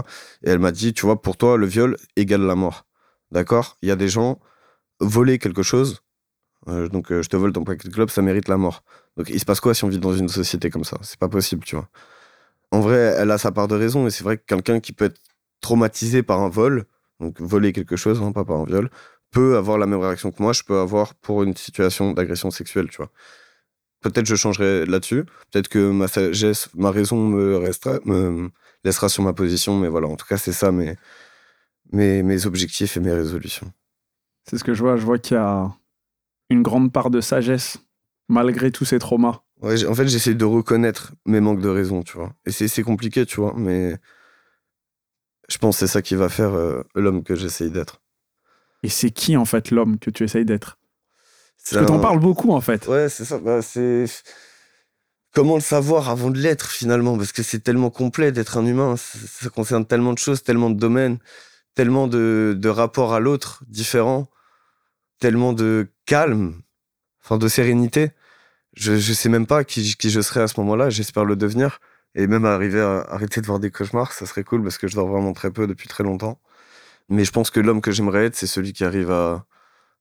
Et 0.44 0.50
elle 0.52 0.60
m'a 0.60 0.72
dit, 0.72 0.94
tu 0.94 1.06
vois, 1.06 1.22
pour 1.22 1.38
toi, 1.38 1.58
le 1.58 1.66
viol 1.66 1.98
égale 2.16 2.42
la 2.42 2.56
mort. 2.56 2.86
D'accord? 3.32 3.78
Il 3.82 3.90
y 3.90 3.92
a 3.92 3.96
des 3.96 4.08
gens, 4.10 4.40
voler 5.00 5.40
quelque 5.40 5.64
chose, 5.64 6.02
euh, 6.68 6.88
donc 6.88 7.12
euh, 7.12 7.22
je 7.22 7.30
te 7.30 7.38
vole 7.38 7.52
ton 7.54 7.64
paquet 7.64 7.88
de 7.88 7.94
club, 7.94 8.10
ça 8.10 8.22
mérite 8.22 8.48
la 8.48 8.58
mort. 8.58 8.84
Donc 9.18 9.30
il 9.30 9.40
se 9.40 9.46
passe 9.46 9.60
quoi 9.60 9.74
si 9.74 9.84
on 9.84 9.90
vit 9.90 10.00
dans 10.00 10.16
une 10.16 10.30
société 10.30 10.70
comme 10.70 10.84
ça? 10.84 10.98
C'est 11.02 11.20
pas 11.20 11.30
possible, 11.30 11.64
tu 11.64 11.76
vois. 11.76 11.88
En 12.72 12.80
vrai, 12.80 13.16
elle 13.18 13.32
a 13.32 13.38
sa 13.38 13.52
part 13.52 13.68
de 13.68 13.76
raison, 13.76 14.08
et 14.08 14.10
c'est 14.12 14.24
vrai 14.24 14.38
que 14.38 14.44
quelqu'un 14.46 14.80
qui 14.80 14.92
peut 14.94 15.06
être 15.06 15.22
traumatisé 15.62 16.24
par 16.24 16.42
un 16.42 16.50
vol, 16.50 16.86
donc 17.20 17.40
voler 17.40 17.72
quelque 17.74 17.96
chose, 17.96 18.22
hein, 18.22 18.32
pas 18.32 18.46
par 18.46 18.58
un 18.58 18.66
viol, 18.66 18.90
peut 19.32 19.58
avoir 19.58 19.78
la 19.78 19.86
même 19.86 20.00
réaction 20.00 20.32
que 20.32 20.42
moi, 20.42 20.54
je 20.54 20.64
peux 20.64 20.80
avoir 20.80 21.16
pour 21.16 21.44
une 21.44 21.56
situation 21.56 22.14
d'agression 22.14 22.52
sexuelle, 22.52 22.90
tu 22.90 22.98
vois. 22.98 23.12
Peut-être 24.02 24.26
je 24.26 24.36
changerai 24.36 24.86
là-dessus, 24.86 25.26
peut-être 25.52 25.68
que 25.68 25.92
ma 25.92 26.08
sagesse, 26.08 26.70
ma 26.76 26.92
raison 26.92 27.18
me, 27.18 28.52
laissera 28.84 29.10
sur 29.10 29.24
ma 29.24 29.34
position, 29.34 29.80
mais 29.80 29.88
voilà, 29.88 30.08
en 30.08 30.16
tout 30.16 30.28
cas, 30.28 30.38
c'est 30.38 30.52
ça 30.52 30.72
mes, 30.72 30.96
mes 31.92 32.46
objectifs 32.46 32.98
et 32.98 33.00
mes 33.00 33.14
résolutions. 33.14 33.72
C'est 34.48 34.58
ce 34.58 34.64
que 34.64 34.74
je 34.74 34.82
vois. 34.82 34.98
Je 34.98 35.06
vois 35.06 35.18
qu'il 35.18 35.36
y 35.36 35.40
a 35.40 35.72
une 36.56 36.64
grande 36.64 36.92
part 36.92 37.10
de 37.10 37.22
sagesse 37.22 37.78
malgré 38.28 38.72
tous 38.72 38.86
ces 38.86 39.00
traumas. 39.00 39.42
Ouais, 39.62 39.86
en 39.86 39.94
fait, 39.94 40.08
j'essaie 40.08 40.34
de 40.34 40.46
reconnaître 40.46 41.14
mes 41.26 41.40
manques 41.40 41.62
de 41.62 41.70
raison, 41.70 42.04
tu 42.04 42.18
vois. 42.18 42.34
Et 42.46 42.52
c'est 42.52 42.84
compliqué, 42.84 43.26
tu 43.26 43.40
vois, 43.40 43.54
mais 43.56 43.98
je 45.48 45.58
pense 45.58 45.76
que 45.76 45.80
c'est 45.82 45.94
ça 45.94 46.02
qui 46.02 46.16
va 46.16 46.30
faire 46.30 46.54
euh, 46.54 46.84
l'homme 46.96 47.24
que 47.24 47.36
j'essaye 47.36 47.72
d'être. 47.72 48.02
Et 48.84 48.90
c'est 48.90 49.12
qui 49.12 49.38
en 49.38 49.46
fait 49.46 49.72
l'homme 49.72 49.98
que 49.98 50.10
tu 50.10 50.24
essayes 50.24 50.46
d'être? 50.46 50.78
Parce 51.58 51.84
que 51.84 51.88
t'en 51.88 52.00
parles 52.00 52.20
beaucoup 52.20 52.52
en 52.52 52.62
fait. 52.62 52.88
Ouais, 52.88 53.10
c'est 53.10 53.26
ça. 53.26 53.40
Bah, 53.40 53.62
c'est 53.62 54.06
comment 55.34 55.56
le 55.56 55.62
savoir 55.62 56.10
avant 56.10 56.30
de 56.30 56.38
l'être 56.38 56.70
finalement, 56.70 57.18
parce 57.18 57.32
que 57.32 57.44
c'est 57.44 57.60
tellement 57.60 57.90
complet 57.90 58.32
d'être 58.32 58.58
un 58.58 58.66
humain. 58.66 58.96
Ça, 58.98 59.18
ça 59.28 59.50
concerne 59.50 59.86
tellement 59.86 60.14
de 60.14 60.20
choses, 60.20 60.44
tellement 60.44 60.70
de 60.70 60.80
domaines, 60.80 61.18
tellement 61.74 62.08
de, 62.08 62.56
de 62.58 62.70
rapports 62.70 63.14
à 63.14 63.20
l'autre 63.20 63.64
différents, 63.68 64.28
tellement 65.26 65.54
de 65.54 65.88
calme, 66.06 66.62
enfin 67.24 67.40
de 67.40 67.48
sérénité. 67.48 68.12
Je, 68.74 68.96
je 68.98 69.12
sais 69.12 69.28
même 69.28 69.48
pas 69.48 69.64
qui, 69.64 69.96
qui 69.96 70.12
je 70.12 70.22
serai 70.22 70.42
à 70.42 70.48
ce 70.48 70.60
moment-là. 70.60 70.92
J'espère 70.92 71.26
le 71.26 71.36
devenir 71.36 71.80
et 72.14 72.28
même 72.28 72.46
arriver 72.46 72.80
à 72.80 73.00
arrêter 73.10 73.42
de 73.42 73.48
voir 73.48 73.60
des 73.60 73.72
cauchemars. 73.72 74.14
Ça 74.14 74.28
serait 74.28 74.44
cool 74.44 74.62
parce 74.62 74.78
que 74.78 74.88
je 74.88 74.94
dors 74.94 75.08
vraiment 75.08 75.34
très 75.34 75.50
peu 75.50 75.66
depuis 75.66 75.88
très 75.88 76.04
longtemps. 76.04 76.40
Mais 77.10 77.26
je 77.26 77.32
pense 77.32 77.50
que 77.50 77.60
l'homme 77.60 77.82
que 77.82 77.90
j'aimerais 77.92 78.26
être, 78.26 78.36
c'est 78.36 78.46
celui 78.46 78.72
qui 78.72 78.84
arrive 78.84 79.10
à, 79.10 79.48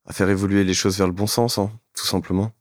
à 0.04 0.12
faire 0.12 0.28
évoluer 0.28 0.62
les 0.62 0.74
choses 0.74 0.98
vers 0.98 1.06
le 1.06 1.14
bon 1.14 1.26
sens, 1.26 1.56
hein, 1.56 1.72
tout 1.94 2.04
simplement. 2.04 2.52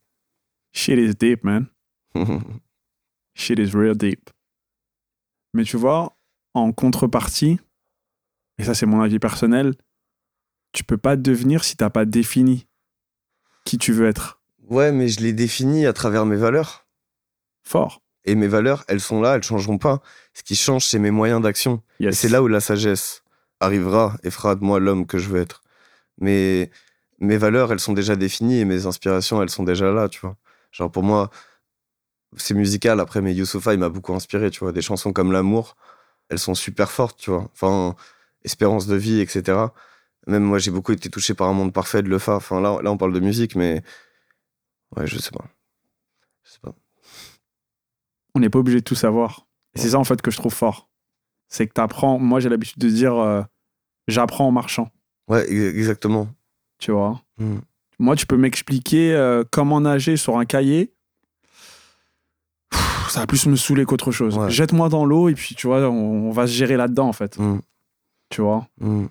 Shit 0.71 0.97
is 0.97 1.15
deep, 1.15 1.43
man. 1.43 1.67
Shit 3.35 3.59
is 3.59 3.71
real 3.75 3.97
deep. 3.97 4.29
Mais 5.53 5.65
tu 5.65 5.75
vois, 5.75 6.17
en 6.53 6.71
contrepartie, 6.71 7.59
et 8.57 8.63
ça 8.63 8.73
c'est 8.73 8.85
mon 8.85 9.01
avis 9.01 9.19
personnel, 9.19 9.75
tu 10.73 10.83
peux 10.83 10.97
pas 10.97 11.15
devenir 11.15 11.63
si 11.63 11.77
t'as 11.77 11.89
pas 11.89 12.05
défini 12.05 12.67
qui 13.65 13.77
tu 13.77 13.93
veux 13.93 14.07
être. 14.07 14.41
Ouais, 14.69 14.91
mais 14.91 15.07
je 15.07 15.21
l'ai 15.21 15.33
défini 15.33 15.85
à 15.85 15.93
travers 15.93 16.25
mes 16.25 16.35
valeurs. 16.35 16.85
Fort. 17.63 18.01
Et 18.25 18.35
mes 18.35 18.47
valeurs, 18.47 18.83
elles 18.87 19.01
sont 19.01 19.21
là, 19.21 19.35
elles 19.35 19.43
changeront 19.43 19.77
pas. 19.77 20.01
Ce 20.33 20.43
qui 20.43 20.55
change, 20.55 20.85
c'est 20.85 20.99
mes 20.99 21.11
moyens 21.11 21.41
d'action. 21.41 21.81
Et 21.99 22.11
c'est 22.11 22.29
là 22.29 22.41
où 22.41 22.47
la 22.47 22.59
sagesse 22.59 23.23
arrivera 23.59 24.17
et 24.23 24.31
fera 24.31 24.55
de 24.55 24.63
moi 24.63 24.79
l'homme 24.79 25.05
que 25.05 25.17
je 25.17 25.29
veux 25.29 25.41
être. 25.41 25.61
Mais 26.19 26.71
mes 27.19 27.37
valeurs, 27.37 27.71
elles 27.71 27.79
sont 27.79 27.93
déjà 27.93 28.15
définies 28.15 28.59
et 28.59 28.65
mes 28.65 28.85
inspirations, 28.85 29.41
elles 29.41 29.49
sont 29.49 29.63
déjà 29.63 29.91
là, 29.91 30.09
tu 30.09 30.19
vois. 30.21 30.37
Genre 30.71 30.91
pour 30.91 31.03
moi, 31.03 31.29
c'est 32.37 32.53
musical. 32.53 32.99
Après, 32.99 33.21
mais 33.21 33.33
Youssoufa, 33.33 33.73
il 33.73 33.79
m'a 33.79 33.89
beaucoup 33.89 34.13
inspiré, 34.13 34.49
tu 34.49 34.59
vois. 34.59 34.71
Des 34.71 34.81
chansons 34.81 35.13
comme 35.13 35.31
L'amour, 35.31 35.75
elles 36.29 36.39
sont 36.39 36.55
super 36.55 36.91
fortes, 36.91 37.19
tu 37.19 37.29
vois. 37.29 37.49
Enfin, 37.53 37.95
Espérance 38.43 38.87
de 38.87 38.95
vie, 38.95 39.21
etc. 39.21 39.57
Même 40.27 40.43
moi, 40.43 40.57
j'ai 40.57 40.71
beaucoup 40.71 40.91
été 40.91 41.09
touché 41.09 41.33
par 41.33 41.47
un 41.49 41.53
monde 41.53 41.73
parfait 41.73 42.01
de 42.01 42.09
Lefa. 42.09 42.35
Enfin, 42.35 42.61
là, 42.61 42.79
là, 42.81 42.91
on 42.91 42.97
parle 42.97 43.13
de 43.13 43.19
musique, 43.19 43.55
mais 43.55 43.83
ouais, 44.95 45.05
je 45.07 45.17
sais 45.17 45.31
pas. 45.31 45.45
Je 46.43 46.51
sais 46.51 46.59
pas. 46.61 46.73
On 48.35 48.39
n'est 48.39 48.49
pas 48.49 48.59
obligé 48.59 48.79
de 48.79 48.83
tout 48.83 48.95
savoir. 48.95 49.45
Et 49.75 49.79
c'est 49.79 49.89
ça, 49.89 49.99
en 49.99 50.03
fait, 50.03 50.21
que 50.21 50.31
je 50.31 50.37
trouve 50.37 50.53
fort. 50.53 50.89
C'est 51.49 51.67
que 51.67 51.73
tu 51.73 51.81
apprends. 51.81 52.19
Moi, 52.19 52.39
j'ai 52.39 52.49
l'habitude 52.49 52.79
de 52.79 52.89
dire 52.89 53.15
euh, 53.15 53.41
j'apprends 54.07 54.47
en 54.47 54.51
marchant. 54.51 54.91
Ouais, 55.27 55.49
exactement. 55.51 56.27
Tu 56.79 56.91
vois? 56.91 57.21
Mm. 57.37 57.57
Moi, 57.99 58.15
tu 58.15 58.25
peux 58.25 58.37
m'expliquer 58.37 59.13
euh, 59.13 59.43
comment 59.51 59.81
nager 59.81 60.17
sur 60.17 60.37
un 60.37 60.45
cahier. 60.45 60.93
Ça 63.09 63.19
va 63.19 63.27
plus 63.27 63.45
me 63.45 63.55
saouler 63.55 63.85
qu'autre 63.85 64.11
chose. 64.11 64.37
Ouais. 64.37 64.49
Jette-moi 64.49 64.89
dans 64.89 65.05
l'eau 65.05 65.29
et 65.29 65.35
puis, 65.35 65.53
tu 65.53 65.67
vois, 65.67 65.81
on, 65.81 66.29
on 66.29 66.31
va 66.31 66.47
se 66.47 66.53
gérer 66.53 66.77
là-dedans, 66.77 67.07
en 67.07 67.13
fait. 67.13 67.37
Mm. 67.37 67.59
Tu 68.29 68.41
vois? 68.41 68.67
Mm. 68.79 69.05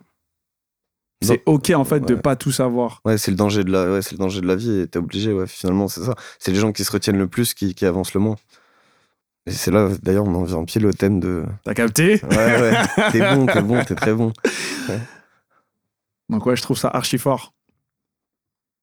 C'est 1.22 1.42
OK, 1.46 1.70
en 1.70 1.84
fait, 1.84 2.00
de 2.00 2.14
Ouais. 2.14 2.20
pas 2.20 2.36
tout 2.36 2.52
savoir. 2.52 3.00
Ouais, 3.04 3.18
c'est 3.18 3.30
le 3.30 3.36
danger 3.36 3.64
de 3.64 3.70
la, 3.70 3.90
ouais, 3.92 4.02
c'est 4.02 4.12
le 4.12 4.18
danger 4.18 4.40
de 4.40 4.46
la 4.46 4.56
vie 4.56 4.80
et 4.80 4.86
t'es 4.88 4.98
obligé, 4.98 5.32
ouais, 5.32 5.46
finalement, 5.46 5.88
c'est 5.88 6.02
ça. 6.04 6.14
C'est 6.38 6.50
les 6.52 6.58
gens 6.58 6.72
qui 6.72 6.84
se 6.84 6.90
retiennent 6.92 7.18
le 7.18 7.28
plus 7.28 7.54
qui, 7.54 7.74
qui 7.74 7.86
avancent 7.86 8.14
le 8.14 8.20
moins. 8.20 8.36
Et 9.46 9.50
c'est 9.50 9.70
là, 9.72 9.88
d'ailleurs, 10.02 10.24
on 10.24 10.34
en 10.34 10.44
vient 10.44 10.64
pile 10.64 10.86
au 10.86 10.92
thème 10.92 11.18
de. 11.18 11.44
T'as 11.64 11.74
capté? 11.74 12.20
Ouais, 12.24 12.36
ouais, 12.36 12.72
t'es 13.10 13.20
bon, 13.34 13.46
t'es 13.46 13.62
bon, 13.62 13.84
t'es 13.84 13.94
très 13.94 14.14
bon. 14.14 14.32
Donc 16.28 16.46
ouais, 16.46 16.56
je 16.56 16.62
trouve 16.62 16.78
ça 16.78 16.88
archi 16.88 17.18
fort. 17.18 17.52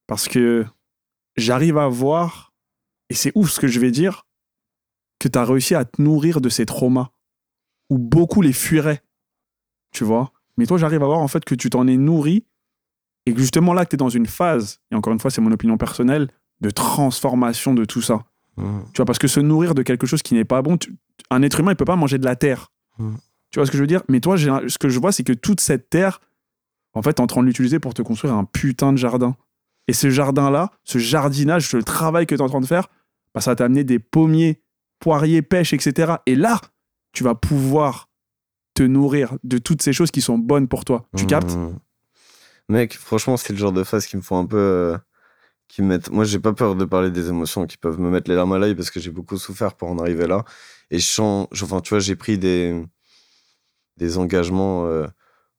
Parce 0.07 0.27
que 0.27 0.65
j'arrive 1.37 1.77
à 1.77 1.87
voir, 1.87 2.53
et 3.09 3.13
c'est 3.13 3.31
ouf 3.35 3.51
ce 3.51 3.59
que 3.59 3.67
je 3.67 3.79
vais 3.79 3.91
dire, 3.91 4.25
que 5.19 5.27
tu 5.27 5.37
as 5.37 5.45
réussi 5.45 5.75
à 5.75 5.85
te 5.85 6.01
nourrir 6.01 6.41
de 6.41 6.49
ces 6.49 6.65
traumas, 6.65 7.09
où 7.89 7.97
beaucoup 7.97 8.41
les 8.41 8.53
fuiraient. 8.53 9.01
Tu 9.91 10.03
vois? 10.03 10.31
Mais 10.59 10.65
toi, 10.65 10.77
j'arrive 10.77 11.01
à 11.01 11.05
voir 11.05 11.19
en 11.19 11.27
fait 11.29 11.45
que 11.45 11.55
tu 11.55 11.69
t'en 11.69 11.87
es 11.87 11.95
nourri, 11.97 12.45
et 13.25 13.33
que 13.33 13.39
justement 13.39 13.73
là, 13.73 13.85
que 13.85 13.89
tu 13.91 13.95
es 13.95 13.97
dans 13.97 14.09
une 14.09 14.25
phase, 14.25 14.79
et 14.91 14.95
encore 14.95 15.13
une 15.13 15.19
fois, 15.19 15.31
c'est 15.31 15.39
mon 15.41 15.51
opinion 15.51 15.77
personnelle, 15.77 16.27
de 16.59 16.69
transformation 16.69 17.73
de 17.73 17.85
tout 17.85 18.01
ça. 18.01 18.25
Mm. 18.57 18.79
Tu 18.93 18.97
vois, 18.97 19.05
parce 19.05 19.19
que 19.19 19.27
se 19.29 19.39
nourrir 19.39 19.73
de 19.73 19.81
quelque 19.83 20.05
chose 20.05 20.21
qui 20.21 20.33
n'est 20.33 20.43
pas 20.45 20.61
bon, 20.61 20.77
tu- 20.77 20.93
un 21.29 21.41
être 21.41 21.59
humain, 21.61 21.71
il 21.71 21.75
peut 21.77 21.85
pas 21.85 21.95
manger 21.95 22.17
de 22.17 22.25
la 22.25 22.35
terre. 22.35 22.73
Mm. 22.97 23.15
Tu 23.51 23.59
vois 23.59 23.65
ce 23.65 23.71
que 23.71 23.77
je 23.77 23.83
veux 23.83 23.87
dire? 23.87 24.03
Mais 24.09 24.19
toi, 24.19 24.37
ce 24.37 24.77
que 24.77 24.89
je 24.89 24.99
vois, 24.99 25.13
c'est 25.13 25.23
que 25.23 25.31
toute 25.33 25.61
cette 25.61 25.89
terre, 25.89 26.19
en 26.93 27.01
fait, 27.01 27.13
t'es 27.13 27.21
en 27.21 27.27
train 27.27 27.41
de 27.41 27.47
l'utiliser 27.47 27.79
pour 27.79 27.93
te 27.93 28.01
construire 28.01 28.33
un 28.33 28.43
putain 28.43 28.91
de 28.91 28.97
jardin. 28.97 29.37
Et 29.87 29.93
ce 29.93 30.09
jardin-là, 30.09 30.71
ce 30.83 30.97
jardinage, 30.97 31.71
le 31.73 31.83
travail 31.83 32.25
que 32.27 32.35
tu 32.35 32.41
es 32.41 32.43
en 32.43 32.49
train 32.49 32.59
de 32.59 32.65
faire, 32.65 32.89
bah, 33.33 33.39
ça 33.39 33.51
va 33.51 33.55
t'amener 33.55 33.85
des 33.85 33.99
pommiers, 33.99 34.61
poiriers, 34.99 35.41
pêches, 35.41 35.71
etc. 35.71 36.15
Et 36.25 36.35
là, 36.35 36.59
tu 37.13 37.23
vas 37.23 37.35
pouvoir 37.35 38.08
te 38.79 38.83
nourrir 38.83 39.37
de 39.43 39.57
toutes 39.57 39.81
ces 39.81 39.91
choses 39.91 40.09
qui 40.09 40.21
sont 40.21 40.37
bonnes 40.37 40.69
pour 40.69 40.85
toi. 40.85 41.09
Tu 41.17 41.25
Mm. 41.25 41.27
captes? 41.27 41.57
Mec, 42.69 42.93
franchement, 42.97 43.35
c'est 43.35 43.51
le 43.51 43.59
genre 43.59 43.73
de 43.73 43.83
phase 43.83 44.05
qui 44.05 44.15
me 44.15 44.21
font 44.21 44.37
un 44.39 44.45
peu. 44.45 44.57
euh, 44.57 44.97
qui 45.67 45.81
me 45.83 45.87
mettent... 45.87 46.09
Moi, 46.11 46.23
j'ai 46.23 46.39
pas 46.39 46.53
peur 46.53 46.75
de 46.75 46.85
parler 46.85 47.11
des 47.11 47.27
émotions 47.29 47.67
qui 47.67 47.77
peuvent 47.77 47.99
me 47.99 48.09
mettre 48.09 48.29
les 48.31 48.35
larmes 48.37 48.53
à 48.53 48.57
l'œil 48.57 48.73
parce 48.75 48.89
que 48.89 48.99
j'ai 49.01 49.11
beaucoup 49.11 49.37
souffert 49.37 49.73
pour 49.75 49.89
en 49.89 49.97
arriver 49.99 50.27
là. 50.27 50.43
Et 50.91 50.97
je 50.99 51.05
sens. 51.05 51.47
Enfin, 51.61 51.81
tu 51.81 51.89
vois, 51.89 51.99
j'ai 51.99 52.15
pris 52.15 52.37
des. 52.37 52.81
des 53.97 54.17
engagements 54.17 54.85
euh, 54.85 55.05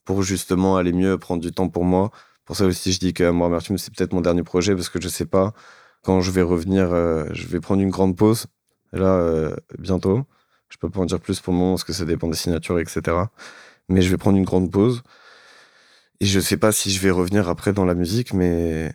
pour 0.05 0.23
justement 0.23 0.77
aller 0.79 0.93
mieux, 0.95 1.19
prendre 1.19 1.43
du 1.43 1.53
temps 1.53 1.69
pour 1.69 1.85
moi. 1.85 2.11
Pour 2.47 2.57
ça 2.57 2.65
aussi, 2.65 2.91
je 2.93 2.99
dis 3.01 3.13
que 3.13 3.31
moi, 3.31 3.47
Amertume, 3.49 3.77
c'est 3.79 3.95
peut-être 3.95 4.13
mon 4.15 4.23
dernier 4.23 4.43
projet 4.43 4.75
parce 4.75 4.89
que 4.89 5.01
je 5.01 5.09
sais 5.09 5.27
pas 5.27 5.53
quand 6.03 6.21
je 6.23 6.31
vais 6.31 6.43
revenir. 6.43 6.91
euh, 6.93 7.27
je 7.33 7.47
vais 7.47 7.61
prendre 7.61 7.83
une 7.83 7.91
grande 7.91 8.17
pause. 8.17 8.47
Là, 8.93 9.15
euh, 9.15 9.55
bientôt. 9.79 10.25
Je 10.71 10.79
peux 10.79 10.91
pas 10.91 11.01
en 11.01 11.05
dire 11.07 11.21
plus 11.21 11.41
pour 11.41 11.53
le 11.53 11.59
moment 11.59 11.73
parce 11.73 11.85
que 11.85 11.93
ça 11.93 12.05
dépend 12.05 12.29
des 12.29 12.37
signatures, 12.37 12.79
etc. 12.79 13.03
Mais 13.89 14.03
je 14.03 14.11
vais 14.11 14.17
prendre 14.17 14.39
une 14.39 14.45
grande 14.45 14.71
pause. 14.71 15.03
Et 16.21 16.27
je 16.27 16.41
sais 16.41 16.57
pas 16.57 16.73
si 16.73 16.91
je 16.91 17.01
vais 17.01 17.11
revenir 17.11 17.49
après 17.49 17.73
dans 17.73 17.85
la 17.85 17.95
musique, 17.95 18.35
mais, 18.35 18.93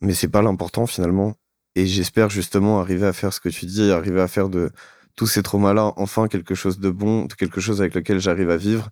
mais 0.00 0.14
c'est 0.14 0.28
pas 0.28 0.42
l'important 0.42 0.86
finalement. 0.86 1.34
Et 1.76 1.86
j'espère 1.86 2.30
justement 2.30 2.80
arriver 2.80 3.06
à 3.06 3.12
faire 3.12 3.32
ce 3.32 3.40
que 3.40 3.48
tu 3.48 3.66
dis, 3.66 3.90
arriver 3.92 4.20
à 4.20 4.28
faire 4.28 4.48
de 4.48 4.70
tous 5.16 5.26
ces 5.26 5.42
traumas-là 5.42 5.92
enfin 5.96 6.28
quelque 6.28 6.54
chose 6.54 6.80
de 6.80 6.90
bon, 6.90 7.28
quelque 7.28 7.60
chose 7.60 7.80
avec 7.80 7.94
lequel 7.94 8.20
j'arrive 8.20 8.50
à 8.50 8.56
vivre, 8.56 8.90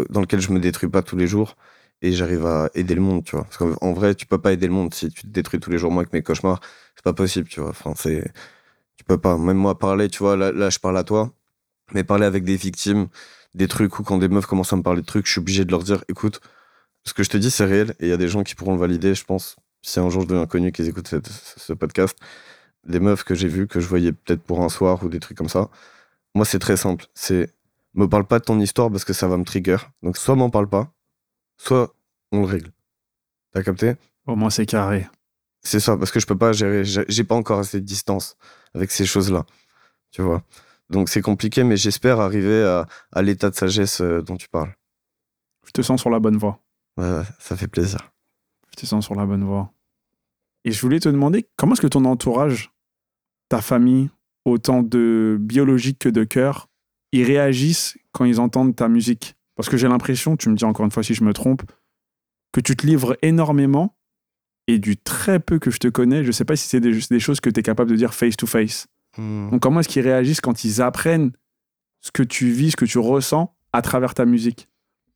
euh, 0.00 0.04
dans 0.10 0.20
lequel 0.20 0.40
je 0.40 0.52
me 0.52 0.60
détruis 0.60 0.88
pas 0.90 1.02
tous 1.02 1.16
les 1.16 1.26
jours 1.26 1.56
et 2.02 2.12
j'arrive 2.12 2.46
à 2.46 2.70
aider 2.74 2.94
le 2.94 3.00
monde, 3.00 3.24
tu 3.24 3.36
vois. 3.36 3.44
Parce 3.44 3.58
qu'en 3.58 3.74
en 3.80 3.92
vrai, 3.92 4.14
tu 4.14 4.26
peux 4.26 4.38
pas 4.38 4.52
aider 4.52 4.66
le 4.66 4.72
monde 4.72 4.92
si 4.94 5.08
tu 5.10 5.22
te 5.22 5.28
détruis 5.28 5.60
tous 5.60 5.70
les 5.70 5.78
jours. 5.78 5.92
Moi, 5.92 6.02
avec 6.02 6.12
mes 6.12 6.22
cauchemars, 6.22 6.60
c'est 6.96 7.04
pas 7.04 7.12
possible, 7.14 7.48
tu 7.48 7.60
vois. 7.60 7.70
Enfin, 7.70 7.94
c'est, 7.96 8.32
tu 9.02 9.06
peux 9.06 9.18
pas. 9.18 9.36
Même 9.36 9.56
moi, 9.56 9.76
parler, 9.78 10.08
tu 10.08 10.20
vois, 10.20 10.36
là, 10.36 10.70
je 10.70 10.78
parle 10.78 10.96
à 10.96 11.02
toi, 11.02 11.32
mais 11.92 12.04
parler 12.04 12.24
avec 12.24 12.44
des 12.44 12.54
victimes, 12.54 13.08
des 13.54 13.66
trucs 13.66 13.98
ou 13.98 14.04
quand 14.04 14.18
des 14.18 14.28
meufs 14.28 14.46
commencent 14.46 14.72
à 14.72 14.76
me 14.76 14.82
parler 14.82 15.00
de 15.00 15.06
trucs, 15.06 15.26
je 15.26 15.32
suis 15.32 15.40
obligé 15.40 15.64
de 15.64 15.72
leur 15.72 15.82
dire, 15.82 16.04
écoute, 16.08 16.40
ce 17.04 17.12
que 17.12 17.24
je 17.24 17.30
te 17.30 17.36
dis, 17.36 17.50
c'est 17.50 17.64
réel 17.64 17.96
et 17.98 18.06
il 18.06 18.08
y 18.10 18.12
a 18.12 18.16
des 18.16 18.28
gens 18.28 18.44
qui 18.44 18.54
pourront 18.54 18.74
le 18.74 18.78
valider, 18.78 19.16
je 19.16 19.24
pense. 19.24 19.56
Si 19.82 19.98
un 19.98 20.08
jour 20.08 20.22
je 20.22 20.28
deviens 20.28 20.46
connu, 20.46 20.70
qu'ils 20.70 20.88
écoutent 20.88 21.08
ce 21.08 21.72
podcast, 21.72 22.16
des 22.86 23.00
meufs 23.00 23.24
que 23.24 23.34
j'ai 23.34 23.48
vues, 23.48 23.66
que 23.66 23.80
je 23.80 23.88
voyais 23.88 24.12
peut-être 24.12 24.42
pour 24.42 24.62
un 24.62 24.68
soir 24.68 25.02
ou 25.02 25.08
des 25.08 25.18
trucs 25.18 25.36
comme 25.36 25.48
ça. 25.48 25.68
Moi, 26.36 26.44
c'est 26.44 26.60
très 26.60 26.76
simple. 26.76 27.06
C'est 27.14 27.52
me 27.94 28.06
parle 28.06 28.24
pas 28.24 28.38
de 28.38 28.44
ton 28.44 28.60
histoire 28.60 28.88
parce 28.88 29.04
que 29.04 29.12
ça 29.12 29.26
va 29.26 29.36
me 29.36 29.44
trigger. 29.44 29.78
Donc, 30.04 30.16
soit 30.16 30.36
m'en 30.36 30.48
parle 30.48 30.68
pas, 30.68 30.92
soit 31.56 31.92
on 32.30 32.42
le 32.42 32.46
règle. 32.46 32.70
T'as 33.52 33.64
capté? 33.64 33.96
Au 34.26 34.36
moins, 34.36 34.50
c'est 34.50 34.64
carré. 34.64 35.08
C'est 35.62 35.80
ça, 35.80 35.96
parce 35.96 36.10
que 36.10 36.20
je 36.20 36.26
peux 36.26 36.36
pas 36.36 36.52
gérer. 36.52 36.84
J'ai 36.84 37.24
pas 37.24 37.36
encore 37.36 37.60
assez 37.60 37.80
de 37.80 37.86
distance 37.86 38.36
avec 38.74 38.90
ces 38.90 39.06
choses-là. 39.06 39.46
Tu 40.10 40.22
vois 40.22 40.42
Donc, 40.90 41.08
c'est 41.08 41.22
compliqué, 41.22 41.62
mais 41.64 41.76
j'espère 41.76 42.20
arriver 42.20 42.62
à, 42.64 42.86
à 43.12 43.22
l'état 43.22 43.50
de 43.50 43.54
sagesse 43.54 44.00
euh, 44.00 44.22
dont 44.22 44.36
tu 44.36 44.48
parles. 44.48 44.74
Je 45.66 45.70
te 45.70 45.82
sens 45.82 46.00
sur 46.00 46.10
la 46.10 46.18
bonne 46.18 46.36
voie. 46.36 46.60
Ouais, 46.96 47.22
ça 47.38 47.56
fait 47.56 47.68
plaisir. 47.68 48.12
Je 48.72 48.82
te 48.82 48.86
sens 48.86 49.04
sur 49.04 49.14
la 49.14 49.24
bonne 49.24 49.44
voie. 49.44 49.72
Et 50.64 50.72
je 50.72 50.80
voulais 50.80 51.00
te 51.00 51.08
demander, 51.08 51.48
comment 51.56 51.72
est-ce 51.72 51.80
que 51.80 51.86
ton 51.86 52.04
entourage, 52.04 52.72
ta 53.48 53.60
famille, 53.60 54.10
autant 54.44 54.82
de 54.82 55.36
biologique 55.40 55.98
que 56.00 56.08
de 56.08 56.24
cœur, 56.24 56.68
ils 57.12 57.24
réagissent 57.24 57.96
quand 58.12 58.24
ils 58.24 58.40
entendent 58.40 58.74
ta 58.74 58.88
musique? 58.88 59.36
Parce 59.56 59.68
que 59.68 59.76
j'ai 59.76 59.88
l'impression, 59.88 60.36
tu 60.36 60.48
me 60.48 60.56
dis 60.56 60.64
encore 60.64 60.84
une 60.84 60.92
fois 60.92 61.02
si 61.02 61.14
je 61.14 61.24
me 61.24 61.32
trompe, 61.32 61.62
que 62.52 62.60
tu 62.60 62.76
te 62.76 62.86
livres 62.86 63.16
énormément 63.22 63.96
et 64.66 64.78
du 64.78 64.96
très 64.96 65.40
peu 65.40 65.58
que 65.58 65.70
je 65.70 65.78
te 65.78 65.88
connais, 65.88 66.24
je 66.24 66.32
sais 66.32 66.44
pas 66.44 66.56
si 66.56 66.68
c'est 66.68 66.80
des, 66.80 66.92
des 66.92 67.20
choses 67.20 67.40
que 67.40 67.50
tu 67.50 67.60
es 67.60 67.62
capable 67.62 67.90
de 67.90 67.96
dire 67.96 68.14
face 68.14 68.36
to 68.36 68.46
face. 68.46 68.86
Donc 69.18 69.60
comment 69.60 69.80
est-ce 69.80 69.88
qu'ils 69.88 70.02
réagissent 70.02 70.40
quand 70.40 70.64
ils 70.64 70.80
apprennent 70.80 71.32
ce 72.00 72.10
que 72.10 72.22
tu 72.22 72.50
vis, 72.50 72.70
ce 72.70 72.76
que 72.76 72.84
tu 72.84 72.98
ressens 72.98 73.54
à 73.72 73.82
travers 73.82 74.14
ta 74.14 74.24
musique? 74.24 74.68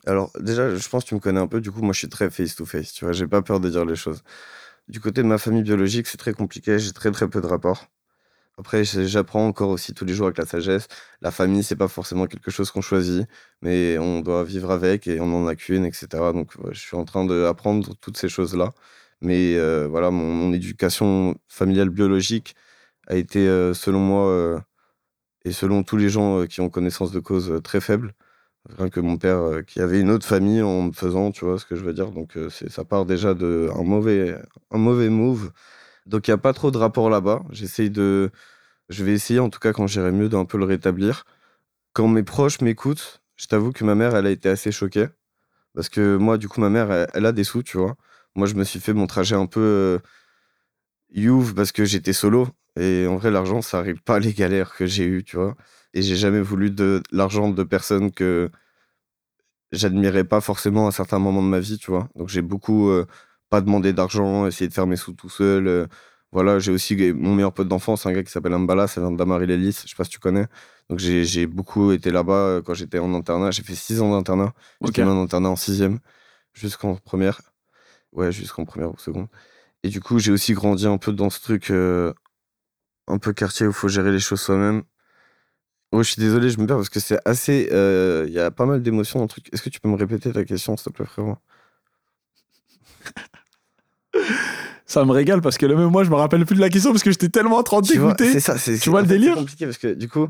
Alors, 0.07 0.31
déjà, 0.39 0.75
je 0.75 0.89
pense 0.89 1.03
que 1.05 1.09
tu 1.09 1.15
me 1.15 1.21
connais 1.21 1.41
un 1.41 1.49
peu. 1.49 1.61
Du 1.61 1.73
coup, 1.73 1.83
moi, 1.83 1.93
je 1.93 1.99
suis 1.99 2.09
très 2.09 2.31
face-to-face. 2.31 2.93
Tu 2.93 3.05
vois, 3.05 3.13
j'ai 3.13 3.27
pas 3.27 3.43
peur 3.43 3.59
de 3.59 3.69
dire 3.69 3.85
les 3.85 3.97
choses. 3.97 4.23
Du 4.89 5.01
côté 5.01 5.23
de 5.23 5.27
ma 5.27 5.37
famille 5.37 5.65
biologique, 5.65 6.07
c'est 6.07 6.17
très 6.17 6.33
compliqué. 6.33 6.79
J'ai 6.79 6.93
très, 6.93 7.11
très 7.11 7.29
peu 7.29 7.41
de 7.41 7.47
rapports. 7.47 7.89
Après, 8.59 8.85
j'apprends 8.85 9.47
encore 9.47 9.71
aussi 9.71 9.93
tous 9.93 10.05
les 10.05 10.15
jours 10.15 10.27
avec 10.27 10.39
la 10.39 10.47
sagesse. 10.47 10.87
La 11.21 11.31
famille, 11.31 11.65
c'est 11.65 11.77
pas 11.77 11.89
forcément 11.89 12.27
quelque 12.27 12.51
chose 12.51 12.71
qu'on 12.71 12.81
choisit, 12.81 13.27
mais 13.63 13.99
on 13.99 14.21
doit 14.21 14.45
vivre 14.45 14.71
avec 14.71 15.09
et 15.09 15.21
on 15.21 15.35
en 15.35 15.47
a 15.47 15.57
qu'une, 15.57 15.85
etc. 15.85 16.07
Donc, 16.33 16.53
ouais, 16.63 16.73
je 16.73 16.81
suis 16.81 16.97
en 16.97 17.05
train 17.05 17.27
d'apprendre 17.27 17.95
toutes 18.01 18.17
ces 18.17 18.29
choses-là. 18.29 18.73
Mais 19.23 19.57
euh, 19.57 19.87
voilà, 19.89 20.11
mon, 20.11 20.53
éducation 20.53 21.37
familiale 21.49 21.91
biologique 21.91 22.55
a 23.09 23.17
été, 23.17 23.49
euh, 23.49 23.75
selon 23.75 24.01
moi, 24.01 24.29
euh, 24.29 24.61
et 25.45 25.53
selon 25.53 25.83
tous 25.85 25.97
les 25.97 26.09
gens 26.11 26.47
qui 26.47 26.61
ont 26.61 26.71
connaissance 26.71 27.13
de 27.13 27.21
cause, 27.21 27.61
très 27.65 27.81
faible. 27.81 28.15
Rien 28.79 28.91
que 28.91 29.01
mon 29.01 29.17
père 29.19 29.65
qui 29.67 29.81
avait 29.81 30.01
une 30.01 30.11
autre 30.11 30.27
famille 30.27 30.63
en 30.63 30.83
me 30.85 30.93
faisant, 30.93 31.33
tu 31.33 31.45
vois 31.45 31.59
ce 31.59 31.67
que 31.67 31.77
je 31.77 31.85
veux 31.85 31.95
dire. 31.95 32.11
Donc 32.13 32.39
ça 32.51 32.85
part 32.85 33.07
déjà 33.07 33.35
de 33.35 33.71
un 33.75 33.85
mauvais 33.85 34.37
un 34.73 34.79
mauvais 34.79 35.11
move. 35.11 35.53
Donc 36.07 36.29
il 36.29 36.33
y 36.33 36.35
a 36.35 36.39
pas 36.39 36.53
trop 36.53 36.71
de 36.73 36.79
rapport 36.79 37.11
là-bas. 37.11 37.43
J'essaye 37.51 37.91
de 37.91 38.31
je 38.89 39.05
vais 39.05 39.13
essayer 39.15 39.41
en 39.41 39.51
tout 39.51 39.61
cas 39.61 39.73
quand 39.73 39.87
j'irai 39.89 40.13
mieux 40.13 40.29
d'un 40.29 40.45
peu 40.47 40.59
le 40.59 40.65
rétablir. 40.67 41.25
Quand 41.95 42.09
mes 42.09 42.25
proches 42.25 42.61
m'écoutent, 42.61 43.23
je 43.37 43.47
t'avoue 43.47 43.73
que 43.73 43.85
ma 43.85 43.95
mère 43.95 44.17
elle 44.17 44.27
a 44.27 44.31
été 44.31 44.49
assez 44.49 44.73
choquée 44.73 45.09
parce 45.75 45.89
que 45.91 46.17
moi 46.17 46.39
du 46.39 46.49
coup 46.49 46.61
ma 46.61 46.71
mère 46.71 46.93
elle, 46.93 47.09
elle 47.15 47.27
a 47.27 47.33
des 47.33 47.45
sous, 47.45 47.63
tu 47.63 47.79
vois. 47.79 47.97
Moi 48.37 48.47
je 48.47 48.55
me 48.55 48.65
suis 48.65 48.81
fait 48.81 48.93
mon 48.95 49.07
trajet 49.07 49.35
un 49.37 49.47
peu 49.47 49.61
euh, 49.61 49.99
youve 51.11 51.55
parce 51.55 51.73
que 51.73 51.85
j'étais 51.85 52.13
solo 52.13 52.49
et 52.79 53.07
en 53.07 53.17
vrai 53.17 53.31
l'argent 53.31 53.63
ça 53.63 53.79
arrive 53.79 54.03
pas 54.03 54.17
à 54.17 54.19
les 54.21 54.33
galères 54.35 54.75
que 54.77 54.87
j'ai 54.87 55.05
eues, 55.07 55.25
tu 55.25 55.37
vois 55.37 55.57
et 55.95 56.03
j'ai 56.03 56.17
jamais 56.17 56.41
voulu 56.43 56.71
de 56.71 57.03
l'argent 57.11 57.49
de 57.51 57.63
personnes 57.65 58.13
que 58.13 58.51
j'admirais 59.73 60.25
pas 60.25 60.41
forcément 60.41 60.87
à 60.87 60.93
certains 60.93 61.19
moments 61.19 61.43
de 61.43 61.49
ma 61.49 61.61
vie, 61.61 61.79
tu 61.79 61.91
vois. 61.91 62.09
Donc 62.17 62.29
j'ai 62.29 62.43
beaucoup 62.43 62.91
euh, 62.91 63.07
pas 63.51 63.61
demandé 63.61 63.93
d'argent, 63.93 64.47
essayé 64.47 64.69
de 64.69 64.75
faire 64.75 64.87
mes 64.87 64.97
sous 64.97 65.13
tout 65.15 65.29
seul. 65.31 65.67
euh, 65.69 65.87
voilà, 66.33 66.59
j'ai 66.59 66.73
aussi 66.73 66.97
mon 67.15 67.35
meilleur 67.35 67.53
pote 67.55 67.69
d'enfance, 67.69 68.05
un 68.07 68.13
gars 68.13 68.23
qui 68.23 68.31
s'appelle 68.31 68.57
Mbala, 68.59 68.89
ça 68.89 69.01
vient 69.01 69.11
de 69.13 69.17
Damary 69.17 69.47
Lélis, 69.47 69.81
je 69.85 69.89
sais 69.91 69.97
pas 69.97 70.05
si 70.05 70.11
tu 70.11 70.19
connais. 70.19 70.47
Donc 70.91 70.99
j'ai 70.99 71.47
beaucoup 71.47 71.93
été 71.93 72.11
là-bas 72.11 72.61
quand 72.65 72.75
j'étais 72.75 72.99
en 72.99 73.15
internat. 73.15 73.51
J'ai 73.53 73.63
fait 73.63 73.75
six 73.75 74.01
ans 74.03 74.11
d'internat. 74.11 74.53
J'étais 74.83 75.03
même 75.03 75.17
en 75.17 75.23
internat 75.23 75.51
en 75.51 75.57
sixième 75.57 75.99
jusqu'en 76.53 76.97
première. 76.97 77.41
Ouais, 78.17 78.33
jusqu'en 78.33 78.65
première 78.65 78.93
ou 78.93 78.99
seconde. 78.99 79.29
Et 79.85 79.89
du 79.89 80.01
coup, 80.01 80.19
j'ai 80.19 80.33
aussi 80.33 80.53
grandi 80.55 80.87
un 80.87 80.99
peu 80.99 81.13
dans 81.13 81.31
ce 81.31 81.41
truc 81.41 81.71
euh, 81.71 82.13
un 83.07 83.19
peu 83.19 83.33
quartier 83.33 83.67
où 83.67 83.71
il 83.71 83.75
faut 83.75 83.89
gérer 83.89 84.11
les 84.11 84.19
choses 84.19 84.41
soi-même. 84.41 84.83
Oh, 85.93 86.03
je 86.03 86.11
suis 86.11 86.21
désolé, 86.21 86.51
je 86.51 86.59
me 86.61 86.67
perds 86.67 86.77
parce 86.77 86.89
que 86.89 86.99
c'est 86.99 87.19
assez. 87.25 87.69
euh, 87.73 88.25
Il 88.27 88.33
y 88.35 88.41
a 88.41 88.51
pas 88.51 88.67
mal 88.67 88.83
d'émotions 88.83 89.21
dans 89.21 89.25
le 89.25 89.29
truc. 89.29 89.49
Est-ce 89.53 89.63
que 89.63 89.71
tu 89.71 89.79
peux 89.79 89.89
me 89.89 89.95
répéter 89.97 90.33
ta 90.33 90.45
question, 90.45 90.77
s'il 90.77 90.87
te 90.87 90.91
plaît, 90.97 91.07
frérot? 91.07 91.37
Ça 94.87 95.05
me 95.05 95.11
régale 95.13 95.41
parce 95.41 95.59
que 95.59 95.67
le 95.67 95.77
même 95.77 95.89
moi, 95.91 96.05
je 96.05 96.11
me 96.11 96.15
rappelle 96.15 96.45
plus 96.47 96.55
de 96.57 96.61
la 96.61 96.71
question 96.71 96.93
parce 96.93 97.03
que 97.03 97.11
j'étais 97.11 97.29
tellement 97.29 97.57
en 97.59 97.63
train 97.63 97.81
de 97.81 97.87
c'est 97.87 98.41
ça. 98.41 98.57
c'est- 98.59 98.79
Tu 98.79 98.91
vois 98.91 99.01
le 99.03 99.07
délire 99.07 99.35
C'est 99.35 99.41
compliqué 99.41 99.67
parce 99.67 99.79
que 99.79 99.95
du 99.95 100.09
coup, 100.09 100.29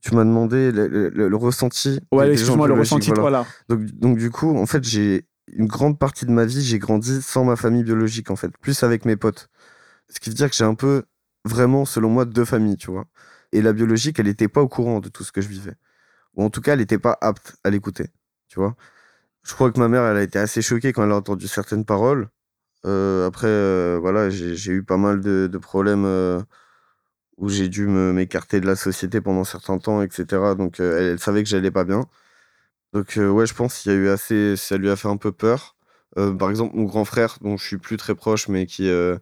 tu 0.00 0.14
m'as 0.14 0.24
demandé 0.24 0.70
le, 0.70 0.86
le- 0.86 1.08
le- 1.10 1.28
le 1.28 1.36
ressenti. 1.36 2.00
Ouais, 2.12 2.32
excuse-moi, 2.32 2.68
le 2.68 2.74
ressenti, 2.74 3.08
voilà. 3.10 3.22
voilà. 3.22 3.46
Donc, 3.68 3.80
donc 3.98 4.18
du 4.18 4.30
coup, 4.30 4.56
en 4.56 4.66
fait, 4.66 4.84
j'ai 4.84 5.26
une 5.52 5.66
grande 5.66 5.98
partie 5.98 6.26
de 6.26 6.30
ma 6.30 6.44
vie, 6.44 6.62
j'ai 6.62 6.78
grandi 6.78 7.22
sans 7.22 7.44
ma 7.44 7.56
famille 7.56 7.84
biologique, 7.84 8.30
en 8.30 8.36
fait, 8.36 8.50
plus 8.58 8.82
avec 8.82 9.04
mes 9.04 9.16
potes. 9.16 9.48
Ce 10.08 10.20
qui 10.20 10.30
veut 10.30 10.36
dire 10.36 10.50
que 10.50 10.56
j'ai 10.56 10.64
un 10.64 10.74
peu, 10.74 11.04
vraiment, 11.44 11.84
selon 11.84 12.10
moi, 12.10 12.24
deux 12.24 12.44
familles, 12.44 12.76
tu 12.76 12.90
vois. 12.90 13.06
Et 13.52 13.62
la 13.62 13.72
biologique, 13.72 14.18
elle 14.20 14.26
n'était 14.26 14.48
pas 14.48 14.62
au 14.62 14.68
courant 14.68 15.00
de 15.00 15.08
tout 15.08 15.24
ce 15.24 15.32
que 15.32 15.40
je 15.40 15.48
vivais. 15.48 15.74
Ou 16.36 16.44
en 16.44 16.50
tout 16.50 16.60
cas, 16.60 16.74
elle 16.74 16.80
n'était 16.80 16.98
pas 16.98 17.18
apte 17.20 17.56
à 17.64 17.70
l'écouter, 17.70 18.08
tu 18.48 18.58
vois. 18.60 18.76
Je 19.42 19.54
crois 19.54 19.72
que 19.72 19.78
ma 19.80 19.88
mère, 19.88 20.04
elle 20.04 20.16
a 20.18 20.22
été 20.22 20.38
assez 20.38 20.62
choquée 20.62 20.92
quand 20.92 21.04
elle 21.04 21.12
a 21.12 21.16
entendu 21.16 21.48
certaines 21.48 21.84
paroles. 21.84 22.28
Euh, 22.86 23.26
après, 23.26 23.48
euh, 23.48 23.98
voilà, 24.00 24.30
j'ai 24.30 24.72
eu 24.72 24.84
pas 24.84 24.96
mal 24.98 25.20
de, 25.20 25.58
problèmes 25.58 26.04
euh, 26.06 26.40
où 27.38 27.48
j'ai 27.48 27.68
dû 27.68 27.86
m'écarter 27.86 28.60
de 28.60 28.66
la 28.66 28.76
société 28.76 29.20
pendant 29.20 29.44
certains 29.44 29.78
temps, 29.78 30.02
etc. 30.02 30.26
Donc, 30.56 30.80
elle, 30.80 31.12
elle 31.12 31.18
savait 31.20 31.42
que 31.42 31.48
j'allais 31.48 31.70
pas 31.70 31.84
bien. 31.84 32.06
Donc, 32.98 33.16
euh, 33.16 33.30
ouais, 33.30 33.46
je 33.46 33.54
pense 33.54 33.78
qu'il 33.78 33.92
y 33.92 33.94
a 33.94 33.98
eu 33.98 34.08
assez. 34.08 34.56
Ça 34.56 34.76
lui 34.76 34.90
a 34.90 34.96
fait 34.96 35.06
un 35.06 35.16
peu 35.16 35.30
peur. 35.30 35.76
Euh, 36.18 36.32
par 36.34 36.50
exemple, 36.50 36.76
mon 36.76 36.82
grand 36.84 37.04
frère, 37.04 37.38
dont 37.42 37.56
je 37.56 37.64
suis 37.64 37.78
plus 37.78 37.96
très 37.96 38.16
proche, 38.16 38.48
mais 38.48 38.66
qui, 38.66 38.88
euh, 38.88 39.18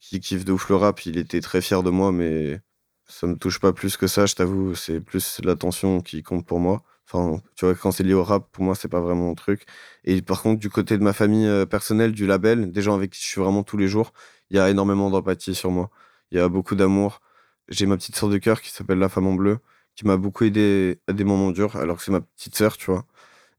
qui 0.00 0.20
kiffe 0.20 0.44
de 0.44 0.52
ouf 0.52 0.68
le 0.68 0.76
rap, 0.76 1.04
il 1.06 1.18
était 1.18 1.40
très 1.40 1.60
fier 1.62 1.82
de 1.82 1.90
moi, 1.90 2.12
mais 2.12 2.60
ça 3.06 3.26
me 3.26 3.36
touche 3.36 3.60
pas 3.60 3.72
plus 3.72 3.96
que 3.96 4.06
ça, 4.06 4.26
je 4.26 4.34
t'avoue. 4.36 4.76
C'est 4.76 5.00
plus 5.00 5.40
l'attention 5.44 6.00
qui 6.00 6.22
compte 6.22 6.46
pour 6.46 6.60
moi. 6.60 6.84
Enfin, 7.08 7.42
tu 7.56 7.64
vois, 7.66 7.74
quand 7.74 7.92
c'est 7.92 8.04
lié 8.04 8.14
au 8.14 8.24
rap, 8.24 8.48
pour 8.52 8.64
moi, 8.64 8.76
c'est 8.76 8.88
pas 8.88 9.00
vraiment 9.00 9.30
un 9.32 9.34
truc. 9.34 9.66
Et 10.04 10.22
par 10.22 10.42
contre, 10.42 10.60
du 10.60 10.70
côté 10.70 10.96
de 10.98 11.02
ma 11.02 11.12
famille 11.12 11.66
personnelle, 11.66 12.12
du 12.12 12.26
label, 12.26 12.70
des 12.72 12.82
gens 12.82 12.94
avec 12.94 13.10
qui 13.12 13.20
je 13.22 13.26
suis 13.26 13.40
vraiment 13.40 13.64
tous 13.64 13.76
les 13.78 13.88
jours, 13.88 14.12
il 14.50 14.56
y 14.58 14.60
a 14.60 14.70
énormément 14.70 15.10
d'empathie 15.10 15.54
sur 15.56 15.72
moi. 15.72 15.90
Il 16.30 16.38
y 16.38 16.40
a 16.40 16.48
beaucoup 16.48 16.76
d'amour. 16.76 17.20
J'ai 17.68 17.86
ma 17.86 17.96
petite 17.96 18.16
sœur 18.16 18.28
de 18.28 18.38
cœur 18.38 18.60
qui 18.62 18.70
s'appelle 18.70 18.98
La 18.98 19.08
Femme 19.08 19.26
en 19.26 19.34
Bleu, 19.34 19.58
qui 19.94 20.06
m'a 20.06 20.16
beaucoup 20.16 20.44
aidé 20.44 21.00
à 21.08 21.12
des 21.12 21.24
moments 21.24 21.50
durs, 21.50 21.76
alors 21.76 21.98
que 21.98 22.04
c'est 22.04 22.12
ma 22.12 22.20
petite 22.20 22.56
sœur, 22.56 22.76
tu 22.76 22.90
vois. 22.90 23.04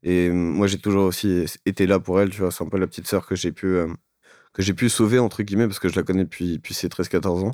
Et 0.02 0.30
moi, 0.30 0.66
j'ai 0.66 0.78
toujours 0.78 1.04
aussi 1.06 1.46
été 1.66 1.86
là 1.86 1.98
pour 2.00 2.20
elle, 2.20 2.30
tu 2.30 2.40
vois. 2.42 2.50
C'est 2.50 2.64
un 2.64 2.68
peu 2.68 2.78
la 2.78 2.86
petite 2.86 3.06
sœur 3.08 3.26
que 3.26 3.36
j'ai 3.36 3.52
pu, 3.52 3.66
euh, 3.68 3.88
pu 4.76 4.88
sauver, 4.90 5.18
entre 5.18 5.42
guillemets, 5.42 5.66
parce 5.66 5.78
que 5.78 5.88
je 5.88 5.96
la 5.96 6.02
connais 6.02 6.24
depuis, 6.24 6.54
depuis 6.58 6.74
ses 6.74 6.88
13-14 6.88 7.44
ans. 7.44 7.52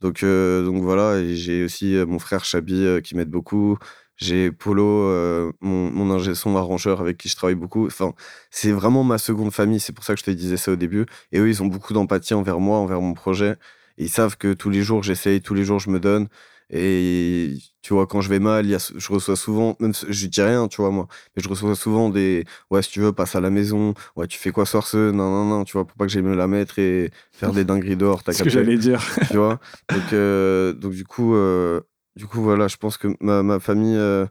Donc, 0.00 0.22
euh, 0.22 0.64
donc 0.64 0.82
voilà, 0.82 1.18
et 1.20 1.36
j'ai 1.36 1.64
aussi 1.64 1.96
euh, 1.96 2.06
mon 2.06 2.18
frère 2.18 2.44
Chabi 2.44 2.86
qui 3.02 3.16
m'aide 3.16 3.30
beaucoup. 3.30 3.78
J'ai 4.16 4.52
Polo, 4.52 5.52
mon, 5.60 5.90
mon 5.90 6.10
ingé 6.12 6.34
son 6.36 6.56
arrangeur 6.56 7.00
avec 7.00 7.18
qui 7.18 7.28
je 7.28 7.36
travaille 7.36 7.56
beaucoup. 7.56 7.86
Enfin, 7.86 8.14
c'est 8.50 8.70
vraiment 8.72 9.04
ma 9.04 9.18
seconde 9.18 9.52
famille. 9.52 9.80
C'est 9.80 9.92
pour 9.92 10.04
ça 10.04 10.14
que 10.14 10.20
je 10.20 10.24
te 10.24 10.30
disais 10.30 10.56
ça 10.56 10.72
au 10.72 10.76
début. 10.76 11.06
Et 11.32 11.40
eux, 11.40 11.48
ils 11.48 11.62
ont 11.62 11.66
beaucoup 11.66 11.92
d'empathie 11.94 12.34
envers 12.34 12.60
moi, 12.60 12.78
envers 12.78 13.00
mon 13.00 13.14
projet. 13.14 13.56
Et 13.98 14.04
ils 14.04 14.10
savent 14.10 14.36
que 14.36 14.52
tous 14.52 14.70
les 14.70 14.82
jours, 14.82 15.02
j'essaye, 15.02 15.40
tous 15.42 15.54
les 15.54 15.64
jours, 15.64 15.80
je 15.80 15.90
me 15.90 15.98
donne. 16.00 16.28
Et 16.70 17.56
tu 17.82 17.92
vois, 17.92 18.06
quand 18.06 18.20
je 18.20 18.28
vais 18.28 18.38
mal, 18.38 18.66
y 18.66 18.74
a, 18.74 18.92
je 18.96 19.12
reçois 19.12 19.36
souvent, 19.36 19.76
même 19.80 19.92
je 20.08 20.26
dis 20.26 20.42
rien, 20.42 20.68
tu 20.68 20.80
vois, 20.80 20.90
moi, 20.90 21.06
mais 21.36 21.42
je 21.42 21.48
reçois 21.48 21.74
souvent 21.74 22.08
des 22.08 22.44
ouais, 22.70 22.82
si 22.82 22.90
tu 22.90 23.00
veux, 23.00 23.12
passe 23.12 23.34
à 23.36 23.40
la 23.40 23.50
maison. 23.50 23.94
Ouais, 24.16 24.26
tu 24.26 24.38
fais 24.38 24.50
quoi 24.50 24.66
soir, 24.66 24.86
ce 24.86 25.10
Non, 25.10 25.30
non, 25.30 25.44
non, 25.44 25.64
tu 25.64 25.74
vois, 25.74 25.86
pour 25.86 25.96
pas 25.96 26.06
que 26.06 26.12
j'aille 26.12 26.22
me 26.22 26.34
la 26.34 26.46
mettre 26.46 26.78
et 26.78 27.10
faire 27.32 27.52
des 27.52 27.64
dingueries 27.64 27.96
dehors. 27.96 28.22
T'as 28.22 28.32
C'est 28.32 28.38
ce 28.38 28.44
que 28.44 28.50
j'allais 28.50 28.78
dire. 28.78 29.02
tu 29.30 29.36
vois? 29.36 29.60
Donc, 29.90 30.12
euh, 30.12 30.72
donc 30.72 30.92
du 30.92 31.04
coup 31.04 31.34
euh, 31.34 31.80
du 32.16 32.26
coup 32.26 32.42
voilà 32.42 32.68
je 32.68 32.76
pense 32.76 32.96
que 32.96 33.08
ma, 33.20 33.42
ma 33.42 33.60
famille 33.60 33.96
euh, 33.96 34.26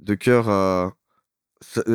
de 0.00 0.14
cœur 0.14 0.48
a 0.48 0.92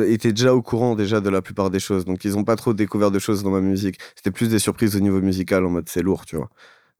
était 0.06 0.32
déjà 0.32 0.54
au 0.54 0.60
courant 0.60 0.94
déjà 0.94 1.20
de 1.20 1.30
la 1.30 1.40
plupart 1.40 1.70
des 1.70 1.80
choses 1.80 2.04
donc 2.04 2.24
ils 2.24 2.36
ont 2.36 2.44
pas 2.44 2.56
trop 2.56 2.74
découvert 2.74 3.10
de 3.10 3.18
choses 3.18 3.42
dans 3.42 3.50
ma 3.50 3.62
musique 3.62 3.98
c'était 4.14 4.30
plus 4.30 4.50
des 4.50 4.58
surprises 4.58 4.94
au 4.94 5.00
niveau 5.00 5.20
musical 5.22 5.64
en 5.64 5.70
mode 5.70 5.88
c'est 5.88 6.02
lourd 6.02 6.26
tu 6.26 6.36
vois 6.36 6.50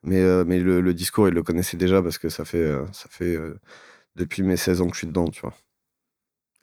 mais 0.05 0.21
euh, 0.21 0.45
mais 0.47 0.61
le, 0.61 0.81
le 0.81 0.95
discours 0.95 1.29
ils 1.29 1.35
le 1.35 1.43
connaissaient 1.43 1.77
déjà 1.77 2.03
parce 2.03 2.19
que 2.19 2.29
ça 2.29 2.45
fait 2.45 2.59
euh, 2.59 2.85
ça 2.93 3.07
fait 3.11 3.35
euh, 3.37 3.59
depuis 4.17 4.43
mes 4.43 4.57
16 4.57 4.81
ans 4.81 4.87
que 4.89 4.95
je 4.95 4.99
suis 4.99 5.07
dedans 5.07 5.29
tu 5.29 5.41
vois 5.41 5.55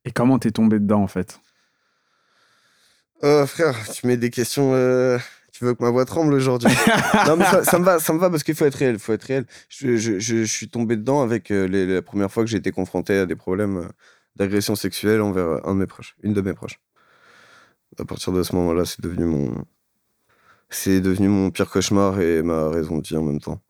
Et 0.06 0.12
comment 0.12 0.40
t'es 0.40 0.52
tombé 0.52 0.80
dedans, 0.80 1.02
en 1.04 1.08
fait? 1.08 1.40
Frère, 3.22 3.76
tu 3.94 4.08
mets 4.08 4.18
des 4.18 4.32
questions. 4.32 4.72
Tu 5.54 5.64
veux 5.66 5.76
que 5.76 5.84
ma 5.84 5.92
voix 5.92 6.06
tremble 6.06 6.34
aujourd'hui? 6.34 6.74
Non, 7.28 7.36
mais 7.36 7.46
ça, 7.46 7.64
ça 7.64 7.78
me 7.78 7.84
va, 7.86 8.00
ça 8.00 8.14
me 8.14 8.20
va 8.20 8.30
parce 8.32 8.42
qu'il 8.42 8.56
faut 8.56 8.66
être 8.66 8.76
réel. 8.76 8.98
faut 8.98 9.14
être 9.14 9.24
réel. 9.26 9.46
Je, 9.70 9.96
je- 9.98 10.18
je- 10.18 10.38
je 10.38 10.44
suis 10.52 10.70
tombé 10.70 10.96
dedans 10.96 11.22
avec 11.22 11.50
les, 11.50 11.86
la 11.86 12.02
première 12.02 12.32
fois 12.32 12.44
que 12.44 12.50
j'ai 12.50 12.58
été 12.58 12.72
confronté 12.72 13.16
à 13.18 13.26
des 13.28 13.36
problèmes 13.36 13.90
d'agression 14.38 14.76
sexuelle 14.76 15.22
envers 15.22 15.64
un 15.68 15.76
de 15.76 15.80
mes 15.80 15.86
proches, 15.88 16.16
une 16.24 16.34
de 16.34 16.42
mes 16.42 16.54
proches. 16.54 16.80
À 18.00 18.06
partir 18.06 18.34
de 18.34 18.42
ce 18.42 18.56
moment-là, 18.56 18.86
c'est 18.86 19.02
devenu 19.02 19.26
mon. 19.26 19.66
C'est 20.72 21.02
devenu 21.02 21.28
mon 21.28 21.52
pire 21.52 21.70
cauchemar 21.70 22.20
et 22.22 22.42
ma 22.42 22.70
raison 22.70 22.98
de 23.00 23.08
vie 23.08 23.18
en 23.18 23.24
même 23.24 23.42
temps. 23.42 23.62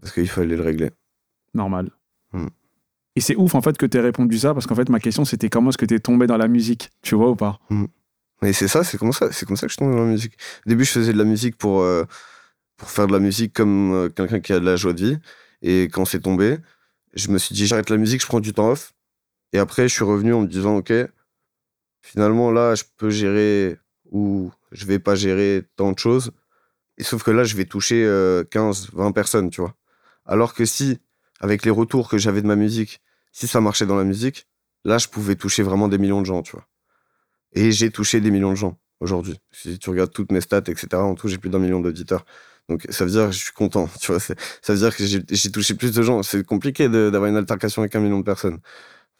Parce 0.00 0.12
qu'il 0.12 0.28
fallait 0.28 0.56
le 0.56 0.62
régler. 0.62 0.90
Normal. 1.52 1.90
Hmm. 2.32 2.46
Et 3.16 3.20
c'est 3.20 3.36
ouf, 3.36 3.54
en 3.54 3.60
fait, 3.60 3.76
que 3.76 3.86
t'aies 3.86 4.00
répondu 4.00 4.38
ça 4.38 4.54
parce 4.54 4.66
qu'en 4.66 4.74
fait, 4.74 4.88
ma 4.88 5.00
question, 5.00 5.24
c'était 5.24 5.48
comment 5.48 5.70
est-ce 5.70 5.78
que 5.78 5.84
t'es 5.84 5.98
tombé 6.00 6.26
dans 6.26 6.36
la 6.36 6.48
musique 6.48 6.90
Tu 7.02 7.14
vois 7.14 7.30
ou 7.30 7.36
pas? 7.36 7.60
Mais 8.42 8.52
c'est 8.52 8.68
ça, 8.68 8.84
c'est 8.84 8.98
comme 8.98 9.12
ça, 9.12 9.30
c'est 9.32 9.46
comme 9.46 9.56
ça 9.56 9.66
que 9.66 9.70
je 9.70 9.74
suis 9.74 9.78
tombé 9.84 9.96
dans 9.96 10.04
la 10.04 10.10
musique. 10.10 10.34
Au 10.66 10.68
début, 10.68 10.84
je 10.84 10.92
faisais 10.92 11.12
de 11.12 11.18
la 11.18 11.24
musique 11.24 11.56
pour, 11.56 11.82
euh, 11.82 12.04
pour 12.76 12.90
faire 12.90 13.06
de 13.06 13.12
la 13.12 13.20
musique 13.20 13.52
comme 13.52 13.92
euh, 13.92 14.08
quelqu'un 14.08 14.40
qui 14.40 14.52
a 14.52 14.60
de 14.60 14.64
la 14.64 14.76
joie 14.76 14.92
de 14.92 15.04
vie. 15.04 15.18
Et 15.62 15.84
quand 15.84 16.04
c'est 16.04 16.20
tombé, 16.20 16.58
je 17.14 17.30
me 17.30 17.38
suis 17.38 17.54
dit, 17.54 17.66
j'arrête 17.66 17.90
la 17.90 17.96
musique, 17.96 18.20
je 18.20 18.26
prends 18.26 18.40
du 18.40 18.52
temps 18.52 18.70
off. 18.70 18.94
Et 19.52 19.58
après, 19.58 19.88
je 19.88 19.94
suis 19.94 20.04
revenu 20.04 20.34
en 20.34 20.42
me 20.42 20.46
disant, 20.46 20.76
OK, 20.76 20.92
finalement, 22.02 22.50
là, 22.50 22.74
je 22.74 22.82
peux 22.96 23.10
gérer 23.10 23.78
ou 24.14 24.52
je 24.70 24.86
vais 24.86 25.00
pas 25.00 25.16
gérer 25.16 25.64
tant 25.76 25.92
de 25.92 25.98
choses. 25.98 26.30
Sauf 27.00 27.24
que 27.24 27.32
là, 27.32 27.42
je 27.42 27.56
vais 27.56 27.64
toucher 27.64 28.04
euh, 28.04 28.44
15, 28.44 28.90
20 28.92 29.12
personnes, 29.12 29.50
tu 29.50 29.60
vois. 29.60 29.74
Alors 30.24 30.54
que 30.54 30.64
si, 30.64 30.98
avec 31.40 31.64
les 31.64 31.72
retours 31.72 32.08
que 32.08 32.16
j'avais 32.16 32.40
de 32.40 32.46
ma 32.46 32.54
musique, 32.54 33.02
si 33.32 33.48
ça 33.48 33.60
marchait 33.60 33.86
dans 33.86 33.96
la 33.96 34.04
musique, 34.04 34.46
là, 34.84 34.98
je 34.98 35.08
pouvais 35.08 35.34
toucher 35.34 35.64
vraiment 35.64 35.88
des 35.88 35.98
millions 35.98 36.20
de 36.20 36.26
gens, 36.26 36.42
tu 36.42 36.52
vois. 36.52 36.66
Et 37.52 37.72
j'ai 37.72 37.90
touché 37.90 38.20
des 38.20 38.30
millions 38.30 38.50
de 38.50 38.56
gens 38.56 38.78
aujourd'hui. 39.00 39.40
Si 39.50 39.78
tu 39.80 39.90
regardes 39.90 40.12
toutes 40.12 40.30
mes 40.30 40.40
stats, 40.40 40.58
etc., 40.58 40.86
en 40.94 41.16
tout, 41.16 41.26
j'ai 41.26 41.38
plus 41.38 41.50
d'un 41.50 41.58
million 41.58 41.80
d'auditeurs. 41.80 42.24
Donc 42.68 42.86
ça 42.90 43.04
veut 43.04 43.10
dire 43.10 43.26
que 43.26 43.32
je 43.32 43.38
suis 43.38 43.52
content, 43.52 43.88
tu 44.00 44.12
vois. 44.12 44.20
Ça 44.20 44.34
veut 44.68 44.78
dire 44.78 44.96
que 44.96 45.04
j'ai 45.04 45.50
touché 45.50 45.74
plus 45.74 45.92
de 45.92 46.02
gens. 46.02 46.22
C'est 46.22 46.46
compliqué 46.46 46.88
d'avoir 46.88 47.26
une 47.26 47.36
altercation 47.36 47.82
avec 47.82 47.96
un 47.96 48.00
million 48.00 48.20
de 48.20 48.24
personnes. 48.24 48.60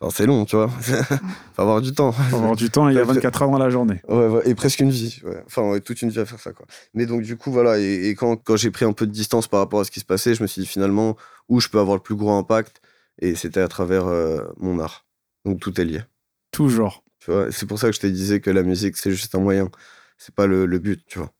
Enfin, 0.00 0.12
c'est 0.16 0.26
long, 0.26 0.44
tu 0.44 0.56
vois. 0.56 0.68
Faut 1.54 1.62
avoir 1.62 1.80
du 1.80 1.92
temps. 1.92 2.12
Faut 2.12 2.36
avoir 2.36 2.56
du 2.56 2.68
temps, 2.70 2.88
il 2.88 2.96
y 2.96 2.98
a 2.98 3.04
24 3.04 3.42
heures 3.42 3.50
dans 3.50 3.58
la 3.58 3.70
journée. 3.70 4.00
Ouais, 4.08 4.26
ouais, 4.26 4.42
et 4.48 4.54
presque 4.54 4.80
une 4.80 4.90
vie. 4.90 5.20
ouais. 5.24 5.42
Enfin, 5.46 5.62
ouais, 5.70 5.80
toute 5.80 6.02
une 6.02 6.10
vie 6.10 6.18
à 6.20 6.26
faire 6.26 6.40
ça, 6.40 6.52
quoi. 6.52 6.66
Mais 6.94 7.06
donc, 7.06 7.22
du 7.22 7.36
coup, 7.36 7.50
voilà. 7.52 7.78
Et, 7.78 8.08
et 8.08 8.14
quand, 8.14 8.36
quand 8.36 8.56
j'ai 8.56 8.70
pris 8.70 8.84
un 8.84 8.92
peu 8.92 9.06
de 9.06 9.12
distance 9.12 9.46
par 9.48 9.60
rapport 9.60 9.80
à 9.80 9.84
ce 9.84 9.90
qui 9.90 10.00
se 10.00 10.04
passait, 10.04 10.34
je 10.34 10.42
me 10.42 10.46
suis 10.48 10.60
dit 10.62 10.66
finalement 10.66 11.16
où 11.48 11.60
je 11.60 11.68
peux 11.68 11.78
avoir 11.78 11.96
le 11.96 12.02
plus 12.02 12.16
gros 12.16 12.32
impact? 12.32 12.80
Et 13.20 13.36
c'était 13.36 13.60
à 13.60 13.68
travers 13.68 14.06
euh, 14.06 14.40
mon 14.58 14.80
art. 14.80 15.06
Donc, 15.44 15.60
tout 15.60 15.80
est 15.80 15.84
lié. 15.84 16.02
Toujours. 16.50 17.04
Tu 17.20 17.30
vois, 17.30 17.50
c'est 17.52 17.66
pour 17.66 17.78
ça 17.78 17.88
que 17.88 17.94
je 17.94 18.00
te 18.00 18.06
disais 18.06 18.40
que 18.40 18.50
la 18.50 18.62
musique, 18.64 18.96
c'est 18.96 19.12
juste 19.12 19.34
un 19.34 19.40
moyen. 19.40 19.70
C'est 20.18 20.34
pas 20.34 20.46
le, 20.46 20.66
le 20.66 20.78
but, 20.78 21.04
tu 21.06 21.18
vois. 21.18 21.30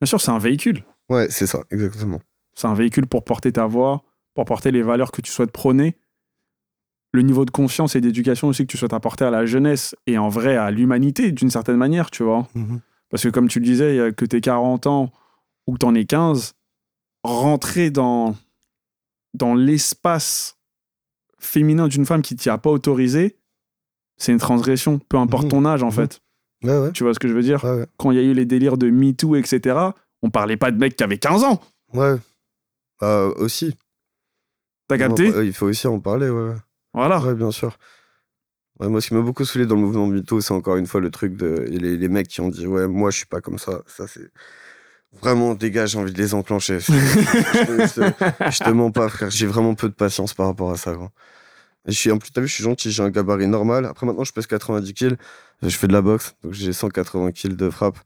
Bien 0.00 0.06
sûr, 0.06 0.20
c'est 0.20 0.30
un 0.30 0.38
véhicule. 0.38 0.84
Ouais, 1.08 1.28
c'est 1.30 1.46
ça, 1.46 1.64
exactement. 1.70 2.20
C'est 2.54 2.66
un 2.66 2.74
véhicule 2.74 3.06
pour 3.06 3.24
porter 3.24 3.52
ta 3.52 3.66
voix, 3.66 4.04
pour 4.34 4.44
porter 4.44 4.70
les 4.70 4.82
valeurs 4.82 5.10
que 5.10 5.20
tu 5.20 5.32
souhaites 5.32 5.50
prôner, 5.50 5.96
le 7.14 7.22
niveau 7.22 7.44
de 7.44 7.50
conscience 7.52 7.94
et 7.94 8.00
d'éducation 8.00 8.48
aussi 8.48 8.66
que 8.66 8.70
tu 8.72 8.76
souhaites 8.76 8.92
apporter 8.92 9.24
à 9.24 9.30
la 9.30 9.46
jeunesse 9.46 9.94
et 10.08 10.18
en 10.18 10.28
vrai 10.28 10.56
à 10.56 10.70
l'humanité 10.72 11.30
d'une 11.30 11.48
certaine 11.50 11.76
manière, 11.76 12.10
tu 12.10 12.24
vois. 12.24 12.48
Parce 13.08 13.22
que 13.22 13.28
comme 13.28 13.46
tu 13.48 13.60
le 13.60 13.64
disais, 13.64 14.12
que 14.16 14.24
t'es 14.24 14.40
40 14.40 14.86
ans 14.88 15.12
ou 15.68 15.74
que 15.74 15.78
t'en 15.78 15.94
es 15.94 16.06
15, 16.06 16.54
rentrer 17.22 17.90
dans, 17.90 18.34
dans 19.32 19.54
l'espace 19.54 20.58
féminin 21.38 21.86
d'une 21.86 22.04
femme 22.04 22.20
qui 22.22 22.34
t'y 22.34 22.50
a 22.50 22.58
pas 22.58 22.70
autorisé, 22.70 23.36
c'est 24.16 24.32
une 24.32 24.38
transgression, 24.38 24.98
peu 24.98 25.16
importe 25.16 25.44
Mhm. 25.44 25.50
ton 25.50 25.64
âge 25.66 25.82
en 25.84 25.86
Mhm. 25.88 25.92
fait. 25.92 26.20
Ouais, 26.64 26.78
ouais. 26.78 26.92
Tu 26.92 27.04
vois 27.04 27.14
ce 27.14 27.18
que 27.20 27.28
je 27.28 27.34
veux 27.34 27.42
dire? 27.42 27.62
Ouais. 27.62 27.86
Quand 27.96 28.10
il 28.10 28.16
y 28.16 28.20
a 28.20 28.22
eu 28.24 28.32
les 28.32 28.46
délires 28.46 28.76
de 28.78 28.90
MeToo, 28.90 29.36
etc., 29.36 29.76
on 30.22 30.30
parlait 30.30 30.56
pas 30.56 30.70
de 30.72 30.78
mecs 30.78 30.96
qui 30.96 31.04
avaient 31.04 31.18
15 31.18 31.44
ans. 31.44 31.60
Ouais. 31.92 32.16
Bah, 33.00 33.26
aussi. 33.36 33.76
T'as 34.88 34.98
capté? 34.98 35.30
bah, 35.30 35.44
Il 35.44 35.52
faut 35.52 35.66
aussi 35.66 35.86
en 35.86 36.00
parler, 36.00 36.28
ouais. 36.30 36.54
Voilà. 36.94 37.20
Ouais, 37.20 37.34
bien 37.34 37.50
sûr. 37.50 37.76
Ouais, 38.80 38.88
moi, 38.88 39.00
ce 39.00 39.08
qui 39.08 39.14
m'a 39.14 39.20
beaucoup 39.20 39.44
saoulé 39.44 39.66
dans 39.66 39.76
le 39.76 39.82
mouvement 39.82 40.06
MeToo, 40.06 40.40
c'est 40.40 40.52
encore 40.52 40.76
une 40.76 40.86
fois 40.86 41.00
le 41.00 41.10
truc 41.10 41.36
de. 41.36 41.64
Les, 41.68 41.96
les 41.96 42.08
mecs 42.08 42.28
qui 42.28 42.40
ont 42.40 42.48
dit, 42.48 42.66
ouais, 42.66 42.88
moi, 42.88 43.10
je 43.10 43.18
suis 43.18 43.26
pas 43.26 43.40
comme 43.40 43.58
ça. 43.58 43.82
Ça, 43.86 44.06
c'est. 44.08 44.30
Vraiment, 45.20 45.54
dégage, 45.54 45.90
j'ai 45.90 45.98
envie 45.98 46.12
de 46.12 46.18
les 46.18 46.34
enclencher. 46.34 46.80
je, 46.80 48.64
te, 48.64 48.70
mens 48.70 48.90
pas, 48.90 49.08
frère. 49.08 49.30
J'ai 49.30 49.46
vraiment 49.46 49.74
peu 49.74 49.88
de 49.88 49.94
patience 49.94 50.34
par 50.34 50.46
rapport 50.46 50.72
à 50.72 50.76
ça, 50.76 50.92
gros. 50.92 51.10
Et 51.86 51.92
je 51.92 51.98
suis, 51.98 52.10
en 52.10 52.18
plus, 52.18 52.32
t'as 52.32 52.40
vu, 52.40 52.48
je 52.48 52.54
suis 52.54 52.64
gentil, 52.64 52.90
j'ai 52.90 53.02
un 53.02 53.10
gabarit 53.10 53.46
normal. 53.46 53.84
Après, 53.84 54.06
maintenant, 54.06 54.24
je 54.24 54.32
pèse 54.32 54.46
90 54.46 54.92
kills. 54.94 55.16
Je 55.62 55.76
fais 55.76 55.86
de 55.86 55.92
la 55.92 56.02
boxe, 56.02 56.34
donc 56.42 56.52
j'ai 56.52 56.72
180 56.72 57.32
kills 57.32 57.56
de 57.56 57.70
frappe. 57.70 57.98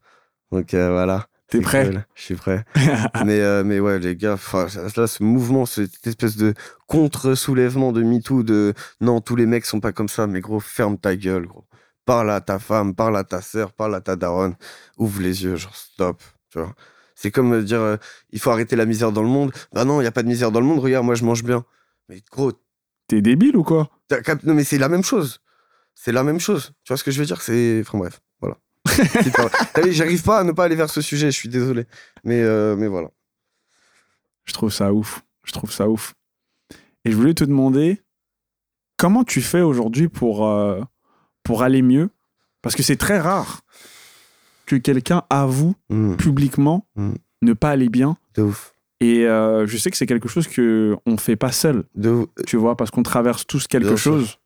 Donc 0.51 0.73
euh, 0.73 0.91
voilà. 0.91 1.27
T'es 1.49 1.61
prêt 1.61 1.85
cool, 1.85 2.05
Je 2.15 2.21
suis 2.21 2.35
prêt. 2.35 2.63
mais, 3.25 3.39
euh, 3.41 3.63
mais 3.63 3.79
ouais, 3.79 3.97
les 3.99 4.15
gars, 4.15 4.37
là, 4.53 5.07
ce 5.07 5.23
mouvement, 5.23 5.65
cette 5.65 6.05
espèce 6.05 6.37
de 6.37 6.53
contre-soulèvement 6.87 7.91
de 7.91 8.03
MeToo, 8.03 8.43
de 8.43 8.73
non, 9.01 9.19
tous 9.19 9.35
les 9.35 9.45
mecs 9.45 9.65
sont 9.65 9.79
pas 9.79 9.91
comme 9.91 10.09
ça, 10.09 10.27
mais 10.27 10.41
gros, 10.41 10.59
ferme 10.59 10.97
ta 10.97 11.15
gueule, 11.15 11.47
gros. 11.47 11.65
Parle 12.05 12.31
à 12.31 12.41
ta 12.41 12.59
femme, 12.59 12.95
parle 12.95 13.17
à 13.17 13.23
ta 13.23 13.41
sœur, 13.41 13.73
parle 13.73 13.95
à 13.95 14.01
ta 14.01 14.15
daronne, 14.15 14.55
ouvre 14.97 15.21
les 15.21 15.43
yeux, 15.43 15.55
genre 15.55 15.75
stop, 15.75 16.21
tu 16.51 16.59
vois. 16.59 16.73
C'est 17.15 17.31
comme 17.31 17.53
euh, 17.53 17.63
dire, 17.63 17.81
euh, 17.81 17.97
il 18.29 18.39
faut 18.39 18.51
arrêter 18.51 18.75
la 18.75 18.85
misère 18.85 19.11
dans 19.11 19.23
le 19.23 19.27
monde. 19.27 19.51
Bah 19.73 19.85
non, 19.85 20.01
il 20.01 20.03
y 20.03 20.07
a 20.07 20.11
pas 20.11 20.23
de 20.23 20.27
misère 20.27 20.51
dans 20.51 20.59
le 20.61 20.65
monde, 20.65 20.79
regarde, 20.79 21.05
moi 21.05 21.15
je 21.15 21.25
mange 21.25 21.43
bien. 21.43 21.65
Mais 22.07 22.21
gros, 22.31 22.53
T'es 23.07 23.21
débile 23.21 23.57
ou 23.57 23.63
quoi? 23.63 23.89
non 24.43 24.53
mais 24.53 24.63
c'est 24.63 24.77
la 24.77 24.87
même 24.87 25.03
chose. 25.03 25.41
C'est 25.95 26.11
la 26.11 26.23
même 26.23 26.39
chose. 26.39 26.73
Tu 26.83 26.93
vois 26.93 26.97
ce 26.97 27.03
que 27.03 27.11
je 27.11 27.19
veux 27.19 27.25
dire? 27.25 27.41
C'est, 27.41 27.81
enfin 27.81 27.97
bref, 27.97 28.21
J'arrive 29.91 30.23
pas 30.23 30.39
à 30.39 30.43
ne 30.43 30.51
pas 30.51 30.65
aller 30.65 30.75
vers 30.75 30.89
ce 30.89 31.01
sujet, 31.01 31.31
je 31.31 31.35
suis 31.37 31.49
désolé. 31.49 31.85
Mais, 32.23 32.41
euh, 32.41 32.75
mais 32.75 32.87
voilà. 32.87 33.09
Je 34.45 34.53
trouve 34.53 34.71
ça 34.71 34.93
ouf. 34.93 35.21
Je 35.43 35.51
trouve 35.51 35.71
ça 35.71 35.87
ouf. 35.89 36.13
Et 37.05 37.11
je 37.11 37.15
voulais 37.15 37.33
te 37.33 37.43
demander 37.43 38.01
comment 38.97 39.23
tu 39.23 39.41
fais 39.41 39.61
aujourd'hui 39.61 40.09
pour, 40.09 40.47
euh, 40.47 40.81
pour 41.43 41.63
aller 41.63 41.81
mieux? 41.81 42.09
Parce 42.61 42.75
que 42.75 42.83
c'est 42.83 42.97
très 42.97 43.19
rare 43.19 43.61
que 44.65 44.75
quelqu'un 44.75 45.23
avoue 45.29 45.75
Mm, 45.89 46.15
publiquement 46.17 46.85
Mm. 46.95 47.13
ne 47.43 47.53
pas 47.53 47.69
aller 47.71 47.89
bien. 47.89 48.17
de 48.35 48.43
ouf. 48.43 48.73
Et 49.01 49.25
euh, 49.25 49.65
je 49.65 49.77
sais 49.77 49.89
que 49.91 49.95
c'est 49.97 50.05
quelque 50.05 50.27
chose 50.27 50.47
que 50.47 50.97
on 51.05 51.15
fait 51.17 51.37
pas 51.37 51.53
seul, 51.53 51.85
De 51.95 52.09
ouf. 52.09 52.27
tu 52.45 52.57
vois, 52.57 52.75
parce 52.75 52.91
qu'on 52.91 53.01
traverse 53.03 53.47
tous 53.47 53.65
quelque 53.67 53.95
chose. 53.95 54.38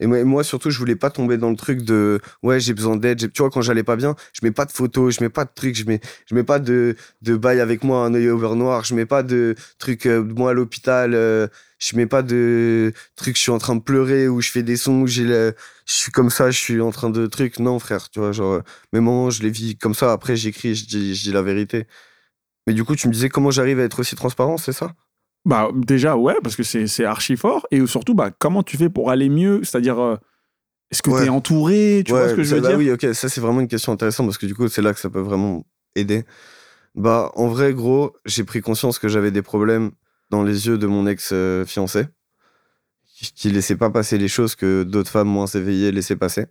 Et 0.00 0.06
moi, 0.06 0.44
surtout, 0.44 0.70
je 0.70 0.78
voulais 0.78 0.94
pas 0.96 1.10
tomber 1.10 1.38
dans 1.38 1.50
le 1.50 1.56
truc 1.56 1.82
de 1.82 2.20
ouais, 2.42 2.60
j'ai 2.60 2.72
besoin 2.74 2.96
d'aide. 2.96 3.32
Tu 3.32 3.42
vois, 3.42 3.50
quand 3.50 3.62
j'allais 3.62 3.82
pas 3.82 3.96
bien, 3.96 4.14
je 4.32 4.40
mets 4.44 4.52
pas 4.52 4.64
de 4.64 4.70
photos, 4.72 5.16
je 5.16 5.22
mets 5.24 5.28
pas 5.28 5.44
de 5.44 5.50
trucs, 5.54 5.74
je 5.76 5.84
mets, 5.86 6.00
je 6.26 6.34
mets 6.34 6.44
pas 6.44 6.58
de, 6.60 6.94
de 7.22 7.36
bail 7.36 7.60
avec 7.60 7.82
moi, 7.82 8.04
un 8.04 8.14
œil 8.14 8.28
beurre 8.28 8.54
noir, 8.56 8.84
je 8.84 8.94
mets 8.94 9.06
pas 9.06 9.22
de 9.24 9.54
trucs, 9.78 10.06
euh, 10.06 10.22
moi 10.22 10.50
à 10.50 10.52
l'hôpital, 10.54 11.14
euh, 11.14 11.48
je 11.80 11.96
mets 11.96 12.06
pas 12.06 12.22
de 12.22 12.92
trucs, 13.16 13.36
je 13.36 13.42
suis 13.42 13.50
en 13.50 13.58
train 13.58 13.74
de 13.76 13.80
pleurer 13.80 14.28
ou 14.28 14.40
je 14.40 14.50
fais 14.50 14.62
des 14.62 14.76
sons 14.76 15.06
j'ai 15.06 15.24
le- 15.24 15.54
je 15.86 15.92
suis 15.94 16.12
comme 16.12 16.30
ça, 16.30 16.50
je 16.50 16.58
suis 16.58 16.80
en 16.80 16.90
train 16.90 17.10
de 17.10 17.26
trucs. 17.26 17.58
Non, 17.58 17.78
frère, 17.78 18.08
tu 18.10 18.20
vois, 18.20 18.32
genre, 18.32 18.62
mes 18.92 19.00
moments, 19.00 19.30
je 19.30 19.42
les 19.42 19.50
vis 19.50 19.76
comme 19.76 19.94
ça. 19.94 20.12
Après, 20.12 20.36
j'écris, 20.36 20.74
je 20.74 20.86
dis, 20.86 21.14
je 21.14 21.22
dis 21.24 21.32
la 21.32 21.42
vérité. 21.42 21.86
Mais 22.66 22.74
du 22.74 22.84
coup, 22.84 22.96
tu 22.96 23.08
me 23.08 23.12
disais 23.14 23.28
comment 23.30 23.50
j'arrive 23.52 23.80
à 23.80 23.84
être 23.84 24.00
aussi 24.00 24.16
transparent, 24.16 24.58
c'est 24.58 24.72
ça? 24.72 24.92
Bah 25.48 25.70
déjà 25.74 26.16
ouais, 26.16 26.36
parce 26.42 26.56
que 26.56 26.62
c'est 26.62 26.86
c'est 26.86 27.04
archi 27.04 27.36
fort. 27.36 27.66
Et 27.70 27.84
surtout, 27.86 28.14
bah 28.14 28.30
comment 28.38 28.62
tu 28.62 28.76
fais 28.76 28.90
pour 28.90 29.10
aller 29.10 29.28
mieux? 29.30 29.64
C'est-à-dire, 29.64 29.98
euh, 29.98 30.16
est-ce 30.90 31.02
que 31.02 31.10
Ouais. 31.10 31.24
t'es 31.24 31.28
entouré? 31.30 32.02
Tu 32.04 32.12
vois 32.12 32.28
ce 32.28 32.34
que 32.34 32.42
je 32.42 32.54
veux 32.54 32.60
bah 32.60 32.68
dire? 32.68 32.78
Oui, 32.78 32.90
ok, 32.90 33.14
ça 33.14 33.28
c'est 33.28 33.40
vraiment 33.40 33.60
une 33.60 33.68
question 33.68 33.92
intéressante 33.92 34.26
parce 34.26 34.38
que 34.38 34.46
du 34.46 34.54
coup, 34.54 34.68
c'est 34.68 34.82
là 34.82 34.92
que 34.92 35.00
ça 35.00 35.08
peut 35.10 35.20
vraiment 35.20 35.64
aider. 35.96 36.24
Bah, 36.94 37.32
en 37.34 37.48
vrai, 37.48 37.72
gros, 37.74 38.14
j'ai 38.26 38.44
pris 38.44 38.60
conscience 38.60 38.98
que 38.98 39.08
j'avais 39.08 39.30
des 39.30 39.42
problèmes 39.42 39.92
dans 40.30 40.42
les 40.42 40.66
yeux 40.66 40.76
de 40.78 40.86
mon 40.86 41.06
ex-fiancé, 41.06 42.06
qui- 43.06 43.32
qui 43.32 43.50
laissait 43.50 43.76
pas 43.76 43.90
passer 43.90 44.18
les 44.18 44.28
choses 44.28 44.54
que 44.54 44.82
d'autres 44.84 45.10
femmes 45.10 45.28
moins 45.28 45.46
éveillées 45.46 45.92
laissaient 45.92 46.16
passer 46.16 46.46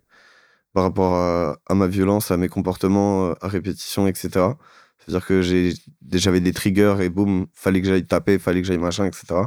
par 0.74 0.84
rapport 0.84 1.14
à, 1.14 1.58
à 1.66 1.74
ma 1.74 1.86
violence, 1.86 2.30
à 2.30 2.36
mes 2.36 2.48
comportements 2.48 3.28
euh, 3.30 3.34
à 3.40 3.48
répétition, 3.48 4.06
etc. 4.08 4.58
C'est-à-dire 5.08 5.26
que 5.26 5.40
j'avais 6.12 6.40
des 6.40 6.52
triggers 6.52 6.96
et 7.00 7.08
boum, 7.08 7.46
fallait 7.54 7.80
que 7.80 7.88
j'aille 7.88 8.06
taper, 8.06 8.38
fallait 8.38 8.60
que 8.60 8.66
j'aille 8.66 8.78
machin, 8.78 9.06
etc. 9.06 9.40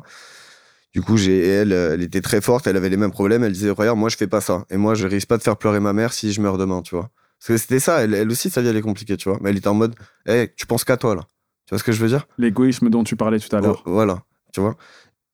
Du 0.93 1.01
coup, 1.01 1.17
j'ai, 1.17 1.45
elle, 1.47 1.71
elle 1.71 2.01
était 2.01 2.21
très 2.21 2.41
forte, 2.41 2.65
elle 2.67 2.75
avait 2.75 2.89
les 2.89 2.97
mêmes 2.97 3.11
problèmes, 3.11 3.43
elle 3.43 3.53
disait, 3.53 3.69
regarde, 3.69 3.97
moi 3.97 4.09
je 4.09 4.17
fais 4.17 4.27
pas 4.27 4.41
ça. 4.41 4.65
Et 4.71 4.77
moi, 4.77 4.95
je 4.95 5.05
risque 5.07 5.27
pas 5.27 5.37
de 5.37 5.43
faire 5.43 5.55
pleurer 5.57 5.79
ma 5.79 5.93
mère 5.93 6.13
si 6.13 6.33
je 6.33 6.41
meurs 6.41 6.57
demain, 6.57 6.81
tu 6.81 6.95
vois. 6.95 7.11
Parce 7.39 7.47
que 7.47 7.57
c'était 7.57 7.79
ça, 7.79 8.03
elle, 8.03 8.13
elle 8.13 8.29
aussi, 8.29 8.49
sa 8.49 8.61
vie, 8.61 8.67
elle 8.69 8.77
est 8.77 8.81
compliquée, 8.81 9.17
tu 9.17 9.29
vois. 9.29 9.37
Mais 9.41 9.51
elle 9.51 9.57
était 9.57 9.67
en 9.67 9.73
mode, 9.73 9.95
hé, 10.27 10.51
tu 10.57 10.65
penses 10.65 10.83
qu'à 10.83 10.97
toi, 10.97 11.15
là. 11.15 11.21
Tu 11.65 11.69
vois 11.69 11.79
ce 11.79 11.83
que 11.83 11.91
je 11.91 12.01
veux 12.01 12.09
dire? 12.09 12.27
L'égoïsme 12.37 12.89
dont 12.89 13.03
tu 13.03 13.15
parlais 13.15 13.39
tout 13.39 13.55
à 13.55 13.61
l'heure. 13.61 13.83
Oh, 13.85 13.91
Voilà, 13.91 14.23
tu 14.53 14.59
vois. 14.61 14.75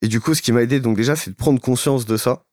Et 0.01 0.07
du 0.07 0.21
coup, 0.21 0.33
ce 0.35 0.41
qui 0.41 0.51
m'a 0.51 0.61
aidé, 0.61 0.79
donc 0.79 0.95
déjà, 0.95 1.15
c'est 1.15 1.31
de 1.31 1.35
prendre 1.35 1.59
conscience 1.59 2.05
de 2.05 2.17
ça. 2.17 2.43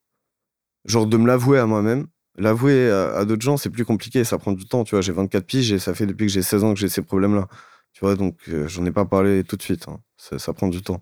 Genre 0.86 1.06
de 1.06 1.16
me 1.16 1.26
l'avouer 1.26 1.58
à 1.58 1.66
moi-même. 1.66 2.06
L'avouer 2.37 2.91
à, 2.91 3.24
d'autres 3.24 3.43
gens, 3.43 3.57
c'est 3.57 3.70
plus 3.70 3.85
compliqué, 3.85 4.24
ça 4.24 4.39
prend 4.39 4.53
du 4.53 4.66
temps, 4.66 4.85
tu 4.85 4.95
vois. 4.95 5.03
J'ai 5.03 5.12
24 5.12 5.47
piges 5.47 5.72
et 5.72 5.78
ça 5.78 5.95
fait 5.95 6.07
depuis 6.07 6.26
que 6.26 6.32
j'ai 6.32 6.43
16 6.43 6.64
ans 6.64 6.74
que 6.74 6.80
j'ai 6.80 6.89
ces 6.89 7.03
problèmes-là. 7.03 7.49
Tu 7.93 8.01
vois, 8.01 8.16
donc 8.16 8.37
euh, 8.49 8.66
j'en 8.66 8.85
ai 8.85 8.91
pas 8.91 9.05
parlé 9.05 9.45
tout 9.45 9.57
de 9.57 9.62
suite. 9.62 9.87
hein. 9.89 10.01
Ça, 10.16 10.53
prend 10.53 10.68
du 10.68 10.82
temps. 10.82 11.01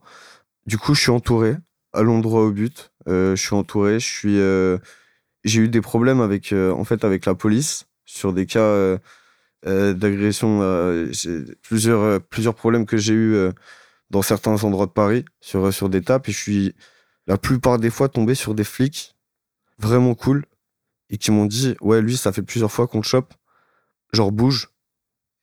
Du 0.67 0.79
coup, 0.79 0.95
je 0.95 1.01
suis 1.03 1.11
entouré, 1.11 1.57
allons 1.93 2.21
droit 2.21 2.43
au 2.43 2.51
but. 2.53 2.93
Euh, 3.09 3.35
je 3.35 3.43
suis 3.43 3.55
entouré, 3.55 3.99
je 3.99 4.07
suis. 4.07 4.39
euh, 4.39 4.79
j'ai 5.45 5.63
eu 5.63 5.69
des 5.69 5.81
problèmes 5.81 6.21
avec, 6.21 6.53
euh, 6.53 6.73
en 6.73 6.85
fait, 6.85 7.05
avec 7.05 7.27
la 7.27 7.35
police 7.35 7.87
sur 8.05 8.33
des 8.33 8.47
cas 8.47 8.99
d'agression. 9.65 10.61
plusieurs, 11.63 12.21
plusieurs 12.23 12.55
problèmes 12.55 12.87
que 12.87 12.97
j'ai 12.99 13.15
eu 13.15 13.37
dans 14.11 14.23
certains 14.23 14.63
endroits 14.65 14.87
de 14.87 14.93
Paris 14.93 15.25
sur, 15.41 15.73
sur 15.73 15.89
des 15.89 16.03
tapes 16.03 16.29
et 16.29 16.33
je 16.33 16.39
suis 16.39 16.75
la 17.27 17.39
plupart 17.39 17.79
des 17.79 17.91
fois 17.91 18.09
tombé 18.09 18.35
sur 18.35 18.55
des 18.55 18.65
flics 18.65 19.17
vraiment 19.79 20.15
cool 20.15 20.45
et 21.13 21.19
qui 21.19 21.31
m'ont 21.31 21.47
dit 21.47 21.77
ouais 21.81 22.03
lui 22.03 22.17
ça 22.17 22.33
fait 22.33 22.43
plusieurs 22.43 22.73
fois 22.73 22.89
qu'on 22.89 22.99
le 22.99 23.05
chope 23.05 23.33
genre 24.13 24.33
bouge 24.33 24.71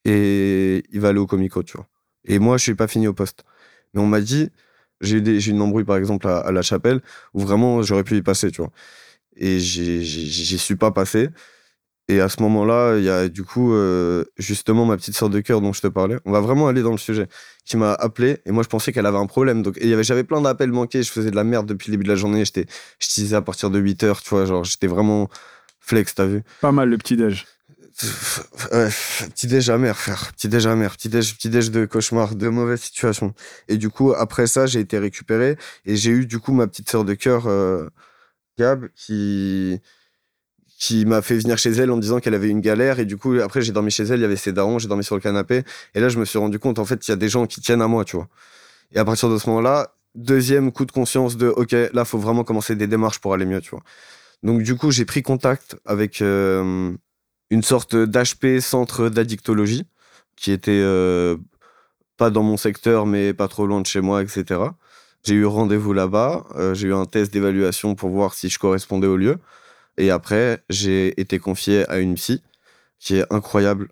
et 0.04 0.84
il 0.90 1.00
va 1.00 1.08
aller 1.08 1.18
au 1.18 1.26
comico 1.26 1.62
tu 1.62 1.76
vois 1.76 1.86
et 2.24 2.38
moi 2.38 2.58
je 2.58 2.64
suis 2.64 2.74
pas 2.74 2.88
fini 2.88 3.08
au 3.08 3.14
poste 3.14 3.44
mais 3.94 4.02
on 4.02 4.06
m'a 4.06 4.20
dit 4.20 4.50
j'ai 5.00 5.16
eu, 5.16 5.40
une 5.48 5.62
embrouille 5.62 5.84
par 5.84 5.96
exemple 5.96 6.28
à, 6.28 6.52
la 6.52 6.60
chapelle 6.60 7.00
où 7.32 7.40
vraiment 7.40 7.82
j'aurais 7.82 8.04
pu 8.04 8.16
y 8.16 8.22
passer 8.22 8.50
tu 8.50 8.60
vois 8.60 8.70
et 9.36 9.58
j'y 9.58 10.58
suis 10.58 10.76
pas 10.76 10.90
passé 10.90 11.30
et 12.10 12.20
à 12.20 12.28
ce 12.28 12.42
moment-là, 12.42 12.96
il 12.98 13.04
y 13.04 13.08
a 13.08 13.28
du 13.28 13.44
coup 13.44 13.72
euh, 13.72 14.24
justement 14.36 14.84
ma 14.84 14.96
petite 14.96 15.14
sœur 15.14 15.30
de 15.30 15.38
cœur 15.38 15.60
dont 15.60 15.72
je 15.72 15.80
te 15.80 15.86
parlais. 15.86 16.16
On 16.24 16.32
va 16.32 16.40
vraiment 16.40 16.66
aller 16.66 16.82
dans 16.82 16.90
le 16.90 16.98
sujet. 16.98 17.28
Qui 17.64 17.76
m'a 17.76 17.92
appelé 17.92 18.38
et 18.46 18.50
moi 18.50 18.64
je 18.64 18.68
pensais 18.68 18.92
qu'elle 18.92 19.06
avait 19.06 19.18
un 19.18 19.26
problème. 19.26 19.62
Donc 19.62 19.78
j'avais 19.80 20.24
plein 20.24 20.40
d'appels 20.40 20.72
manqués. 20.72 21.04
Je 21.04 21.12
faisais 21.12 21.30
de 21.30 21.36
la 21.36 21.44
merde 21.44 21.66
depuis 21.66 21.88
le 21.88 21.92
début 21.92 22.02
de 22.02 22.08
la 22.08 22.16
journée. 22.16 22.42
Je 22.44 23.08
disais 23.14 23.36
à 23.36 23.42
partir 23.42 23.70
de 23.70 23.78
8 23.78 24.02
heures, 24.02 24.22
tu 24.22 24.30
vois, 24.30 24.44
genre 24.44 24.64
j'étais 24.64 24.88
vraiment 24.88 25.28
flex, 25.90 26.14
t'as 26.14 26.26
vu. 26.26 26.42
Pas 26.60 26.72
mal 26.72 26.88
le 26.88 26.98
petit-déj. 26.98 27.46
Ouais, 28.72 28.88
petit 29.34 29.46
déj 29.46 29.68
amer, 29.68 29.96
frère. 29.96 30.32
Petit 30.32 30.48
déj 30.48 30.66
amer. 30.66 30.96
Petit 30.96 31.08
déj, 31.08 31.34
petit 31.36 31.50
déj 31.50 31.70
de 31.70 31.84
cauchemar, 31.84 32.34
de 32.34 32.48
mauvaise 32.48 32.80
situation. 32.80 33.34
Et 33.68 33.76
du 33.76 33.90
coup, 33.90 34.12
après 34.12 34.46
ça, 34.46 34.66
j'ai 34.66 34.80
été 34.80 34.98
récupéré 34.98 35.56
et 35.84 35.96
j'ai 35.96 36.10
eu 36.10 36.26
du 36.26 36.38
coup 36.38 36.52
ma 36.52 36.66
petite 36.66 36.88
sœur 36.88 37.04
de 37.04 37.14
cœur, 37.14 37.46
euh, 37.46 37.88
Gab, 38.58 38.88
qui 38.94 39.80
qui 40.78 41.04
m'a 41.04 41.20
fait 41.20 41.36
venir 41.36 41.58
chez 41.58 41.70
elle 41.72 41.90
en 41.90 41.96
me 41.96 42.00
disant 42.00 42.20
qu'elle 42.20 42.34
avait 42.34 42.48
une 42.48 42.62
galère 42.62 43.00
et 43.00 43.04
du 43.04 43.18
coup 43.18 43.34
après 43.40 43.60
j'ai 43.60 43.70
dormi 43.70 43.90
chez 43.90 44.04
elle 44.04 44.18
il 44.20 44.22
y 44.22 44.24
avait 44.24 44.36
ses 44.36 44.50
darons 44.50 44.78
j'ai 44.78 44.88
dormi 44.88 45.04
sur 45.04 45.14
le 45.14 45.20
canapé 45.20 45.62
et 45.94 46.00
là 46.00 46.08
je 46.08 46.18
me 46.18 46.24
suis 46.24 46.38
rendu 46.38 46.58
compte 46.58 46.78
en 46.78 46.86
fait 46.86 47.06
il 47.06 47.10
y 47.10 47.12
a 47.12 47.16
des 47.16 47.28
gens 47.28 47.46
qui 47.46 47.60
tiennent 47.60 47.82
à 47.82 47.86
moi 47.86 48.02
tu 48.06 48.16
vois 48.16 48.28
et 48.92 48.98
à 48.98 49.04
partir 49.04 49.28
de 49.28 49.36
ce 49.36 49.46
moment-là 49.50 49.94
deuxième 50.14 50.72
coup 50.72 50.86
de 50.86 50.92
conscience 50.92 51.36
de 51.36 51.48
ok 51.48 51.76
là 51.92 52.06
faut 52.06 52.16
vraiment 52.16 52.44
commencer 52.44 52.76
des 52.76 52.86
démarches 52.86 53.18
pour 53.18 53.34
aller 53.34 53.44
mieux 53.44 53.60
tu 53.60 53.70
vois 53.70 53.82
donc 54.42 54.62
du 54.62 54.76
coup 54.76 54.90
j'ai 54.90 55.04
pris 55.04 55.22
contact 55.22 55.76
avec 55.84 56.22
euh, 56.22 56.92
une 57.50 57.62
sorte 57.62 57.96
d'HP 57.96 58.60
centre 58.60 59.08
d'addictologie 59.08 59.86
qui 60.36 60.52
était 60.52 60.80
euh, 60.82 61.36
pas 62.16 62.30
dans 62.30 62.42
mon 62.42 62.56
secteur 62.56 63.06
mais 63.06 63.34
pas 63.34 63.48
trop 63.48 63.66
loin 63.66 63.80
de 63.80 63.86
chez 63.86 64.00
moi 64.00 64.22
etc 64.22 64.60
j'ai 65.24 65.34
eu 65.34 65.46
rendez-vous 65.46 65.92
là-bas 65.92 66.46
euh, 66.56 66.74
j'ai 66.74 66.88
eu 66.88 66.94
un 66.94 67.04
test 67.06 67.32
d'évaluation 67.32 67.94
pour 67.94 68.10
voir 68.10 68.34
si 68.34 68.48
je 68.48 68.58
correspondais 68.58 69.06
au 69.06 69.16
lieu 69.16 69.38
et 70.00 70.10
après, 70.10 70.64
j'ai 70.70 71.20
été 71.20 71.38
confié 71.38 71.86
à 71.90 71.98
une 71.98 72.14
psy 72.14 72.42
qui 72.98 73.16
est 73.16 73.32
incroyable. 73.32 73.88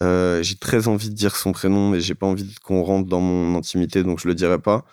J'ai 0.00 0.56
très 0.58 0.88
envie 0.88 1.10
de 1.10 1.14
dire 1.14 1.36
son 1.36 1.52
prénom, 1.52 1.90
mais 1.90 2.00
j'ai 2.00 2.14
pas 2.14 2.26
envie 2.26 2.54
qu'on 2.56 2.82
rentre 2.82 3.08
dans 3.08 3.20
mon 3.20 3.56
intimité, 3.58 4.02
donc 4.02 4.18
je 4.20 4.28
le 4.28 4.34
dirai 4.34 4.58
pas. 4.58 4.84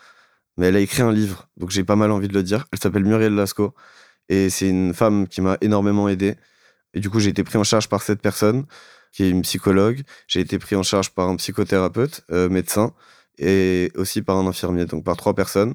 Mais 0.57 0.67
elle 0.67 0.75
a 0.75 0.79
écrit 0.81 1.01
un 1.01 1.13
livre, 1.13 1.49
donc 1.57 1.71
j'ai 1.71 1.83
pas 1.85 1.95
mal 1.95 2.11
envie 2.11 2.27
de 2.27 2.33
le 2.33 2.43
dire. 2.43 2.67
Elle 2.73 2.79
s'appelle 2.79 3.05
Muriel 3.05 3.33
Lasco. 3.35 3.73
Et 4.29 4.49
c'est 4.49 4.69
une 4.69 4.93
femme 4.93 5.27
qui 5.27 5.41
m'a 5.41 5.57
énormément 5.61 6.07
aidé. 6.09 6.35
Et 6.93 6.99
du 6.99 7.09
coup, 7.09 7.19
j'ai 7.19 7.29
été 7.29 7.43
pris 7.43 7.57
en 7.57 7.63
charge 7.63 7.89
par 7.89 8.01
cette 8.03 8.21
personne, 8.21 8.65
qui 9.11 9.23
est 9.23 9.29
une 9.29 9.41
psychologue. 9.41 10.01
J'ai 10.27 10.39
été 10.39 10.59
pris 10.59 10.75
en 10.75 10.83
charge 10.83 11.11
par 11.11 11.27
un 11.27 11.35
psychothérapeute, 11.35 12.21
euh, 12.31 12.49
médecin, 12.49 12.93
et 13.37 13.91
aussi 13.95 14.21
par 14.21 14.37
un 14.37 14.47
infirmier, 14.47 14.85
donc 14.85 15.03
par 15.03 15.17
trois 15.17 15.33
personnes. 15.33 15.73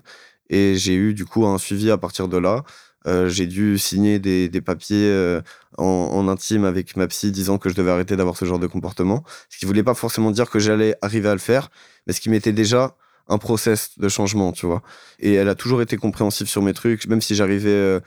Et 0.50 0.76
j'ai 0.76 0.94
eu 0.94 1.14
du 1.14 1.24
coup 1.24 1.46
un 1.46 1.58
suivi 1.58 1.90
à 1.90 1.98
partir 1.98 2.28
de 2.28 2.38
là. 2.38 2.64
Euh, 3.06 3.28
j'ai 3.28 3.46
dû 3.46 3.78
signer 3.78 4.18
des, 4.18 4.48
des 4.48 4.60
papiers 4.60 5.06
euh, 5.06 5.40
en, 5.76 5.84
en 5.84 6.28
intime 6.28 6.64
avec 6.64 6.96
ma 6.96 7.06
psy 7.06 7.30
disant 7.30 7.58
que 7.58 7.68
je 7.68 7.74
devais 7.74 7.90
arrêter 7.90 8.16
d'avoir 8.16 8.36
ce 8.36 8.44
genre 8.44 8.58
de 8.58 8.66
comportement. 8.66 9.24
Ce 9.50 9.58
qui 9.58 9.66
voulait 9.66 9.84
pas 9.84 9.94
forcément 9.94 10.30
dire 10.30 10.50
que 10.50 10.58
j'allais 10.58 10.96
arriver 11.00 11.28
à 11.28 11.34
le 11.34 11.40
faire, 11.40 11.70
mais 12.06 12.12
ce 12.12 12.20
qui 12.20 12.28
m'était 12.28 12.52
déjà 12.52 12.96
un 13.28 13.38
process 13.38 13.98
de 13.98 14.08
changement, 14.08 14.52
tu 14.52 14.66
vois. 14.66 14.82
Et 15.20 15.34
elle 15.34 15.48
a 15.48 15.54
toujours 15.54 15.82
été 15.82 15.96
compréhensive 15.96 16.48
sur 16.48 16.62
mes 16.62 16.72
trucs, 16.72 17.06
même 17.06 17.20
si 17.20 17.34
j'arrivais 17.34 18.00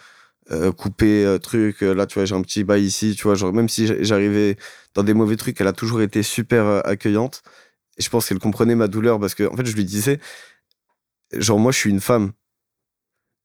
euh, 0.51 0.71
couper 0.71 1.25
euh, 1.25 1.37
truc, 1.39 1.83
euh, 1.83 1.93
là 1.93 2.05
tu 2.05 2.15
vois, 2.15 2.25
j'ai 2.25 2.35
un 2.35 2.41
petit 2.41 2.63
bail 2.63 2.83
ici, 2.83 3.15
tu 3.17 3.23
vois, 3.23 3.35
genre 3.35 3.53
même 3.53 3.69
si 3.69 3.87
j'a- 3.87 4.01
j'arrivais 4.03 4.57
dans 4.95 5.03
des 5.03 5.13
mauvais 5.13 5.37
trucs, 5.37 5.59
elle 5.61 5.67
a 5.67 5.73
toujours 5.73 6.01
été 6.01 6.23
super 6.23 6.85
accueillante. 6.87 7.43
Et 7.97 8.03
je 8.03 8.09
pense 8.09 8.27
qu'elle 8.29 8.39
comprenait 8.39 8.75
ma 8.75 8.87
douleur 8.87 9.19
parce 9.19 9.35
que 9.35 9.43
en 9.51 9.55
fait, 9.57 9.65
je 9.65 9.75
lui 9.75 9.85
disais 9.85 10.19
genre 11.33 11.59
moi 11.59 11.71
je 11.71 11.77
suis 11.77 11.89
une 11.89 11.99
femme 12.01 12.31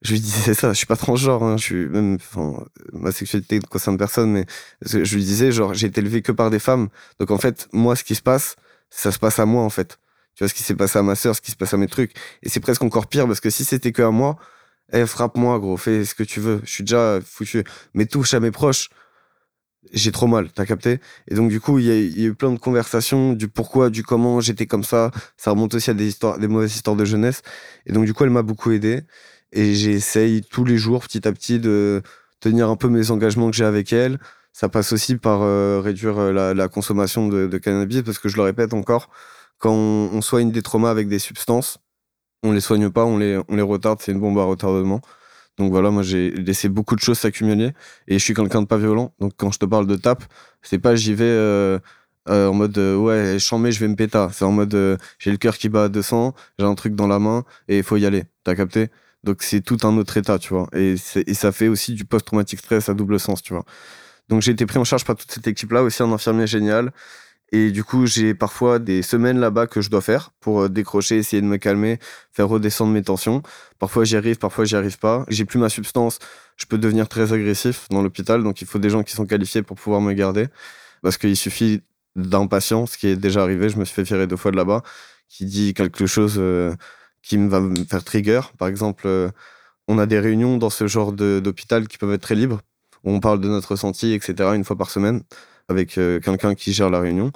je 0.01 0.13
lui 0.13 0.19
disais 0.19 0.53
ça, 0.53 0.69
je 0.73 0.77
suis 0.77 0.85
pas 0.85 0.95
transgenre, 0.95 1.43
hein, 1.43 1.57
je 1.57 1.63
suis 1.63 1.87
même, 1.87 2.15
enfin, 2.15 2.63
ma 2.93 3.11
sexualité 3.11 3.59
ne 3.59 3.65
concerne 3.65 3.97
personne, 3.97 4.31
mais 4.31 4.45
je 4.81 4.99
lui 5.15 5.23
disais, 5.23 5.51
genre, 5.51 5.73
j'ai 5.73 5.87
été 5.87 6.01
élevé 6.01 6.21
que 6.21 6.31
par 6.31 6.49
des 6.51 6.59
femmes. 6.59 6.89
Donc, 7.19 7.31
en 7.31 7.37
fait, 7.39 7.67
moi, 7.73 7.95
ce 7.95 8.03
qui 8.03 8.13
se 8.15 8.21
passe, 8.21 8.55
ça 8.91 9.11
se 9.11 9.17
passe 9.19 9.39
à 9.39 9.45
moi, 9.45 9.63
en 9.63 9.69
fait. 9.69 9.97
Tu 10.35 10.43
vois, 10.43 10.49
ce 10.49 10.53
qui 10.53 10.61
s'est 10.63 10.75
passé 10.75 10.99
à 10.99 11.03
ma 11.03 11.15
sœur, 11.15 11.35
ce 11.35 11.41
qui 11.41 11.49
se 11.51 11.55
passe 11.57 11.73
à 11.73 11.77
mes 11.77 11.87
trucs. 11.87 12.13
Et 12.43 12.49
c'est 12.49 12.59
presque 12.59 12.83
encore 12.83 13.07
pire 13.07 13.25
parce 13.25 13.39
que 13.39 13.49
si 13.49 13.65
c'était 13.65 13.91
que 13.91 14.03
à 14.03 14.11
moi, 14.11 14.37
eh, 14.93 15.05
frappe-moi, 15.05 15.59
gros, 15.59 15.77
fais 15.77 16.05
ce 16.05 16.15
que 16.15 16.23
tu 16.23 16.39
veux. 16.39 16.61
Je 16.63 16.71
suis 16.71 16.83
déjà 16.83 17.19
foutu. 17.23 17.63
Mais 17.93 18.05
touche 18.05 18.33
à 18.33 18.39
mes 18.39 18.51
proches, 18.51 18.89
j'ai 19.93 20.11
trop 20.11 20.27
mal, 20.27 20.51
t'as 20.51 20.65
capté? 20.65 20.99
Et 21.27 21.35
donc, 21.35 21.49
du 21.49 21.59
coup, 21.59 21.79
il 21.79 21.85
y, 21.85 22.23
a 22.23 22.27
eu 22.27 22.35
plein 22.35 22.51
de 22.51 22.59
conversations 22.59 23.33
du 23.33 23.47
pourquoi, 23.47 23.89
du 23.89 24.03
comment 24.03 24.39
j'étais 24.41 24.65
comme 24.65 24.83
ça. 24.83 25.11
Ça 25.37 25.51
remonte 25.51 25.73
aussi 25.73 25.89
à 25.89 25.93
des 25.93 26.07
histoires, 26.07 26.39
des 26.39 26.47
mauvaises 26.47 26.75
histoires 26.75 26.95
de 26.95 27.05
jeunesse. 27.05 27.41
Et 27.85 27.93
donc, 27.93 28.05
du 28.05 28.13
coup, 28.13 28.23
elle 28.23 28.29
m'a 28.29 28.43
beaucoup 28.43 28.71
aidé. 28.71 29.03
Et 29.51 29.73
j'essaye 29.75 30.41
tous 30.41 30.65
les 30.65 30.77
jours, 30.77 31.03
petit 31.03 31.27
à 31.27 31.31
petit, 31.31 31.59
de 31.59 32.01
tenir 32.39 32.69
un 32.69 32.75
peu 32.75 32.89
mes 32.89 33.11
engagements 33.11 33.49
que 33.49 33.55
j'ai 33.55 33.65
avec 33.65 33.93
elle. 33.93 34.19
Ça 34.53 34.69
passe 34.69 34.91
aussi 34.91 35.17
par 35.17 35.41
euh, 35.43 35.81
réduire 35.83 36.17
euh, 36.17 36.53
la, 36.53 36.67
consommation 36.67 37.27
de, 37.27 37.57
cannabis, 37.57 38.01
parce 38.01 38.19
que 38.19 38.29
je 38.29 38.37
le 38.37 38.43
répète 38.43 38.73
encore, 38.73 39.09
quand 39.59 39.71
on, 39.73 40.21
soigne 40.21 40.51
des 40.51 40.61
traumas 40.61 40.89
avec 40.89 41.07
des 41.07 41.19
substances, 41.19 41.77
on 42.43 42.51
les 42.51 42.61
soigne 42.61 42.89
pas, 42.89 43.05
on 43.05 43.17
les, 43.17 43.39
on 43.49 43.55
les 43.55 43.61
retarde, 43.61 43.99
c'est 44.01 44.11
une 44.11 44.19
bombe 44.19 44.37
à 44.39 44.43
retardement. 44.43 45.01
Donc 45.57 45.71
voilà, 45.71 45.89
moi 45.89 46.03
j'ai 46.03 46.31
laissé 46.31 46.69
beaucoup 46.69 46.95
de 46.95 47.01
choses 47.01 47.17
s'accumuler 47.17 47.71
et 48.07 48.19
je 48.19 48.23
suis 48.23 48.33
quelqu'un 48.33 48.61
de 48.61 48.67
pas 48.67 48.77
violent. 48.77 49.13
Donc 49.19 49.33
quand 49.37 49.51
je 49.51 49.59
te 49.59 49.65
parle 49.65 49.87
de 49.87 49.95
tape, 49.95 50.23
c'est 50.61 50.79
pas 50.79 50.95
j'y 50.95 51.15
vais 51.15 51.25
euh, 51.25 51.79
en 52.27 52.53
mode 52.53 52.77
ouais, 52.77 53.39
chambé, 53.39 53.71
je 53.71 53.79
vais 53.79 53.87
me 53.87 53.95
péter. 53.95 54.27
C'est 54.33 54.45
en 54.45 54.51
mode 54.51 54.99
j'ai 55.19 55.31
le 55.31 55.37
cœur 55.37 55.57
qui 55.57 55.69
bat 55.69 55.85
à 55.85 55.89
200, 55.89 56.33
j'ai 56.59 56.65
un 56.65 56.75
truc 56.75 56.95
dans 56.95 57.07
la 57.07 57.19
main 57.19 57.43
et 57.67 57.77
il 57.77 57.83
faut 57.83 57.97
y 57.97 58.05
aller. 58.05 58.25
T'as 58.43 58.55
capté? 58.55 58.89
Donc 59.23 59.43
c'est 59.43 59.61
tout 59.61 59.77
un 59.83 59.97
autre 59.97 60.17
état, 60.17 60.39
tu 60.39 60.53
vois. 60.53 60.69
Et, 60.73 60.95
ça 60.97 61.51
fait 61.51 61.67
aussi 61.67 61.93
du 61.93 62.05
post-traumatique 62.05 62.59
stress 62.59 62.89
à 62.89 62.93
double 62.93 63.19
sens, 63.19 63.41
tu 63.41 63.53
vois. 63.53 63.65
Donc 64.29 64.41
j'ai 64.41 64.51
été 64.51 64.65
pris 64.65 64.79
en 64.79 64.83
charge 64.85 65.05
par 65.05 65.15
toute 65.15 65.31
cette 65.31 65.47
équipe-là, 65.47 65.83
aussi 65.83 66.03
un 66.03 66.11
infirmier 66.11 66.47
génial. 66.47 66.91
Et 67.51 67.71
du 67.71 67.83
coup, 67.83 68.05
j'ai 68.05 68.33
parfois 68.33 68.77
des 68.77 69.01
semaines 69.01 69.39
là-bas 69.39 69.67
que 69.67 69.81
je 69.81 69.89
dois 69.89 70.01
faire 70.01 70.31
pour 70.41 70.63
euh, 70.63 70.69
décrocher, 70.69 71.17
essayer 71.17 71.41
de 71.41 71.47
me 71.47 71.57
calmer, 71.57 71.97
faire 72.33 72.49
redescendre 72.49 72.91
mes 72.91 73.01
tensions. 73.03 73.41
Parfois 73.79 74.03
j'y 74.03 74.17
arrive, 74.17 74.37
parfois 74.37 74.65
j'y 74.65 74.75
arrive 74.75 74.99
pas. 74.99 75.25
J'ai 75.29 75.45
plus 75.45 75.59
ma 75.59 75.69
substance, 75.69 76.19
je 76.57 76.65
peux 76.65 76.77
devenir 76.77 77.07
très 77.07 77.31
agressif 77.31 77.87
dans 77.89 78.01
l'hôpital, 78.01 78.43
donc 78.43 78.61
il 78.61 78.67
faut 78.67 78.79
des 78.79 78.89
gens 78.89 79.03
qui 79.03 79.13
sont 79.13 79.25
qualifiés 79.25 79.61
pour 79.61 79.77
pouvoir 79.77 80.01
me 80.01 80.13
garder. 80.13 80.47
Parce 81.01 81.17
qu'il 81.17 81.37
suffit 81.37 81.81
d'un 82.17 82.47
patient, 82.47 82.85
ce 82.85 82.97
qui 82.97 83.07
est 83.07 83.15
déjà 83.15 83.43
arrivé, 83.43 83.69
je 83.69 83.77
me 83.77 83.85
suis 83.85 83.95
fait 83.95 84.03
virer 84.03 84.27
deux 84.27 84.35
fois 84.35 84.51
de 84.51 84.57
là-bas, 84.57 84.81
qui 85.29 85.45
dit 85.45 85.73
quelque 85.73 86.05
chose 86.05 86.35
euh, 86.37 86.75
qui 87.21 87.37
va 87.37 87.61
me 87.61 87.75
faire 87.85 88.03
trigger. 88.03 88.41
Par 88.57 88.67
exemple, 88.67 89.03
euh, 89.07 89.29
on 89.87 89.99
a 89.99 90.05
des 90.05 90.19
réunions 90.19 90.57
dans 90.57 90.69
ce 90.69 90.87
genre 90.87 91.13
d'hôpital 91.13 91.87
qui 91.87 91.97
peuvent 91.97 92.11
être 92.13 92.21
très 92.21 92.35
libres, 92.35 92.61
où 93.03 93.11
on 93.11 93.19
parle 93.19 93.39
de 93.39 93.47
notre 93.47 93.71
ressenti, 93.71 94.13
etc., 94.13 94.49
une 94.55 94.65
fois 94.65 94.75
par 94.77 94.89
semaine, 94.89 95.23
avec 95.69 95.97
euh, 95.97 96.19
quelqu'un 96.19 96.55
qui 96.55 96.73
gère 96.73 96.89
la 96.89 96.99
réunion. 96.99 97.31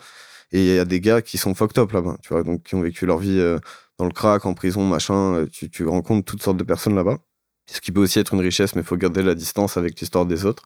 Et 0.51 0.59
il 0.65 0.75
y 0.75 0.79
a 0.79 0.85
des 0.85 0.99
gars 1.01 1.21
qui 1.21 1.37
sont 1.37 1.53
fucked 1.55 1.77
up 1.79 1.91
là-bas, 1.91 2.17
tu 2.21 2.29
vois, 2.29 2.43
donc 2.43 2.63
qui 2.63 2.75
ont 2.75 2.81
vécu 2.81 3.05
leur 3.05 3.19
vie 3.19 3.39
euh, 3.39 3.59
dans 3.97 4.05
le 4.05 4.11
crack, 4.11 4.45
en 4.45 4.53
prison, 4.53 4.85
machin. 4.85 5.45
Tu, 5.51 5.69
tu 5.69 5.85
rencontres 5.87 6.25
toutes 6.25 6.43
sortes 6.43 6.57
de 6.57 6.63
personnes 6.63 6.95
là-bas. 6.95 7.19
Ce 7.67 7.81
qui 7.81 7.91
peut 7.91 8.01
aussi 8.01 8.19
être 8.19 8.33
une 8.33 8.41
richesse, 8.41 8.75
mais 8.75 8.81
il 8.81 8.85
faut 8.87 8.97
garder 8.97 9.23
la 9.23 9.35
distance 9.35 9.77
avec 9.77 9.99
l'histoire 9.99 10.25
des 10.25 10.45
autres. 10.45 10.63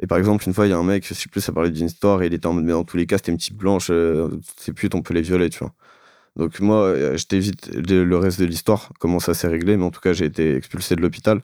Et 0.00 0.06
par 0.06 0.18
exemple, 0.18 0.44
une 0.46 0.54
fois, 0.54 0.66
il 0.66 0.70
y 0.70 0.72
a 0.72 0.78
un 0.78 0.82
mec, 0.84 1.06
je 1.06 1.14
sais 1.14 1.28
plus, 1.28 1.40
ça 1.40 1.52
parlait 1.52 1.70
d'une 1.70 1.86
histoire, 1.86 2.22
et 2.22 2.26
il 2.26 2.34
était 2.34 2.46
en 2.46 2.54
mode, 2.54 2.64
mais 2.64 2.72
dans 2.72 2.84
tous 2.84 2.96
les 2.96 3.06
cas, 3.06 3.18
c'était 3.18 3.32
une 3.32 3.38
petite 3.38 3.56
blanche, 3.56 3.90
c'est 4.56 4.72
putes, 4.72 4.94
on 4.94 5.02
peut 5.02 5.14
les 5.14 5.22
violer, 5.22 5.50
tu 5.50 5.60
vois. 5.60 5.72
Donc 6.36 6.58
moi, 6.60 6.82
euh, 6.84 7.16
je 7.16 7.26
t'évite 7.26 7.68
le 7.68 8.16
reste 8.18 8.40
de 8.40 8.44
l'histoire, 8.46 8.90
comment 8.98 9.20
ça 9.20 9.34
s'est 9.34 9.48
réglé, 9.48 9.76
mais 9.76 9.84
en 9.84 9.90
tout 9.90 10.00
cas, 10.00 10.12
j'ai 10.12 10.26
été 10.26 10.56
expulsé 10.56 10.96
de 10.96 11.00
l'hôpital. 11.00 11.42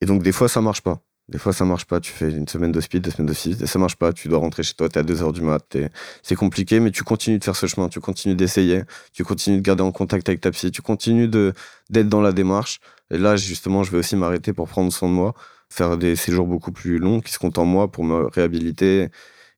Et 0.00 0.06
donc 0.06 0.22
des 0.22 0.32
fois, 0.32 0.48
ça 0.48 0.60
marche 0.60 0.82
pas. 0.82 1.02
Des 1.28 1.38
fois, 1.38 1.52
ça 1.54 1.64
marche 1.64 1.86
pas. 1.86 2.00
Tu 2.00 2.12
fais 2.12 2.30
une 2.30 2.46
semaine 2.46 2.70
de 2.70 2.80
deux 2.80 3.10
semaines 3.10 3.26
de 3.26 3.32
speed, 3.32 3.62
et 3.62 3.66
ça 3.66 3.78
marche 3.78 3.96
pas. 3.96 4.12
Tu 4.12 4.28
dois 4.28 4.38
rentrer 4.38 4.62
chez 4.62 4.74
toi, 4.74 4.88
tu 4.88 4.96
es 4.96 4.98
à 4.98 5.02
2 5.02 5.22
heures 5.22 5.32
du 5.32 5.40
mat. 5.40 5.76
C'est 6.22 6.34
compliqué, 6.34 6.80
mais 6.80 6.90
tu 6.90 7.02
continues 7.02 7.38
de 7.38 7.44
faire 7.44 7.56
ce 7.56 7.66
chemin. 7.66 7.88
Tu 7.88 8.00
continues 8.00 8.34
d'essayer. 8.34 8.82
Tu 9.12 9.24
continues 9.24 9.56
de 9.56 9.62
garder 9.62 9.82
en 9.82 9.92
contact 9.92 10.28
avec 10.28 10.40
ta 10.40 10.50
psy. 10.50 10.70
Tu 10.70 10.82
continues 10.82 11.28
d'être 11.28 12.08
dans 12.08 12.20
la 12.20 12.32
démarche. 12.32 12.80
Et 13.10 13.18
là, 13.18 13.36
justement, 13.36 13.82
je 13.82 13.90
vais 13.90 13.98
aussi 13.98 14.16
m'arrêter 14.16 14.52
pour 14.52 14.68
prendre 14.68 14.92
soin 14.92 15.08
de 15.08 15.14
moi, 15.14 15.34
faire 15.70 15.96
des 15.96 16.16
séjours 16.16 16.46
beaucoup 16.46 16.72
plus 16.72 16.98
longs 16.98 17.20
qui 17.20 17.32
se 17.32 17.38
comptent 17.38 17.58
en 17.58 17.64
moi 17.64 17.90
pour 17.90 18.04
me 18.04 18.26
réhabiliter, 18.26 19.08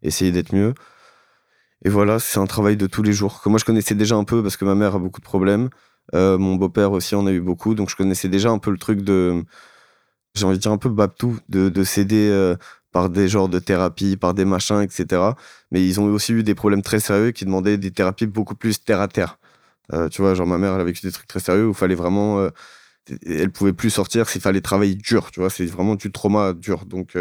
essayer 0.02 0.30
d'être 0.32 0.54
mieux. 0.54 0.74
Et 1.84 1.88
voilà, 1.88 2.18
c'est 2.18 2.38
un 2.38 2.46
travail 2.46 2.76
de 2.76 2.86
tous 2.86 3.02
les 3.02 3.12
jours 3.12 3.42
que 3.42 3.48
moi 3.48 3.58
je 3.58 3.64
connaissais 3.64 3.94
déjà 3.94 4.16
un 4.16 4.24
peu 4.24 4.42
parce 4.42 4.56
que 4.56 4.64
ma 4.64 4.74
mère 4.74 4.94
a 4.96 4.98
beaucoup 4.98 5.20
de 5.20 5.26
problèmes. 5.26 5.68
Euh, 6.14 6.38
mon 6.38 6.56
beau-père 6.56 6.92
aussi 6.92 7.14
en 7.14 7.26
a 7.26 7.32
eu 7.32 7.40
beaucoup, 7.40 7.74
donc 7.74 7.90
je 7.90 7.96
connaissais 7.96 8.28
déjà 8.28 8.50
un 8.50 8.58
peu 8.58 8.70
le 8.70 8.78
truc 8.78 9.02
de, 9.02 9.44
j'ai 10.36 10.44
envie 10.46 10.56
de 10.56 10.62
dire 10.62 10.72
un 10.72 10.78
peu 10.78 10.88
babtou, 10.88 11.38
de, 11.48 11.68
de 11.68 11.84
céder 11.84 12.28
euh, 12.30 12.56
par 12.92 13.10
des 13.10 13.28
genres 13.28 13.48
de 13.48 13.58
thérapies, 13.58 14.16
par 14.16 14.34
des 14.34 14.44
machins, 14.44 14.80
etc. 14.80 15.22
Mais 15.70 15.84
ils 15.84 16.00
ont 16.00 16.06
aussi 16.06 16.32
eu 16.32 16.42
des 16.42 16.54
problèmes 16.54 16.82
très 16.82 17.00
sérieux 17.00 17.32
qui 17.32 17.44
demandaient 17.44 17.78
des 17.78 17.90
thérapies 17.90 18.26
beaucoup 18.26 18.54
plus 18.54 18.82
terre 18.84 19.00
à 19.00 19.08
terre. 19.08 19.38
Euh, 19.92 20.08
tu 20.08 20.22
vois, 20.22 20.34
genre 20.34 20.46
ma 20.46 20.58
mère, 20.58 20.74
elle 20.74 20.80
a 20.80 20.84
vécu 20.84 21.06
des 21.06 21.12
trucs 21.12 21.28
très 21.28 21.40
sérieux 21.40 21.66
où 21.66 21.70
il 21.70 21.74
fallait 21.74 21.94
vraiment, 21.94 22.48
elle 23.26 23.52
pouvait 23.52 23.72
plus 23.72 23.90
sortir 23.90 24.28
s'il 24.28 24.40
fallait 24.40 24.60
travailler 24.60 24.94
dur. 24.94 25.30
Tu 25.30 25.40
vois, 25.40 25.50
c'est 25.50 25.66
vraiment 25.66 25.94
du 25.96 26.10
trauma 26.12 26.52
dur. 26.52 26.86
Donc 26.86 27.16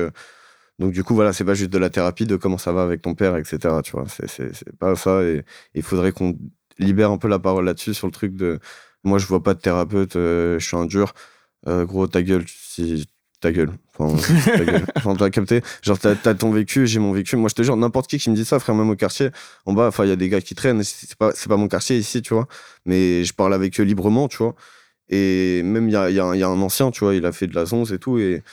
donc 0.80 0.92
du 0.92 1.04
coup, 1.04 1.16
voilà, 1.16 1.32
c'est 1.34 1.46
pas 1.46 1.54
juste 1.54 1.72
de 1.72 1.78
la 1.78 1.90
thérapie 1.90 2.26
de 2.26 2.36
comment 2.36 2.58
ça 2.58 2.72
va 2.74 2.84
avec 2.84 3.02
ton 3.02 3.16
père, 3.16 3.38
etc. 3.38 3.58
Tu 3.84 3.92
vois, 3.92 4.06
c'est 4.08 4.78
pas 4.78 4.96
ça. 4.96 5.24
Et 5.24 5.44
il 5.74 5.84
faudrait 5.84 6.12
qu'on 6.12 6.38
libère 6.80 7.12
un 7.12 7.18
peu 7.18 7.28
la 7.30 7.40
parole 7.40 7.66
là-dessus 7.66 7.94
sur 7.94 8.08
le 8.08 8.12
truc 8.12 8.36
de 8.36 8.60
moi, 9.06 9.20
je 9.20 9.28
vois 9.28 9.44
pas 9.44 9.54
de 9.54 9.60
thérapeute, 9.60 10.16
euh, 10.16 10.60
je 10.60 10.68
suis 10.68 10.76
un 10.76 10.86
dur. 10.86 11.14
Euh, 11.68 11.86
gros, 11.86 12.08
ta 12.08 12.22
gueule, 12.22 12.46
si 12.48 13.06
ta 13.42 13.52
gueule. 13.52 13.72
Enfin, 13.98 14.16
ta 14.46 14.66
gueule. 14.66 14.86
Enfin, 14.96 15.16
t'as 15.16 15.30
capté. 15.30 15.62
Genre, 15.82 15.98
t'as 16.00 16.16
as 16.24 16.34
ton 16.36 16.52
vécu, 16.52 16.88
j'ai 16.88 17.00
mon 17.00 17.12
vécu. 17.12 17.36
Moi, 17.36 17.50
je 17.50 17.56
te 17.56 17.64
jure, 17.64 17.76
n'importe 17.78 18.10
qui 18.10 18.18
qui 18.18 18.30
me 18.30 18.36
dit 18.36 18.46
ça, 18.46 18.60
frère, 18.60 18.76
même 18.76 18.90
au 18.90 18.96
quartier, 18.96 19.30
en 19.66 19.74
bas, 19.74 19.88
enfin, 19.88 20.06
il 20.06 20.10
y 20.10 20.14
a 20.14 20.16
des 20.16 20.30
gars 20.30 20.42
qui 20.42 20.56
traînent. 20.56 20.84
C'est 20.84 21.16
pas, 21.16 21.32
pas 21.48 21.58
mon 21.58 21.68
quartier 21.68 21.98
ici, 21.98 22.22
tu 22.22 22.34
vois. 22.34 22.48
Mais 22.86 23.24
je 23.24 23.34
parle 23.34 23.54
avec 23.54 23.80
eux 23.80 23.84
librement, 23.84 24.28
tu 24.28 24.38
vois. 24.38 24.56
Et 25.10 25.62
même, 25.64 25.88
il 25.90 25.94
y 25.94 25.96
a, 25.96 26.10
y, 26.10 26.20
a, 26.20 26.36
y 26.36 26.44
a, 26.44 26.48
un 26.48 26.62
ancien, 26.62 26.92
tu 26.92 27.02
vois, 27.04 27.16
il 27.16 27.26
a 27.26 27.32
fait 27.32 27.48
de 27.48 27.56
la 27.56 27.66
zonze 27.66 27.94
et 27.94 28.00
tout. 28.00 28.18
Et 28.20 28.44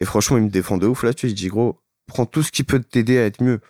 et 0.00 0.04
franchement, 0.04 0.36
il 0.36 0.44
me 0.44 0.50
défend 0.50 0.78
de 0.78 0.86
ouf 0.86 1.02
là, 1.02 1.12
tu 1.12 1.26
sais, 1.26 1.32
il 1.32 1.34
dit 1.34 1.48
gros, 1.48 1.80
prends 2.06 2.26
tout 2.26 2.42
ce 2.42 2.52
qui 2.52 2.64
peut 2.64 2.80
t'aider 2.80 3.18
à 3.18 3.26
être 3.26 3.42
mieux. 3.42 3.60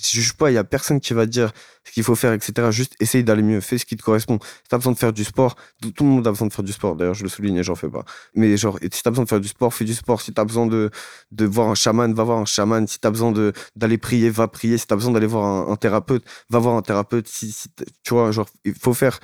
Je 0.00 0.20
juge 0.20 0.34
pas, 0.34 0.50
il 0.50 0.54
y 0.54 0.58
a 0.58 0.64
personne 0.64 1.00
qui 1.00 1.12
va 1.12 1.26
dire 1.26 1.52
ce 1.84 1.92
qu'il 1.92 2.04
faut 2.04 2.14
faire, 2.14 2.32
etc. 2.32 2.70
Juste 2.70 2.94
essaye 3.00 3.24
d'aller 3.24 3.42
mieux, 3.42 3.60
fais 3.60 3.78
ce 3.78 3.84
qui 3.84 3.96
te 3.96 4.02
correspond. 4.02 4.38
Si 4.42 4.68
t'as 4.68 4.76
besoin 4.76 4.92
de 4.92 4.98
faire 4.98 5.12
du 5.12 5.24
sport, 5.24 5.56
tout, 5.80 6.04
le 6.04 6.10
monde 6.10 6.26
a 6.26 6.30
besoin 6.30 6.46
de 6.46 6.52
faire 6.52 6.64
du 6.64 6.72
sport. 6.72 6.94
D'ailleurs, 6.94 7.14
je 7.14 7.24
le 7.24 7.28
souligne 7.28 7.56
et 7.56 7.62
j'en 7.62 7.74
fais 7.74 7.88
pas. 7.88 8.04
Mais 8.34 8.56
genre, 8.56 8.78
si 8.80 9.02
t'as 9.02 9.10
besoin 9.10 9.24
de 9.24 9.28
faire 9.28 9.40
du 9.40 9.48
sport, 9.48 9.74
fais 9.74 9.84
du 9.84 9.94
sport. 9.94 10.20
Si 10.20 10.32
t'as 10.32 10.44
besoin 10.44 10.66
de, 10.66 10.90
de 11.32 11.44
voir 11.46 11.68
un 11.68 11.74
chaman, 11.74 12.12
va 12.14 12.22
voir 12.24 12.38
un 12.38 12.44
chaman. 12.44 12.86
Si 12.86 13.00
t'as 13.00 13.10
besoin 13.10 13.32
d'aller 13.74 13.98
prier, 13.98 14.30
va 14.30 14.46
prier. 14.48 14.78
Si 14.78 14.86
t'as 14.86 14.96
besoin 14.96 15.12
d'aller 15.12 15.26
voir 15.26 15.68
un, 15.70 15.76
thérapeute, 15.76 16.24
va 16.50 16.58
voir 16.58 16.76
un 16.76 16.82
thérapeute. 16.82 17.28
Tu 17.30 18.14
vois, 18.14 18.30
genre, 18.30 18.48
il 18.64 18.74
faut 18.74 18.94
faire, 18.94 19.18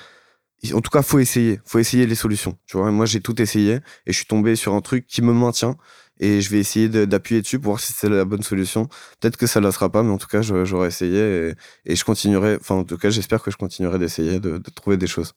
en 0.72 0.80
tout 0.80 0.90
cas, 0.90 1.02
faut 1.02 1.18
essayer. 1.18 1.60
Faut 1.64 1.78
essayer 1.78 2.06
les 2.06 2.14
solutions. 2.14 2.58
Tu 2.66 2.76
vois, 2.78 2.90
moi, 2.90 3.06
j'ai 3.06 3.20
tout 3.20 3.40
essayé 3.40 3.74
et 4.06 4.12
je 4.12 4.16
suis 4.16 4.26
tombé 4.26 4.56
sur 4.56 4.74
un 4.74 4.80
truc 4.80 5.06
qui 5.06 5.22
me 5.22 5.32
maintient 5.32 5.76
et 6.20 6.40
je 6.40 6.50
vais 6.50 6.58
essayer 6.58 6.88
d'appuyer 6.88 7.42
dessus 7.42 7.58
pour 7.58 7.72
voir 7.72 7.80
si 7.80 7.92
c'est 7.92 8.08
la 8.08 8.24
bonne 8.24 8.42
solution. 8.42 8.86
Peut-être 9.20 9.36
que 9.36 9.46
ça 9.46 9.60
ne 9.60 9.66
la 9.66 9.72
sera 9.72 9.90
pas, 9.90 10.02
mais 10.02 10.10
en 10.10 10.18
tout 10.18 10.28
cas, 10.28 10.42
j'aurais 10.42 10.88
essayé 10.88 11.54
et, 11.84 11.96
je 11.96 12.04
continuerai, 12.04 12.56
enfin, 12.60 12.76
en 12.76 12.84
tout 12.84 12.98
cas, 12.98 13.10
j'espère 13.10 13.42
que 13.42 13.50
je 13.50 13.56
continuerai 13.56 13.98
d'essayer 13.98 14.40
de, 14.40 14.58
trouver 14.74 14.96
des 14.96 15.06
choses. 15.06 15.32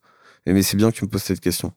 Et, 0.46 0.54
mais 0.54 0.62
c'est 0.62 0.78
bien 0.78 0.92
que 0.92 0.98
tu 0.98 1.06
me 1.06 1.10
poses 1.10 1.24
cette 1.24 1.40
question. 1.40 1.74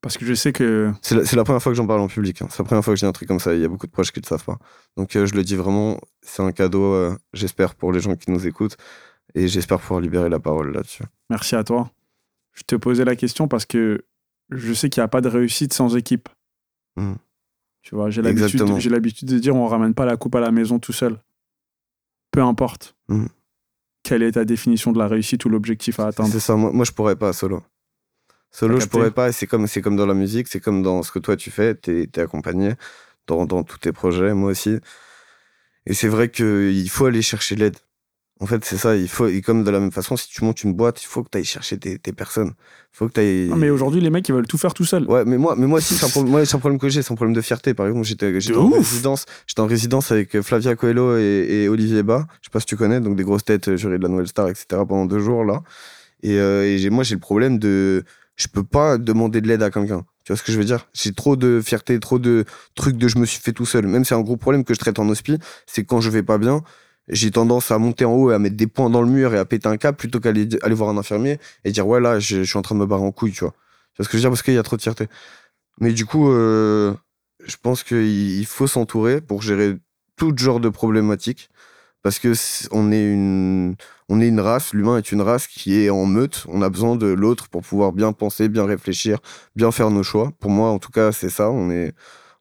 Parce 0.00 0.16
que 0.16 0.24
je 0.24 0.34
sais 0.34 0.52
que. 0.52 0.92
C'est 1.02 1.34
la, 1.34 1.42
première 1.42 1.60
fois 1.60 1.72
que 1.72 1.76
j'en 1.76 1.86
parle 1.86 2.00
en 2.00 2.06
public. 2.06 2.40
Hein. 2.40 2.46
C'est 2.50 2.60
la 2.60 2.64
première 2.64 2.84
fois 2.84 2.94
que 2.94 3.00
je 3.00 3.04
dis 3.04 3.08
un 3.08 3.12
truc 3.12 3.26
comme 3.26 3.40
ça. 3.40 3.54
Il 3.54 3.60
y 3.60 3.64
a 3.64 3.68
beaucoup 3.68 3.86
de 3.86 3.90
proches 3.90 4.12
qui 4.12 4.20
ne 4.20 4.22
le 4.22 4.28
savent 4.28 4.44
pas. 4.44 4.58
Donc, 4.96 5.16
euh, 5.16 5.26
je 5.26 5.34
le 5.34 5.42
dis 5.42 5.56
vraiment, 5.56 5.98
c'est 6.22 6.42
un 6.42 6.52
cadeau, 6.52 6.94
euh, 6.94 7.16
j'espère, 7.32 7.74
pour 7.74 7.90
les 7.90 7.98
gens 7.98 8.14
qui 8.14 8.30
nous 8.30 8.46
écoutent. 8.46 8.76
Et 9.34 9.48
j'espère 9.48 9.80
pouvoir 9.80 10.00
libérer 10.00 10.28
la 10.28 10.38
parole 10.38 10.72
là-dessus. 10.72 11.02
Merci 11.30 11.56
à 11.56 11.64
toi. 11.64 11.90
Je 12.54 12.62
te 12.62 12.76
posais 12.76 13.04
la 13.04 13.16
question 13.16 13.48
parce 13.48 13.66
que 13.66 14.04
je 14.50 14.72
sais 14.72 14.88
qu'il 14.88 15.00
n'y 15.00 15.04
a 15.04 15.08
pas 15.08 15.20
de 15.20 15.28
réussite 15.28 15.72
sans 15.72 15.96
équipe. 15.96 16.28
Mmh. 16.96 17.14
Tu 17.82 17.94
vois, 17.94 18.10
j'ai 18.10 18.22
l'habitude, 18.22 18.78
j'ai 18.78 18.90
l'habitude 18.90 19.28
de 19.28 19.38
dire 19.38 19.56
on 19.56 19.66
ramène 19.66 19.94
pas 19.94 20.04
la 20.04 20.16
coupe 20.16 20.34
à 20.34 20.40
la 20.40 20.50
maison 20.50 20.78
tout 20.78 20.92
seul. 20.92 21.18
Peu 22.30 22.42
importe. 22.42 22.96
Mm. 23.08 23.26
Quelle 24.02 24.22
est 24.22 24.32
ta 24.32 24.44
définition 24.44 24.92
de 24.92 24.98
la 24.98 25.08
réussite 25.08 25.44
ou 25.44 25.48
l'objectif 25.48 26.00
à 26.00 26.08
atteindre 26.08 26.30
C'est 26.30 26.40
ça, 26.40 26.54
moi, 26.56 26.72
moi 26.72 26.84
je 26.84 26.92
pourrais 26.92 27.16
pas 27.16 27.32
solo. 27.32 27.62
Solo, 28.50 28.80
je 28.80 28.86
pourrais 28.86 29.10
pas, 29.10 29.32
c'est 29.32 29.46
comme, 29.46 29.66
c'est 29.66 29.82
comme 29.82 29.96
dans 29.96 30.06
la 30.06 30.14
musique, 30.14 30.48
c'est 30.48 30.60
comme 30.60 30.82
dans 30.82 31.02
ce 31.02 31.12
que 31.12 31.18
toi 31.18 31.36
tu 31.36 31.50
fais, 31.50 31.74
tu 31.76 32.02
es, 32.02 32.18
accompagné 32.18 32.74
dans, 33.26 33.44
dans 33.44 33.62
tous 33.62 33.78
tes 33.78 33.92
projets, 33.92 34.32
moi 34.32 34.50
aussi. 34.50 34.78
Et 35.86 35.94
c'est 35.94 36.08
vrai 36.08 36.30
qu'il 36.30 36.88
faut 36.88 37.06
aller 37.06 37.22
chercher 37.22 37.56
l'aide. 37.56 37.76
En 38.40 38.46
fait, 38.46 38.64
c'est 38.64 38.76
ça. 38.76 38.96
Il 38.96 39.08
faut, 39.08 39.26
et 39.26 39.40
comme 39.40 39.64
de 39.64 39.70
la 39.70 39.80
même 39.80 39.90
façon, 39.90 40.16
si 40.16 40.28
tu 40.28 40.44
montes 40.44 40.62
une 40.62 40.72
boîte, 40.72 41.02
il 41.02 41.06
faut 41.06 41.22
que 41.24 41.28
tu 41.30 41.38
ailles 41.38 41.44
chercher 41.44 41.78
tes, 41.78 41.98
tes 41.98 42.12
personnes. 42.12 42.52
Faut 42.92 43.08
que 43.08 43.14
tu 43.14 43.50
Non, 43.50 43.56
mais 43.56 43.70
aujourd'hui, 43.70 44.00
les 44.00 44.10
mecs, 44.10 44.28
ils 44.28 44.34
veulent 44.34 44.46
tout 44.46 44.58
faire 44.58 44.74
tout 44.74 44.84
seuls. 44.84 45.04
Ouais, 45.04 45.24
mais 45.24 45.38
moi, 45.38 45.54
mais 45.58 45.66
moi 45.66 45.78
aussi, 45.78 45.94
c'est 45.94 46.06
un, 46.06 46.08
problème, 46.10 46.36
un 46.36 46.58
problème 46.58 46.78
que 46.78 46.88
j'ai. 46.88 47.02
C'est 47.02 47.12
un 47.12 47.16
problème 47.16 47.34
de 47.34 47.40
fierté. 47.40 47.74
Par 47.74 47.86
exemple, 47.86 48.06
j'étais, 48.06 48.40
j'étais 48.40 48.56
en 48.56 48.70
résidence, 48.70 49.26
j'étais 49.46 49.60
en 49.60 49.66
résidence 49.66 50.12
avec 50.12 50.40
Flavia 50.40 50.76
Coelho 50.76 51.16
et, 51.16 51.68
Olivier 51.68 52.02
Bas. 52.02 52.26
Je 52.40 52.46
sais 52.46 52.52
pas 52.52 52.60
si 52.60 52.66
tu 52.66 52.76
connais, 52.76 53.00
donc 53.00 53.16
des 53.16 53.24
grosses 53.24 53.44
têtes, 53.44 53.76
jurés 53.76 53.98
de 53.98 54.02
la 54.02 54.08
Nouvelle 54.08 54.28
Star, 54.28 54.48
etc. 54.48 54.66
pendant 54.88 55.06
deux 55.06 55.20
jours, 55.20 55.44
là. 55.44 55.62
Et, 56.22 56.38
euh, 56.38 56.64
et 56.64 56.90
moi, 56.90 57.04
j'ai 57.04 57.14
le 57.14 57.20
problème 57.20 57.58
de, 57.58 58.04
je 58.38 58.46
peux 58.46 58.64
pas 58.64 58.98
demander 58.98 59.40
de 59.40 59.48
l'aide 59.48 59.62
à 59.62 59.70
quelqu'un. 59.70 60.04
Tu 60.24 60.32
vois 60.32 60.36
ce 60.36 60.42
que 60.42 60.52
je 60.52 60.58
veux 60.58 60.64
dire? 60.64 60.88
J'ai 60.94 61.12
trop 61.12 61.36
de 61.36 61.60
fierté, 61.60 61.98
trop 61.98 62.18
de 62.18 62.44
trucs 62.74 62.96
de 62.96 63.08
je 63.08 63.18
me 63.18 63.26
suis 63.26 63.40
fait 63.40 63.52
tout 63.52 63.66
seul. 63.66 63.86
Même 63.86 64.04
c'est 64.04 64.14
un 64.14 64.20
gros 64.20 64.36
problème 64.36 64.64
que 64.64 64.74
je 64.74 64.78
traite 64.78 64.98
en 64.98 65.08
hospi, 65.08 65.38
c'est 65.66 65.84
quand 65.84 66.00
je 66.00 66.08
vais 66.10 66.22
pas 66.22 66.38
bien, 66.38 66.62
j'ai 67.08 67.30
tendance 67.30 67.70
à 67.70 67.78
monter 67.78 68.04
en 68.04 68.12
haut 68.12 68.30
et 68.30 68.34
à 68.34 68.38
mettre 68.38 68.56
des 68.56 68.66
points 68.66 68.90
dans 68.90 69.02
le 69.02 69.08
mur 69.08 69.34
et 69.34 69.38
à 69.38 69.44
péter 69.44 69.68
un 69.68 69.76
câble 69.76 69.96
plutôt 69.96 70.20
qu'aller 70.20 70.48
aller 70.62 70.74
voir 70.74 70.90
un 70.90 70.98
infirmier 70.98 71.38
et 71.64 71.72
dire 71.72 71.86
ouais 71.86 72.00
là 72.00 72.18
je, 72.18 72.42
suis 72.42 72.58
en 72.58 72.62
train 72.62 72.74
de 72.74 72.80
me 72.80 72.86
barrer 72.86 73.04
en 73.04 73.12
couille, 73.12 73.32
tu 73.32 73.40
vois. 73.40 73.54
Vois 73.96 74.04
ce 74.04 74.08
que 74.08 74.12
je 74.12 74.18
veux 74.18 74.22
dire? 74.22 74.30
Parce 74.30 74.42
qu'il 74.42 74.54
y 74.54 74.58
a 74.58 74.62
trop 74.62 74.76
de 74.76 74.82
fierté. 74.82 75.08
Mais 75.80 75.92
du 75.92 76.06
coup, 76.06 76.30
euh, 76.30 76.94
je 77.44 77.56
pense 77.60 77.82
qu'il 77.82 78.46
faut 78.46 78.66
s'entourer 78.66 79.20
pour 79.20 79.42
gérer 79.42 79.76
tout 80.16 80.32
genre 80.36 80.60
de 80.60 80.68
problématiques 80.68 81.50
parce 82.02 82.18
que 82.18 82.32
on 82.72 82.92
est 82.92 83.12
une 83.12 83.76
on 84.08 84.20
est 84.20 84.28
une 84.28 84.40
race, 84.40 84.72
l'humain 84.72 84.98
est 84.98 85.12
une 85.12 85.20
race 85.20 85.46
qui 85.46 85.82
est 85.82 85.90
en 85.90 86.06
meute. 86.06 86.44
On 86.48 86.62
a 86.62 86.70
besoin 86.70 86.96
de 86.96 87.06
l'autre 87.06 87.48
pour 87.48 87.62
pouvoir 87.62 87.92
bien 87.92 88.12
penser, 88.12 88.48
bien 88.48 88.64
réfléchir, 88.64 89.18
bien 89.56 89.70
faire 89.72 89.90
nos 89.90 90.02
choix. 90.02 90.32
Pour 90.40 90.50
moi, 90.50 90.70
en 90.70 90.78
tout 90.78 90.90
cas, 90.90 91.12
c'est 91.12 91.28
ça. 91.30 91.50
On 91.50 91.70
est 91.70 91.92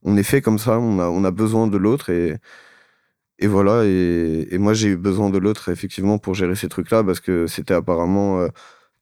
on 0.03 0.15
est 0.17 0.23
fait 0.23 0.41
comme 0.41 0.59
ça. 0.59 0.79
On 0.79 0.99
a 0.99 1.05
on 1.07 1.23
a 1.23 1.31
besoin 1.31 1.67
de 1.67 1.77
l'autre 1.77 2.09
et 2.09 2.37
et 3.39 3.47
voilà. 3.47 3.83
Et, 3.85 4.57
moi, 4.57 4.73
j'ai 4.73 4.89
eu 4.89 4.97
besoin 4.97 5.29
de 5.29 5.37
l'autre 5.37 5.69
effectivement 5.69 6.17
pour 6.17 6.33
gérer 6.33 6.55
ces 6.55 6.69
trucs-là 6.69 7.03
parce 7.03 7.19
que 7.19 7.47
c'était 7.47 7.73
apparemment 7.73 8.39
euh, 8.39 8.47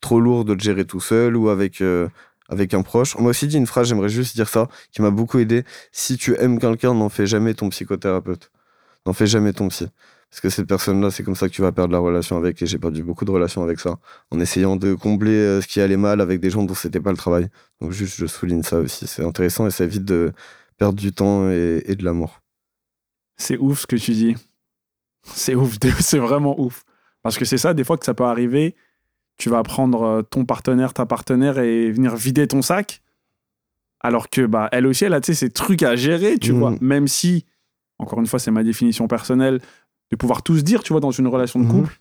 trop 0.01 0.19
lourd 0.19 0.45
de 0.45 0.53
le 0.53 0.59
gérer 0.59 0.85
tout 0.85 0.99
seul 0.99 1.35
ou 1.37 1.49
avec 1.49 1.81
euh, 1.81 2.07
avec 2.49 2.73
un 2.73 2.81
proche. 2.83 3.15
On 3.17 3.23
m'a 3.23 3.29
aussi 3.29 3.47
dit 3.47 3.57
une 3.57 3.67
phrase, 3.67 3.87
j'aimerais 3.87 4.09
juste 4.09 4.35
dire 4.35 4.49
ça, 4.49 4.67
qui 4.91 5.01
m'a 5.01 5.11
beaucoup 5.11 5.39
aidé. 5.39 5.63
Si 5.91 6.17
tu 6.17 6.35
aimes 6.39 6.59
quelqu'un, 6.59 6.93
n'en 6.93 7.09
fais 7.09 7.25
jamais 7.27 7.53
ton 7.53 7.69
psychothérapeute. 7.69 8.51
N'en 9.05 9.13
fais 9.13 9.27
jamais 9.27 9.53
ton 9.53 9.69
psy. 9.69 9.87
Parce 10.29 10.41
que 10.41 10.49
cette 10.49 10.67
personne-là, 10.67 11.11
c'est 11.11 11.23
comme 11.23 11.35
ça 11.35 11.47
que 11.47 11.53
tu 11.53 11.61
vas 11.61 11.71
perdre 11.71 11.93
la 11.93 11.99
relation 11.99 12.37
avec. 12.37 12.61
Et 12.61 12.65
j'ai 12.65 12.77
perdu 12.79 13.03
beaucoup 13.03 13.25
de 13.25 13.31
relations 13.31 13.63
avec 13.63 13.79
ça. 13.79 13.97
En 14.31 14.39
essayant 14.39 14.75
de 14.75 14.93
combler 14.95 15.31
euh, 15.31 15.61
ce 15.61 15.67
qui 15.67 15.81
allait 15.81 15.97
mal 15.97 16.21
avec 16.21 16.39
des 16.41 16.49
gens 16.49 16.63
dont 16.63 16.73
c'était 16.75 16.99
pas 16.99 17.11
le 17.11 17.17
travail. 17.17 17.47
Donc 17.81 17.91
juste, 17.91 18.17
je 18.17 18.25
souligne 18.25 18.63
ça 18.63 18.79
aussi. 18.79 19.07
C'est 19.07 19.23
intéressant 19.23 19.67
et 19.67 19.71
ça 19.71 19.85
évite 19.85 20.05
de 20.05 20.33
perdre 20.77 20.99
du 20.99 21.13
temps 21.13 21.49
et, 21.49 21.83
et 21.85 21.95
de 21.95 22.03
l'amour. 22.03 22.41
C'est 23.37 23.57
ouf 23.57 23.81
ce 23.81 23.87
que 23.87 23.95
tu 23.95 24.11
dis. 24.11 24.35
C'est 25.23 25.55
ouf. 25.55 25.77
C'est 25.99 26.19
vraiment 26.19 26.59
ouf. 26.59 26.83
Parce 27.21 27.37
que 27.37 27.45
c'est 27.45 27.57
ça, 27.57 27.73
des 27.73 27.83
fois, 27.83 27.97
que 27.97 28.05
ça 28.05 28.13
peut 28.13 28.23
arriver 28.23 28.75
tu 29.37 29.49
vas 29.49 29.63
prendre 29.63 30.03
euh, 30.03 30.21
ton 30.21 30.45
partenaire, 30.45 30.93
ta 30.93 31.05
partenaire 31.05 31.59
et 31.59 31.91
venir 31.91 32.15
vider 32.15 32.47
ton 32.47 32.61
sac. 32.61 33.01
Alors 33.99 34.29
que, 34.29 34.45
bah, 34.45 34.69
elle 34.71 34.87
aussi, 34.87 35.05
elle 35.05 35.13
a, 35.13 35.21
ces 35.21 35.49
trucs 35.49 35.83
à 35.83 35.95
gérer, 35.95 36.37
tu 36.37 36.51
vois. 36.51 36.71
Mm. 36.71 36.77
Même 36.81 37.07
si, 37.07 37.45
encore 37.97 38.19
une 38.19 38.27
fois, 38.27 38.39
c'est 38.39 38.51
ma 38.51 38.63
définition 38.63 39.07
personnelle, 39.07 39.61
de 40.11 40.15
pouvoir 40.15 40.43
tout 40.43 40.57
se 40.57 40.61
dire, 40.61 40.83
tu 40.83 40.93
vois, 40.93 40.99
dans 40.99 41.11
une 41.11 41.27
relation 41.27 41.59
de 41.59 41.65
mm. 41.65 41.71
couple. 41.71 41.99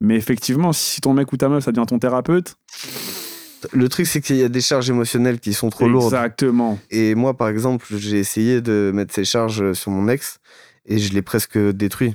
Mais 0.00 0.16
effectivement, 0.16 0.72
si 0.72 1.00
ton 1.00 1.12
mec 1.14 1.32
ou 1.32 1.36
ta 1.36 1.48
meuf, 1.48 1.64
ça 1.64 1.72
devient 1.72 1.86
ton 1.86 1.98
thérapeute. 1.98 2.56
Le 3.72 3.88
truc, 3.88 4.06
c'est 4.06 4.20
qu'il 4.20 4.36
y 4.36 4.42
a 4.42 4.48
des 4.48 4.60
charges 4.60 4.88
émotionnelles 4.90 5.40
qui 5.40 5.52
sont 5.52 5.70
trop 5.70 5.88
lourdes. 5.88 6.12
Exactement. 6.12 6.78
Et 6.90 7.14
moi, 7.14 7.36
par 7.36 7.48
exemple, 7.48 7.86
j'ai 7.90 8.18
essayé 8.18 8.60
de 8.60 8.90
mettre 8.94 9.14
ces 9.14 9.24
charges 9.24 9.72
sur 9.72 9.90
mon 9.90 10.08
ex 10.08 10.38
et 10.86 10.98
je 10.98 11.12
l'ai 11.12 11.22
presque 11.22 11.58
détruit. 11.58 12.14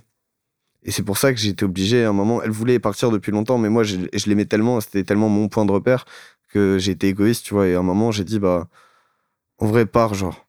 Et 0.85 0.91
c'est 0.91 1.03
pour 1.03 1.17
ça 1.17 1.33
que 1.33 1.47
été 1.47 1.63
obligé 1.63 2.03
à 2.03 2.09
un 2.09 2.13
moment. 2.13 2.41
Elle 2.41 2.51
voulait 2.51 2.79
partir 2.79 3.09
depuis 3.11 3.31
longtemps, 3.31 3.57
mais 3.57 3.69
moi, 3.69 3.83
je, 3.83 3.97
je 4.13 4.25
l'aimais 4.27 4.45
tellement, 4.45 4.81
c'était 4.81 5.03
tellement 5.03 5.29
mon 5.29 5.47
point 5.47 5.65
de 5.65 5.71
repère 5.71 6.05
que 6.49 6.77
été 6.89 7.07
égoïste, 7.07 7.45
tu 7.45 7.53
vois. 7.53 7.67
Et 7.67 7.75
à 7.75 7.79
un 7.79 7.83
moment, 7.83 8.11
j'ai 8.11 8.23
dit, 8.23 8.39
bah, 8.39 8.67
en 9.57 9.67
vrai, 9.67 9.85
pars, 9.85 10.13
genre. 10.13 10.45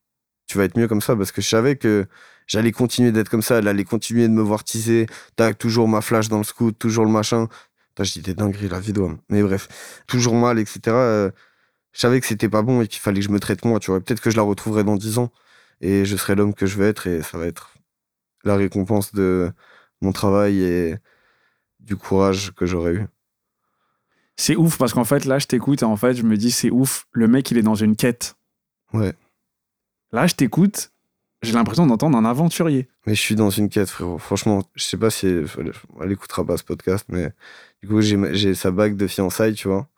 Tu 0.46 0.58
vas 0.58 0.64
être 0.64 0.76
mieux 0.76 0.88
comme 0.88 1.00
ça 1.00 1.16
parce 1.16 1.32
que 1.32 1.40
je 1.40 1.48
savais 1.48 1.76
que 1.76 2.06
j'allais 2.46 2.72
continuer 2.72 3.12
d'être 3.12 3.30
comme 3.30 3.42
ça. 3.42 3.58
Elle 3.58 3.68
allait 3.68 3.84
continuer 3.84 4.28
de 4.28 4.32
me 4.32 4.42
voir 4.42 4.62
teaser. 4.62 5.06
Tac, 5.36 5.56
toujours 5.56 5.88
ma 5.88 6.02
flash 6.02 6.28
dans 6.28 6.38
le 6.38 6.44
scout, 6.44 6.78
toujours 6.78 7.06
le 7.06 7.10
machin. 7.10 7.48
Putain, 7.94 8.04
je 8.04 8.12
dis 8.12 8.22
des 8.22 8.34
dingueries, 8.34 8.68
la 8.68 8.80
vie 8.80 8.92
doit. 8.92 9.16
Mais 9.28 9.42
bref, 9.42 10.02
toujours 10.06 10.34
mal, 10.34 10.58
etc. 10.58 10.80
Euh, 10.88 11.30
je 11.92 12.00
savais 12.00 12.20
que 12.20 12.26
c'était 12.26 12.48
pas 12.48 12.62
bon 12.62 12.82
et 12.82 12.88
qu'il 12.88 13.00
fallait 13.00 13.20
que 13.20 13.26
je 13.26 13.30
me 13.30 13.40
traite 13.40 13.64
moi, 13.64 13.78
tu 13.80 13.90
vois. 13.90 14.00
Peut-être 14.00 14.20
que 14.20 14.30
je 14.30 14.36
la 14.36 14.42
retrouverai 14.42 14.84
dans 14.84 14.96
dix 14.96 15.18
ans 15.18 15.30
et 15.80 16.04
je 16.04 16.16
serai 16.16 16.34
l'homme 16.34 16.54
que 16.54 16.66
je 16.66 16.76
veux 16.76 16.86
être 16.86 17.06
et 17.06 17.22
ça 17.22 17.38
va 17.38 17.46
être 17.46 17.74
la 18.44 18.56
récompense 18.56 19.12
de, 19.14 19.52
mon 20.04 20.12
travail 20.12 20.62
et 20.62 20.96
du 21.80 21.96
courage 21.96 22.52
que 22.54 22.66
j'aurais 22.66 22.94
eu. 22.94 23.06
C'est 24.36 24.56
ouf 24.56 24.78
parce 24.78 24.92
qu'en 24.92 25.04
fait, 25.04 25.24
là, 25.24 25.38
je 25.38 25.46
t'écoute 25.46 25.82
et 25.82 25.84
en 25.84 25.96
fait, 25.96 26.14
je 26.14 26.22
me 26.22 26.36
dis, 26.36 26.50
c'est 26.50 26.70
ouf, 26.70 27.06
le 27.12 27.28
mec, 27.28 27.50
il 27.50 27.58
est 27.58 27.62
dans 27.62 27.74
une 27.74 27.96
quête. 27.96 28.36
Ouais. 28.92 29.14
Là, 30.12 30.26
je 30.26 30.34
t'écoute, 30.34 30.92
j'ai 31.44 31.52
l'impression 31.52 31.86
d'entendre 31.86 32.16
un 32.18 32.24
aventurier. 32.24 32.88
Mais 33.06 33.14
je 33.14 33.20
suis 33.20 33.34
dans 33.34 33.50
une 33.50 33.68
quête, 33.68 33.88
frérot. 33.88 34.18
Franchement, 34.18 34.62
je 34.74 34.84
sais 34.84 34.96
pas 34.96 35.10
si 35.10 35.26
elle, 35.26 36.12
écoutera 36.12 36.44
pas 36.44 36.56
ce 36.56 36.64
podcast, 36.64 37.06
mais 37.08 37.30
du 37.82 37.88
coup, 37.88 38.00
j'ai 38.00 38.54
sa 38.54 38.70
bague 38.70 38.96
de 38.96 39.06
fiançailles, 39.06 39.54
tu 39.54 39.68
vois. 39.68 39.88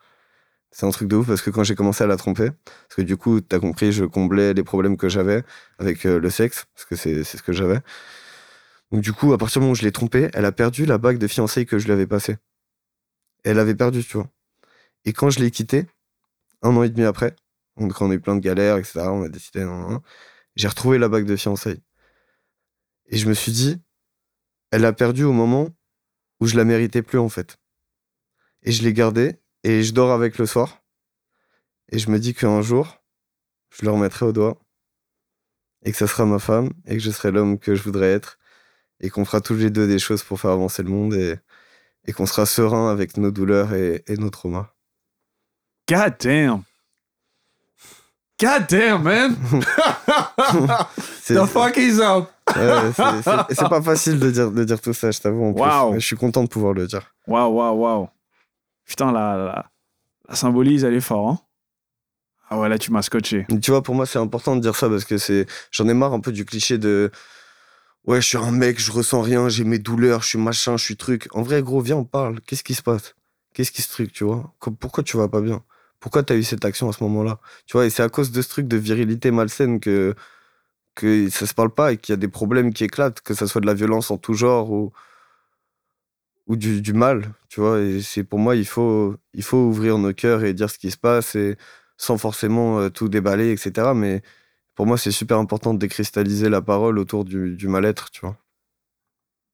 C'est 0.70 0.84
un 0.84 0.90
truc 0.90 1.08
de 1.08 1.16
ouf 1.16 1.26
parce 1.26 1.40
que 1.40 1.50
quand 1.50 1.64
j'ai 1.64 1.74
commencé 1.74 2.04
à 2.04 2.06
la 2.06 2.16
tromper, 2.16 2.50
parce 2.50 2.96
que 2.96 3.02
du 3.02 3.16
coup, 3.16 3.40
t'as 3.40 3.58
compris, 3.58 3.92
je 3.92 4.04
comblais 4.04 4.52
les 4.52 4.62
problèmes 4.62 4.96
que 4.98 5.08
j'avais 5.08 5.42
avec 5.78 6.04
euh, 6.04 6.20
le 6.20 6.28
sexe, 6.28 6.66
parce 6.74 6.84
que 6.84 6.96
c'est 6.96 7.24
ce 7.24 7.42
que 7.42 7.52
j'avais. 7.52 7.80
Donc 8.92 9.00
du 9.00 9.12
coup, 9.12 9.32
à 9.32 9.38
partir 9.38 9.60
du 9.60 9.64
moment 9.64 9.72
où 9.72 9.74
je 9.74 9.82
l'ai 9.82 9.92
trompée, 9.92 10.28
elle 10.34 10.44
a 10.44 10.52
perdu 10.52 10.86
la 10.86 10.98
bague 10.98 11.18
de 11.18 11.26
fiançailles 11.26 11.66
que 11.66 11.78
je 11.78 11.86
lui 11.86 11.92
avais 11.92 12.06
passée. 12.06 12.36
Elle 13.44 13.58
avait 13.58 13.74
perdu, 13.74 14.04
tu 14.04 14.16
vois. 14.18 14.28
Et 15.04 15.12
quand 15.12 15.30
je 15.30 15.40
l'ai 15.40 15.50
quittée, 15.50 15.86
un 16.62 16.76
an 16.76 16.82
et 16.82 16.90
demi 16.90 17.06
après, 17.06 17.34
donc 17.78 18.00
on 18.00 18.10
a 18.10 18.14
eu 18.14 18.20
plein 18.20 18.36
de 18.36 18.40
galères, 18.40 18.76
etc., 18.76 19.00
on 19.08 19.22
a 19.22 19.28
décidé, 19.28 19.64
non, 19.64 19.88
non, 19.88 20.02
j'ai 20.56 20.68
retrouvé 20.68 20.98
la 20.98 21.08
bague 21.08 21.26
de 21.26 21.36
fiançailles. 21.36 21.82
Et 23.06 23.18
je 23.18 23.28
me 23.28 23.34
suis 23.34 23.52
dit, 23.52 23.80
elle 24.70 24.84
a 24.84 24.92
perdu 24.92 25.24
au 25.24 25.32
moment 25.32 25.68
où 26.40 26.46
je 26.46 26.56
la 26.56 26.64
méritais 26.64 27.02
plus, 27.02 27.18
en 27.18 27.28
fait. 27.28 27.58
Et 28.62 28.72
je 28.72 28.82
l'ai 28.82 28.92
gardée, 28.92 29.40
et 29.62 29.82
je 29.82 29.92
dors 29.92 30.10
avec 30.10 30.38
le 30.38 30.46
soir. 30.46 30.82
Et 31.92 31.98
je 31.98 32.10
me 32.10 32.18
dis 32.18 32.34
qu'un 32.34 32.62
jour, 32.62 33.02
je 33.70 33.84
le 33.84 33.92
remettrai 33.92 34.26
au 34.26 34.32
doigt, 34.32 34.60
et 35.84 35.92
que 35.92 35.98
ça 35.98 36.08
sera 36.08 36.24
ma 36.24 36.38
femme, 36.38 36.70
et 36.86 36.96
que 36.96 37.02
je 37.02 37.10
serai 37.10 37.30
l'homme 37.30 37.58
que 37.58 37.74
je 37.74 37.82
voudrais 37.82 38.12
être, 38.12 38.38
et 39.00 39.10
qu'on 39.10 39.24
fera 39.24 39.40
tous 39.40 39.54
les 39.54 39.70
deux 39.70 39.86
des 39.86 39.98
choses 39.98 40.24
pour 40.24 40.40
faire 40.40 40.50
avancer 40.50 40.82
le 40.82 40.88
monde 40.88 41.14
et, 41.14 41.36
et 42.06 42.12
qu'on 42.12 42.26
sera 42.26 42.46
serein 42.46 42.90
avec 42.90 43.16
nos 43.18 43.30
douleurs 43.30 43.74
et, 43.74 44.02
et 44.06 44.16
nos 44.16 44.30
traumas. 44.30 44.74
God 45.88 46.16
damn! 46.18 46.64
God 48.38 48.66
damn, 48.68 49.02
man! 49.02 49.34
The 51.26 51.46
fuck 51.46 51.78
is 51.78 52.00
up? 52.00 52.30
c'est 53.50 53.68
pas 53.68 53.82
facile 53.82 54.18
de 54.18 54.30
dire, 54.30 54.50
de 54.50 54.64
dire 54.64 54.80
tout 54.80 54.92
ça, 54.92 55.10
je 55.10 55.20
t'avoue. 55.20 55.52
Wow. 55.52 55.94
Je 55.94 56.00
suis 56.00 56.16
content 56.16 56.44
de 56.44 56.48
pouvoir 56.48 56.74
le 56.74 56.86
dire. 56.86 57.14
Waouh, 57.26 57.54
waouh, 57.54 57.76
waouh. 57.78 58.08
Putain, 58.84 59.10
la, 59.10 59.36
la, 59.36 59.70
la, 60.28 60.34
symbolise, 60.34 60.84
elle 60.84 60.94
est 60.94 61.00
forte. 61.00 61.40
Hein? 61.40 61.42
ah 62.50 62.58
ouais, 62.58 62.68
là, 62.68 62.78
tu 62.78 62.92
m'as 62.92 63.02
scotché. 63.02 63.46
Tu 63.62 63.70
vois, 63.70 63.82
pour 63.82 63.94
moi, 63.94 64.04
c'est 64.06 64.18
important 64.18 64.54
de 64.54 64.60
dire 64.60 64.76
ça 64.76 64.88
parce 64.88 65.04
que 65.04 65.18
c'est, 65.18 65.46
j'en 65.70 65.88
ai 65.88 65.94
marre 65.94 66.12
un 66.12 66.20
peu 66.20 66.30
du 66.30 66.44
cliché 66.44 66.78
de 66.78 67.10
ouais, 68.04 68.20
je 68.20 68.26
suis 68.26 68.38
un 68.38 68.52
mec, 68.52 68.78
je 68.78 68.92
ressens 68.92 69.22
rien, 69.22 69.48
j'ai 69.48 69.64
mes 69.64 69.78
douleurs, 69.78 70.22
je 70.22 70.28
suis 70.28 70.38
machin, 70.38 70.76
je 70.76 70.84
suis 70.84 70.96
truc. 70.96 71.26
En 71.32 71.42
vrai, 71.42 71.62
gros, 71.62 71.80
viens, 71.80 71.96
on 71.96 72.04
parle. 72.04 72.40
Qu'est-ce 72.42 72.62
qui 72.62 72.74
se 72.74 72.82
passe? 72.82 73.14
Qu'est-ce 73.54 73.72
qui 73.72 73.82
se 73.82 73.88
truc, 73.88 74.12
tu 74.12 74.24
vois? 74.24 74.54
Pourquoi 74.78 75.02
tu 75.02 75.16
vas 75.16 75.28
pas 75.28 75.40
bien? 75.40 75.62
Pourquoi 76.00 76.22
t'as 76.22 76.36
eu 76.36 76.42
cette 76.42 76.64
action 76.64 76.88
à 76.88 76.92
ce 76.92 77.02
moment-là? 77.04 77.40
Tu 77.66 77.76
vois, 77.76 77.86
et 77.86 77.90
c'est 77.90 78.02
à 78.02 78.08
cause 78.08 78.30
de 78.32 78.42
ce 78.42 78.48
truc 78.48 78.68
de 78.68 78.76
virilité 78.76 79.30
malsaine 79.30 79.80
que, 79.80 80.14
que 80.94 81.28
ça 81.30 81.46
se 81.46 81.54
parle 81.54 81.70
pas 81.74 81.92
et 81.92 81.96
qu'il 81.96 82.12
y 82.12 82.14
a 82.14 82.18
des 82.18 82.28
problèmes 82.28 82.72
qui 82.72 82.84
éclatent, 82.84 83.20
que 83.20 83.34
ça 83.34 83.46
soit 83.46 83.60
de 83.60 83.66
la 83.66 83.74
violence 83.74 84.10
en 84.10 84.18
tout 84.18 84.34
genre 84.34 84.70
ou, 84.70 84.92
ou 86.46 86.56
du, 86.56 86.80
du 86.80 86.92
mal, 86.92 87.32
tu 87.48 87.60
vois. 87.60 87.80
Et 87.80 88.02
c'est 88.02 88.24
pour 88.24 88.38
moi, 88.38 88.56
il 88.56 88.66
faut, 88.66 89.16
il 89.34 89.42
faut 89.42 89.58
ouvrir 89.58 89.98
nos 89.98 90.12
cœurs 90.12 90.44
et 90.44 90.54
dire 90.54 90.70
ce 90.70 90.78
qui 90.78 90.90
se 90.90 90.98
passe 90.98 91.34
et 91.34 91.56
sans 91.96 92.18
forcément 92.18 92.78
euh, 92.80 92.88
tout 92.90 93.08
déballer, 93.08 93.52
etc. 93.52 93.92
Mais 93.94 94.22
pour 94.74 94.86
moi, 94.86 94.98
c'est 94.98 95.10
super 95.10 95.38
important 95.38 95.74
de 95.74 95.78
décristalliser 95.78 96.48
la 96.48 96.62
parole 96.62 96.98
autour 96.98 97.24
du, 97.24 97.56
mal-être, 97.68 98.10
tu 98.10 98.20
vois. 98.20 98.36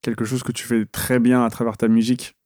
Quelque 0.02 0.24
chose 0.24 0.42
que 0.42 0.52
tu 0.52 0.64
fais 0.64 0.84
très 0.86 1.20
bien 1.20 1.44
à 1.44 1.50
travers 1.50 1.76
ta 1.76 1.88
musique. 1.88 2.36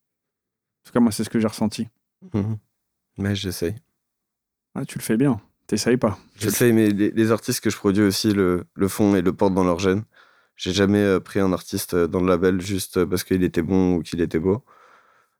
En 0.84 0.86
tout 0.86 0.92
cas, 0.92 1.00
moi, 1.00 1.10
c'est 1.10 1.24
ce 1.24 1.30
que 1.30 1.40
j'ai 1.40 1.48
ressenti. 1.48 1.88
Mhm. 2.34 2.58
Mais 3.18 3.34
j'essaye. 3.34 3.76
Ah, 4.76 4.84
tu 4.84 4.98
le 4.98 5.02
fais 5.02 5.16
bien. 5.16 5.40
T'essayes 5.66 5.96
pas. 5.96 6.18
J'essaye, 6.36 6.72
mais 6.72 6.90
les, 6.90 7.32
artistes 7.32 7.60
que 7.60 7.70
je 7.70 7.76
produis 7.76 8.04
aussi 8.04 8.32
le, 8.32 8.66
font 8.88 9.16
et 9.16 9.22
le 9.22 9.32
portent 9.32 9.54
dans 9.54 9.64
leur 9.64 9.78
gène. 9.78 10.04
J'ai 10.54 10.72
jamais 10.72 11.02
euh, 11.02 11.20
pris 11.20 11.40
un 11.40 11.52
artiste 11.52 11.94
euh, 11.94 12.06
dans 12.06 12.20
le 12.20 12.28
label 12.28 12.60
juste 12.60 13.04
parce 13.04 13.24
qu'il 13.24 13.42
était 13.42 13.62
bon 13.62 13.96
ou 13.96 14.02
qu'il 14.02 14.20
était 14.20 14.38
beau. 14.38 14.64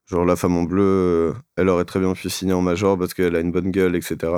Genre, 0.07 0.25
La 0.25 0.37
Femme 0.37 0.57
en 0.57 0.65
Bleu, 0.65 0.83
euh, 0.83 1.33
elle 1.57 1.69
aurait 1.69 1.85
très 1.85 2.01
bien 2.01 2.13
pu 2.15 2.29
signer 2.31 2.53
en 2.53 2.63
major 2.63 2.99
parce 2.99 3.15
qu'elle 3.15 3.37
a 3.37 3.41
une 3.41 3.53
bonne 3.53 3.71
gueule, 3.71 3.97
etc. 3.97 4.33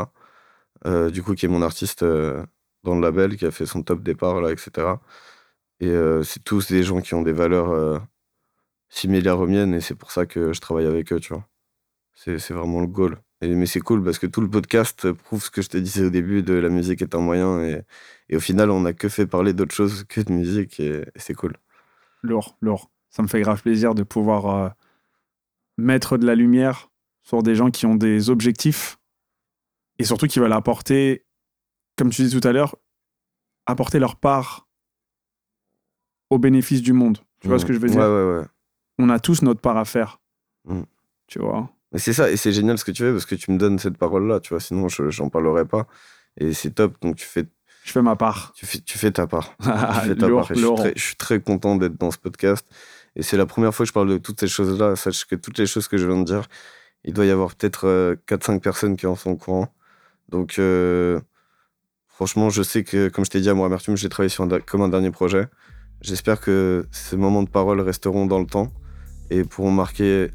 du 1.13 1.23
coup, 1.23 1.35
qui 1.35 1.47
est 1.47 1.49
mon 1.49 1.63
artiste 1.63 2.05
dans 2.85 2.95
le 2.95 3.01
label, 3.01 3.37
qui 3.37 3.47
a 3.47 3.51
fait 3.51 3.67
son 3.67 3.83
top 3.83 4.03
départ, 4.03 4.41
là, 4.41 4.53
etc. 4.53 4.99
Et 5.81 5.89
euh, 5.89 6.23
c'est 6.23 6.43
tous 6.43 6.69
des 6.69 6.83
gens 6.83 7.01
qui 7.01 7.15
ont 7.15 7.23
des 7.23 7.33
valeurs 7.33 7.71
euh, 7.71 7.99
similaires 8.89 9.39
aux 9.41 9.47
miennes, 9.47 9.75
et 9.75 9.81
c'est 9.81 9.95
pour 9.95 10.11
ça 10.11 10.27
que 10.27 10.53
je 10.53 10.61
travaille 10.61 10.87
avec 10.87 11.13
eux, 11.13 11.21
tu 11.21 11.33
vois. 11.33 11.47
C'est 12.15 12.51
vraiment 12.51 12.81
le 12.81 12.89
goal. 12.89 13.19
Et, 13.41 13.55
mais 13.55 13.67
c'est 13.67 13.81
cool 13.81 14.03
parce 14.03 14.19
que 14.19 14.27
tout 14.27 14.41
le 14.41 14.51
podcast 14.51 15.13
prouve 15.13 15.43
ce 15.43 15.51
que 15.51 15.63
je 15.63 15.69
te 15.69 15.79
disais 15.79 16.05
au 16.05 16.11
début 16.11 16.43
de 16.43 16.55
la 16.55 16.69
musique 16.69 17.03
est 17.03 17.15
un 17.15 17.21
moyen, 17.21 17.63
et, 17.63 17.83
et 18.29 18.37
au 18.37 18.41
final, 18.41 18.71
on 18.71 18.81
n'a 18.81 18.93
que 18.93 19.09
fait 19.09 19.27
parler 19.27 19.53
d'autre 19.53 19.75
chose 19.75 20.05
que 20.05 20.21
de 20.21 20.33
musique, 20.33 20.81
et, 20.81 21.05
c'est 21.17 21.35
cool. 21.35 21.57
Lourd, 22.23 22.57
lourd. 22.61 22.91
Ça 23.11 23.23
me 23.23 23.29
fait 23.29 23.41
grave 23.41 23.63
plaisir 23.63 23.95
de 23.95 24.03
pouvoir 24.03 24.47
euh, 24.47 24.69
mettre 25.77 26.19
de 26.19 26.27
la 26.27 26.35
lumière 26.35 26.91
sur 27.23 27.43
des 27.43 27.55
gens 27.55 27.71
qui 27.71 27.87
ont 27.87 27.95
des 27.95 28.31
objectifs 28.31 28.99
et 29.99 30.05
surtout 30.05 30.27
qui 30.27 30.39
veulent 30.39 30.53
apporter 30.53 31.25
comme 31.99 32.11
tu 32.11 32.23
dis 32.23 32.41
tout 32.41 32.47
à 32.47 32.53
l'heure, 32.53 32.77
apporter 33.67 33.99
leur 33.99 34.17
part 34.17 34.69
au 36.31 36.39
bénéfice 36.39 36.81
du 36.81 36.93
monde. 36.93 37.19
Tu 37.41 37.49
vois 37.49 37.59
ce 37.59 37.67
que 37.67 37.73
je 37.73 37.79
veux 37.79 37.89
dire? 37.89 38.01
Ouais, 38.01 38.07
ouais, 38.07 38.39
ouais. 38.39 38.47
On 38.99 39.11
a 39.11 39.19
tous 39.19 39.43
notre 39.43 39.61
part 39.61 39.77
à 39.77 39.85
faire. 39.85 40.21
Mm. 40.65 40.83
Tu 41.27 41.41
vois? 41.41 41.71
Mais 41.93 41.99
c'est 41.99 42.13
ça, 42.13 42.31
et 42.31 42.37
c'est 42.37 42.53
génial 42.53 42.79
ce 42.79 42.85
que 42.85 42.91
tu 42.91 43.03
fais 43.03 43.13
parce 43.13 43.27
que 43.27 43.35
tu 43.35 43.51
me 43.51 43.59
donnes 43.59 43.79
cette 43.79 43.97
parole-là, 43.97 44.41
tu 44.41 44.51
vois, 44.51 44.61
sinon 44.61 44.89
je 44.89 45.11
j'en 45.11 45.31
parlerais 45.31 45.65
pas. 45.65 45.87
Et 46.37 46.53
c'est 46.53 46.71
top, 46.71 47.01
donc 47.01 47.17
tu 47.17 47.27
fais, 47.27 47.47
Je 47.85 47.93
fais 47.93 48.03
ma 48.03 48.17
part. 48.17 48.53
tu 48.55 48.67
fais, 48.67 48.79
tu 48.79 48.99
fais 48.99 49.11
ta 49.11 49.27
part. 49.27 49.57
Tu 49.61 50.09
fais 50.09 50.15
ta 50.15 50.29
part. 50.29 50.51
Et 50.53 50.55
je, 50.55 50.65
suis 50.65 50.75
très, 50.75 50.93
je 50.95 51.03
suis 51.03 51.17
très 51.17 51.41
content 51.41 51.77
d'être 51.77 51.97
dans 51.99 52.11
ce 52.11 52.19
podcast. 52.19 52.67
Et 53.17 53.23
c'est 53.23 53.37
la 53.37 53.47
première 53.47 53.75
fois 53.75 53.85
que 53.85 53.89
je 53.89 53.93
parle 53.93 54.09
de 54.09 54.19
toutes 54.19 54.41
ces 54.41 54.49
choses-là. 54.49 54.97
Sache 54.97 55.25
que 55.25 55.35
toutes 55.35 55.59
les 55.59 55.67
choses 55.67 55.89
que 55.89 55.97
je 55.97 56.07
viens 56.07 56.19
de 56.19 56.25
dire, 56.25 56.47
il 57.05 57.15
doit 57.15 57.25
y 57.25 57.31
avoir 57.31 57.55
peut-être 57.55 57.87
euh, 57.87 58.17
4-5 58.29 58.61
personnes 58.61 58.97
qui 58.97 59.07
en 59.07 59.17
sont 59.17 59.31
au 59.31 59.37
courant. 59.37 59.75
Donc, 60.29 60.59
euh, 60.59 61.21
franchement, 62.07 62.51
je 62.51 62.63
sais 62.63 62.85
que, 62.85 63.09
comme 63.09 63.25
je 63.25 63.31
t'ai 63.31 63.41
dit 63.41 63.49
à 63.49 63.55
moi, 63.55 63.67
Amertume, 63.67 63.97
j'ai 63.97 64.09
travaillé 64.09 64.29
sur 64.29 64.45
un, 64.45 64.61
comme 64.61 64.83
un 64.83 64.89
dernier 64.89 65.11
projet. 65.11 65.49
J'espère 66.01 66.41
que 66.41 66.87
ces 66.93 67.17
moments 67.17 67.43
de 67.43 67.49
parole 67.49 67.81
resteront 67.81 68.27
dans 68.27 68.39
le 68.39 68.47
temps 68.47 68.73
et 69.31 69.43
pourront 69.43 69.73
marquer 69.73 70.31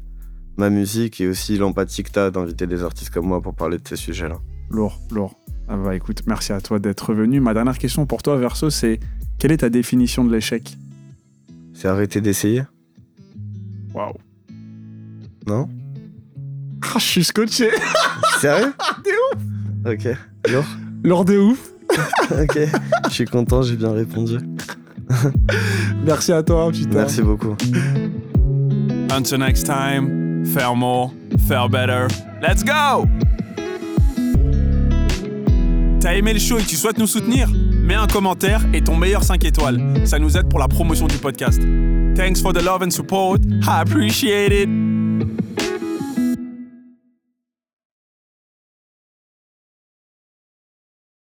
ma 0.56 0.70
musique 0.70 1.20
et 1.20 1.26
aussi 1.26 1.56
l'empathie 1.56 2.02
que 2.02 2.10
tu 2.10 2.18
as 2.18 2.30
d'inviter 2.30 2.66
des 2.66 2.82
artistes 2.82 3.10
comme 3.10 3.26
moi 3.26 3.40
pour 3.40 3.54
parler 3.54 3.78
de 3.78 3.86
ces 3.86 3.96
sujets-là. 3.96 4.36
Lourd, 4.70 4.98
lourd. 5.10 5.34
Ah 5.68 5.76
bah 5.76 5.94
écoute, 5.94 6.22
merci 6.26 6.52
à 6.52 6.60
toi 6.60 6.78
d'être 6.78 7.14
venu. 7.14 7.40
Ma 7.40 7.54
dernière 7.54 7.78
question 7.78 8.06
pour 8.06 8.22
toi, 8.22 8.36
Verso, 8.36 8.70
c'est 8.70 9.00
quelle 9.38 9.52
est 9.52 9.58
ta 9.58 9.70
définition 9.70 10.24
de 10.24 10.32
l'échec? 10.32 10.76
C'est 11.72 11.88
arrêter 11.88 12.20
d'essayer? 12.20 12.62
Waouh. 13.94 14.14
Non? 15.46 15.68
Ah, 16.86 16.98
je 16.98 17.04
suis 17.04 17.24
scotché. 17.24 17.70
Sérieux? 18.40 18.72
Ok. 19.86 20.06
Lourd 20.50 20.64
Lourd 21.02 21.24
de 21.24 21.38
ouf. 21.38 21.72
Ok, 22.30 22.58
je 23.08 23.12
suis 23.12 23.24
content, 23.24 23.62
j'ai 23.62 23.76
bien 23.76 23.92
répondu. 23.92 24.38
Merci 26.04 26.32
à 26.32 26.42
toi, 26.42 26.70
putain. 26.70 26.90
Merci 26.94 27.22
beaucoup. 27.22 27.56
Until 29.10 29.38
next 29.38 29.64
time, 29.66 30.23
faire 30.44 30.74
more, 30.74 31.12
faire 31.48 31.68
better. 31.68 32.08
Let's 32.40 32.62
go! 32.62 33.06
T'as 36.00 36.14
aimé 36.14 36.34
le 36.34 36.38
show 36.38 36.58
et 36.58 36.62
tu 36.62 36.76
souhaites 36.76 36.98
nous 36.98 37.06
soutenir? 37.06 37.48
Mets 37.50 37.94
un 37.94 38.06
commentaire 38.06 38.62
et 38.74 38.82
ton 38.82 38.96
meilleur 38.96 39.22
5 39.22 39.44
étoiles. 39.44 39.80
Ça 40.04 40.18
nous 40.18 40.36
aide 40.36 40.48
pour 40.48 40.58
la 40.58 40.68
promotion 40.68 41.06
du 41.06 41.16
podcast. 41.16 41.62
Thanks 42.14 42.40
for 42.40 42.52
the 42.52 42.62
love 42.62 42.82
and 42.82 42.90
support. 42.90 43.40
I 43.66 43.80
appreciate 43.80 44.52
it. 44.52 44.93